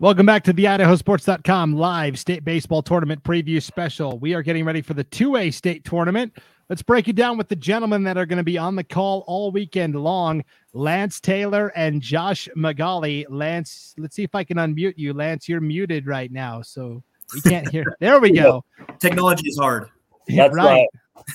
Welcome 0.00 0.24
back 0.24 0.44
to 0.44 0.52
the 0.52 0.64
idahosports.com 0.64 1.74
live 1.74 2.18
state 2.18 2.44
baseball 2.44 2.82
tournament 2.82 3.22
preview 3.22 3.60
special. 3.60 4.18
We 4.18 4.32
are 4.32 4.42
getting 4.42 4.64
ready 4.64 4.80
for 4.80 4.94
the 4.94 5.04
2A 5.04 5.52
state 5.52 5.84
tournament. 5.84 6.38
Let's 6.68 6.82
break 6.82 7.08
it 7.08 7.16
down 7.16 7.38
with 7.38 7.48
the 7.48 7.56
gentlemen 7.56 8.02
that 8.02 8.18
are 8.18 8.26
going 8.26 8.36
to 8.38 8.44
be 8.44 8.58
on 8.58 8.76
the 8.76 8.84
call 8.84 9.24
all 9.26 9.50
weekend 9.50 9.94
long 9.94 10.44
Lance 10.74 11.18
Taylor 11.18 11.72
and 11.74 12.02
Josh 12.02 12.46
Magali. 12.54 13.24
Lance, 13.30 13.94
let's 13.96 14.14
see 14.14 14.22
if 14.22 14.34
I 14.34 14.44
can 14.44 14.58
unmute 14.58 14.94
you. 14.98 15.14
Lance, 15.14 15.48
you're 15.48 15.62
muted 15.62 16.06
right 16.06 16.30
now, 16.30 16.60
so 16.60 17.02
we 17.32 17.40
can't 17.40 17.68
hear. 17.70 17.96
There 18.00 18.20
we 18.20 18.32
go. 18.32 18.64
Technology 18.98 19.48
is 19.48 19.58
hard. 19.58 19.88
That's 20.28 20.54
right. 20.54 20.86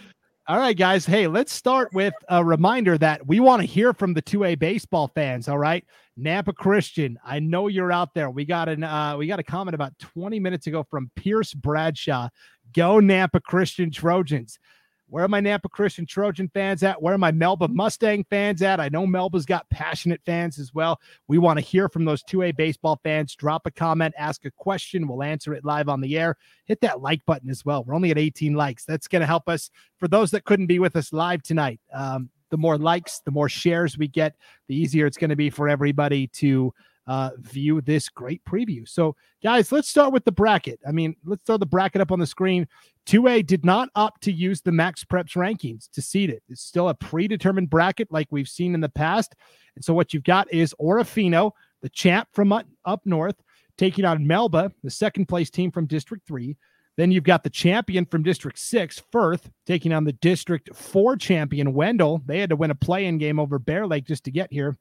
All 0.47 0.59
right, 0.59 0.77
guys. 0.77 1.07
Hey, 1.07 1.25
let's 1.25 1.51
start 1.51 1.91
with 1.91 2.13
a 2.29 2.45
reminder 2.45 2.99
that 2.99 3.25
we 3.25 3.39
want 3.39 3.61
to 3.61 3.65
hear 3.65 3.91
from 3.91 4.13
the 4.13 4.21
2A 4.21 4.59
baseball 4.59 5.07
fans. 5.07 5.47
All 5.47 5.57
right. 5.57 5.83
Nampa 6.19 6.53
Christian, 6.55 7.17
I 7.25 7.39
know 7.39 7.67
you're 7.67 7.91
out 7.91 8.13
there. 8.13 8.29
We 8.29 8.45
got 8.45 8.69
an 8.69 8.83
uh, 8.83 9.17
we 9.17 9.25
got 9.25 9.39
a 9.39 9.43
comment 9.43 9.73
about 9.73 9.97
20 9.97 10.39
minutes 10.39 10.67
ago 10.67 10.85
from 10.89 11.09
Pierce 11.15 11.55
Bradshaw. 11.55 12.29
Go 12.73 12.97
Nampa 12.97 13.41
Christian 13.41 13.89
Trojans. 13.89 14.59
Where 15.07 15.23
are 15.23 15.27
my 15.27 15.39
Nampa 15.39 15.69
Christian 15.69 16.05
Trojan 16.05 16.49
fans 16.53 16.81
at? 16.81 17.01
Where 17.01 17.13
are 17.13 17.17
my 17.17 17.31
Melba 17.31 17.67
Mustang 17.67 18.25
fans 18.29 18.61
at? 18.61 18.79
I 18.79 18.89
know 18.89 19.05
Melba's 19.05 19.45
got 19.45 19.69
passionate 19.69 20.19
fans 20.25 20.57
as 20.57 20.73
well. 20.73 20.99
We 21.27 21.37
want 21.37 21.59
to 21.59 21.65
hear 21.65 21.87
from 21.89 22.05
those 22.05 22.23
2A 22.23 22.55
baseball 22.55 22.99
fans. 23.03 23.35
Drop 23.35 23.65
a 23.65 23.71
comment, 23.71 24.15
ask 24.17 24.45
a 24.45 24.51
question. 24.51 25.07
We'll 25.07 25.23
answer 25.23 25.53
it 25.53 25.63
live 25.63 25.89
on 25.89 26.01
the 26.01 26.17
air. 26.17 26.37
Hit 26.65 26.81
that 26.81 27.01
like 27.01 27.23
button 27.25 27.49
as 27.49 27.63
well. 27.63 27.83
We're 27.83 27.95
only 27.95 28.11
at 28.11 28.17
18 28.17 28.55
likes. 28.55 28.83
That's 28.85 29.07
going 29.07 29.21
to 29.21 29.27
help 29.27 29.47
us. 29.47 29.69
For 29.99 30.07
those 30.07 30.31
that 30.31 30.45
couldn't 30.45 30.67
be 30.67 30.79
with 30.79 30.95
us 30.95 31.13
live 31.13 31.43
tonight, 31.43 31.79
um, 31.93 32.29
the 32.49 32.57
more 32.57 32.77
likes, 32.77 33.19
the 33.19 33.31
more 33.31 33.49
shares 33.49 33.97
we 33.97 34.07
get, 34.07 34.35
the 34.67 34.75
easier 34.75 35.05
it's 35.05 35.17
going 35.17 35.29
to 35.29 35.35
be 35.35 35.49
for 35.49 35.69
everybody 35.69 36.27
to 36.27 36.73
uh, 37.07 37.31
view 37.37 37.81
this 37.81 38.09
great 38.09 38.43
preview. 38.45 38.87
So, 38.87 39.15
guys, 39.43 39.71
let's 39.71 39.87
start 39.87 40.11
with 40.11 40.25
the 40.25 40.31
bracket. 40.31 40.79
I 40.87 40.91
mean, 40.91 41.15
let's 41.23 41.43
throw 41.45 41.57
the 41.57 41.65
bracket 41.65 42.01
up 42.01 42.11
on 42.11 42.19
the 42.19 42.25
screen. 42.25 42.67
2A 43.07 43.45
did 43.45 43.63
not 43.63 43.89
opt 43.95 44.23
to 44.23 44.31
use 44.31 44.61
the 44.61 44.71
Max 44.71 45.03
Preps 45.03 45.35
rankings 45.35 45.89
to 45.91 46.01
seed 46.01 46.29
it. 46.29 46.41
It's 46.49 46.61
still 46.61 46.89
a 46.89 46.95
predetermined 46.95 47.69
bracket 47.69 48.11
like 48.11 48.27
we've 48.31 48.47
seen 48.47 48.73
in 48.73 48.81
the 48.81 48.89
past. 48.89 49.35
And 49.75 49.85
so, 49.85 49.93
what 49.93 50.13
you've 50.13 50.23
got 50.23 50.51
is 50.51 50.73
Orofino, 50.81 51.51
the 51.81 51.89
champ 51.89 52.27
from 52.33 52.51
up 52.51 53.01
north, 53.05 53.35
taking 53.77 54.05
on 54.05 54.25
Melba, 54.25 54.71
the 54.83 54.89
second 54.89 55.27
place 55.27 55.49
team 55.49 55.71
from 55.71 55.85
District 55.85 56.25
3. 56.27 56.57
Then 56.97 57.11
you've 57.11 57.25
got 57.25 57.43
the 57.43 57.49
champion 57.49 58.05
from 58.05 58.23
District 58.23 58.57
6, 58.57 59.03
Firth, 59.11 59.49
taking 59.65 59.91
on 59.91 60.05
the 60.05 60.13
District 60.13 60.73
4 60.73 61.17
champion, 61.17 61.73
Wendell. 61.73 62.23
They 62.25 62.39
had 62.39 62.49
to 62.51 62.55
win 62.55 62.71
a 62.71 62.75
play 62.75 63.05
in 63.05 63.17
game 63.17 63.39
over 63.39 63.59
Bear 63.59 63.85
Lake 63.85 64.05
just 64.05 64.23
to 64.23 64.31
get 64.31 64.51
here. 64.51 64.77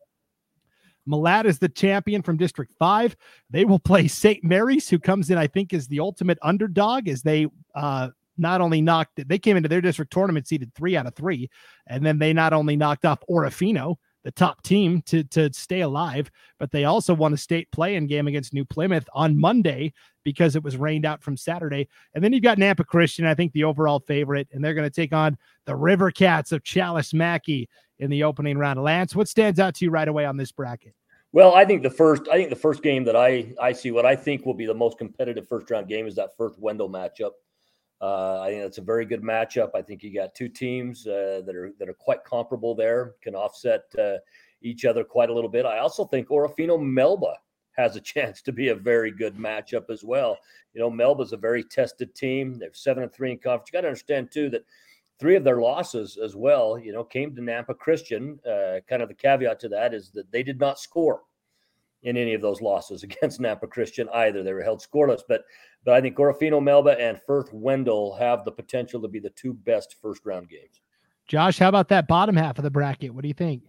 Malad 1.09 1.45
is 1.45 1.59
the 1.59 1.69
champion 1.69 2.23
from 2.23 2.37
District 2.37 2.73
5. 2.79 3.17
They 3.51 3.65
will 3.65 3.79
play 3.79 4.09
St. 4.09 4.43
Mary's, 4.43 4.89
who 4.89 4.99
comes 4.99 5.31
in, 5.31 5.39
I 5.39 5.47
think, 5.47 5.73
is 5.73 5.87
the 5.87 6.01
ultimate 6.01 6.39
underdog 6.43 7.09
as 7.09 7.23
they 7.23 7.47
uh, 7.75 8.09
not 8.37 8.61
only 8.61 8.81
knocked, 8.81 9.29
they 9.29 9.39
came 9.39 9.57
into 9.57 9.69
their 9.69 9.81
district 9.81 10.13
tournament 10.13 10.49
seeded 10.49 10.75
three 10.75 10.97
out 10.97 11.07
of 11.07 11.15
three. 11.15 11.49
And 11.87 12.05
then 12.05 12.19
they 12.19 12.33
not 12.33 12.53
only 12.53 12.77
knocked 12.77 13.05
off 13.05 13.23
Orofino, 13.31 13.97
the 14.25 14.33
top 14.33 14.63
team 14.63 15.03
to, 15.03 15.23
to 15.23 15.53
stay 15.53 15.83
alive, 15.83 16.31
but 16.59 16.71
they 16.73 16.85
also 16.85 17.15
won 17.15 17.35
a 17.35 17.37
state 17.37 17.71
play-in 17.71 18.07
game 18.07 18.27
against 18.27 18.55
New 18.55 18.65
Plymouth 18.65 19.07
on 19.13 19.39
Monday 19.39 19.93
because 20.25 20.57
it 20.57 20.65
was 20.65 20.79
rained 20.79 21.05
out 21.05 21.23
from 21.23 21.37
Saturday. 21.37 21.87
And 22.15 22.25
then 22.25 22.33
you've 22.33 22.43
got 22.43 22.57
Nampa 22.57 22.87
Christian, 22.87 23.27
I 23.27 23.35
think 23.35 23.53
the 23.53 23.65
overall 23.65 24.01
favorite, 24.01 24.49
and 24.53 24.65
they're 24.65 24.75
going 24.75 24.89
to 24.89 24.95
take 24.95 25.13
on 25.13 25.37
the 25.67 25.77
River 25.77 26.11
Cats 26.11 26.53
of 26.53 26.65
Challis 26.65 27.13
Mackay 27.13 27.69
in 27.99 28.11
the 28.11 28.25
opening 28.25 28.59
round. 28.59 28.83
Lance, 28.83 29.15
what 29.15 29.29
stands 29.29 29.61
out 29.61 29.75
to 29.77 29.85
you 29.85 29.91
right 29.91 30.09
away 30.09 30.25
on 30.25 30.37
this 30.37 30.53
bracket? 30.53 30.95
Well, 31.33 31.55
I 31.55 31.65
think 31.65 31.83
the 31.83 31.91
first, 31.91 32.29
I 32.29 32.37
think 32.37 32.51
the 32.51 32.57
first 32.57 32.83
game 32.83 33.05
that 33.05 33.17
I 33.17 33.53
I 33.61 33.73
see, 33.73 33.91
what 33.91 34.07
I 34.07 34.15
think 34.15 34.47
will 34.47 34.55
be 34.55 34.67
the 34.67 34.75
most 34.75 34.99
competitive 34.99 35.49
first 35.49 35.71
round 35.71 35.89
game 35.89 36.07
is 36.07 36.15
that 36.15 36.37
first 36.37 36.59
Wendell 36.59 36.89
matchup. 36.89 37.33
Uh, 38.01 38.41
I 38.41 38.51
think 38.51 38.63
that's 38.63 38.79
a 38.79 38.83
very 38.83 39.05
good 39.05 39.23
matchup. 39.23 39.71
I 39.75 39.83
think 39.83 40.03
you 40.03 40.15
got 40.15 40.35
two 40.35 40.49
teams 40.49 41.07
uh, 41.07 41.43
that 41.45 41.57
are 41.57 41.73
that 41.79 41.89
are 41.89 41.95
quite 41.95 42.23
comparable 42.25 42.75
there, 42.75 43.15
can 43.21 43.35
offset 43.35 43.83
uh, 43.99 44.19
each 44.63 44.85
other 44.85 45.03
quite 45.03 45.31
a 45.31 45.35
little 45.35 45.51
bit. 45.51 45.67
I 45.67 45.79
also 45.79 46.05
think 46.05 46.29
Orofino 46.29 46.81
Melba 46.81 47.35
has 47.77 47.97
a 47.97 48.01
chance 48.13 48.43
to 48.43 48.53
be 48.53 48.69
a 48.69 48.75
very 48.75 49.11
good 49.11 49.37
matchup 49.37 49.91
as 49.91 50.05
well. 50.05 50.39
You 50.73 50.81
know, 50.81 50.91
Melba's 50.91 51.33
a 51.33 51.37
very 51.37 51.65
tested 51.65 52.15
team. 52.15 52.59
They're 52.59 52.75
seven 52.75 53.03
and 53.03 53.13
three 53.13 53.33
in 53.33 53.39
conference. 53.39 53.71
You 53.73 53.77
got 53.77 53.83
to 53.83 53.89
understand 53.89 54.31
too 54.31 54.51
that 54.51 54.65
three 55.19 55.37
of 55.37 55.45
their 55.45 55.61
losses 55.61 56.19
as 56.23 56.35
well, 56.35 56.79
you 56.79 56.93
know, 56.93 57.05
came 57.05 57.35
to 57.35 57.41
Nampa 57.41 57.77
Christian. 57.79 58.39
Uh, 58.47 58.81
kind 58.89 59.03
of 59.03 59.09
the 59.09 59.15
caveat 59.15 59.61
to 59.61 59.69
that 59.71 59.95
is 59.95 60.11
that 60.11 60.31
they 60.33 60.43
did 60.43 60.59
not 60.59 60.79
score 60.79 61.23
in 62.03 62.17
any 62.17 62.35
of 62.35 62.43
those 62.43 62.61
losses 62.61 63.03
against 63.05 63.41
Nampa 63.41 63.69
Christian 63.69 64.09
either. 64.15 64.43
They 64.43 64.53
were 64.53 64.63
held 64.63 64.81
scoreless, 64.81 65.23
but 65.29 65.45
but 65.85 65.95
I 65.95 66.01
think 66.01 66.17
Orofino 66.17 66.63
Melba 66.63 66.99
and 66.99 67.21
Firth 67.27 67.53
Wendell 67.53 68.15
have 68.15 68.45
the 68.45 68.53
potential 68.53 69.03
to 69.03 69.09
be 69.09 69.19
the 69.19 69.31
two 69.31 69.53
best 69.53 69.97
first 70.01 70.25
round 70.25 70.49
games. 70.49 70.81
Josh, 71.27 71.59
how 71.59 71.69
about 71.69 71.89
that 71.89 72.09
bottom 72.09 72.37
half 72.37 72.59
of 72.59 72.65
the 72.65 72.71
bracket? 72.71 73.15
What 73.15 73.23
do 73.23 73.29
you 73.29 73.35
think? 73.35 73.63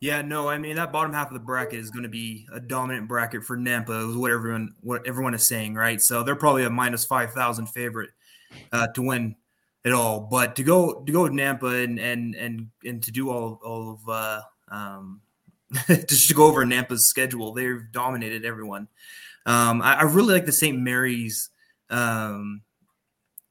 Yeah, 0.00 0.22
no, 0.22 0.48
I 0.48 0.56
mean 0.58 0.76
that 0.76 0.92
bottom 0.92 1.12
half 1.12 1.28
of 1.28 1.34
the 1.34 1.40
bracket 1.40 1.78
is 1.78 1.90
going 1.90 2.04
to 2.04 2.08
be 2.08 2.46
a 2.52 2.60
dominant 2.60 3.06
bracket 3.06 3.44
for 3.44 3.56
Nampa, 3.56 4.08
is 4.10 4.16
what 4.16 4.30
everyone 4.30 4.74
what 4.80 5.06
everyone 5.06 5.34
is 5.34 5.46
saying, 5.46 5.74
right? 5.74 6.00
So 6.00 6.22
they're 6.22 6.36
probably 6.36 6.64
a 6.64 6.70
minus 6.70 7.04
five 7.04 7.32
thousand 7.32 7.66
favorite 7.66 8.10
uh, 8.72 8.88
to 8.88 9.02
win 9.02 9.36
at 9.84 9.92
all. 9.92 10.20
But 10.20 10.56
to 10.56 10.62
go 10.62 11.02
to 11.02 11.12
go 11.12 11.22
with 11.24 11.32
Nampa 11.32 11.84
and 11.84 11.98
and 11.98 12.34
and 12.34 12.68
and 12.84 13.02
to 13.02 13.10
do 13.10 13.30
all 13.30 13.60
all 13.64 13.92
of 13.92 14.08
uh, 14.08 14.40
um, 14.70 15.20
just 15.88 16.28
to 16.28 16.34
go 16.34 16.46
over 16.46 16.64
Nampa's 16.64 17.08
schedule, 17.08 17.52
they've 17.52 17.82
dominated 17.92 18.44
everyone. 18.44 18.88
Um, 19.46 19.80
I, 19.82 19.94
I, 19.94 20.02
really 20.02 20.34
like 20.34 20.44
the 20.44 20.52
St. 20.52 20.78
Mary's 20.78 21.48
um, 21.88 22.60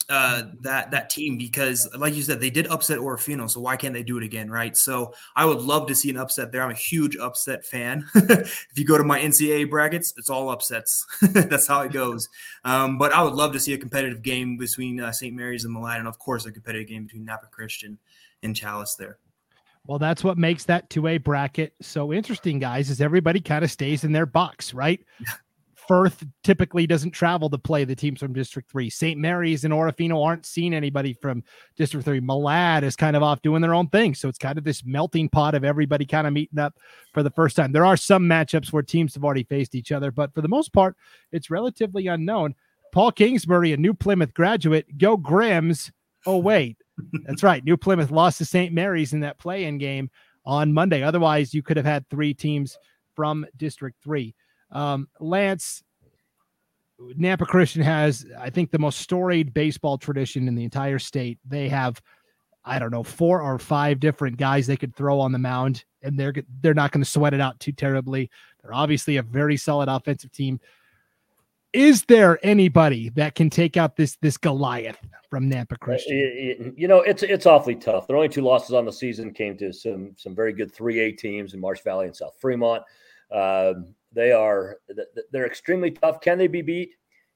uh, 0.09 0.43
that 0.61 0.91
that 0.91 1.09
team 1.09 1.37
because, 1.37 1.87
like 1.97 2.15
you 2.15 2.23
said, 2.23 2.39
they 2.39 2.49
did 2.49 2.67
upset 2.67 2.97
Orofino, 2.97 3.49
so 3.49 3.59
why 3.59 3.77
can't 3.77 3.93
they 3.93 4.03
do 4.03 4.17
it 4.17 4.23
again, 4.23 4.49
right? 4.49 4.75
So 4.75 5.13
I 5.35 5.45
would 5.45 5.61
love 5.61 5.87
to 5.87 5.95
see 5.95 6.09
an 6.09 6.17
upset 6.17 6.51
there. 6.51 6.63
I'm 6.63 6.71
a 6.71 6.75
huge 6.75 7.15
upset 7.17 7.63
fan. 7.65 8.05
if 8.15 8.71
you 8.75 8.85
go 8.85 8.97
to 8.97 9.03
my 9.03 9.19
NCAA 9.19 9.69
brackets, 9.69 10.13
it's 10.17 10.29
all 10.29 10.49
upsets. 10.49 11.05
That's 11.21 11.67
how 11.67 11.81
it 11.81 11.91
goes. 11.91 12.27
Um, 12.65 12.97
but 12.97 13.13
I 13.13 13.21
would 13.21 13.33
love 13.33 13.53
to 13.53 13.59
see 13.59 13.73
a 13.73 13.77
competitive 13.77 14.23
game 14.23 14.57
between 14.57 14.99
uh, 14.99 15.11
St. 15.11 15.35
Mary's 15.35 15.65
and 15.65 15.75
Malad, 15.75 15.99
and 15.99 16.07
of 16.07 16.17
course, 16.17 16.45
a 16.45 16.51
competitive 16.51 16.87
game 16.87 17.03
between 17.03 17.25
Nampa 17.25 17.51
Christian 17.51 17.99
and 18.41 18.55
Challis 18.55 18.97
there. 18.97 19.19
Well, 19.85 19.99
that's 19.99 20.23
what 20.23 20.37
makes 20.37 20.65
that 20.65 20.89
2A 20.89 21.23
bracket 21.23 21.73
so 21.81 22.13
interesting, 22.13 22.59
guys, 22.59 22.89
is 22.89 23.01
everybody 23.01 23.39
kind 23.39 23.63
of 23.63 23.71
stays 23.71 24.03
in 24.03 24.11
their 24.11 24.25
box, 24.25 24.73
right? 24.73 24.99
Firth 25.89 26.23
typically 26.43 26.85
doesn't 26.85 27.09
travel 27.09 27.49
to 27.49 27.57
play 27.57 27.83
the 27.83 27.95
teams 27.95 28.19
from 28.19 28.31
District 28.31 28.69
3. 28.69 28.91
St. 28.91 29.19
Mary's 29.19 29.65
and 29.65 29.73
Orofino 29.73 30.23
aren't 30.23 30.45
seeing 30.45 30.71
anybody 30.71 31.13
from 31.13 31.43
District 31.77 32.05
3. 32.05 32.21
Malad 32.21 32.83
is 32.83 32.95
kind 32.95 33.15
of 33.15 33.23
off 33.23 33.41
doing 33.41 33.63
their 33.63 33.73
own 33.73 33.87
thing. 33.87 34.13
So 34.13 34.29
it's 34.29 34.37
kind 34.37 34.59
of 34.59 34.63
this 34.63 34.85
melting 34.85 35.29
pot 35.29 35.55
of 35.55 35.63
everybody 35.63 36.05
kind 36.05 36.27
of 36.27 36.33
meeting 36.33 36.59
up 36.59 36.77
for 37.11 37.23
the 37.23 37.31
first 37.31 37.55
time. 37.55 37.71
There 37.71 37.87
are 37.87 37.97
some 37.97 38.21
matchups 38.25 38.71
where 38.71 38.83
teams 38.83 39.15
have 39.15 39.25
already 39.25 39.45
faced 39.45 39.73
each 39.73 39.91
other, 39.91 40.11
but 40.11 40.31
for 40.31 40.41
the 40.41 40.47
most 40.47 40.73
part, 40.73 40.95
it's 41.31 41.49
relatively 41.49 42.05
unknown. 42.05 42.53
Paul 42.91 43.11
Kingsbury, 43.11 43.73
a 43.73 43.77
New 43.77 43.95
Plymouth 43.95 44.35
graduate, 44.35 44.95
go 44.95 45.17
Grims. 45.17 45.89
Oh, 46.27 46.37
wait. 46.37 46.77
That's 47.25 47.41
right. 47.41 47.65
New 47.65 47.77
Plymouth 47.77 48.11
lost 48.11 48.37
to 48.37 48.45
St. 48.45 48.71
Mary's 48.71 49.13
in 49.13 49.21
that 49.21 49.39
play 49.39 49.63
in 49.63 49.79
game 49.79 50.11
on 50.45 50.71
Monday. 50.71 51.01
Otherwise, 51.01 51.51
you 51.51 51.63
could 51.63 51.77
have 51.77 51.85
had 51.87 52.07
three 52.09 52.35
teams 52.35 52.77
from 53.15 53.43
District 53.57 53.97
3. 54.03 54.35
Um, 54.71 55.07
Lance, 55.19 55.83
Nampa 56.99 57.47
Christian 57.47 57.81
has, 57.81 58.25
I 58.37 58.49
think, 58.49 58.71
the 58.71 58.79
most 58.79 58.99
storied 58.99 59.53
baseball 59.53 59.97
tradition 59.97 60.47
in 60.47 60.55
the 60.55 60.63
entire 60.63 60.99
state. 60.99 61.39
They 61.47 61.69
have, 61.69 62.01
I 62.65 62.77
don't 62.77 62.91
know, 62.91 63.03
four 63.03 63.41
or 63.41 63.57
five 63.57 63.99
different 63.99 64.37
guys 64.37 64.67
they 64.67 64.77
could 64.77 64.95
throw 64.95 65.19
on 65.19 65.31
the 65.31 65.39
mound, 65.39 65.85
and 66.01 66.19
they're 66.19 66.33
they're 66.61 66.73
not 66.73 66.91
going 66.91 67.03
to 67.03 67.09
sweat 67.09 67.33
it 67.33 67.41
out 67.41 67.59
too 67.59 67.71
terribly. 67.71 68.29
They're 68.61 68.73
obviously 68.73 69.17
a 69.17 69.23
very 69.23 69.57
solid 69.57 69.87
offensive 69.87 70.31
team. 70.31 70.59
Is 71.71 72.03
there 72.05 72.39
anybody 72.43 73.09
that 73.09 73.35
can 73.35 73.49
take 73.49 73.77
out 73.77 73.95
this 73.95 74.17
this 74.21 74.37
Goliath 74.37 74.97
from 75.29 75.49
Nampa 75.49 75.73
uh, 75.73 75.77
Christian? 75.79 76.73
You 76.75 76.87
know, 76.87 77.01
it's 77.01 77.23
it's 77.23 77.45
awfully 77.45 77.75
tough. 77.75 78.07
Their 78.07 78.17
only 78.17 78.29
two 78.29 78.41
losses 78.41 78.73
on 78.73 78.85
the 78.85 78.91
season 78.91 79.31
came 79.31 79.55
to 79.57 79.71
some 79.71 80.13
some 80.17 80.35
very 80.35 80.51
good 80.51 80.73
three 80.73 80.99
A 80.99 81.11
teams 81.11 81.53
in 81.53 81.59
Marsh 81.59 81.81
Valley 81.81 82.07
and 82.07 82.15
South 82.15 82.35
Fremont. 82.39 82.83
Um, 83.31 83.93
they 84.13 84.31
are 84.31 84.77
they're 85.31 85.45
extremely 85.45 85.91
tough. 85.91 86.21
Can 86.21 86.37
they 86.37 86.47
be 86.47 86.61
beat? 86.61 86.91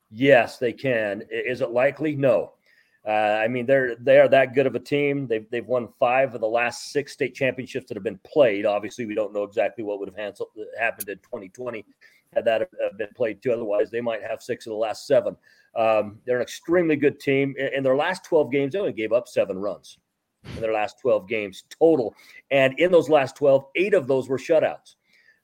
Yes, 0.10 0.58
they 0.58 0.74
can. 0.74 1.24
Is 1.30 1.62
it 1.62 1.72
likely? 1.72 2.16
No. 2.16 2.54
Uh, 3.06 3.12
I 3.42 3.48
mean, 3.48 3.66
they're 3.66 3.96
they 3.96 4.20
are 4.20 4.30
that 4.30 4.54
good 4.54 4.66
of 4.66 4.76
a 4.76 4.80
team. 4.80 5.28
They've 5.28 5.50
they've 5.50 5.66
won 5.66 5.90
five 6.00 6.34
of 6.34 6.42
the 6.42 6.48
last 6.48 6.92
six 6.92 7.12
state 7.12 7.36
championships 7.36 7.88
that 7.88 7.98
have 7.98 8.04
been 8.04 8.20
played. 8.24 8.66
Obviously, 8.66 9.06
we 9.06 9.16
don't 9.16 9.34
know 9.34 9.44
exactly 9.44 9.84
what 9.84 10.00
would 10.00 10.10
have 10.10 10.36
happened 10.78 11.10
in 11.10 11.18
2020 11.18 11.86
had 12.36 12.46
that 12.46 12.70
been 12.98 13.10
played 13.16 13.42
too. 13.42 13.52
Otherwise, 13.52 13.90
they 13.92 14.02
might 14.02 14.24
have 14.24 14.42
six 14.42 14.66
of 14.66 14.72
the 14.72 14.78
last 14.78 15.08
seven. 15.08 15.36
Um, 15.76 16.20
they're 16.26 16.38
an 16.38 16.42
extremely 16.44 16.96
good 16.96 17.20
team. 17.20 17.56
In 17.58 17.84
their 17.84 17.96
last 17.96 18.24
12 18.26 18.52
games, 18.52 18.74
they 18.74 18.80
only 18.80 18.94
gave 18.94 19.14
up 19.14 19.28
seven 19.28 19.58
runs 19.58 19.98
in 20.56 20.62
their 20.62 20.74
last 20.74 21.00
12 21.02 21.28
games 21.28 21.64
total, 21.70 22.14
and 22.52 22.78
in 22.78 22.92
those 22.92 23.10
last 23.10 23.36
12, 23.38 23.66
eight 23.76 23.94
of 23.94 24.08
those 24.08 24.28
were 24.28 24.38
shutouts. 24.38 24.96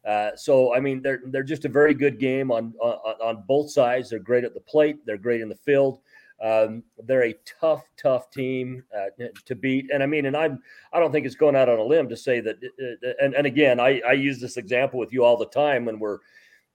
Uh, 0.06 0.32
so 0.36 0.74
I 0.74 0.80
mean, 0.80 1.02
they're 1.02 1.22
they're 1.26 1.44
just 1.44 1.66
a 1.66 1.70
very 1.70 1.94
good 1.94 2.20
game 2.20 2.52
on, 2.52 2.74
on, 2.82 3.16
on 3.22 3.44
both 3.48 3.70
sides. 3.72 4.10
They're 4.10 4.20
great 4.20 4.44
at 4.44 4.54
the 4.54 4.62
plate. 4.62 4.98
They're 5.06 5.18
great 5.18 5.42
in 5.42 5.50
the 5.50 5.56
field. 5.56 6.00
Um, 6.42 6.84
they're 7.04 7.26
a 7.26 7.36
tough, 7.60 7.84
tough 7.98 8.32
team 8.32 8.84
uh, 8.98 9.26
to 9.46 9.56
beat. 9.56 9.90
And 9.94 10.02
I 10.02 10.06
mean, 10.06 10.26
and 10.26 10.38
I'm 10.38 10.62
I 10.94 11.00
don't 11.00 11.12
think 11.12 11.26
it's 11.26 11.36
going 11.36 11.56
out 11.58 11.68
on 11.68 11.80
a 11.80 11.84
limb 11.84 12.08
to 12.08 12.16
say 12.16 12.40
that. 12.40 12.56
Uh, 12.56 13.08
uh, 13.08 13.14
and 13.22 13.34
and 13.34 13.46
again, 13.46 13.78
I 13.80 14.00
I 14.08 14.14
use 14.14 14.40
this 14.40 14.56
example 14.56 15.00
with 15.00 15.12
you 15.12 15.26
all 15.26 15.36
the 15.36 15.48
time 15.48 15.84
when 15.84 16.00
we're, 16.00 16.20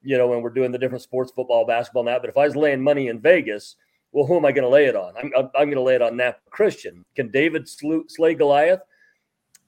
you 0.03 0.19
know, 0.19 0.27
when 0.27 0.43
we're 0.43 0.51
doing 0.51 0.71
the 0.71 0.77
different 0.77 1.01
sports, 1.01 1.31
football, 1.31 1.65
basketball, 1.65 2.03
now. 2.03 2.19
But 2.19 2.29
if 2.29 2.37
I 2.37 2.45
was 2.45 2.55
laying 2.55 2.83
money 2.83 3.07
in 3.07 3.19
Vegas, 3.19 3.75
Well, 4.11 4.25
who 4.25 4.37
am 4.37 4.45
I 4.45 4.53
going 4.53 4.63
to 4.63 4.69
lay 4.69 4.85
it 4.85 4.95
on? 4.95 5.13
I'm, 5.17 5.31
I'm, 5.35 5.49
I'm 5.55 5.65
going 5.65 5.75
to 5.75 5.81
lay 5.81 5.95
it 5.95 6.01
on 6.01 6.13
Nampa 6.13 6.35
Christian. 6.49 7.03
Can 7.15 7.31
David 7.31 7.67
slay 7.67 8.33
Goliath? 8.33 8.79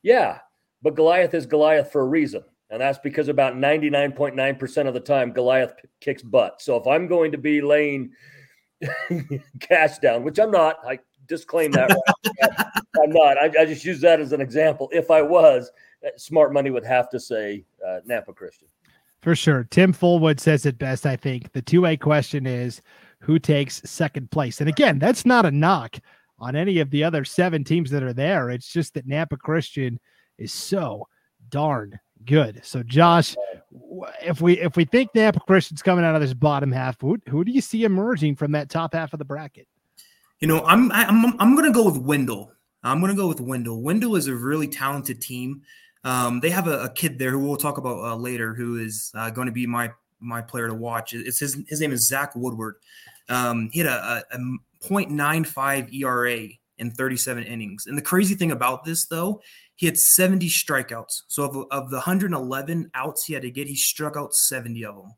Yeah, 0.03 0.39
but 0.81 0.95
Goliath 0.95 1.33
is 1.33 1.45
Goliath 1.45 1.91
for 1.91 2.01
a 2.01 2.05
reason. 2.07 2.43
And 2.69 2.81
that's 2.81 2.99
because 2.99 3.29
about 3.29 3.55
99.9% 3.55 4.87
of 4.87 4.93
the 4.93 4.99
time, 4.99 5.31
Goliath 5.31 5.73
kicks 6.01 6.21
butt. 6.21 6.61
So 6.61 6.75
if 6.75 6.85
I'm 6.85 7.07
going 7.07 7.31
to 7.31 7.37
be 7.37 7.61
laying 7.61 8.11
cash 9.61 9.99
down, 9.99 10.23
which 10.23 10.37
I'm 10.37 10.51
not, 10.51 10.77
I 10.85 10.99
disclaim 11.27 11.71
that. 11.71 11.89
Right. 11.89 12.51
I'm 13.03 13.11
not. 13.11 13.37
I, 13.37 13.51
I, 13.61 13.65
just 13.65 13.85
use 13.85 14.01
that 14.01 14.19
as 14.19 14.33
an 14.33 14.41
example. 14.41 14.89
If 14.91 15.11
I 15.11 15.21
was, 15.21 15.71
uh, 16.05 16.09
smart 16.17 16.53
money 16.53 16.69
would 16.69 16.85
have 16.85 17.09
to 17.11 17.19
say 17.19 17.63
uh, 17.85 17.99
Nampa 18.07 18.35
Christian. 18.35 18.67
For 19.21 19.35
sure. 19.35 19.67
Tim 19.71 19.93
Fullwood 19.93 20.39
says 20.39 20.65
it 20.65 20.77
best, 20.77 21.05
I 21.05 21.15
think. 21.15 21.51
The 21.53 21.61
2A 21.61 21.99
question 21.99 22.45
is 22.45 22.81
who 23.19 23.39
takes 23.39 23.81
second 23.89 24.29
place? 24.29 24.59
And 24.59 24.69
again, 24.69 24.99
that's 24.99 25.25
not 25.25 25.45
a 25.45 25.51
knock 25.51 25.97
on 26.39 26.55
any 26.55 26.79
of 26.79 26.91
the 26.91 27.03
other 27.03 27.25
seven 27.25 27.63
teams 27.63 27.89
that 27.91 28.03
are 28.03 28.13
there. 28.13 28.49
It's 28.49 28.71
just 28.71 28.93
that 28.93 29.07
Nampa 29.07 29.39
Christian 29.39 29.99
is 30.37 30.53
so 30.53 31.07
darn 31.49 31.99
good. 32.27 32.61
So, 32.63 32.83
Josh, 32.83 33.35
if 34.21 34.41
we 34.41 34.59
if 34.59 34.75
we 34.75 34.85
think 34.85 35.11
Nampa 35.13 35.39
Christian's 35.47 35.81
coming 35.81 36.05
out 36.05 36.13
of 36.13 36.21
this 36.21 36.33
bottom 36.33 36.71
half, 36.71 36.99
who, 37.01 37.17
who 37.29 37.43
do 37.43 37.51
you 37.51 37.61
see 37.61 37.83
emerging 37.83 38.35
from 38.35 38.51
that 38.51 38.69
top 38.69 38.93
half 38.93 39.13
of 39.13 39.19
the 39.19 39.25
bracket? 39.25 39.67
You 40.39 40.47
know, 40.47 40.63
I'm 40.65 40.91
I'm 40.91 41.39
I'm 41.39 41.55
going 41.55 41.65
to 41.65 41.71
go 41.71 41.85
with 41.85 41.97
Wendell. 41.97 42.51
I'm 42.83 42.99
going 42.99 43.11
to 43.11 43.17
go 43.17 43.27
with 43.27 43.41
Wendell. 43.41 43.81
Wendell 43.81 44.15
is 44.15 44.27
a 44.27 44.35
really 44.35 44.67
talented 44.67 45.21
team. 45.21 45.63
Um, 46.03 46.39
they 46.39 46.51
have 46.51 46.67
a, 46.67 46.83
a, 46.83 46.89
kid 46.89 47.17
there 47.17 47.31
who 47.31 47.39
we'll 47.39 47.57
talk 47.57 47.77
about 47.77 47.97
uh, 47.97 48.15
later, 48.15 48.53
who 48.53 48.77
is 48.77 49.11
uh, 49.15 49.29
going 49.31 49.47
to 49.47 49.51
be 49.51 49.65
my 49.65 49.91
my 50.19 50.41
player 50.41 50.67
to 50.67 50.75
watch. 50.75 51.13
It's 51.13 51.39
his 51.39 51.57
his 51.67 51.81
name 51.81 51.91
is 51.91 52.07
Zach 52.07 52.35
Woodward. 52.35 52.75
Um, 53.29 53.69
he 53.73 53.79
had 53.79 53.87
a, 53.87 54.23
a, 54.31 54.37
a 54.37 54.39
0.95 54.87 55.93
ERA 55.93 56.47
in 56.77 56.91
37 56.91 57.43
innings. 57.43 57.87
And 57.87 57.97
the 57.97 58.01
crazy 58.01 58.35
thing 58.35 58.51
about 58.51 58.85
this, 58.85 59.05
though, 59.05 59.41
he 59.77 59.85
had 59.85 59.97
70 59.97 60.49
strikeouts. 60.49 61.21
So 61.27 61.43
of, 61.43 61.55
of 61.71 61.89
the 61.89 61.97
111 61.97 62.91
outs 62.93 63.25
he 63.25 63.33
had 63.33 63.43
to 63.43 63.51
get, 63.51 63.67
he 63.67 63.75
struck 63.75 64.17
out 64.17 64.33
70 64.33 64.83
of 64.83 64.95
them. 64.95 65.13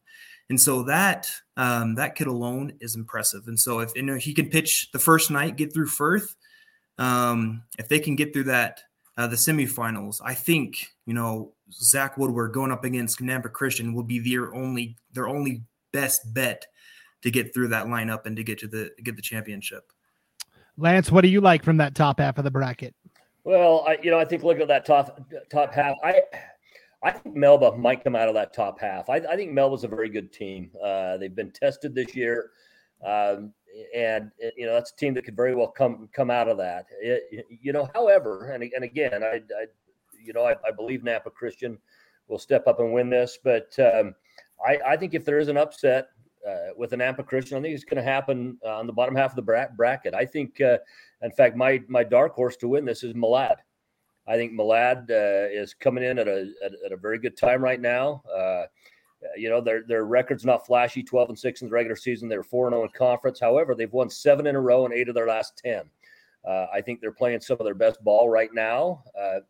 And 0.50 0.60
so 0.60 0.84
that 0.84 1.32
um, 1.58 1.96
that 1.96 2.16
kid 2.16 2.28
alone 2.28 2.74
is 2.82 2.96
impressive. 2.96 3.44
And 3.48 3.60
so 3.60 3.80
if 3.80 3.92
you 3.96 4.02
know 4.02 4.16
he 4.16 4.34
can 4.34 4.50
pitch 4.50 4.90
the 4.92 5.00
first 5.00 5.30
night, 5.32 5.58
get 5.58 5.74
through 5.74 5.88
Firth, 5.88 6.36
um, 6.98 7.64
if 7.78 7.88
they 7.88 8.00
can 8.00 8.16
get 8.16 8.34
through 8.34 8.46
that 8.46 8.82
uh, 9.16 9.28
the 9.28 9.36
semifinals, 9.36 10.18
I 10.24 10.34
think 10.34 10.88
you 11.06 11.14
know 11.14 11.54
Zach 11.72 12.18
Woodward 12.18 12.52
going 12.52 12.72
up 12.72 12.84
against 12.84 13.20
Nampa 13.20 13.52
Christian 13.52 13.94
will 13.94 14.04
be 14.04 14.20
their 14.20 14.54
only 14.56 14.98
their 15.14 15.28
only 15.28 15.64
best 15.94 16.34
bet 16.34 16.66
to 17.22 17.30
get 17.30 17.54
through 17.54 17.68
that 17.70 17.86
lineup 17.86 18.26
and 18.26 18.36
to 18.36 18.44
get 18.44 18.58
to 18.60 18.68
the 18.68 18.92
get 19.04 19.16
the 19.16 19.22
championship. 19.22 19.92
Lance, 20.78 21.12
what 21.12 21.22
do 21.22 21.28
you 21.28 21.42
like 21.42 21.64
from 21.64 21.78
that 21.78 21.94
top 21.94 22.20
half 22.20 22.38
of 22.38 22.44
the 22.44 22.52
bracket? 22.52 22.96
Well, 23.44 23.86
I 23.88 23.98
you 24.02 24.12
know 24.12 24.20
I 24.20 24.26
think 24.26 24.44
look 24.44 24.60
at 24.60 24.68
that 24.68 24.86
top 24.86 25.20
top 25.52 25.74
half. 25.74 25.98
I 26.04 26.22
I 27.02 27.12
think 27.12 27.36
Melba 27.36 27.76
might 27.78 28.04
come 28.04 28.16
out 28.16 28.28
of 28.28 28.34
that 28.34 28.54
top 28.54 28.80
half. 28.80 29.10
I, 29.10 29.16
I 29.16 29.36
think 29.36 29.52
Melba's 29.52 29.84
a 29.84 29.88
very 29.88 30.10
good 30.10 30.34
team. 30.34 30.72
Uh, 30.84 31.18
they've 31.18 31.36
been 31.36 31.52
tested 31.52 31.96
this 31.96 32.16
year, 32.16 32.52
um, 33.06 33.54
and 33.96 34.32
you 34.58 34.66
know 34.66 34.74
that's 34.74 34.92
a 34.92 34.96
team 34.96 35.14
that 35.14 35.24
could 35.24 35.36
very 35.36 35.56
well 35.56 35.70
come 35.70 36.10
come 36.14 36.30
out 36.30 36.50
of 36.50 36.58
that. 36.58 36.86
It, 37.02 37.46
you 37.62 37.72
know, 37.72 37.90
however, 37.94 38.52
and, 38.52 38.64
and 38.64 38.84
again, 38.84 39.24
I, 39.24 39.36
I 39.36 39.66
you 40.22 40.34
know 40.34 40.44
I, 40.44 40.56
I, 40.68 40.72
believe 40.72 41.02
Nampa 41.02 41.34
Christian 41.34 41.78
will 42.28 42.40
step 42.40 42.68
up 42.68 42.80
and 42.80 42.94
win 42.94 43.10
this, 43.10 43.40
but 43.44 43.74
um, 43.80 44.14
I, 44.66 44.80
I 44.86 44.98
think 44.98 45.14
if 45.14 45.24
there 45.24 45.40
is 45.40 45.48
an 45.48 45.58
upset, 45.58 46.10
uh, 46.48 46.70
with 46.78 46.94
an 46.94 47.00
Nampa 47.00 47.26
Christian. 47.26 47.58
I 47.58 47.62
think 47.62 47.76
it's 47.76 47.84
going 47.84 48.04
to 48.04 48.10
happen 48.10 48.58
on 48.66 48.88
the 48.88 48.94
bottom 48.94 49.16
half 49.16 49.32
of 49.32 49.36
the 49.36 49.42
bra- 49.42 49.68
bracket. 49.76 50.14
I 50.14 50.26
think, 50.26 50.62
uh, 50.62 50.78
in 51.22 51.32
fact, 51.32 51.56
my 51.56 51.82
my 51.88 52.04
dark 52.04 52.34
horse 52.34 52.56
to 52.58 52.68
win 52.68 52.86
this 52.86 53.04
is 53.04 53.14
Malad. 53.14 53.56
I 54.28 54.36
think 54.36 54.54
Malad 54.54 55.10
uh, 55.10 55.50
is 55.50 55.74
coming 55.74 56.04
in 56.04 56.20
at 56.20 56.28
a 56.28 56.52
at, 56.64 56.72
at, 56.86 56.92
a 56.92 56.98
very 56.98 57.18
good 57.18 57.36
time 57.36 57.64
right 57.64 57.82
now. 57.82 58.22
Uh, 58.34 58.66
you 59.36 59.50
know, 59.50 59.60
their 59.60 59.84
their 59.84 60.06
record's 60.06 60.46
not 60.46 60.66
flashy, 60.66 61.04
twelve 61.04 61.30
and 61.30 61.38
six 61.38 61.62
in 61.62 61.68
the 61.68 61.74
regular 61.74 61.96
season. 61.96 62.30
They're 62.30 62.44
four 62.44 62.68
and 62.68 62.74
zero 62.74 62.84
oh 62.84 62.86
in 62.86 62.92
conference. 62.92 63.40
However, 63.40 63.76
they've 63.76 63.92
won 63.92 64.10
seven 64.10 64.48
in 64.48 64.56
a 64.56 64.62
row 64.62 64.86
and 64.86 64.94
eight 64.94 65.10
of 65.10 65.16
their 65.16 65.28
last 65.28 65.60
ten. 65.64 65.84
Uh, 66.48 66.68
I 66.74 66.80
think 66.80 67.02
they're 67.02 67.12
playing 67.12 67.42
some 67.42 67.58
of 67.60 67.66
their 67.66 67.74
best 67.74 68.02
ball 68.04 68.30
right 68.30 68.54
now, 68.54 69.04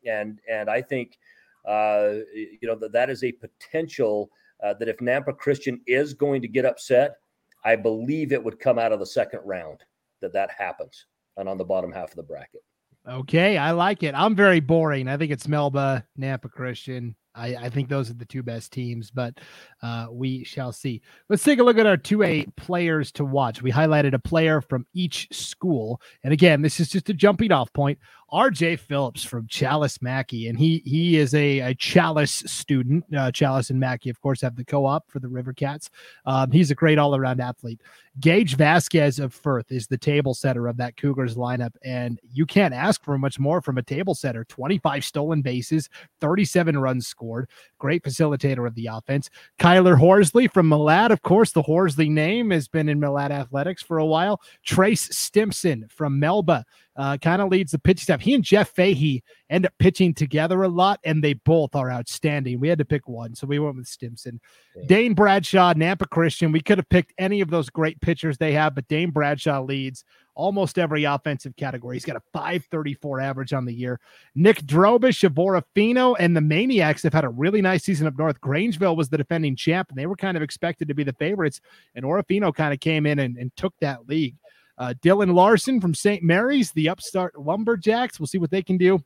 and 0.08 0.40
and 0.50 0.70
I 0.70 0.82
think 0.82 1.20
you 1.66 2.58
know 2.64 2.76
that 2.80 2.94
that 2.94 3.12
is 3.12 3.24
a 3.24 3.32
potential 3.34 4.32
uh, 4.64 4.74
that 4.76 4.88
if 4.88 4.98
Nampa 4.98 5.38
Christian 5.38 5.82
is 5.86 6.16
going 6.16 6.42
to 6.42 6.48
get 6.48 6.66
upset, 6.66 7.18
I 7.64 7.76
believe 7.76 8.32
it 8.32 8.44
would 8.44 8.60
come 8.60 8.80
out 8.80 8.92
of 8.92 9.00
the 9.00 9.06
second 9.06 9.42
round 9.44 9.84
that 10.22 10.34
that 10.34 10.50
happens 10.58 11.06
and 11.38 11.50
on 11.50 11.58
the 11.58 11.66
bottom 11.66 11.92
half 11.92 12.10
of 12.10 12.16
the 12.16 12.24
bracket. 12.24 12.62
Okay, 13.08 13.58
I 13.58 13.72
like 13.72 14.04
it. 14.04 14.14
I'm 14.14 14.36
very 14.36 14.60
boring. 14.60 15.08
I 15.08 15.18
think 15.18 15.32
it's 15.32 15.48
Melba, 15.48 16.06
Nampa 16.20 16.52
Christian, 16.52 17.16
I, 17.40 17.56
I, 17.56 17.70
think 17.70 17.90
those 17.90 18.10
are 18.10 18.16
the 18.16 18.26
two 18.26 18.44
best 18.44 18.74
teams, 18.74 19.12
but 19.12 19.40
uh, 19.82 20.08
we 20.12 20.44
shall 20.44 20.72
see. 20.72 21.02
Let's 21.30 21.44
take 21.44 21.60
a 21.60 21.64
look 21.64 21.78
at 21.78 21.86
our 21.86 21.98
2A 21.98 22.56
players 22.56 23.12
to 23.14 23.26
watch. 23.26 23.62
We 23.62 23.72
highlighted 23.72 24.14
a 24.14 24.20
player 24.20 24.62
from 24.62 24.86
each 24.94 25.28
school. 25.32 26.02
And 26.24 26.34
again, 26.34 26.62
this 26.62 26.80
is 26.80 26.90
just 26.90 27.10
a 27.10 27.14
jumping 27.14 27.52
off 27.52 27.72
point. 27.74 28.00
RJ 28.32 28.80
Phillips 28.80 29.24
from 29.24 29.48
Challis 29.48 30.02
Mackay, 30.02 30.48
and 30.48 30.58
he 30.58 30.82
he 30.86 31.18
is 31.18 31.34
a, 31.34 31.60
a 31.60 31.76
Challis 31.76 32.48
student. 32.48 33.04
Uh, 33.12 33.32
Challis 33.32 33.70
and 33.70 33.80
Mackay, 33.80 34.10
of 34.10 34.22
course, 34.22 34.42
have 34.42 34.56
the 34.56 34.66
co-op 34.66 35.10
for 35.10 35.20
the 35.20 35.28
River 35.28 35.54
Cats. 35.54 35.90
Um, 36.26 36.52
he's 36.52 36.72
a 36.72 36.76
great 36.76 36.98
all-around 36.98 37.42
athlete. 37.42 37.82
Gage 38.20 38.56
Vasquez 38.56 39.20
of 39.20 39.34
Firth 39.34 39.72
is 39.72 39.88
the 39.88 39.98
table 39.98 40.34
setter 40.34 40.68
of 40.68 40.78
that 40.78 40.98
Cougars 40.98 41.36
lineup, 41.36 41.74
and 41.84 42.20
you 42.34 42.46
can't 42.46 42.74
ask 42.74 43.04
for 43.04 43.18
much 43.18 43.40
more 43.40 43.62
from 43.62 43.78
a 43.78 43.84
table 43.84 44.14
setter. 44.14 44.44
25 44.46 45.06
stolen 45.06 45.42
bases, 45.42 45.90
37 46.20 46.78
runs 46.78 47.08
scored. 47.08 47.50
Great 47.78 48.04
facilitator 48.04 48.68
of 48.68 48.76
the 48.76 48.88
offense. 48.88 49.30
Kyler 49.60 49.98
Horsley 49.98 50.48
from 50.48 50.70
Malad, 50.70 51.12
of 51.12 51.22
course, 51.22 51.52
the 51.52 51.62
Horsley 51.62 52.10
name 52.10 52.52
has 52.52 52.68
been 52.68 52.90
in 52.90 53.00
Malad 53.00 53.32
athletics 53.32 53.82
for 53.82 54.00
a 54.00 54.06
while. 54.06 54.42
Trace 54.64 55.16
Stimson 55.16 55.88
from 55.90 56.20
Melba 56.20 56.66
uh, 56.96 57.18
kind 57.18 57.42
of 57.42 57.50
leads 57.50 57.72
the 57.72 57.80
pitch 57.80 58.00
staff. 58.00 58.20
He 58.20 58.34
and 58.34 58.44
Jeff 58.44 58.70
Fahey 58.76 59.24
end 59.50 59.66
up 59.66 59.74
pitching 59.80 60.14
together 60.14 60.64
a 60.64 60.68
lot, 60.68 61.00
and 61.04 61.24
they 61.24 61.34
both 61.34 61.76
are 61.76 61.92
outstanding. 61.92 62.60
We 62.60 62.68
had 62.68 62.80
to 62.80 62.86
pick 62.86 63.08
one, 63.08 63.36
so 63.36 63.48
we 63.48 63.58
went 63.60 63.78
with 63.78 63.88
Stimson. 63.88 64.42
Yeah. 64.76 64.84
Dane 64.88 65.14
Bradshaw, 65.14 65.74
Nampa 65.74 66.10
Christian. 66.10 66.52
We 66.52 66.62
could 66.62 66.78
have 66.78 66.90
picked 66.90 67.14
any 67.18 67.42
of 67.42 67.50
those 67.50 67.70
great 67.70 68.02
pitchers 68.02 68.38
they 68.38 68.52
have, 68.54 68.76
but 68.76 68.88
Dane 68.88 69.12
Bradshaw 69.12 69.62
leads 69.62 70.04
almost 70.36 70.80
every 70.80 71.04
offensive 71.04 71.56
category. 71.58 71.96
He's 71.96 72.06
got 72.06 72.16
a 72.16 72.22
534 72.34 73.20
average 73.20 73.54
on 73.54 73.66
the 73.66 73.74
year. 73.74 74.00
Nick 74.36 74.62
Drobish 74.64 75.24
of 75.24 75.34
Orofino 75.34 76.16
and 76.18 76.36
the 76.36 76.42
Maniacs 76.42 77.04
have 77.04 77.14
had 77.14 77.26
a 77.26 77.30
really 77.30 77.62
nice 77.62 77.84
season 77.84 78.08
up 78.08 78.18
north. 78.18 78.40
Grangeville 78.40 78.96
was 78.96 79.10
the 79.10 79.18
defending 79.18 79.56
champ, 79.56 79.90
and 79.90 79.98
they 79.98 80.06
were 80.06 80.16
kind 80.16 80.38
of 80.38 80.44
expected 80.44 80.88
to 80.88 80.94
be 80.94 81.04
the 81.04 81.14
favorites, 81.14 81.62
and 81.96 82.06
Orofino 82.06 82.54
kind 82.54 82.74
of 82.74 82.80
came 82.80 83.06
in 83.06 83.20
and, 83.20 83.38
and 83.38 83.56
took 83.56 83.74
that 83.80 84.08
league. 84.08 84.36
Uh, 84.80 84.94
Dylan 85.04 85.34
Larson 85.34 85.82
from 85.82 85.94
St. 85.94 86.24
Mary's, 86.24 86.72
the 86.72 86.90
upstart 86.90 87.38
Lumberjacks. 87.38 88.20
We'll 88.20 88.28
see 88.28 88.38
what 88.38 88.50
they 88.50 88.64
can 88.64 88.78
do. 88.78 89.04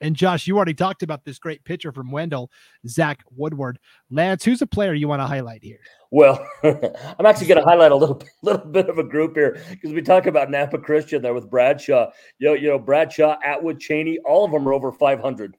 And 0.00 0.16
Josh, 0.16 0.46
you 0.46 0.56
already 0.56 0.74
talked 0.74 1.02
about 1.02 1.24
this 1.24 1.38
great 1.38 1.64
pitcher 1.64 1.90
from 1.90 2.10
Wendell, 2.10 2.50
Zach 2.86 3.22
Woodward. 3.30 3.78
Lance, 4.10 4.44
who's 4.44 4.60
a 4.60 4.66
player 4.66 4.92
you 4.92 5.08
want 5.08 5.20
to 5.20 5.26
highlight 5.26 5.62
here? 5.62 5.80
Well, 6.10 6.46
I'm 6.64 7.24
actually 7.24 7.46
going 7.46 7.62
to 7.62 7.66
highlight 7.66 7.92
a 7.92 7.96
little, 7.96 8.22
little 8.42 8.66
bit 8.66 8.88
of 8.88 8.98
a 8.98 9.04
group 9.04 9.36
here 9.36 9.62
because 9.70 9.92
we 9.92 10.02
talk 10.02 10.26
about 10.26 10.48
Nampa 10.48 10.82
Christian 10.82 11.22
there 11.22 11.34
with 11.34 11.50
Bradshaw. 11.50 12.10
You 12.38 12.48
know, 12.48 12.54
you 12.54 12.68
know 12.68 12.78
Bradshaw, 12.78 13.36
Atwood, 13.42 13.80
Cheney, 13.80 14.18
all 14.24 14.44
of 14.44 14.50
them 14.50 14.68
are 14.68 14.74
over 14.74 14.92
500. 14.92 15.56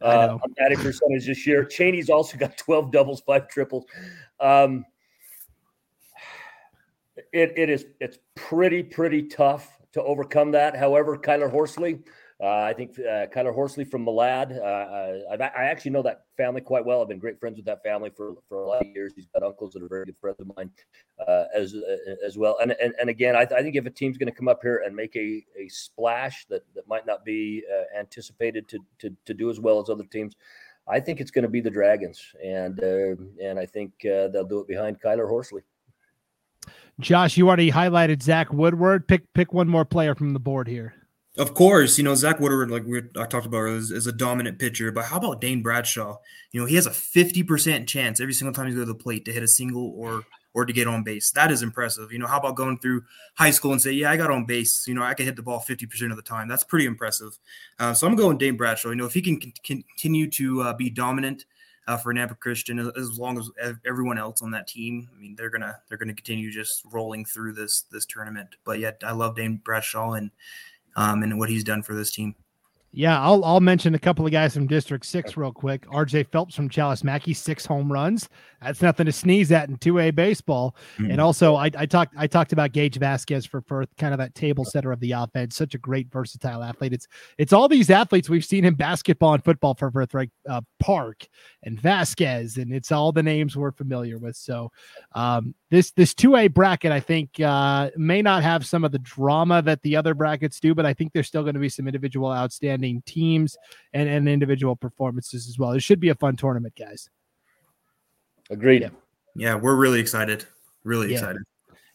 Uh, 0.00 0.38
on 0.40 0.52
batting 0.56 0.78
percentage 0.78 1.26
this 1.26 1.44
year. 1.44 1.64
Cheney's 1.64 2.08
also 2.08 2.38
got 2.38 2.56
12 2.56 2.92
doubles, 2.92 3.20
five 3.22 3.48
triples. 3.48 3.84
Um, 4.38 4.84
it, 7.32 7.52
it 7.56 7.70
is 7.70 7.86
it's 8.00 8.18
pretty 8.34 8.82
pretty 8.82 9.22
tough 9.22 9.78
to 9.92 10.02
overcome 10.02 10.52
that. 10.52 10.76
However, 10.76 11.16
Kyler 11.16 11.50
Horsley, 11.50 12.00
uh, 12.40 12.46
I 12.46 12.72
think 12.72 12.96
uh, 12.98 13.26
Kyler 13.26 13.52
Horsley 13.52 13.84
from 13.84 14.04
Malad. 14.04 14.56
Uh, 14.56 15.34
I, 15.34 15.44
I, 15.44 15.64
actually 15.64 15.90
know 15.90 16.02
that 16.02 16.22
family 16.36 16.60
quite 16.60 16.84
well. 16.84 17.02
I've 17.02 17.08
been 17.08 17.18
great 17.18 17.40
friends 17.40 17.56
with 17.56 17.64
that 17.64 17.82
family 17.82 18.10
for, 18.16 18.34
for 18.48 18.62
a 18.62 18.66
lot 18.66 18.82
of 18.82 18.86
years. 18.94 19.12
He's 19.16 19.26
got 19.26 19.42
uncles 19.42 19.72
that 19.72 19.82
are 19.82 19.88
very 19.88 20.04
good 20.04 20.16
friends 20.20 20.38
of 20.38 20.52
mine 20.56 20.70
uh, 21.26 21.44
as 21.52 21.74
uh, 21.74 22.14
as 22.24 22.38
well. 22.38 22.56
And 22.62 22.76
and, 22.80 22.94
and 23.00 23.10
again, 23.10 23.34
I, 23.34 23.40
I 23.40 23.62
think 23.62 23.74
if 23.74 23.86
a 23.86 23.90
team's 23.90 24.18
going 24.18 24.30
to 24.30 24.36
come 24.36 24.46
up 24.46 24.60
here 24.62 24.82
and 24.86 24.94
make 24.94 25.16
a, 25.16 25.44
a 25.58 25.68
splash 25.68 26.46
that, 26.48 26.62
that 26.76 26.86
might 26.86 27.06
not 27.06 27.24
be 27.24 27.64
uh, 27.74 27.98
anticipated 27.98 28.68
to, 28.68 28.78
to 29.00 29.16
to 29.24 29.34
do 29.34 29.50
as 29.50 29.58
well 29.58 29.80
as 29.80 29.88
other 29.88 30.04
teams, 30.04 30.36
I 30.86 31.00
think 31.00 31.20
it's 31.20 31.32
going 31.32 31.42
to 31.42 31.48
be 31.48 31.60
the 31.60 31.70
Dragons. 31.70 32.22
And 32.44 32.78
and 32.78 33.58
I 33.58 33.66
think 33.66 33.94
they'll 34.02 34.46
do 34.46 34.60
it 34.60 34.68
behind 34.68 35.00
Kyler 35.00 35.28
Horsley. 35.28 35.62
Josh, 37.00 37.36
you 37.36 37.46
already 37.48 37.70
highlighted 37.70 38.22
Zach 38.22 38.52
Woodward. 38.52 39.06
Pick 39.06 39.32
pick 39.32 39.52
one 39.52 39.68
more 39.68 39.84
player 39.84 40.14
from 40.14 40.32
the 40.32 40.40
board 40.40 40.68
here. 40.68 40.94
Of 41.36 41.54
course, 41.54 41.98
you 41.98 42.04
know 42.04 42.16
Zach 42.16 42.40
Woodward, 42.40 42.70
like 42.70 42.84
we 42.84 42.98
I 43.16 43.26
talked 43.26 43.46
about, 43.46 43.68
is, 43.68 43.92
is, 43.92 44.08
a 44.08 44.12
dominant 44.12 44.58
pitcher. 44.58 44.90
But 44.90 45.04
how 45.04 45.18
about 45.18 45.40
Dane 45.40 45.62
Bradshaw? 45.62 46.16
You 46.50 46.60
know 46.60 46.66
he 46.66 46.74
has 46.74 46.86
a 46.86 46.90
fifty 46.90 47.44
percent 47.44 47.88
chance 47.88 48.20
every 48.20 48.34
single 48.34 48.52
time 48.52 48.66
he 48.66 48.74
goes 48.74 48.82
to 48.82 48.92
the 48.92 48.94
plate 48.94 49.24
to 49.26 49.32
hit 49.32 49.44
a 49.44 49.48
single 49.48 49.92
or 49.96 50.24
or 50.54 50.66
to 50.66 50.72
get 50.72 50.88
on 50.88 51.04
base. 51.04 51.30
That 51.30 51.52
is 51.52 51.62
impressive. 51.62 52.10
You 52.10 52.18
know, 52.18 52.26
how 52.26 52.38
about 52.38 52.56
going 52.56 52.78
through 52.78 53.04
high 53.34 53.52
school 53.52 53.70
and 53.70 53.80
say, 53.80 53.92
yeah, 53.92 54.10
I 54.10 54.16
got 54.16 54.30
on 54.30 54.44
base. 54.44 54.88
You 54.88 54.94
know, 54.94 55.02
I 55.02 55.14
can 55.14 55.26
hit 55.26 55.36
the 55.36 55.42
ball 55.42 55.60
50% 55.60 56.10
of 56.10 56.16
the 56.16 56.22
time. 56.22 56.48
That's 56.48 56.64
pretty 56.64 56.86
impressive. 56.86 57.38
Uh, 57.78 57.94
so 57.94 58.08
I'm 58.08 58.16
going 58.16 58.38
Dane 58.38 58.56
Bradshaw. 58.56 58.88
You 58.88 58.96
know, 58.96 59.06
if 59.06 59.14
he 59.14 59.22
can, 59.22 59.38
can 59.38 59.52
continue 59.62 60.28
to 60.30 60.62
uh, 60.62 60.72
be 60.72 60.90
dominant 60.90 61.44
uh, 61.88 61.96
for 61.96 62.12
Nampa 62.12 62.38
Christian 62.38 62.78
as, 62.78 62.88
as, 62.96 63.18
long 63.18 63.38
as 63.38 63.50
everyone 63.86 64.18
else 64.18 64.42
on 64.42 64.50
that 64.50 64.68
team, 64.68 65.08
I 65.12 65.18
mean, 65.18 65.34
they're 65.34 65.50
gonna 65.50 65.80
they're 65.88 65.98
gonna 65.98 66.14
continue 66.14 66.52
just 66.52 66.82
rolling 66.92 67.24
through 67.24 67.54
this 67.54 67.84
this 67.90 68.04
tournament. 68.04 68.56
But 68.64 68.78
yet, 68.78 69.00
I 69.02 69.12
love 69.12 69.34
Dane 69.34 69.60
Bradshaw 69.64 70.12
and 70.12 70.30
um, 70.96 71.22
and 71.22 71.38
what 71.38 71.48
he's 71.48 71.64
done 71.64 71.82
for 71.82 71.94
this 71.94 72.14
team. 72.14 72.34
Yeah, 72.90 73.20
I'll 73.20 73.44
I'll 73.44 73.60
mention 73.60 73.94
a 73.94 73.98
couple 73.98 74.24
of 74.24 74.32
guys 74.32 74.54
from 74.54 74.66
District 74.66 75.04
Six 75.04 75.36
real 75.36 75.52
quick. 75.52 75.86
RJ 75.88 76.32
Phelps 76.32 76.54
from 76.54 76.70
Challis 76.70 77.04
Mackay, 77.04 77.34
six 77.34 77.66
home 77.66 77.92
runs. 77.92 78.30
That's 78.62 78.80
nothing 78.80 79.04
to 79.06 79.12
sneeze 79.12 79.52
at 79.52 79.68
in 79.68 79.76
two 79.76 79.98
A 79.98 80.10
baseball. 80.10 80.74
Mm-hmm. 80.96 81.10
And 81.10 81.20
also, 81.20 81.54
I, 81.54 81.70
I 81.76 81.84
talked 81.84 82.14
I 82.16 82.26
talked 82.26 82.54
about 82.54 82.72
Gage 82.72 82.96
Vasquez 82.96 83.44
for 83.44 83.60
Firth, 83.60 83.90
kind 83.98 84.14
of 84.14 84.18
that 84.18 84.34
table 84.34 84.64
setter 84.64 84.90
of 84.90 85.00
the 85.00 85.12
offense. 85.12 85.54
Such 85.54 85.74
a 85.74 85.78
great 85.78 86.10
versatile 86.10 86.62
athlete. 86.62 86.94
It's 86.94 87.06
it's 87.36 87.52
all 87.52 87.68
these 87.68 87.90
athletes 87.90 88.30
we've 88.30 88.44
seen 88.44 88.64
in 88.64 88.72
basketball 88.72 89.34
and 89.34 89.44
football 89.44 89.74
for 89.74 89.90
Firth, 89.90 90.14
right? 90.14 90.30
Uh, 90.48 90.62
Park 90.80 91.28
and 91.64 91.78
Vasquez, 91.78 92.56
and 92.56 92.72
it's 92.72 92.90
all 92.90 93.12
the 93.12 93.22
names 93.22 93.54
we're 93.54 93.70
familiar 93.70 94.16
with. 94.16 94.34
So, 94.34 94.72
um, 95.12 95.54
this 95.70 95.90
this 95.92 96.14
two 96.14 96.36
A 96.36 96.48
bracket, 96.48 96.92
I 96.92 97.00
think, 97.00 97.40
uh, 97.40 97.90
may 97.96 98.22
not 98.22 98.42
have 98.42 98.66
some 98.66 98.84
of 98.84 98.92
the 98.92 98.98
drama 98.98 99.60
that 99.62 99.82
the 99.82 99.96
other 99.96 100.14
brackets 100.14 100.60
do, 100.60 100.74
but 100.74 100.86
I 100.86 100.94
think 100.94 101.12
there's 101.12 101.26
still 101.26 101.42
going 101.42 101.54
to 101.54 101.60
be 101.60 101.68
some 101.68 101.86
individual 101.86 102.32
outstanding 102.32 103.02
teams 103.04 103.56
and, 103.92 104.08
and 104.08 104.28
individual 104.28 104.76
performances 104.76 105.48
as 105.48 105.58
well. 105.58 105.72
It 105.72 105.82
should 105.82 106.00
be 106.00 106.08
a 106.08 106.14
fun 106.14 106.36
tournament, 106.36 106.74
guys. 106.78 107.10
Agreed. 108.50 108.82
Yeah, 108.82 108.88
yeah 109.36 109.54
we're 109.56 109.76
really 109.76 110.00
excited. 110.00 110.46
Really 110.84 111.08
yeah. 111.08 111.18
excited. 111.18 111.42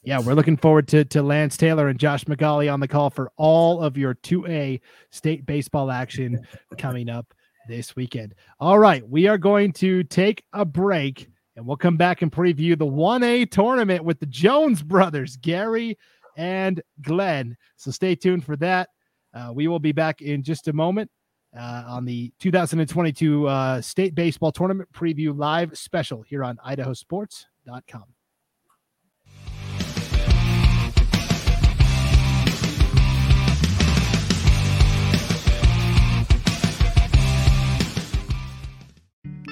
Yeah, 0.05 0.19
we're 0.19 0.34
looking 0.34 0.57
forward 0.57 0.89
to, 0.89 1.05
to 1.05 1.24
Lance 1.24 1.55
Taylor 1.55 1.88
and 1.88 1.97
Josh 1.97 2.26
McGauley 2.26 2.71
on 2.71 2.82
the 2.82 2.89
call 2.89 3.09
for 3.09 3.32
all 3.38 3.82
of 3.82 3.97
your 3.97 4.15
2A 4.15 4.82
state 5.11 5.45
baseball 5.45 5.89
action 5.89 6.45
coming 6.78 7.07
up 7.07 7.34
this 7.69 7.95
weekend. 7.95 8.36
All 8.59 8.78
right, 8.78 9.07
we 9.07 9.28
are 9.28 9.38
going 9.38 9.71
to 9.74 10.03
take 10.03 10.43
a 10.51 10.65
break 10.65 11.30
and 11.56 11.66
we'll 11.66 11.78
come 11.78 11.97
back 11.97 12.22
and 12.22 12.32
preview 12.32 12.78
the 12.78 12.86
1A 12.86 13.49
tournament 13.51 14.04
with 14.04 14.20
the 14.20 14.26
Jones 14.26 14.82
brothers, 14.82 15.38
Gary 15.38 15.97
and 16.36 16.82
Glenn. 17.01 17.56
So 17.76 17.91
stay 17.91 18.16
tuned 18.16 18.45
for 18.45 18.56
that. 18.58 18.89
Uh, 19.34 19.51
we 19.54 19.68
will 19.68 19.80
be 19.80 19.91
back 19.91 20.22
in 20.22 20.43
just 20.43 20.68
a 20.68 20.74
moment 20.74 21.10
uh, 21.58 21.84
on 21.88 22.06
the 22.06 22.32
2022 22.39 23.47
uh, 23.47 23.82
state 23.82 24.16
baseball 24.16 24.51
tournament 24.51 24.89
preview 24.93 25.38
live 25.38 25.78
special 25.78 26.22
here 26.22 26.43
on 26.43 26.58
idahosports.com. 26.66 28.06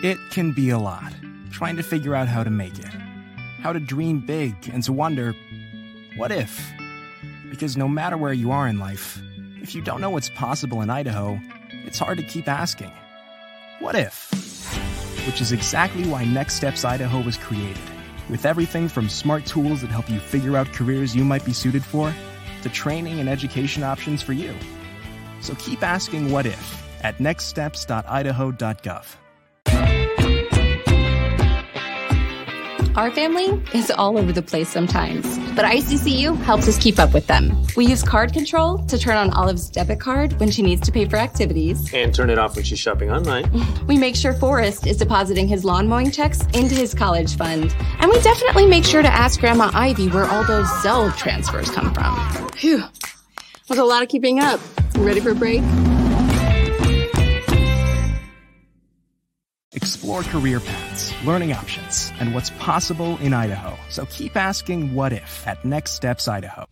It 0.04 0.18
can 0.32 0.52
be 0.52 0.72
a 0.72 0.80
lot 0.80 1.14
trying 1.52 1.76
to 1.76 1.84
figure 1.84 2.16
out 2.16 2.28
how 2.28 2.44
to 2.44 2.50
make 2.50 2.80
it, 2.80 2.94
how 3.62 3.72
to 3.74 3.80
dream 3.80 4.20
big, 4.20 4.56
and 4.72 4.84
to 4.84 4.94
wonder, 4.94 5.36
what 6.18 6.32
if? 6.32 6.72
Because 7.50 7.78
no 7.78 7.88
matter 7.88 8.18
where 8.18 8.34
you 8.34 8.52
are 8.52 8.68
in 8.68 8.80
life, 8.80 9.22
if 9.62 9.76
you 9.76 9.82
don't 9.82 10.02
know 10.02 10.10
what's 10.10 10.30
possible 10.30 10.82
in 10.82 10.90
Idaho, 10.90 11.40
it's 11.86 12.00
hard 12.00 12.18
to 12.18 12.24
keep 12.24 12.48
asking, 12.48 12.92
what 13.80 13.96
if? 13.96 14.32
Which 15.28 15.42
is 15.42 15.52
exactly 15.52 16.08
why 16.08 16.26
Next 16.26 16.56
Steps 16.56 16.84
Idaho 16.84 17.22
was 17.22 17.38
created, 17.38 17.78
with 18.30 18.46
everything 18.46 18.88
from 18.88 19.10
smart 19.10 19.46
tools 19.46 19.82
that 19.82 19.92
help 19.92 20.10
you 20.10 20.20
figure 20.20 20.58
out 20.58 20.68
careers 20.74 21.16
you 21.16 21.24
might 21.24 21.46
be 21.46 21.54
suited 21.54 21.84
for, 21.84 22.14
to 22.64 22.70
training 22.70 23.20
and 23.20 23.28
education 23.30 23.84
options 23.84 24.22
for 24.22 24.34
you. 24.34 24.56
So 25.42 25.56
keep 25.56 25.84
asking 25.84 26.32
what 26.32 26.46
if 26.46 27.04
at 27.04 27.18
nextsteps.idaho.gov. 27.18 29.06
Our 32.96 33.10
family 33.10 33.46
is 33.74 33.90
all 33.90 34.18
over 34.18 34.34
the 34.34 34.42
place 34.42 34.68
sometimes, 34.68 35.38
but 35.56 35.64
ICCU 35.64 36.36
helps 36.42 36.68
us 36.68 36.78
keep 36.78 37.00
up 37.00 37.14
with 37.14 37.26
them. 37.26 37.66
We 37.78 37.86
use 37.86 38.04
card 38.04 38.34
control 38.34 38.80
to 38.80 38.98
turn 38.98 39.16
on 39.16 39.30
Olive's 39.32 39.70
debit 39.70 40.02
card 40.02 40.38
when 40.42 40.52
she 40.52 40.62
needs 40.62 40.82
to 40.88 40.92
pay 40.92 41.06
for 41.06 41.16
activities. 41.16 41.94
And 41.94 42.14
turn 42.14 42.30
it 42.30 42.38
off 42.38 42.56
when 42.58 42.66
she's 42.66 42.80
shopping 42.80 43.10
online. 43.10 43.50
We 43.88 43.98
make 43.98 44.16
sure 44.16 44.34
Forrest 44.34 44.88
is 44.88 44.98
depositing 44.98 45.48
his 45.48 45.66
lawn 45.66 45.88
mowing 45.88 46.12
checks 46.12 46.42
into 46.54 46.76
his 46.76 46.94
college 46.94 47.36
fund. 47.36 47.76
And 48.00 48.12
we 48.12 48.20
definitely 48.22 48.66
make 48.66 48.86
sure 48.86 49.02
to 49.02 49.12
ask 49.12 49.40
Grandma 49.40 49.72
Ivy 49.74 50.08
where 50.10 50.26
all 50.26 50.44
those 50.46 50.68
Zelle 50.84 51.16
transfers 51.18 51.70
come 51.72 51.94
from. 51.94 52.50
Phew. 52.52 52.84
Was 53.70 53.80
a 53.80 53.84
lot 53.84 54.04
of 54.04 54.10
keeping 54.10 54.40
up. 54.40 54.60
Ready 54.98 55.20
for 55.20 55.32
a 55.32 55.36
break? 55.36 55.62
Explore 59.82 60.22
career 60.22 60.60
paths, 60.60 61.12
learning 61.26 61.54
options, 61.54 62.12
and 62.20 62.36
what's 62.36 62.52
possible 62.52 63.18
in 63.18 63.34
Idaho. 63.34 63.76
So 63.90 64.06
keep 64.06 64.38
asking 64.38 64.94
what 64.94 65.12
if 65.12 65.48
at 65.48 65.66
Next 65.66 65.94
Steps 65.94 66.28
Idaho. 66.28 66.66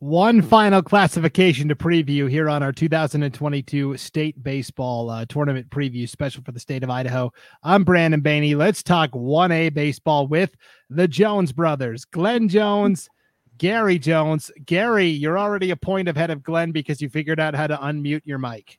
One 0.00 0.40
final 0.40 0.80
classification 0.80 1.68
to 1.68 1.74
preview 1.74 2.26
here 2.30 2.48
on 2.48 2.62
our 2.62 2.72
2022 2.72 3.98
state 3.98 4.42
baseball 4.42 5.10
uh, 5.10 5.26
tournament 5.26 5.68
preview 5.68 6.08
special 6.08 6.42
for 6.42 6.52
the 6.52 6.58
state 6.58 6.82
of 6.82 6.88
Idaho. 6.88 7.30
I'm 7.62 7.84
Brandon 7.84 8.22
Baney. 8.22 8.56
Let's 8.56 8.82
talk 8.82 9.10
1A 9.10 9.74
baseball 9.74 10.26
with 10.26 10.56
the 10.88 11.06
Jones 11.06 11.52
brothers, 11.52 12.06
Glenn 12.06 12.48
Jones, 12.48 13.10
Gary 13.58 13.98
Jones. 13.98 14.50
Gary, 14.64 15.06
you're 15.06 15.38
already 15.38 15.70
a 15.70 15.76
point 15.76 16.08
ahead 16.08 16.30
of 16.30 16.42
Glenn 16.42 16.72
because 16.72 17.02
you 17.02 17.10
figured 17.10 17.38
out 17.38 17.54
how 17.54 17.66
to 17.66 17.76
unmute 17.76 18.22
your 18.24 18.38
mic. 18.38 18.78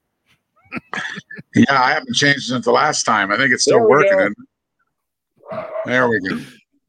yeah, 1.56 1.84
I 1.84 1.92
haven't 1.92 2.16
changed 2.16 2.48
since 2.48 2.66
the 2.66 2.72
last 2.72 3.04
time. 3.04 3.32
I 3.32 3.38
think 3.38 3.54
it's 3.54 3.62
still 3.62 3.88
working. 3.88 4.34
There 5.86 6.10
we 6.10 6.20
go. 6.28 6.42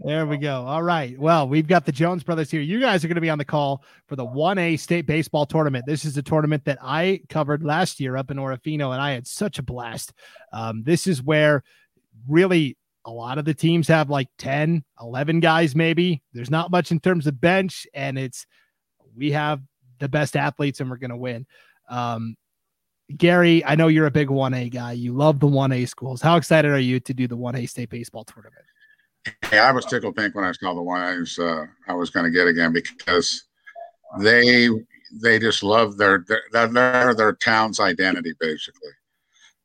There 0.05 0.26
we 0.26 0.36
go. 0.36 0.64
All 0.66 0.82
right. 0.82 1.16
Well, 1.16 1.48
we've 1.48 1.68
got 1.68 1.84
the 1.84 1.92
Jones 1.92 2.24
brothers 2.24 2.50
here. 2.50 2.61
You 2.61 2.80
guys 2.80 3.05
are 3.05 3.09
going 3.09 3.14
to 3.14 3.20
be 3.20 3.30
on 3.30 3.38
the 3.38 3.44
call 3.44 3.84
for 4.09 4.16
the 4.16 4.26
1A 4.26 4.80
state 4.80 5.07
baseball 5.07 5.46
tournament. 5.46 5.86
This 5.86 6.05
is 6.05 6.16
a 6.16 6.22
tournament 6.22 6.64
that 6.64 6.78
I 6.82 7.20
covered 7.28 7.62
last 7.62 8.00
year 8.00 8.16
up 8.16 8.30
in 8.32 8.36
Orofino, 8.36 8.92
and 8.92 9.00
I 9.00 9.12
had 9.12 9.28
such 9.28 9.61
a 9.61 9.62
blast. 9.62 10.12
Um, 10.53 10.82
this 10.82 11.07
is 11.07 11.22
where 11.22 11.62
really 12.28 12.76
a 13.05 13.12
lot 13.12 13.38
of 13.38 13.44
the 13.44 13.55
teams 13.55 13.86
have 13.88 14.10
like 14.10 14.28
10, 14.39 14.82
11 15.01 15.39
guys, 15.39 15.77
maybe. 15.77 16.20
There's 16.32 16.51
not 16.51 16.72
much 16.72 16.90
in 16.90 16.98
terms 16.98 17.28
of 17.28 17.40
bench, 17.40 17.86
and 17.94 18.18
it's 18.18 18.44
we 19.16 19.31
have 19.31 19.60
the 20.01 20.09
best 20.09 20.36
athletes 20.36 20.81
and 20.81 20.90
we're 20.90 20.97
going 20.97 21.10
to 21.10 21.16
win. 21.16 21.47
Um, 21.89 22.35
Gary, 23.16 23.64
I 23.64 23.77
know 23.77 23.86
you're 23.86 24.06
a 24.06 24.10
big 24.10 24.28
1A 24.28 24.72
guy. 24.72 24.93
You 24.93 25.12
love 25.12 25.39
the 25.39 25.47
1A 25.47 25.89
schools. 25.89 26.20
How 26.20 26.36
excited 26.36 26.72
are 26.72 26.78
you 26.78 26.98
to 27.01 27.14
do 27.14 27.28
the 27.28 27.36
1A 27.36 27.68
state 27.68 27.90
baseball 27.90 28.24
tournament? 28.24 28.64
Hey, 29.43 29.59
I 29.59 29.70
was 29.70 29.85
tickled 29.86 30.16
pink 30.16 30.35
when 30.35 30.44
I 30.44 30.53
saw 30.53 30.74
the 30.74 30.82
one 30.82 31.01
I 31.01 31.16
was 31.16 31.39
uh, 31.39 31.66
I 31.89 31.94
was 31.94 32.11
going 32.11 32.24
to 32.24 32.36
get 32.36 32.49
again 32.49 32.73
because 32.73 33.44
they 34.20 34.69
they 35.20 35.39
just 35.39 35.62
love 35.62 35.97
their 35.97 36.24
their 36.53 36.69
their, 36.69 37.15
their 37.15 37.32
town's 37.35 37.81
identity 37.81 38.32
basically, 38.40 38.90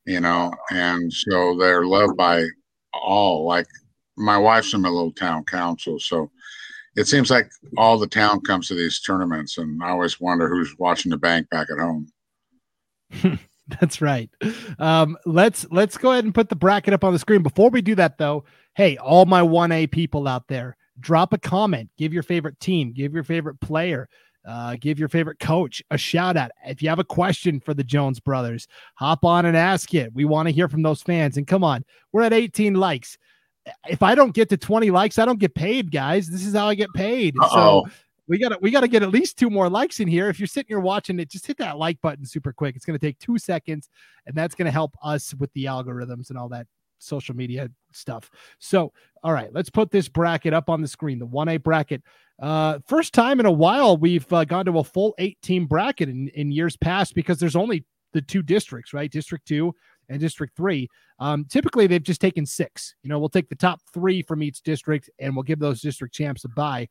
you 0.05 0.19
know, 0.19 0.53
and 0.71 1.11
so 1.11 1.57
they're 1.57 1.85
loved 1.85 2.17
by 2.17 2.45
all. 2.93 3.45
Like 3.45 3.67
my 4.15 4.37
wife's 4.37 4.69
from 4.69 4.85
a 4.85 4.91
little 4.91 5.13
town 5.13 5.43
Council, 5.45 5.99
so 5.99 6.29
it 6.95 7.07
seems 7.07 7.31
like 7.31 7.49
all 7.77 7.97
the 7.97 8.07
town 8.07 8.41
comes 8.41 8.67
to 8.67 8.75
these 8.75 8.99
tournaments, 8.99 9.57
and 9.57 9.81
I 9.83 9.89
always 9.89 10.19
wonder 10.19 10.49
who's 10.49 10.75
watching 10.77 11.11
the 11.11 11.17
bank 11.17 11.49
back 11.49 11.67
at 11.71 11.79
home. 11.79 12.07
That's 13.79 14.01
right. 14.01 14.29
Um, 14.79 15.17
let's 15.25 15.65
let's 15.71 15.97
go 15.97 16.11
ahead 16.11 16.23
and 16.23 16.33
put 16.33 16.49
the 16.49 16.55
bracket 16.55 16.93
up 16.93 17.03
on 17.03 17.13
the 17.13 17.19
screen. 17.19 17.43
Before 17.43 17.69
we 17.69 17.81
do 17.81 17.95
that, 17.95 18.17
though, 18.17 18.45
hey, 18.77 18.95
all 18.97 19.25
my 19.25 19.41
1A 19.41 19.91
people 19.91 20.27
out 20.27 20.47
there, 20.47 20.77
drop 20.99 21.33
a 21.33 21.37
comment, 21.39 21.89
give 21.97 22.13
your 22.13 22.21
favorite 22.21 22.59
team, 22.59 22.93
give 22.93 23.11
your 23.11 23.23
favorite 23.23 23.59
player, 23.59 24.07
uh, 24.47 24.75
give 24.79 24.99
your 24.99 25.09
favorite 25.09 25.39
coach 25.39 25.81
a 25.89 25.97
shout 25.97 26.37
out. 26.37 26.51
If 26.63 26.83
you 26.83 26.89
have 26.89 26.99
a 26.99 27.03
question 27.03 27.59
for 27.59 27.73
the 27.73 27.83
Jones 27.83 28.19
brothers, 28.19 28.67
hop 28.93 29.25
on 29.25 29.47
and 29.47 29.57
ask 29.57 29.95
it. 29.95 30.13
We 30.13 30.25
want 30.25 30.47
to 30.47 30.53
hear 30.53 30.69
from 30.69 30.83
those 30.83 31.01
fans. 31.01 31.37
And 31.37 31.47
come 31.47 31.63
on, 31.63 31.83
we're 32.13 32.21
at 32.21 32.33
18 32.33 32.75
likes. 32.75 33.17
If 33.89 34.03
I 34.03 34.13
don't 34.13 34.35
get 34.35 34.47
to 34.49 34.57
20 34.57 34.91
likes, 34.91 35.17
I 35.17 35.25
don't 35.25 35.39
get 35.39 35.55
paid, 35.55 35.91
guys. 35.91 36.27
This 36.27 36.45
is 36.45 36.53
how 36.53 36.67
I 36.67 36.75
get 36.75 36.93
paid. 36.93 37.33
Uh-oh. 37.41 37.85
So 37.85 37.91
we 38.27 38.37
gotta 38.37 38.59
we 38.61 38.69
gotta 38.69 38.87
get 38.87 39.01
at 39.01 39.09
least 39.09 39.39
two 39.39 39.49
more 39.49 39.69
likes 39.69 39.99
in 39.99 40.07
here. 40.07 40.29
If 40.29 40.39
you're 40.39 40.47
sitting 40.47 40.67
here 40.67 40.79
watching 40.79 41.19
it, 41.19 41.31
just 41.31 41.47
hit 41.47 41.57
that 41.57 41.79
like 41.79 41.99
button 42.01 42.25
super 42.25 42.53
quick. 42.53 42.75
It's 42.75 42.85
gonna 42.85 42.99
take 42.99 43.17
two 43.17 43.39
seconds, 43.39 43.89
and 44.27 44.35
that's 44.35 44.53
gonna 44.53 44.71
help 44.71 44.93
us 45.01 45.33
with 45.33 45.51
the 45.53 45.65
algorithms 45.65 46.29
and 46.29 46.37
all 46.37 46.49
that 46.49 46.67
social 46.99 47.35
media 47.35 47.69
stuff. 47.91 48.29
So, 48.59 48.93
all 49.23 49.33
right, 49.33 49.53
let's 49.53 49.69
put 49.69 49.91
this 49.91 50.07
bracket 50.07 50.53
up 50.53 50.69
on 50.69 50.81
the 50.81 50.87
screen. 50.87 51.19
The 51.19 51.27
1A 51.27 51.63
bracket. 51.63 52.03
Uh, 52.41 52.79
first 52.87 53.13
time 53.13 53.39
in 53.39 53.45
a 53.45 53.51
while 53.51 53.97
we've 53.97 54.31
uh, 54.31 54.45
gone 54.45 54.65
to 54.65 54.77
a 54.77 54.83
full 54.83 55.15
eight 55.17 55.41
team 55.41 55.65
bracket 55.65 56.07
in, 56.07 56.27
in 56.29 56.51
years 56.51 56.77
past 56.77 57.15
because 57.15 57.39
there's 57.39 57.55
only 57.55 57.83
the 58.13 58.21
two 58.21 58.41
districts, 58.41 58.93
right? 58.93 59.11
District 59.11 59.45
two 59.47 59.73
and 60.09 60.19
District 60.19 60.55
three. 60.55 60.87
Um, 61.19 61.45
typically, 61.45 61.87
they've 61.87 62.03
just 62.03 62.21
taken 62.21 62.45
six. 62.45 62.95
You 63.03 63.09
know, 63.09 63.19
we'll 63.19 63.29
take 63.29 63.49
the 63.49 63.55
top 63.55 63.81
three 63.93 64.21
from 64.21 64.43
each 64.43 64.61
district 64.61 65.09
and 65.19 65.35
we'll 65.35 65.43
give 65.43 65.59
those 65.59 65.81
district 65.81 66.13
champs 66.13 66.45
a 66.45 66.49
bye. 66.49 66.87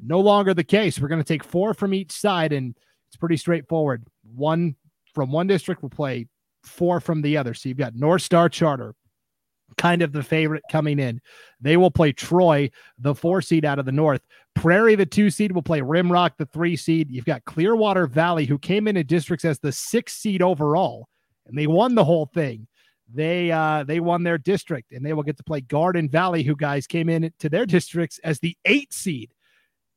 No 0.00 0.20
longer 0.20 0.54
the 0.54 0.64
case. 0.64 0.98
We're 0.98 1.08
going 1.08 1.22
to 1.22 1.24
take 1.24 1.44
four 1.44 1.74
from 1.74 1.92
each 1.92 2.12
side, 2.12 2.52
and 2.52 2.76
it's 3.08 3.16
pretty 3.16 3.36
straightforward. 3.36 4.04
One 4.34 4.76
from 5.14 5.30
one 5.30 5.46
district 5.46 5.82
will 5.82 5.90
play 5.90 6.26
four 6.64 7.00
from 7.00 7.22
the 7.22 7.36
other. 7.36 7.54
So 7.54 7.68
you've 7.68 7.78
got 7.78 7.94
North 7.94 8.22
Star 8.22 8.48
Charter, 8.48 8.94
kind 9.76 10.02
of 10.02 10.12
the 10.12 10.22
favorite 10.22 10.62
coming 10.70 10.98
in. 10.98 11.20
They 11.60 11.76
will 11.76 11.90
play 11.90 12.12
Troy, 12.12 12.70
the 12.98 13.14
four 13.14 13.42
seed 13.42 13.64
out 13.64 13.78
of 13.78 13.86
the 13.86 13.92
north. 13.92 14.22
Prairie, 14.54 14.94
the 14.94 15.06
two 15.06 15.30
seed, 15.30 15.52
will 15.52 15.62
play 15.62 15.80
Rimrock, 15.80 16.32
the 16.36 16.46
three 16.46 16.76
seed. 16.76 17.10
You've 17.10 17.24
got 17.24 17.44
Clearwater 17.44 18.06
Valley, 18.06 18.44
who 18.46 18.58
came 18.58 18.88
into 18.88 19.04
districts 19.04 19.44
as 19.44 19.58
the 19.58 19.72
six 19.72 20.14
seed 20.14 20.42
overall, 20.42 21.08
and 21.46 21.56
they 21.56 21.66
won 21.66 21.94
the 21.94 22.04
whole 22.04 22.26
thing. 22.26 22.66
They 23.14 23.52
uh 23.52 23.84
they 23.84 24.00
won 24.00 24.22
their 24.22 24.38
district, 24.38 24.92
and 24.92 25.04
they 25.04 25.12
will 25.12 25.22
get 25.22 25.36
to 25.36 25.44
play 25.44 25.60
Garden 25.60 26.08
Valley, 26.08 26.42
who 26.42 26.56
guys 26.56 26.86
came 26.86 27.08
in 27.08 27.32
to 27.40 27.48
their 27.48 27.66
districts 27.66 28.18
as 28.24 28.38
the 28.38 28.56
eight 28.64 28.92
seed 28.92 29.32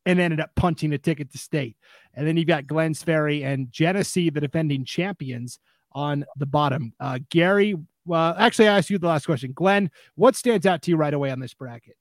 and 0.05 0.19
ended 0.19 0.39
up 0.39 0.51
punching 0.55 0.93
a 0.93 0.97
ticket 0.97 1.31
to 1.31 1.37
state. 1.37 1.77
And 2.13 2.27
then 2.27 2.37
you've 2.37 2.47
got 2.47 2.65
Glenns 2.65 3.03
Ferry 3.03 3.43
and 3.43 3.71
Genesee, 3.71 4.29
the 4.29 4.41
defending 4.41 4.85
champions, 4.85 5.59
on 5.91 6.25
the 6.37 6.45
bottom. 6.45 6.93
Uh, 6.99 7.19
Gary, 7.29 7.75
well, 8.05 8.35
actually, 8.37 8.67
I 8.67 8.77
asked 8.77 8.89
you 8.89 8.97
the 8.97 9.07
last 9.07 9.25
question. 9.25 9.51
Glenn, 9.53 9.89
what 10.15 10.35
stands 10.35 10.65
out 10.65 10.81
to 10.83 10.91
you 10.91 10.97
right 10.97 11.13
away 11.13 11.31
on 11.31 11.39
this 11.39 11.53
bracket? 11.53 11.97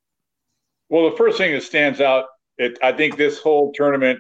Well, 0.88 1.10
the 1.10 1.16
first 1.16 1.38
thing 1.38 1.52
that 1.52 1.62
stands 1.62 2.00
out, 2.00 2.26
it, 2.58 2.78
I 2.82 2.92
think 2.92 3.16
this 3.16 3.38
whole 3.38 3.72
tournament 3.72 4.18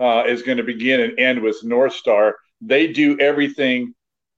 uh, 0.00 0.24
is 0.26 0.42
going 0.42 0.58
to 0.58 0.64
begin 0.64 1.00
and 1.00 1.18
end 1.18 1.42
with 1.42 1.62
North 1.62 1.94
Star. 1.94 2.36
They 2.60 2.88
do 2.88 3.18
everything 3.20 3.94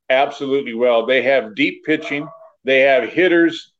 absolutely 0.08 0.74
well. 0.74 1.06
They 1.06 1.22
have 1.22 1.54
deep 1.54 1.84
pitching, 1.84 2.28
they 2.64 2.80
have 2.80 3.08
hitters 3.08 3.72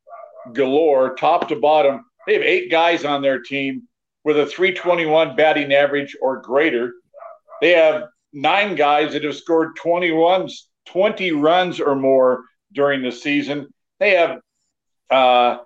galore, 0.53 1.15
top 1.16 1.49
to 1.49 1.57
bottom. 1.57 2.05
They 2.27 2.35
have 2.35 2.43
eight 2.43 2.70
guys 2.70 3.05
on 3.05 3.23
their 3.23 3.41
team 3.41 3.89
with 4.24 4.39
a 4.39 4.47
321 4.47 5.37
batting 5.37 5.73
average 5.73 6.16
or 6.20 6.41
greater. 6.41 6.93
They 7.61 7.70
have 7.73 8.05
nine 8.32 8.74
guys 8.74 9.12
that 9.12 9.24
have 9.24 9.37
scored 9.37 9.77
21, 9.77 10.49
20 10.87 11.32
runs 11.32 11.81
or 11.81 11.97
more 11.97 12.45
during 12.73 13.03
the 13.03 13.13
season. 13.13 13.69
They 13.99 14.11
have 14.13 14.41
uh, 15.11 15.59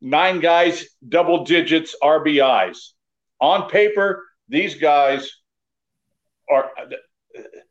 nine 0.00 0.40
guys, 0.40 0.86
double 1.06 1.44
digits 1.44 1.94
RBIs. 2.02 2.78
On 3.40 3.68
paper, 3.68 4.24
these 4.48 4.74
guys 4.74 5.30
are 6.50 6.70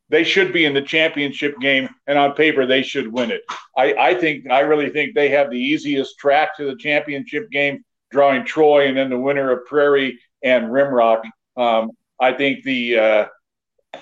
they 0.09 0.23
should 0.23 0.53
be 0.53 0.65
in 0.65 0.73
the 0.73 0.81
championship 0.81 1.59
game, 1.59 1.89
and 2.05 2.17
on 2.17 2.33
paper 2.33 2.65
they 2.65 2.81
should 2.81 3.11
win 3.11 3.31
it. 3.31 3.41
I, 3.75 3.93
I 3.93 4.13
think 4.13 4.49
I 4.49 4.61
really 4.61 4.89
think 4.89 5.13
they 5.13 5.29
have 5.29 5.49
the 5.49 5.59
easiest 5.59 6.17
track 6.17 6.55
to 6.57 6.65
the 6.65 6.77
championship 6.77 7.49
game, 7.51 7.83
drawing 8.11 8.45
Troy 8.45 8.87
and 8.87 8.97
then 8.97 9.09
the 9.09 9.19
winner 9.19 9.51
of 9.51 9.65
Prairie 9.65 10.19
and 10.43 10.67
Rimrock. 10.67 11.23
Um, 11.57 11.91
I 12.19 12.33
think 12.33 12.63
the 12.63 12.97
uh, 12.97 13.25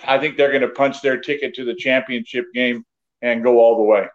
I 0.05 0.19
think 0.19 0.37
they're 0.37 0.51
going 0.51 0.61
to 0.61 0.69
punch 0.69 1.01
their 1.01 1.19
ticket 1.19 1.55
to 1.55 1.65
the 1.65 1.75
championship 1.75 2.45
game 2.53 2.83
and 3.21 3.43
go 3.43 3.59
all 3.59 3.77
the 3.77 3.83
way. 3.83 4.07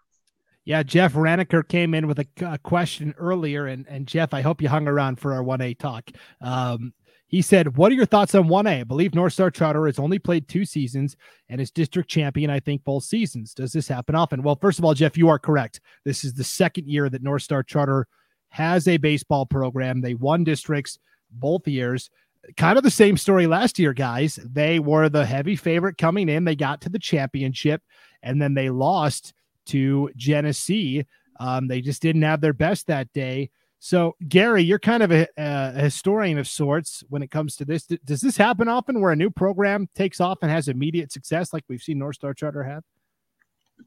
Yeah, 0.71 0.85
Jeff 0.85 1.15
Raniker 1.15 1.67
came 1.67 1.95
in 1.95 2.07
with 2.07 2.21
a, 2.21 2.27
a, 2.43 2.57
question 2.57 3.13
earlier, 3.19 3.67
and 3.67 3.85
and 3.89 4.07
Jeff, 4.07 4.33
I 4.33 4.41
hope 4.41 4.63
you 4.63 4.69
hung 4.69 4.87
around 4.87 5.19
for 5.19 5.33
our 5.33 5.43
one 5.43 5.61
A 5.61 5.75
talk. 5.75 6.09
Um, 6.41 6.95
he 7.27 7.43
said, 7.43 7.77
"What 7.77 7.91
are 7.91 7.97
your 7.97 8.07
thoughts 8.07 8.37
on 8.37 8.47
one 8.47 8.69
A? 8.69 8.83
I 8.83 8.85
believe 8.85 9.13
North 9.13 9.33
Star 9.33 9.51
Charter 9.51 9.87
has 9.87 9.99
only 9.99 10.21
played 10.21 10.47
two 10.47 10.65
seasons 10.65 11.17
and 11.49 11.61
is 11.61 11.73
district 11.73 12.09
champion. 12.09 12.51
I 12.51 12.61
think 12.61 12.85
both 12.85 13.03
seasons. 13.03 13.53
Does 13.53 13.73
this 13.73 13.89
happen 13.89 14.15
often? 14.15 14.45
Well, 14.45 14.55
first 14.55 14.79
of 14.79 14.85
all, 14.85 14.95
Jeff, 14.95 15.19
you 15.19 15.29
are 15.29 15.41
correct. 15.41 15.81
This 16.05 16.23
is 16.23 16.35
the 16.35 16.45
second 16.45 16.87
year 16.87 17.09
that 17.09 17.25
North 17.25 17.43
Star 17.43 17.65
Charter 17.65 18.07
has 18.51 18.87
a 18.87 18.97
baseball 18.97 19.47
program. 19.47 20.01
They 20.01 20.15
won 20.15 20.45
districts 20.45 21.01
both 21.33 21.67
years 21.67 22.11
kind 22.57 22.79
of 22.79 22.85
the 22.85 22.91
same 22.91 23.17
story 23.17 23.47
last 23.47 23.79
year, 23.79 23.93
guys. 23.93 24.39
They 24.45 24.79
were 24.79 25.09
the 25.09 25.27
heavy 25.27 25.57
favorite 25.57 25.99
coming 25.99 26.29
in. 26.29 26.45
They 26.45 26.57
got 26.57 26.81
to 26.83 26.89
the 26.89 26.99
championship 26.99 27.83
and 28.23 28.41
then 28.41 28.55
they 28.55 28.71
lost 28.71 29.35
to 29.67 30.11
Genesee. 30.17 31.07
Um, 31.39 31.69
they 31.69 31.81
just 31.81 32.03
didn't 32.03 32.23
have 32.23 32.41
their 32.41 32.53
best 32.53 32.87
that 32.87 33.13
day. 33.13 33.51
So, 33.83 34.15
Gary, 34.29 34.63
you're 34.63 34.79
kind 34.79 35.03
of 35.03 35.11
a, 35.11 35.27
a, 35.39 35.73
historian 35.73 36.37
of 36.37 36.47
sorts 36.47 37.03
when 37.09 37.23
it 37.23 37.31
comes 37.31 37.57
to 37.57 37.65
this. 37.65 37.87
Does 38.05 38.21
this 38.21 38.37
happen 38.37 38.69
often 38.69 39.01
where 39.01 39.13
a 39.13 39.17
new 39.17 39.31
program 39.31 39.89
takes 39.95 40.21
off 40.21 40.39
and 40.43 40.51
has 40.51 40.69
immediate 40.69 41.11
success, 41.11 41.55
like 41.55 41.65
we've 41.67 41.81
seen 41.81 41.99
North 41.99 42.17
Star 42.17 42.35
Charter 42.35 42.63
have? 42.63 42.85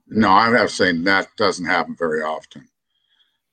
No, 0.08 0.30
I 0.30 0.50
have 0.50 0.70
to 0.70 0.74
say 0.76 0.92
that 0.92 1.28
doesn't 1.38 1.66
happen 1.66 1.96
very 1.98 2.24
often. 2.24 2.68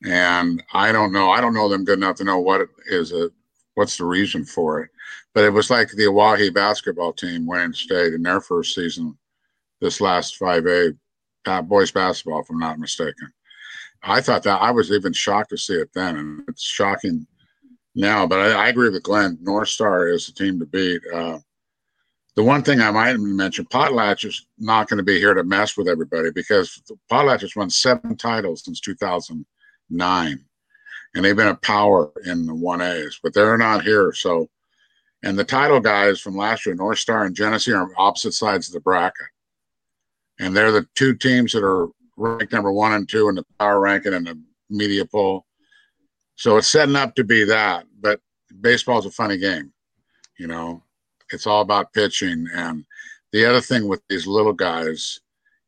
And 0.06 0.62
I 0.72 0.92
don't 0.92 1.12
know. 1.12 1.30
I 1.30 1.42
don't 1.42 1.52
know 1.52 1.68
them 1.68 1.84
good 1.84 1.98
enough 1.98 2.16
to 2.16 2.24
know 2.24 2.38
what 2.38 2.66
is 2.86 3.12
a 3.12 3.30
what's 3.74 3.98
the 3.98 4.06
reason 4.06 4.46
for 4.46 4.80
it. 4.80 4.90
But 5.34 5.44
it 5.44 5.50
was 5.50 5.68
like 5.68 5.90
the 5.90 6.06
Owyhee 6.06 6.50
basketball 6.50 7.12
team 7.12 7.46
went 7.46 7.60
winning 7.60 7.74
state 7.74 8.14
in 8.14 8.22
their 8.22 8.40
first 8.40 8.74
season, 8.74 9.16
this 9.80 10.00
last 10.00 10.40
5A 10.40 10.96
boys 11.44 11.90
basketball, 11.90 12.40
if 12.40 12.50
I'm 12.50 12.58
not 12.58 12.78
mistaken. 12.78 13.32
I 14.02 14.20
thought 14.20 14.42
that 14.44 14.62
I 14.62 14.70
was 14.70 14.90
even 14.90 15.12
shocked 15.12 15.50
to 15.50 15.58
see 15.58 15.74
it 15.74 15.90
then, 15.94 16.16
and 16.16 16.42
it's 16.48 16.62
shocking 16.62 17.26
now. 17.94 18.26
But 18.26 18.40
I, 18.40 18.66
I 18.66 18.68
agree 18.68 18.88
with 18.88 19.02
Glenn. 19.02 19.38
North 19.42 19.68
Star 19.68 20.08
is 20.08 20.26
the 20.26 20.32
team 20.32 20.58
to 20.58 20.66
beat. 20.66 21.02
Uh, 21.12 21.38
the 22.36 22.42
one 22.42 22.62
thing 22.62 22.80
I 22.80 22.90
might 22.90 23.18
mention, 23.18 23.66
Potlatch 23.66 24.24
is 24.24 24.46
not 24.58 24.88
going 24.88 24.98
to 24.98 25.02
be 25.02 25.18
here 25.18 25.34
to 25.34 25.44
mess 25.44 25.76
with 25.76 25.88
everybody 25.88 26.30
because 26.30 26.80
Potlatch 27.10 27.42
has 27.42 27.56
won 27.56 27.68
seven 27.68 28.16
titles 28.16 28.64
since 28.64 28.80
2009 28.80 30.44
and 31.14 31.24
they've 31.24 31.36
been 31.36 31.48
a 31.48 31.56
power 31.56 32.10
in 32.24 32.46
the 32.46 32.52
1As, 32.52 33.16
but 33.22 33.34
they're 33.34 33.58
not 33.58 33.82
here. 33.82 34.12
So, 34.12 34.48
and 35.22 35.38
the 35.38 35.44
title 35.44 35.80
guys 35.80 36.20
from 36.20 36.36
last 36.36 36.64
year, 36.64 36.74
North 36.74 36.98
Star 36.98 37.24
and 37.24 37.34
Genesee, 37.34 37.72
are 37.72 37.90
opposite 37.96 38.32
sides 38.32 38.68
of 38.68 38.74
the 38.74 38.80
bracket. 38.80 39.26
And 40.40 40.56
they're 40.56 40.72
the 40.72 40.86
two 40.96 41.14
teams 41.14 41.52
that 41.52 41.62
are 41.62 41.88
ranked 42.16 42.52
number 42.52 42.72
one 42.72 42.92
and 42.92 43.08
two 43.08 43.28
in 43.28 43.36
the 43.36 43.44
power 43.58 43.78
ranking 43.78 44.14
and 44.14 44.26
the 44.26 44.40
media 44.68 45.04
poll. 45.04 45.46
So 46.34 46.56
it's 46.56 46.66
setting 46.66 46.96
up 46.96 47.14
to 47.14 47.24
be 47.24 47.44
that. 47.44 47.84
But 48.00 48.20
baseball's 48.60 49.06
a 49.06 49.10
funny 49.10 49.38
game. 49.38 49.72
You 50.38 50.48
know, 50.48 50.82
it's 51.30 51.46
all 51.46 51.60
about 51.60 51.92
pitching. 51.92 52.46
And 52.52 52.84
the 53.32 53.44
other 53.44 53.60
thing 53.60 53.86
with 53.86 54.02
these 54.08 54.26
little 54.26 54.54
guys, 54.54 55.20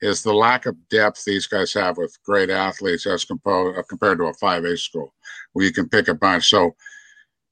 is 0.02 0.22
the 0.22 0.34
lack 0.34 0.66
of 0.66 0.76
depth 0.88 1.24
these 1.24 1.46
guys 1.46 1.72
have 1.72 1.96
with 1.96 2.18
great 2.24 2.50
athletes 2.50 3.06
as 3.06 3.24
compo- 3.24 3.72
uh, 3.72 3.82
compared 3.84 4.18
to 4.18 4.24
a 4.24 4.34
5A 4.34 4.78
school 4.78 5.14
where 5.52 5.64
you 5.64 5.72
can 5.72 5.88
pick 5.88 6.08
a 6.08 6.14
bunch. 6.14 6.48
So 6.48 6.74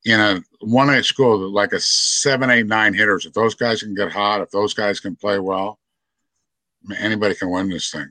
in 0.05 0.19
a 0.19 0.43
1A 0.63 1.05
school, 1.05 1.49
like 1.49 1.73
a 1.73 1.81
7, 1.81 2.51
8, 2.51 2.67
9 2.67 2.95
hitters, 2.95 3.25
if 3.25 3.33
those 3.33 3.55
guys 3.55 3.83
can 3.83 3.95
get 3.95 4.11
hot, 4.11 4.41
if 4.41 4.51
those 4.51 4.75
guys 4.75 4.99
can 4.99 5.15
play 5.15 5.39
well, 5.39 5.79
anybody 6.99 7.35
can 7.35 7.51
win 7.51 7.69
this 7.69 7.91
thing. 7.91 8.09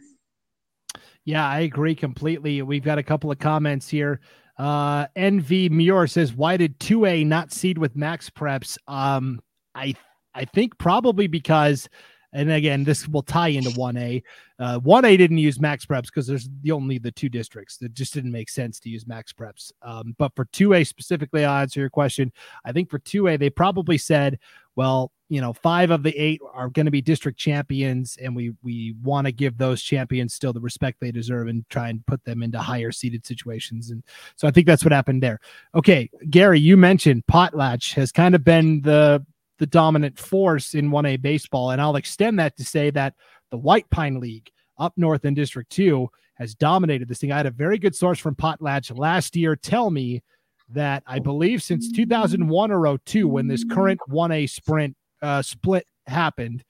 Yeah, 1.25 1.47
I 1.47 1.59
agree 1.59 1.95
completely. 1.95 2.61
We've 2.61 2.83
got 2.83 2.97
a 2.97 3.03
couple 3.03 3.31
of 3.31 3.39
comments 3.39 3.87
here. 3.87 4.19
Uh, 4.57 5.07
NV 5.15 5.69
Muir 5.71 6.07
says, 6.07 6.33
"Why 6.33 6.57
did 6.57 6.79
2A 6.79 7.25
not 7.25 7.51
seed 7.51 7.77
with 7.77 7.95
MaxPreps?" 7.95 8.77
Um, 8.87 9.41
I 9.75 9.95
I 10.33 10.45
think 10.45 10.77
probably 10.77 11.27
because 11.27 11.87
and 12.31 12.51
again, 12.51 12.83
this 12.83 13.07
will 13.07 13.23
tie 13.23 13.47
into 13.47 13.71
1A. 13.71 14.21
Uh, 14.59 14.79
1A 14.79 15.17
didn't 15.17 15.39
use 15.39 15.57
MaxPreps 15.57 16.05
because 16.05 16.27
there's 16.27 16.49
the 16.61 16.71
only 16.71 16.99
the 16.99 17.11
two 17.11 17.29
districts. 17.29 17.77
that 17.77 17.93
just 17.93 18.13
didn't 18.13 18.31
make 18.31 18.49
sense 18.49 18.79
to 18.81 18.89
use 18.89 19.05
MaxPreps. 19.05 19.71
Um, 19.81 20.15
but 20.19 20.35
for 20.35 20.45
2A 20.45 20.85
specifically, 20.85 21.43
I'll 21.43 21.61
answer 21.61 21.79
your 21.79 21.89
question. 21.89 22.31
I 22.65 22.71
think 22.71 22.89
for 22.89 22.99
2A, 22.99 23.39
they 23.39 23.49
probably 23.49 23.97
said, 23.97 24.37
well, 24.79 25.11
you 25.27 25.41
know, 25.41 25.51
five 25.51 25.91
of 25.91 26.03
the 26.03 26.17
eight 26.17 26.39
are 26.53 26.69
going 26.69 26.85
to 26.85 26.91
be 26.91 27.01
district 27.01 27.37
champions, 27.37 28.17
and 28.21 28.33
we 28.33 28.53
we 28.63 28.95
want 29.03 29.27
to 29.27 29.33
give 29.33 29.57
those 29.57 29.81
champions 29.81 30.33
still 30.33 30.53
the 30.53 30.61
respect 30.61 31.01
they 31.01 31.11
deserve 31.11 31.49
and 31.49 31.67
try 31.67 31.89
and 31.89 32.05
put 32.05 32.23
them 32.23 32.41
into 32.41 32.59
higher 32.59 32.89
seated 32.89 33.25
situations. 33.25 33.89
And 33.89 34.03
so 34.37 34.47
I 34.47 34.51
think 34.51 34.67
that's 34.67 34.85
what 34.85 34.93
happened 34.93 35.21
there. 35.21 35.41
Okay, 35.75 36.09
Gary, 36.29 36.61
you 36.61 36.77
mentioned 36.77 37.25
Potlatch 37.29 37.93
has 37.95 38.13
kind 38.13 38.33
of 38.33 38.45
been 38.45 38.81
the 38.81 39.25
the 39.57 39.67
dominant 39.67 40.17
force 40.17 40.73
in 40.73 40.91
1A 40.91 41.21
baseball. 41.21 41.71
And 41.71 41.81
I'll 41.81 41.97
extend 41.97 42.39
that 42.39 42.55
to 42.55 42.63
say 42.63 42.89
that 42.91 43.15
the 43.51 43.57
White 43.57 43.89
Pine 43.89 44.21
League 44.21 44.49
up 44.77 44.93
north 44.95 45.25
in 45.25 45.33
District 45.33 45.69
2 45.71 46.07
has 46.35 46.55
dominated 46.55 47.09
this 47.09 47.17
thing. 47.17 47.33
I 47.33 47.37
had 47.37 47.47
a 47.47 47.51
very 47.51 47.77
good 47.77 47.97
source 47.97 48.17
from 48.17 48.33
Potlatch 48.33 48.97
last 48.97 49.35
year 49.35 49.57
tell 49.57 49.91
me 49.91 50.23
that 50.71 51.03
I 51.07 51.19
believe 51.19 51.63
since 51.63 51.91
2001 51.91 52.71
or 52.71 52.97
02, 52.97 53.27
when 53.27 53.47
this 53.47 53.63
current 53.63 53.99
1A 54.09 54.49
sprint 54.49 54.95
uh, 55.21 55.41
split 55.41 55.85
happened, 56.07 56.63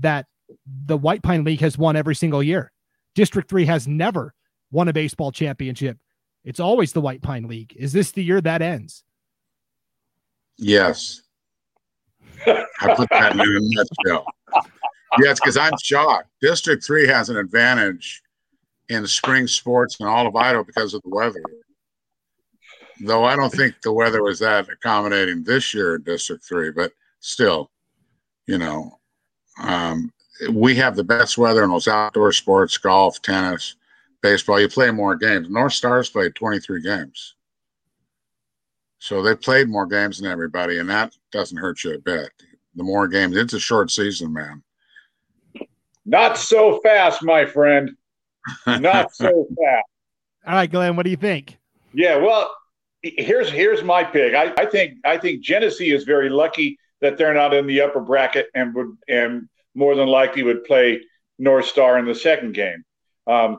that 0.00 0.26
the 0.66 0.96
White 0.96 1.22
Pine 1.22 1.44
League 1.44 1.60
has 1.60 1.78
won 1.78 1.96
every 1.96 2.14
single 2.14 2.42
year. 2.42 2.72
District 3.14 3.48
3 3.48 3.64
has 3.66 3.88
never 3.88 4.34
won 4.70 4.88
a 4.88 4.92
baseball 4.92 5.32
championship. 5.32 5.98
It's 6.44 6.60
always 6.60 6.92
the 6.92 7.00
White 7.00 7.22
Pine 7.22 7.44
League. 7.44 7.74
Is 7.76 7.92
this 7.92 8.10
the 8.10 8.24
year 8.24 8.40
that 8.40 8.62
ends? 8.62 9.04
Yes. 10.58 11.22
I 12.46 12.94
put 12.96 13.08
that 13.10 13.32
in 13.32 13.40
a 13.40 13.44
nutshell. 13.60 14.26
Yes, 15.20 15.38
because 15.38 15.56
I'm 15.56 15.72
shocked. 15.82 16.28
District 16.40 16.84
three 16.84 17.06
has 17.06 17.28
an 17.28 17.36
advantage 17.36 18.22
in 18.88 19.06
spring 19.06 19.46
sports 19.46 20.00
in 20.00 20.06
all 20.06 20.26
of 20.26 20.34
Idaho 20.34 20.64
because 20.64 20.94
of 20.94 21.02
the 21.02 21.10
weather. 21.10 21.42
Though 23.04 23.24
I 23.24 23.34
don't 23.34 23.52
think 23.52 23.80
the 23.82 23.92
weather 23.92 24.22
was 24.22 24.38
that 24.38 24.68
accommodating 24.68 25.42
this 25.42 25.74
year 25.74 25.96
in 25.96 26.02
District 26.02 26.44
three, 26.44 26.70
but 26.70 26.92
still, 27.20 27.70
you 28.46 28.58
know, 28.58 28.98
um, 29.60 30.12
we 30.52 30.74
have 30.76 30.94
the 30.94 31.04
best 31.04 31.36
weather 31.36 31.64
in 31.64 31.70
those 31.70 31.88
outdoor 31.88 32.32
sports, 32.32 32.78
golf, 32.78 33.20
tennis, 33.22 33.76
baseball. 34.22 34.60
You 34.60 34.68
play 34.68 34.90
more 34.90 35.16
games. 35.16 35.50
North 35.50 35.72
Stars 35.72 36.10
played 36.10 36.34
23 36.34 36.82
games. 36.82 37.34
So 38.98 39.20
they 39.20 39.34
played 39.34 39.68
more 39.68 39.86
games 39.86 40.18
than 40.18 40.30
everybody, 40.30 40.78
and 40.78 40.88
that 40.88 41.16
doesn't 41.32 41.58
hurt 41.58 41.82
you 41.82 41.94
a 41.94 41.98
bit. 41.98 42.30
The 42.76 42.84
more 42.84 43.08
games, 43.08 43.36
it's 43.36 43.52
a 43.52 43.58
short 43.58 43.90
season, 43.90 44.32
man. 44.32 44.62
Not 46.06 46.38
so 46.38 46.78
fast, 46.84 47.22
my 47.22 47.44
friend. 47.44 47.96
Not 48.66 49.12
so 49.14 49.26
fast. 49.26 49.86
All 50.46 50.54
right, 50.54 50.70
Glenn, 50.70 50.94
what 50.94 51.02
do 51.02 51.10
you 51.10 51.16
think? 51.16 51.58
Yeah, 51.92 52.16
well, 52.16 52.50
here's 53.02 53.50
here's 53.50 53.82
my 53.82 54.04
pick. 54.04 54.34
I, 54.34 54.52
I 54.56 54.66
think 54.66 54.94
I 55.04 55.18
think 55.18 55.42
Genesee 55.42 55.92
is 55.92 56.04
very 56.04 56.28
lucky 56.28 56.78
that 57.00 57.18
they're 57.18 57.34
not 57.34 57.52
in 57.52 57.66
the 57.66 57.80
upper 57.80 58.00
bracket 58.00 58.46
and 58.54 58.74
would 58.74 58.96
and 59.08 59.48
more 59.74 59.94
than 59.94 60.08
likely 60.08 60.42
would 60.42 60.64
play 60.64 61.00
North 61.38 61.66
Star 61.66 61.98
in 61.98 62.04
the 62.04 62.14
second 62.14 62.52
game. 62.54 62.84
Um, 63.26 63.58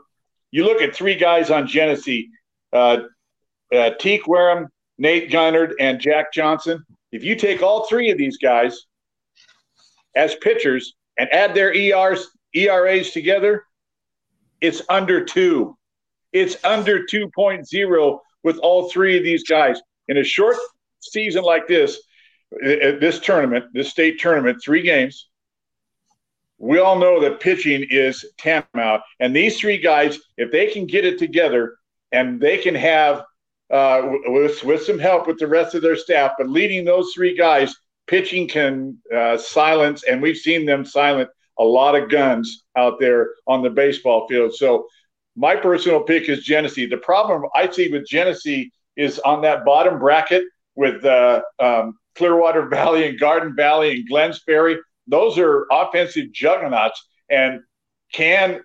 you 0.51 0.63
look 0.65 0.81
at 0.81 0.95
three 0.95 1.15
guys 1.15 1.49
on 1.49 1.67
Genesee, 1.67 2.29
uh, 2.71 2.99
uh, 3.73 3.89
Teak 3.99 4.27
Wareham, 4.27 4.67
Nate 4.97 5.31
Gunnard, 5.31 5.73
and 5.79 5.99
Jack 5.99 6.31
Johnson. 6.31 6.83
If 7.11 7.23
you 7.23 7.35
take 7.35 7.61
all 7.61 7.85
three 7.85 8.11
of 8.11 8.17
these 8.17 8.37
guys 8.37 8.85
as 10.15 10.35
pitchers 10.35 10.93
and 11.17 11.31
add 11.33 11.53
their 11.53 11.73
ERs, 11.73 12.29
ERAs 12.53 13.11
together, 13.11 13.65
it's 14.61 14.81
under 14.89 15.25
two. 15.25 15.77
It's 16.31 16.55
under 16.63 17.03
2.0 17.05 18.19
with 18.43 18.57
all 18.59 18.89
three 18.89 19.17
of 19.17 19.23
these 19.23 19.43
guys. 19.43 19.81
In 20.07 20.17
a 20.17 20.23
short 20.23 20.57
season 20.99 21.43
like 21.43 21.67
this, 21.67 22.01
this 22.61 23.19
tournament, 23.19 23.65
this 23.73 23.89
state 23.89 24.19
tournament, 24.19 24.61
three 24.63 24.81
games, 24.81 25.29
we 26.57 26.79
all 26.79 26.97
know 26.97 27.19
that 27.19 27.39
pitching 27.39 27.85
is 27.89 28.25
tantamount. 28.37 29.01
And 29.19 29.35
these 29.35 29.59
three 29.59 29.77
guys, 29.77 30.19
if 30.37 30.51
they 30.51 30.67
can 30.67 30.85
get 30.85 31.03
it 31.03 31.17
together 31.19 31.75
and 32.11 32.39
they 32.39 32.57
can 32.57 32.75
have, 32.75 33.23
uh, 33.69 34.01
with, 34.27 34.63
with 34.63 34.83
some 34.83 34.99
help 34.99 35.27
with 35.27 35.39
the 35.39 35.47
rest 35.47 35.73
of 35.73 35.81
their 35.81 35.95
staff, 35.95 36.33
but 36.37 36.49
leading 36.49 36.85
those 36.85 37.11
three 37.13 37.35
guys, 37.35 37.75
pitching 38.05 38.47
can 38.47 38.97
uh, 39.13 39.37
silence, 39.37 40.03
and 40.03 40.21
we've 40.21 40.37
seen 40.37 40.65
them 40.65 40.85
silent 40.85 41.29
a 41.57 41.63
lot 41.63 41.95
of 41.95 42.09
guns 42.09 42.63
out 42.75 42.99
there 42.99 43.31
on 43.47 43.61
the 43.61 43.69
baseball 43.69 44.27
field. 44.27 44.53
So 44.53 44.87
my 45.35 45.55
personal 45.55 46.01
pick 46.01 46.29
is 46.29 46.43
Genesee. 46.43 46.85
The 46.85 46.97
problem 46.97 47.43
I 47.55 47.69
see 47.69 47.89
with 47.91 48.07
Genesee 48.07 48.71
is 48.95 49.19
on 49.19 49.41
that 49.41 49.65
bottom 49.65 49.99
bracket 49.99 50.45
with 50.75 51.03
uh, 51.05 51.41
um, 51.59 51.97
Clearwater 52.15 52.65
Valley 52.69 53.07
and 53.07 53.19
Garden 53.19 53.55
Valley 53.55 53.91
and 53.91 54.09
Glenns 54.09 54.41
Ferry. 54.43 54.77
Those 55.07 55.37
are 55.37 55.65
offensive 55.71 56.31
juggernauts. 56.31 57.01
And 57.29 57.61
can 58.13 58.61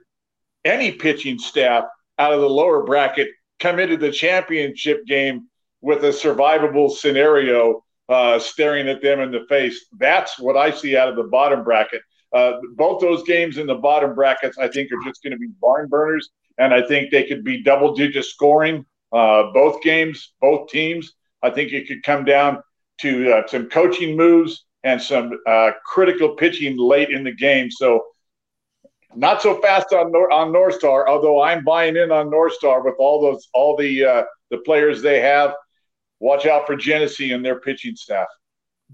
any 0.64 0.92
pitching 0.92 1.38
staff 1.38 1.84
out 2.18 2.32
of 2.32 2.40
the 2.40 2.48
lower 2.48 2.84
bracket 2.84 3.28
come 3.58 3.78
into 3.78 3.96
the 3.96 4.12
championship 4.12 5.06
game 5.06 5.48
with 5.80 6.04
a 6.04 6.08
survivable 6.08 6.90
scenario 6.90 7.82
uh, 8.08 8.38
staring 8.38 8.88
at 8.88 9.02
them 9.02 9.20
in 9.20 9.30
the 9.30 9.46
face? 9.48 9.86
That's 9.98 10.38
what 10.38 10.56
I 10.56 10.70
see 10.70 10.96
out 10.96 11.08
of 11.08 11.16
the 11.16 11.24
bottom 11.24 11.64
bracket. 11.64 12.02
Uh, 12.32 12.52
both 12.74 13.00
those 13.00 13.22
games 13.22 13.56
in 13.56 13.66
the 13.66 13.74
bottom 13.74 14.14
brackets, 14.14 14.58
I 14.58 14.68
think, 14.68 14.92
are 14.92 15.02
just 15.08 15.22
going 15.22 15.32
to 15.32 15.38
be 15.38 15.48
barn 15.60 15.88
burners, 15.88 16.28
and 16.58 16.74
I 16.74 16.82
think 16.86 17.10
they 17.10 17.24
could 17.24 17.44
be 17.44 17.62
double 17.62 17.94
digit 17.94 18.24
scoring. 18.24 18.84
Uh, 19.12 19.44
both 19.54 19.80
games, 19.82 20.32
both 20.40 20.68
teams. 20.68 21.14
I 21.42 21.50
think 21.50 21.72
it 21.72 21.88
could 21.88 22.02
come 22.02 22.24
down 22.24 22.62
to 23.00 23.32
uh, 23.32 23.46
some 23.46 23.68
coaching 23.68 24.16
moves 24.16 24.66
and 24.84 25.00
some 25.00 25.38
uh, 25.46 25.70
critical 25.86 26.30
pitching 26.30 26.76
late 26.76 27.10
in 27.10 27.24
the 27.24 27.32
game. 27.32 27.70
So, 27.70 28.04
not 29.14 29.40
so 29.40 29.60
fast 29.60 29.92
on 29.92 30.12
Nor- 30.12 30.30
on 30.30 30.52
North 30.52 30.74
Star, 30.74 31.08
although 31.08 31.40
I'm 31.40 31.64
buying 31.64 31.96
in 31.96 32.12
on 32.12 32.30
North 32.30 32.52
Star 32.54 32.84
with 32.84 32.94
all 32.98 33.22
those 33.22 33.48
all 33.54 33.76
the 33.76 34.04
uh, 34.04 34.22
the 34.50 34.58
players 34.58 35.00
they 35.00 35.20
have. 35.20 35.54
Watch 36.20 36.46
out 36.46 36.66
for 36.66 36.76
Genesee 36.76 37.32
and 37.32 37.44
their 37.44 37.60
pitching 37.60 37.94
staff. 37.94 38.26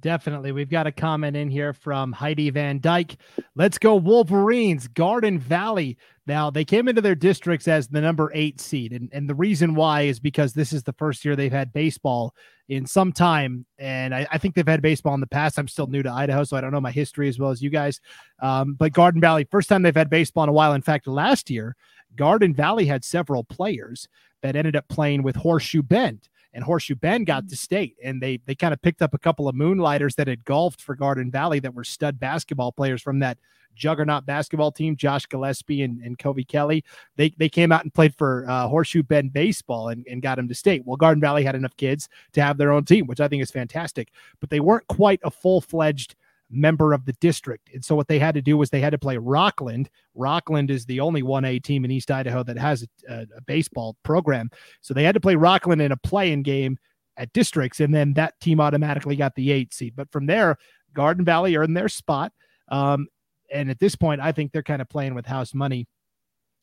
Definitely. 0.01 0.51
We've 0.51 0.69
got 0.69 0.89
a 0.89 0.93
comment 0.93 1.37
in 1.37 1.49
here 1.49 1.73
from 1.73 2.13
Heidi 2.13 2.51
Van 2.51 2.81
Dyke. 2.81 3.17
Let's 3.55 3.79
go, 3.79 3.95
Wolverines, 3.95 4.89
Garden 4.89 5.39
Valley. 5.39 5.97
Now, 6.27 6.51
they 6.51 6.65
came 6.65 6.89
into 6.89 7.01
their 7.01 7.15
districts 7.15 7.69
as 7.69 7.87
the 7.87 8.01
number 8.01 8.33
eight 8.35 8.61
seed. 8.61 8.93
And, 8.93 9.09
and 9.13 9.31
the 9.31 9.37
reason 9.37 9.75
why 9.75 10.03
is 10.03 10.19
because 10.19 10.53
this 10.53 10.73
is 10.73 10.83
the 10.83 10.95
first 10.95 11.25
year 11.25 11.37
they've 11.37 11.53
had 11.53 11.73
baseball 11.73 12.35
in 12.69 12.87
some 12.87 13.13
time. 13.13 13.67
And 13.79 14.13
I, 14.15 14.27
I 14.33 14.39
think 14.39 14.55
they've 14.55 14.67
had 14.67 14.83
baseball 14.83 15.15
in 15.15 15.21
the 15.21 15.29
past. 15.29 15.59
I'm 15.59 15.69
still 15.69 15.87
new 15.87 16.03
to 16.03 16.11
Idaho, 16.11 16.43
so 16.43 16.57
I 16.57 16.61
don't 16.61 16.73
know 16.73 16.81
my 16.81 16.91
history 16.91 17.29
as 17.29 17.39
well 17.39 17.51
as 17.51 17.63
you 17.63 17.71
guys. 17.71 18.01
Um, 18.41 18.75
but 18.75 18.93
Garden 18.93 19.21
Valley, 19.21 19.47
first 19.49 19.69
time 19.69 19.83
they've 19.83 19.95
had 19.95 20.11
baseball 20.11 20.43
in 20.43 20.51
a 20.51 20.53
while. 20.53 20.73
In 20.73 20.83
fact, 20.83 21.07
last 21.07 21.51
year, 21.51 21.77
Garden 22.17 22.53
Valley 22.53 22.87
had 22.87 23.05
several 23.05 23.45
players 23.45 24.09
that 24.43 24.57
ended 24.57 24.75
up 24.75 24.89
playing 24.89 25.23
with 25.23 25.37
Horseshoe 25.37 25.83
Bend 25.83 26.29
and 26.55 26.65
Horseshoe 26.65 26.95
Bend 26.95 27.27
got 27.27 27.49
to 27.49 27.57
state, 27.57 27.97
and 28.03 28.23
they 28.23 28.39
they 28.47 28.55
kind 28.55 28.73
of 28.73 28.81
picked 28.81 29.03
up 29.03 29.13
a 29.13 29.19
couple 29.19 29.49
of 29.49 29.55
moonlighters 29.55 30.15
that 30.15 30.29
had 30.29 30.45
golfed 30.45 30.81
for 30.81 30.95
Garden 30.95 31.31
Valley 31.31 31.59
that 31.61 31.75
were 31.75 31.85
stud 31.85 32.19
basketball 32.19 32.73
players 32.73 33.03
from 33.03 33.19
that 33.19 33.39
juggernaut 33.75 34.25
basketball 34.25 34.71
team, 34.71 34.97
Josh 34.97 35.27
Gillespie 35.27 35.83
and, 35.83 36.01
and 36.03 36.19
Covey 36.19 36.45
Kelly. 36.45 36.85
They 37.17 37.31
they 37.31 37.49
came 37.49 37.73
out 37.73 37.83
and 37.83 37.93
played 37.93 38.15
for 38.15 38.49
uh, 38.49 38.69
Horseshoe 38.69 39.03
Bend 39.03 39.33
baseball 39.33 39.89
and, 39.89 40.07
and 40.09 40.23
got 40.23 40.37
them 40.37 40.49
to 40.49 40.55
state. 40.55 40.87
Well, 40.87 40.97
Garden 40.97 41.21
Valley 41.21 41.45
had 41.45 41.57
enough 41.57 41.77
kids 41.77 42.09
to 42.33 42.43
have 42.43 42.57
their 42.57 42.73
own 42.73 42.85
team, 42.85 43.07
which 43.07 43.21
I 43.21 43.29
think 43.29 43.43
is 43.43 43.51
fantastic, 43.51 44.13
but 44.41 44.49
they 44.49 44.61
weren't 44.61 44.87
quite 44.87 45.21
a 45.25 45.31
full 45.31 45.61
fledged 45.61 46.15
member 46.55 46.93
of 46.93 47.05
the 47.05 47.13
district. 47.15 47.71
And 47.75 47.85
so 47.85 47.95
what 47.95 48.09
they 48.09 48.19
had 48.19 48.35
to 48.35 48.43
do 48.43 48.57
was 48.57 48.71
they 48.71 48.81
had 48.81 48.91
to 48.91 48.99
play 48.99 49.17
Rockland. 49.17 49.91
Rockland 50.15 50.71
is 50.71 50.87
the 50.87 51.01
only 51.01 51.23
1A 51.23 51.63
team 51.63 51.85
in 51.85 51.91
East 51.91 52.11
Idaho 52.11 52.43
that 52.45 52.59
has 52.59 52.87
a, 53.09 53.27
a 53.37 53.41
baseball 53.47 53.97
program. 54.03 54.51
So 54.81 54.95
they 54.95 55.05
had 55.05 55.15
to 55.15 55.21
play 55.21 55.37
Rockland 55.37 55.83
in 55.83 55.93
a 55.93 55.97
play-in 55.97 56.43
game 56.43 56.79
at 57.17 57.33
districts, 57.33 57.81
and 57.81 57.95
then 57.95 58.15
that 58.15 58.39
team 58.41 58.61
automatically 58.61 59.17
got 59.17 59.35
the 59.35 59.53
eight 59.53 59.73
seed. 59.73 59.95
But 59.97 60.11
from 60.11 60.27
there, 60.27 60.57
Garden 60.95 61.25
Valley 61.25 61.57
earned 61.57 61.77
their 61.77 61.89
spot. 61.89 62.33
Um, 62.69 63.09
and 63.53 63.71
at 63.71 63.79
this 63.79 63.95
point, 63.95 64.21
I 64.21 64.33
think 64.33 64.53
they're 64.53 64.63
kind 64.63 64.83
of 64.83 64.89
playing 64.89 65.15
with 65.15 65.27
house 65.27 65.55
money. 65.55 65.87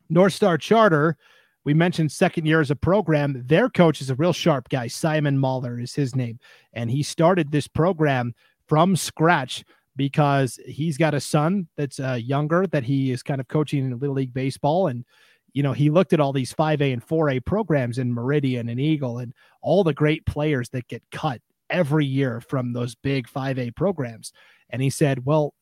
North 0.09 0.33
Star 0.33 0.57
Charter, 0.57 1.17
we 1.63 1.73
mentioned 1.73 2.11
second 2.11 2.45
year 2.45 2.59
as 2.59 2.71
a 2.71 2.75
program. 2.75 3.43
Their 3.45 3.69
coach 3.69 4.01
is 4.01 4.09
a 4.09 4.15
real 4.15 4.33
sharp 4.33 4.67
guy. 4.69 4.87
Simon 4.87 5.37
Mahler 5.37 5.79
is 5.79 5.93
his 5.93 6.15
name. 6.15 6.39
And 6.73 6.89
he 6.89 7.03
started 7.03 7.51
this 7.51 7.67
program 7.67 8.33
from 8.67 8.95
scratch 8.95 9.63
because 9.95 10.59
he's 10.65 10.97
got 10.97 11.13
a 11.13 11.19
son 11.19 11.67
that's 11.77 11.99
uh, 11.99 12.13
younger 12.13 12.65
that 12.67 12.83
he 12.83 13.11
is 13.11 13.23
kind 13.23 13.41
of 13.41 13.47
coaching 13.47 13.85
in 13.85 13.99
little 13.99 14.15
league 14.15 14.33
baseball. 14.33 14.87
And 14.87 15.05
you 15.53 15.63
know 15.63 15.73
he 15.73 15.89
looked 15.89 16.13
at 16.13 16.19
all 16.19 16.33
these 16.33 16.53
5a 16.53 16.93
and 16.93 17.05
4a 17.05 17.43
programs 17.45 17.97
in 17.97 18.13
meridian 18.13 18.69
and 18.69 18.79
eagle 18.79 19.19
and 19.19 19.33
all 19.61 19.83
the 19.83 19.93
great 19.93 20.25
players 20.25 20.69
that 20.69 20.87
get 20.87 21.03
cut 21.11 21.41
every 21.69 22.05
year 22.05 22.41
from 22.41 22.73
those 22.73 22.95
big 22.95 23.27
5a 23.27 23.75
programs. 23.75 24.31
And 24.69 24.81
he 24.81 24.89
said 24.89 25.25
well 25.25 25.53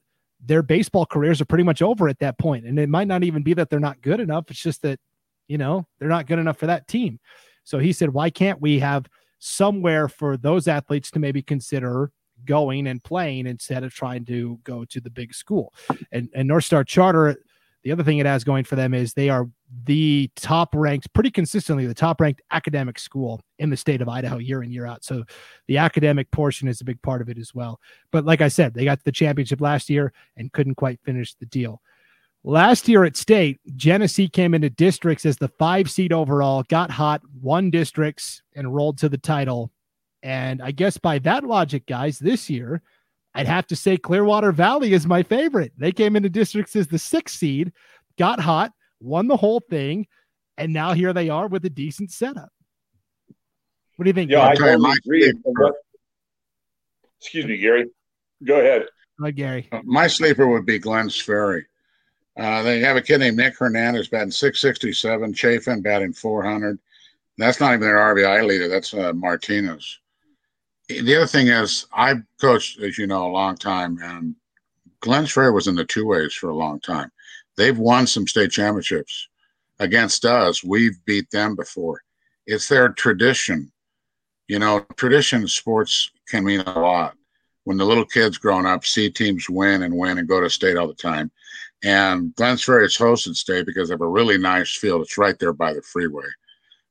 their 0.44 0.62
baseball 0.62 1.06
careers 1.06 1.42
are 1.42 1.46
pretty 1.46 1.64
much 1.64 1.82
over 1.82 2.08
at 2.08 2.20
that 2.20 2.38
point 2.38 2.66
and 2.66 2.80
it 2.80 2.90
might 2.90 3.08
not 3.08 3.24
even 3.24 3.44
be 3.44 3.54
that 3.54 3.70
they're 3.70 3.80
not 3.80 4.02
good 4.02 4.20
enough. 4.20 4.46
It's 4.50 4.62
just 4.62 4.82
that 4.84 5.00
you 5.48 5.58
know 5.58 5.86
they're 6.00 6.10
not 6.10 6.28
good 6.28 6.40
enough 6.40 6.58
for 6.58 6.68
that 6.68 6.88
team. 6.88 7.20
So 7.64 7.80
he 7.80 7.94
said 7.94 8.10
why 8.10 8.30
can't 8.30 8.62
we 8.62 8.80
have 8.80 9.06
somewhere 9.40 10.08
for 10.08 10.38
those 10.38 10.68
athletes 10.68 11.12
to 11.12 11.20
maybe 11.20 11.42
consider 11.42 12.12
going 12.46 12.88
and 12.88 13.04
playing 13.04 13.48
instead 13.48 13.84
of 13.84 13.94
trying 13.94 14.26
to 14.26 14.60
go 14.64 14.86
to 14.86 15.00
the 15.00 15.10
big 15.10 15.34
school. 15.34 15.74
And 16.12 16.30
and 16.34 16.48
North 16.48 16.66
Star 16.66 16.84
Charter, 16.84 17.38
the 17.84 17.92
other 17.92 18.04
thing 18.04 18.18
it 18.18 18.26
has 18.26 18.44
going 18.44 18.64
for 18.64 18.76
them 18.76 18.94
is 18.94 19.14
they 19.14 19.30
are 19.30 19.50
the 19.86 20.30
top 20.36 20.74
ranked, 20.74 21.12
pretty 21.14 21.32
consistently 21.32 21.86
the 21.86 21.94
top 21.94 22.20
ranked 22.20 22.42
academic 22.52 23.00
school 23.00 23.40
in 23.60 23.70
the 23.70 23.78
state 23.78 24.02
of 24.02 24.10
Idaho 24.10 24.38
year 24.38 24.64
in 24.64 24.72
year 24.72 24.86
out. 24.86 25.04
So 25.04 25.24
the 25.68 25.78
academic 25.78 26.30
portion 26.32 26.68
is 26.68 26.82
a 26.82 26.86
big 26.86 27.02
part 27.02 27.22
of 27.22 27.30
it 27.30 27.38
as 27.38 27.54
well. 27.54 27.80
But 28.12 28.26
like 28.26 28.42
I 28.42 28.48
said, 28.48 28.74
they 28.74 28.84
got 28.84 29.04
the 29.04 29.12
championship 29.12 29.62
last 29.62 29.90
year 29.90 30.12
and 30.36 30.52
couldn't 30.52 30.76
quite 30.76 31.00
finish 31.04 31.36
the 31.36 31.46
deal. 31.46 31.82
Last 32.44 32.88
year 32.88 33.04
at 33.04 33.18
state, 33.18 33.60
Genesee 33.76 34.30
came 34.30 34.54
into 34.54 34.70
districts 34.70 35.26
as 35.26 35.38
the 35.38 35.50
five 35.50 35.92
seed 35.92 36.14
overall, 36.14 36.64
got 36.64 36.90
hot, 36.90 37.22
won 37.42 37.70
districts, 37.70 38.42
and 38.56 38.74
rolled 38.74 38.98
to 39.00 39.10
the 39.10 39.18
title 39.18 39.72
and 40.24 40.62
I 40.62 40.72
guess 40.72 40.98
by 40.98 41.20
that 41.20 41.44
logic, 41.44 41.86
guys, 41.86 42.20
this 42.20 42.50
year, 42.50 42.82
I'd 43.34 43.48
have 43.48 43.68
to 43.68 43.76
say 43.76 43.98
Clearwater 43.98 44.52
Valley 44.52 44.94
is 44.94 45.06
my 45.06 45.24
favorite. 45.24 45.72
They 45.78 45.92
came 45.92 46.16
into 46.16 46.30
districts 46.30 46.76
as 46.76 46.88
the 46.88 47.00
sixth 47.00 47.38
seed, 47.38 47.72
got 48.18 48.40
hot, 48.40 48.72
won 49.00 49.28
the 49.28 49.38
whole 49.38 49.60
thing, 49.60 50.08
and 50.58 50.74
now 50.74 50.94
here 50.94 51.14
they 51.14 51.30
are 51.30 51.48
with 51.48 51.64
a 51.66 51.70
decent 51.70 52.12
setup. 52.12 52.50
What 53.96 54.06
do 54.06 54.10
you 54.10 54.14
think? 54.14 54.32
Yeah, 54.32 54.48
I 54.48 54.56
totally 54.56 54.94
agree. 55.06 55.34
Excuse 57.20 57.46
me, 57.46 57.58
Gary. 57.58 57.86
Go 58.44 58.60
ahead. 58.60 58.88
Go 59.20 59.26
ahead, 59.26 59.36
Gary. 59.36 59.70
My 59.84 60.08
sleeper 60.08 60.48
would 60.48 60.66
be 60.66 60.80
Glenns 60.80 61.22
Ferry. 61.22 61.66
Uh, 62.38 62.64
they 62.64 62.80
have 62.80 62.96
a 62.96 63.02
kid 63.02 63.18
named 63.18 63.36
Nick 63.36 63.58
Hernandez 63.58 64.08
batting 64.08 64.32
667, 64.32 65.34
Chafin 65.34 65.82
batting 65.82 66.14
400. 66.14 66.80
That's 67.38 67.60
not 67.60 67.74
even 67.74 67.82
their 67.82 67.98
RBI 67.98 68.48
leader. 68.48 68.70
That's 68.70 68.94
uh, 68.94 69.12
Martinez. 69.14 70.00
The 70.90 71.16
other 71.16 71.28
thing 71.28 71.48
is, 71.48 71.86
I've 71.94 72.24
coached, 72.42 72.80
as 72.80 72.98
you 72.98 73.06
know, 73.06 73.28
a 73.28 73.32
long 73.32 73.56
time, 73.56 74.00
and 74.02 74.36
Glenns 75.02 75.32
Ferry 75.32 75.52
was 75.52 75.68
in 75.68 75.76
the 75.76 75.86
two 75.86 76.08
ways 76.08 76.34
for 76.34 76.50
a 76.50 76.56
long 76.56 76.80
time. 76.80 77.12
They've 77.58 77.78
won 77.78 78.08
some 78.08 78.28
state 78.28 78.50
championships 78.50 79.30
against 79.78 80.26
us. 80.26 80.64
We've 80.64 80.98
beat 81.06 81.30
them 81.30 81.56
before. 81.56 82.02
It's 82.48 82.68
their 82.68 82.90
tradition. 82.90 83.72
You 84.48 84.58
know, 84.58 84.80
tradition 84.96 85.44
in 85.44 85.48
sports 85.48 86.10
can 86.28 86.44
mean 86.44 86.62
a 86.62 86.80
lot. 86.80 87.16
When 87.66 87.78
the 87.78 87.86
little 87.86 88.06
kids 88.06 88.40
growing 88.40 88.66
up 88.66 88.84
see 88.84 89.12
teams 89.12 89.48
win 89.48 89.84
and 89.84 89.96
win 89.96 90.18
and 90.18 90.28
go 90.28 90.42
to 90.42 90.50
state 90.50 90.76
all 90.76 90.88
the 90.88 90.96
time. 90.96 91.30
And 91.84 92.34
Glenns 92.36 92.66
Ferry 92.66 92.86
is 92.86 92.98
hosted 92.98 93.36
state 93.36 93.68
because 93.68 93.90
they 93.90 93.94
have 93.94 94.02
a 94.02 94.08
really 94.08 94.40
nice 94.40 94.76
field. 94.76 95.02
It's 95.02 95.20
right 95.20 95.38
there 95.38 95.54
by 95.54 95.74
the 95.74 95.84
freeway 95.84 96.26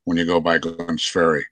when 0.05 0.17
you 0.17 0.25
go 0.25 0.41
by 0.41 0.61
Glenns 0.61 1.11
Ferry. 1.11 1.45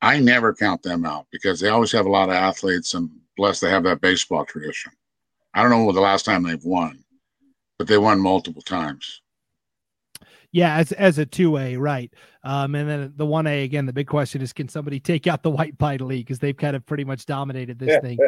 I 0.00 0.20
never 0.20 0.54
count 0.54 0.82
them 0.82 1.04
out 1.04 1.26
because 1.30 1.60
they 1.60 1.68
always 1.68 1.92
have 1.92 2.06
a 2.06 2.10
lot 2.10 2.28
of 2.28 2.34
athletes 2.34 2.94
and 2.94 3.10
bless 3.36 3.60
they 3.60 3.70
have 3.70 3.84
that 3.84 4.00
baseball 4.00 4.44
tradition. 4.44 4.92
I 5.54 5.62
don't 5.62 5.70
know 5.70 5.90
the 5.92 6.00
last 6.00 6.24
time 6.24 6.42
they've 6.42 6.64
won, 6.64 7.02
but 7.78 7.88
they 7.88 7.98
won 7.98 8.20
multiple 8.20 8.62
times. 8.62 9.22
Yeah, 10.52 10.76
as 10.76 10.92
as 10.92 11.18
a 11.18 11.26
two 11.26 11.58
A, 11.58 11.76
right? 11.76 12.12
Um, 12.42 12.74
and 12.74 12.88
then 12.88 13.12
the 13.16 13.26
one 13.26 13.46
A 13.46 13.64
again. 13.64 13.84
The 13.86 13.92
big 13.92 14.06
question 14.06 14.40
is, 14.40 14.52
can 14.52 14.68
somebody 14.68 14.98
take 14.98 15.26
out 15.26 15.42
the 15.42 15.50
White 15.50 15.78
Pine 15.78 16.06
League 16.06 16.26
because 16.26 16.38
they've 16.38 16.56
kind 16.56 16.74
of 16.74 16.86
pretty 16.86 17.04
much 17.04 17.26
dominated 17.26 17.78
this 17.78 17.98
thing. 18.02 18.18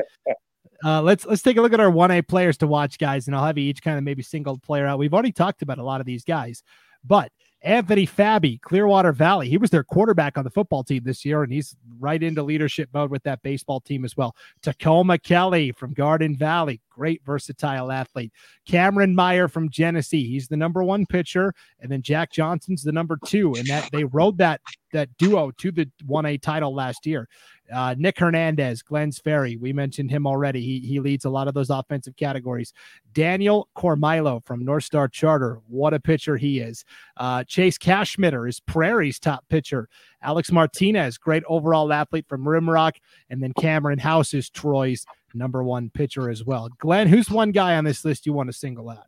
Uh, 0.85 1.01
let's 1.03 1.25
let's 1.25 1.43
take 1.43 1.57
a 1.57 1.63
look 1.63 1.73
at 1.73 1.81
our 1.81 1.91
one 1.91 2.11
A 2.11 2.21
players 2.21 2.59
to 2.59 2.67
watch, 2.67 2.99
guys, 2.99 3.27
and 3.27 3.35
I'll 3.35 3.45
have 3.45 3.57
you 3.57 3.65
each 3.65 3.83
kind 3.83 3.97
of 3.97 4.05
maybe 4.05 4.23
single 4.23 4.59
player 4.59 4.87
out. 4.87 4.99
We've 4.99 5.15
already 5.15 5.33
talked 5.33 5.63
about 5.63 5.79
a 5.79 5.83
lot 5.83 6.01
of 6.01 6.07
these 6.07 6.25
guys, 6.25 6.63
but 7.05 7.33
Anthony 7.63 8.07
Fabby, 8.07 8.61
Clearwater 8.61 9.13
Valley. 9.13 9.49
He 9.49 9.59
was 9.59 9.71
their 9.71 9.85
quarterback 9.85 10.39
on 10.39 10.45
the 10.45 10.51
football 10.51 10.83
team 10.83 11.03
this 11.05 11.25
year, 11.25 11.43
and 11.43 11.53
he's 11.53 11.77
right 11.99 12.23
into 12.23 12.43
leadership 12.43 12.89
mode 12.95 13.11
with 13.11 13.23
that 13.25 13.43
baseball 13.43 13.81
team 13.81 14.05
as 14.05 14.17
well. 14.17 14.35
Tacoma 14.63 15.19
Kelly 15.19 15.73
from 15.73 15.93
Garden 15.93 16.37
Valley, 16.37 16.81
great 16.89 17.23
versatile 17.25 17.93
athlete. 17.93 18.33
Cameron 18.67 19.15
Meyer 19.15 19.47
from 19.47 19.69
Genesee, 19.69 20.27
he's 20.27 20.49
the 20.49 20.57
number 20.57 20.83
one 20.83 21.05
pitcher, 21.05 21.53
and 21.81 21.93
then 21.93 22.01
Jack 22.01 22.33
Johnson's 22.33 22.83
the 22.83 22.93
number 22.93 23.19
two, 23.27 23.55
and 23.55 23.67
that 23.67 23.91
they 23.93 24.05
rode 24.05 24.39
that 24.39 24.61
that 24.93 25.17
duo 25.19 25.51
to 25.53 25.71
the 25.71 25.89
1A 26.09 26.41
title 26.41 26.75
last 26.75 27.07
year. 27.07 27.29
Uh, 27.73 27.95
Nick 27.99 28.19
Hernandez, 28.19 28.83
Glenns 28.83 29.23
Ferry. 29.23 29.57
We 29.57 29.73
mentioned 29.73 30.11
him 30.11 30.27
already. 30.27 30.61
He, 30.61 30.81
he 30.81 31.01
leads 31.01 31.25
a 31.25 31.31
lot 31.31 31.49
of 31.49 31.55
those 31.55 31.71
offensive 31.71 32.17
categories. 32.17 32.73
Daniel 33.13 33.69
Cormilo 33.77 34.45
from 34.45 34.65
North 34.65 34.85
Star 34.85 35.09
Charter. 35.09 35.61
What 35.67 35.95
a 35.95 36.01
pitcher 36.01 36.37
he 36.37 36.61
is. 36.61 36.85
Uh, 37.17 37.45
Chase 37.45 37.79
Cashmitter 37.79 38.49
is 38.49 38.61
Prairie's 38.61 39.19
top 39.19 39.45
pitcher. 39.49 39.89
Alex 40.23 40.53
Martinez, 40.53 41.19
great 41.19 41.43
overall 41.49 41.93
athlete 41.93 42.27
from 42.29 42.45
Rimrock. 42.45 42.97
And 43.29 43.43
then 43.43 43.53
Cameron 43.59 43.99
House 43.99 44.35
is 44.35 44.51
Troy's 44.51 45.05
number 45.35 45.63
one 45.63 45.91
pitcher 45.91 46.29
as 46.29 46.45
well. 46.45 46.69
Glenn, 46.79 47.09
who's 47.09 47.31
one 47.31 47.53
guy 47.53 47.77
on 47.77 47.85
this 47.85 48.05
list 48.05 48.27
you 48.27 48.33
want 48.33 48.49
to 48.49 48.53
single 48.53 48.91
out? 48.91 49.07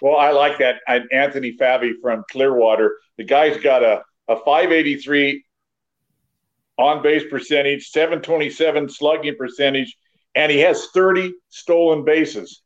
Well, 0.00 0.16
I 0.16 0.30
like 0.32 0.58
that. 0.58 0.80
Anthony 1.12 1.56
Fabi 1.56 1.92
from 2.02 2.24
Clearwater. 2.30 2.96
The 3.18 3.24
guy's 3.24 3.56
got 3.62 3.82
a, 3.82 4.02
a 4.28 4.36
583 4.36 5.44
on 6.78 7.02
base 7.02 7.24
percentage, 7.28 7.88
727 7.88 8.88
slugging 8.88 9.36
percentage, 9.36 9.96
and 10.34 10.50
he 10.50 10.58
has 10.58 10.88
30 10.94 11.32
stolen 11.48 12.04
bases. 12.04 12.62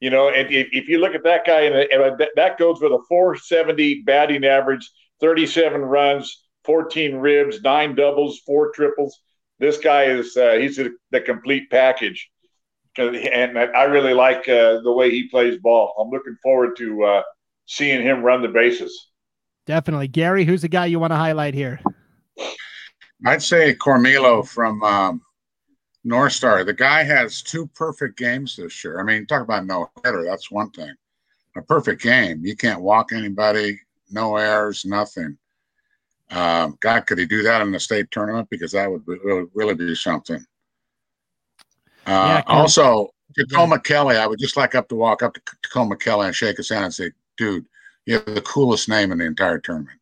You 0.00 0.08
know, 0.08 0.30
and 0.30 0.50
if, 0.50 0.68
if 0.72 0.88
you 0.88 0.98
look 0.98 1.14
at 1.14 1.24
that 1.24 1.44
guy, 1.44 1.62
and 1.62 2.18
that 2.36 2.58
goes 2.58 2.80
with 2.80 2.92
a 2.92 3.02
470 3.08 4.02
batting 4.02 4.44
average, 4.44 4.90
37 5.20 5.82
runs, 5.82 6.42
14 6.64 7.16
ribs, 7.16 7.60
nine 7.62 7.94
doubles, 7.94 8.40
four 8.46 8.72
triples. 8.72 9.20
This 9.58 9.76
guy 9.76 10.04
is 10.04 10.36
uh, 10.38 10.52
he's 10.52 10.78
a, 10.78 10.90
the 11.10 11.20
complete 11.20 11.70
package, 11.70 12.30
and 12.96 13.58
I 13.58 13.84
really 13.84 14.14
like 14.14 14.48
uh, 14.48 14.80
the 14.80 14.92
way 14.92 15.10
he 15.10 15.28
plays 15.28 15.58
ball. 15.58 15.92
I'm 16.00 16.08
looking 16.08 16.36
forward 16.42 16.76
to 16.78 17.04
uh, 17.04 17.22
seeing 17.66 18.02
him 18.02 18.22
run 18.22 18.40
the 18.40 18.48
bases. 18.48 19.08
Definitely, 19.66 20.08
Gary. 20.08 20.46
Who's 20.46 20.62
the 20.62 20.68
guy 20.68 20.86
you 20.86 20.98
want 20.98 21.12
to 21.12 21.16
highlight 21.16 21.52
here? 21.52 21.78
I'd 23.26 23.42
say 23.42 23.74
Cormilo 23.74 24.46
from 24.46 24.82
um, 24.82 25.22
North 26.04 26.32
Star. 26.32 26.64
The 26.64 26.72
guy 26.72 27.02
has 27.02 27.42
two 27.42 27.66
perfect 27.68 28.16
games 28.16 28.56
this 28.56 28.82
year. 28.82 29.00
I 29.00 29.02
mean, 29.02 29.26
talk 29.26 29.42
about 29.42 29.66
no 29.66 29.90
hitter. 30.04 30.24
That's 30.24 30.50
one 30.50 30.70
thing. 30.70 30.94
A 31.56 31.62
perfect 31.62 32.02
game. 32.02 32.44
You 32.44 32.56
can't 32.56 32.80
walk 32.80 33.12
anybody, 33.12 33.78
no 34.10 34.36
errors, 34.36 34.84
nothing. 34.84 35.36
Um, 36.30 36.78
God, 36.80 37.06
could 37.06 37.18
he 37.18 37.26
do 37.26 37.42
that 37.42 37.60
in 37.60 37.72
the 37.72 37.80
state 37.80 38.10
tournament? 38.10 38.48
Because 38.50 38.72
that 38.72 38.90
would, 38.90 39.02
would 39.06 39.50
really 39.52 39.74
be 39.74 39.94
something. 39.94 40.44
Uh, 42.06 42.40
yeah, 42.40 42.42
also, 42.46 43.10
Tacoma 43.36 43.76
yeah. 43.76 43.80
Kelly, 43.80 44.16
I 44.16 44.26
would 44.26 44.38
just 44.38 44.56
like 44.56 44.74
up 44.74 44.88
to 44.88 44.94
walk 44.94 45.22
up 45.22 45.34
to 45.34 45.42
Tacoma 45.62 45.96
Kelly 45.96 46.26
and 46.28 46.34
shake 46.34 46.56
his 46.56 46.70
hand 46.70 46.84
and 46.84 46.94
say, 46.94 47.10
dude, 47.36 47.66
you 48.06 48.14
have 48.14 48.24
the 48.26 48.40
coolest 48.42 48.88
name 48.88 49.12
in 49.12 49.18
the 49.18 49.26
entire 49.26 49.58
tournament. 49.58 49.99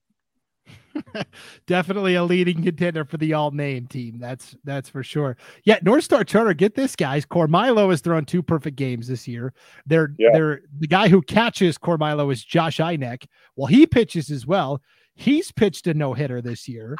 Definitely 1.66 2.14
a 2.14 2.24
leading 2.24 2.62
contender 2.62 3.04
for 3.04 3.16
the 3.16 3.32
all 3.34 3.50
name 3.50 3.86
team. 3.86 4.18
That's 4.18 4.56
that's 4.64 4.88
for 4.88 5.02
sure. 5.02 5.36
Yeah, 5.64 5.78
North 5.82 6.04
Star 6.04 6.24
Charter, 6.24 6.54
get 6.54 6.74
this, 6.74 6.96
guys. 6.96 7.26
Cormilo 7.26 7.90
has 7.90 8.00
thrown 8.00 8.24
two 8.24 8.42
perfect 8.42 8.76
games 8.76 9.08
this 9.08 9.26
year. 9.28 9.52
They're 9.86 10.14
yeah. 10.18 10.30
they're 10.32 10.60
the 10.78 10.88
guy 10.88 11.08
who 11.08 11.22
catches 11.22 11.78
Cormilo 11.78 12.32
is 12.32 12.44
Josh 12.44 12.78
Eineck. 12.78 13.26
Well, 13.56 13.66
he 13.66 13.86
pitches 13.86 14.30
as 14.30 14.46
well. 14.46 14.80
He's 15.14 15.50
pitched 15.50 15.86
a 15.86 15.94
no 15.94 16.14
hitter 16.14 16.40
this 16.40 16.68
year. 16.68 16.96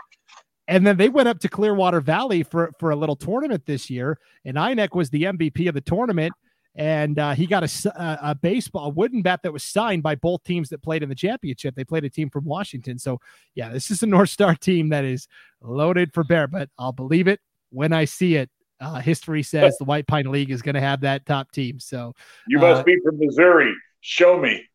And 0.67 0.87
then 0.87 0.99
they 0.99 1.09
went 1.09 1.29
up 1.29 1.39
to 1.41 1.49
Clearwater 1.49 2.03
Valley 2.03 2.43
for, 2.43 2.73
for 2.79 2.91
a 2.91 2.97
little 2.97 3.17
tournament 3.17 3.65
this 3.65 3.89
year. 3.89 4.19
And 4.45 4.59
Eineck 4.59 4.95
was 4.95 5.09
the 5.09 5.23
MVP 5.23 5.67
of 5.67 5.75
the 5.75 5.81
tournament 5.81 6.35
and 6.79 7.19
uh, 7.19 7.35
he 7.35 7.47
got 7.47 7.65
a, 7.65 8.19
a, 8.23 8.35
baseball 8.37 8.87
a 8.87 8.89
wooden 8.89 9.21
bat 9.21 9.41
that 9.43 9.53
was 9.53 9.65
signed 9.65 10.05
by 10.05 10.15
both 10.15 10.45
teams 10.45 10.69
that 10.69 10.81
played 10.81 11.03
in 11.03 11.09
the 11.09 11.15
championship. 11.15 11.75
They 11.75 11.83
played 11.83 12.05
a 12.05 12.11
team 12.11 12.31
from 12.31 12.45
Washington, 12.45 12.99
so 12.99 13.19
yeah, 13.57 13.71
this 13.71 13.91
is 13.91 14.03
a 14.05 14.07
North 14.19 14.31
Star 14.31 14.55
team 14.55 14.91
that 14.91 15.05
is 15.05 15.27
loaded 15.61 16.15
for 16.15 16.23
bear. 16.23 16.47
But 16.47 16.71
I'll 16.79 16.93
believe 16.93 17.27
it 17.27 17.41
when 17.71 17.93
I 17.93 18.05
see 18.05 18.37
it. 18.37 18.49
Uh, 18.81 19.01
history 19.01 19.43
says 19.43 19.77
the 19.77 19.85
White 19.85 20.07
Pine 20.07 20.31
League 20.31 20.53
is 20.53 20.63
going 20.63 20.77
to 20.77 20.81
have 20.81 21.01
that 21.01 21.27
top 21.27 21.51
team. 21.51 21.81
So 21.81 22.15
you 22.47 22.61
must 22.61 22.83
uh, 22.83 22.85
be 22.85 22.97
from 23.05 23.19
Missouri. 23.19 23.75
Show 24.03 24.39
me. 24.39 24.68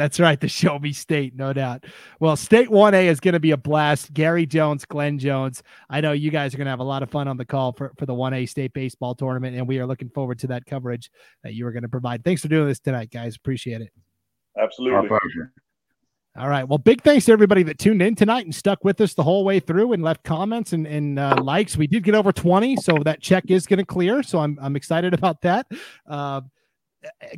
That's 0.00 0.18
right, 0.18 0.40
the 0.40 0.48
Show 0.48 0.78
Me 0.78 0.94
State, 0.94 1.36
no 1.36 1.52
doubt. 1.52 1.84
Well, 2.20 2.34
State 2.34 2.70
1A 2.70 3.04
is 3.04 3.20
going 3.20 3.34
to 3.34 3.38
be 3.38 3.50
a 3.50 3.58
blast. 3.58 4.14
Gary 4.14 4.46
Jones, 4.46 4.86
Glenn 4.86 5.18
Jones. 5.18 5.62
I 5.90 6.00
know 6.00 6.12
you 6.12 6.30
guys 6.30 6.54
are 6.54 6.56
going 6.56 6.64
to 6.64 6.70
have 6.70 6.80
a 6.80 6.84
lot 6.84 7.02
of 7.02 7.10
fun 7.10 7.28
on 7.28 7.36
the 7.36 7.44
call 7.44 7.74
for, 7.74 7.92
for 7.98 8.06
the 8.06 8.14
1A 8.14 8.48
State 8.48 8.72
Baseball 8.72 9.14
Tournament, 9.14 9.58
and 9.58 9.68
we 9.68 9.78
are 9.78 9.86
looking 9.86 10.08
forward 10.08 10.38
to 10.38 10.46
that 10.46 10.64
coverage 10.64 11.10
that 11.44 11.52
you 11.52 11.66
are 11.66 11.70
going 11.70 11.82
to 11.82 11.88
provide. 11.90 12.24
Thanks 12.24 12.40
for 12.40 12.48
doing 12.48 12.66
this 12.66 12.80
tonight, 12.80 13.10
guys. 13.10 13.36
Appreciate 13.36 13.82
it. 13.82 13.90
Absolutely. 14.58 15.06
All 16.38 16.48
right. 16.48 16.66
Well, 16.66 16.78
big 16.78 17.02
thanks 17.02 17.26
to 17.26 17.32
everybody 17.32 17.62
that 17.64 17.78
tuned 17.78 18.00
in 18.00 18.14
tonight 18.14 18.46
and 18.46 18.54
stuck 18.54 18.82
with 18.82 19.02
us 19.02 19.12
the 19.12 19.22
whole 19.22 19.44
way 19.44 19.60
through 19.60 19.92
and 19.92 20.02
left 20.02 20.24
comments 20.24 20.72
and, 20.72 20.86
and 20.86 21.18
uh, 21.18 21.36
likes. 21.42 21.76
We 21.76 21.86
did 21.86 22.04
get 22.04 22.14
over 22.14 22.32
20, 22.32 22.76
so 22.76 22.96
that 23.04 23.20
check 23.20 23.50
is 23.50 23.66
going 23.66 23.80
to 23.80 23.84
clear. 23.84 24.22
So 24.22 24.38
I'm, 24.38 24.58
I'm 24.62 24.76
excited 24.76 25.12
about 25.12 25.42
that. 25.42 25.66
Uh, 26.08 26.40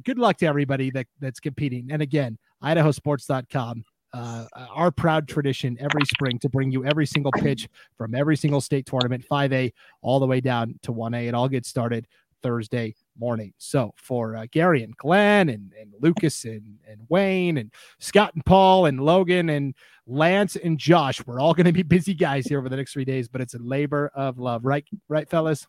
good 0.05 0.19
luck 0.19 0.39
to 0.39 0.47
everybody 0.47 0.91
that, 0.91 1.07
that's 1.21 1.41
competing. 1.41 1.89
And 1.91 2.03
again, 2.03 2.39
idahosports.com. 2.63 3.85
Uh, 4.15 4.45
our 4.75 4.91
proud 4.91 5.27
tradition 5.27 5.75
every 5.81 6.05
spring 6.05 6.39
to 6.39 6.49
bring 6.51 6.71
you 6.71 6.85
every 6.85 7.07
single 7.07 7.33
pitch 7.33 7.67
from 7.97 8.15
every 8.15 8.37
single 8.37 8.61
state 8.61 8.85
tournament, 8.85 9.25
5A 9.31 9.73
all 10.03 10.21
the 10.21 10.27
way 10.27 10.41
down 10.41 10.79
to 10.83 10.93
1A. 10.93 11.29
It 11.29 11.35
all 11.35 11.49
gets 11.49 11.69
started 11.69 12.07
Thursday 12.43 12.95
morning. 13.19 13.55
So 13.59 13.95
for 13.97 14.37
uh, 14.37 14.47
Gary 14.51 14.83
and 14.83 14.95
Glenn 14.97 15.49
and, 15.49 15.73
and 15.81 15.93
Lucas 16.01 16.45
and, 16.45 16.79
and 16.87 17.01
Wayne 17.09 17.57
and 17.57 17.71
Scott 18.01 18.35
and 18.35 18.45
Paul 18.45 18.87
and 18.87 19.01
Logan 19.01 19.49
and 19.49 19.75
Lance 20.07 20.57
and 20.57 20.79
Josh, 20.79 21.25
we're 21.27 21.41
all 21.41 21.55
going 21.55 21.67
to 21.67 21.73
be 21.73 21.83
busy 21.83 22.15
guys 22.15 22.47
here 22.47 22.59
over 22.59 22.69
the 22.69 22.77
next 22.77 22.93
three 22.93 23.05
days, 23.05 23.29
but 23.29 23.41
it's 23.41 23.55
a 23.55 23.59
labor 23.59 24.11
of 24.15 24.39
love, 24.39 24.65
right? 24.65 24.85
Right, 25.09 25.29
fellas? 25.29 25.67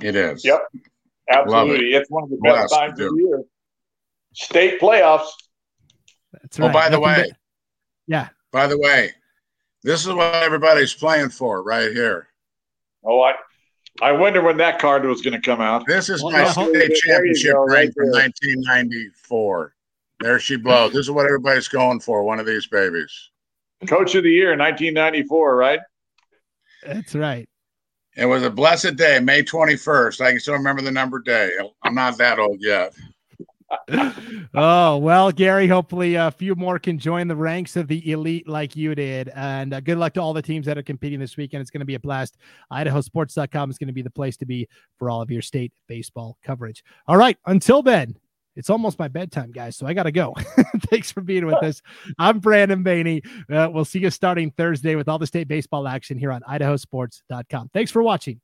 It 0.00 0.16
is. 0.16 0.44
Yep. 0.44 0.60
Absolutely. 1.30 1.92
It. 1.92 2.00
It's 2.00 2.10
one 2.10 2.24
of 2.24 2.30
the 2.30 2.38
best 2.42 2.74
times 2.74 2.98
of 2.98 3.10
the 3.10 3.22
year. 3.22 3.42
State 4.34 4.80
playoffs. 4.80 5.28
That's 6.32 6.58
oh, 6.58 6.64
right. 6.64 6.70
Oh, 6.70 6.72
by 6.72 6.88
the 6.88 6.98
Nothing 6.98 7.02
way, 7.02 7.28
but- 7.28 7.36
yeah. 8.06 8.28
By 8.50 8.66
the 8.66 8.78
way, 8.78 9.12
this 9.82 10.06
is 10.06 10.12
what 10.12 10.34
everybody's 10.34 10.94
playing 10.94 11.30
for 11.30 11.62
right 11.62 11.90
here. 11.92 12.28
Oh, 13.04 13.20
I 13.20 13.34
I 14.00 14.12
wonder 14.12 14.42
when 14.42 14.56
that 14.58 14.78
card 14.78 15.04
was 15.04 15.20
going 15.20 15.34
to 15.34 15.40
come 15.40 15.60
out. 15.60 15.86
This 15.86 16.08
is 16.08 16.22
my 16.22 16.50
state 16.50 16.94
championship 16.94 17.52
go, 17.52 17.60
ring 17.62 17.72
right 17.72 17.94
from 17.94 18.10
1994. 18.10 19.74
There 20.20 20.38
she 20.38 20.56
blows. 20.56 20.92
This 20.92 21.00
is 21.00 21.10
what 21.10 21.26
everybody's 21.26 21.68
going 21.68 22.00
for. 22.00 22.22
One 22.22 22.40
of 22.40 22.46
these 22.46 22.66
babies. 22.66 23.30
Coach 23.86 24.14
of 24.14 24.22
the 24.22 24.30
year, 24.30 24.50
1994, 24.50 25.56
right? 25.56 25.80
That's 26.86 27.14
right. 27.14 27.48
It 28.16 28.26
was 28.26 28.42
a 28.44 28.50
blessed 28.50 28.96
day, 28.96 29.18
May 29.20 29.42
21st. 29.42 30.20
I 30.20 30.30
can 30.30 30.40
still 30.40 30.54
remember 30.54 30.82
the 30.82 30.90
number 30.90 31.18
day. 31.18 31.50
I'm 31.82 31.94
not 31.94 32.18
that 32.18 32.38
old 32.38 32.58
yet. 32.60 32.94
Oh 34.54 34.96
well 34.98 35.32
gary 35.32 35.66
hopefully 35.66 36.14
a 36.14 36.30
few 36.30 36.54
more 36.54 36.78
can 36.78 36.98
join 36.98 37.26
the 37.26 37.36
ranks 37.36 37.76
of 37.76 37.88
the 37.88 38.10
elite 38.10 38.46
like 38.48 38.76
you 38.76 38.94
did 38.94 39.30
and 39.34 39.74
uh, 39.74 39.80
good 39.80 39.98
luck 39.98 40.12
to 40.12 40.20
all 40.20 40.32
the 40.32 40.42
teams 40.42 40.66
that 40.66 40.76
are 40.76 40.82
competing 40.82 41.18
this 41.18 41.36
weekend 41.36 41.60
it's 41.60 41.70
going 41.70 41.80
to 41.80 41.86
be 41.86 41.94
a 41.94 42.00
blast 42.00 42.36
idahosports.com 42.72 43.70
is 43.70 43.78
going 43.78 43.88
to 43.88 43.92
be 43.92 44.02
the 44.02 44.10
place 44.10 44.36
to 44.36 44.46
be 44.46 44.68
for 44.98 45.10
all 45.10 45.22
of 45.22 45.30
your 45.30 45.42
state 45.42 45.72
baseball 45.88 46.36
coverage 46.44 46.84
all 47.06 47.16
right 47.16 47.38
until 47.46 47.82
then 47.82 48.14
it's 48.54 48.68
almost 48.68 48.98
my 48.98 49.08
bedtime, 49.08 49.50
guys, 49.50 49.76
so 49.76 49.86
I 49.86 49.94
got 49.94 50.02
to 50.02 50.12
go. 50.12 50.34
Thanks 50.90 51.10
for 51.10 51.22
being 51.22 51.46
with 51.46 51.62
us. 51.62 51.80
I'm 52.18 52.38
Brandon 52.38 52.84
Baney. 52.84 53.24
Uh, 53.50 53.70
we'll 53.72 53.86
see 53.86 54.00
you 54.00 54.10
starting 54.10 54.50
Thursday 54.50 54.94
with 54.94 55.08
all 55.08 55.18
the 55.18 55.26
state 55.26 55.48
baseball 55.48 55.88
action 55.88 56.18
here 56.18 56.30
on 56.30 56.42
idahosports.com. 56.42 57.70
Thanks 57.72 57.90
for 57.90 58.02
watching 58.02 58.40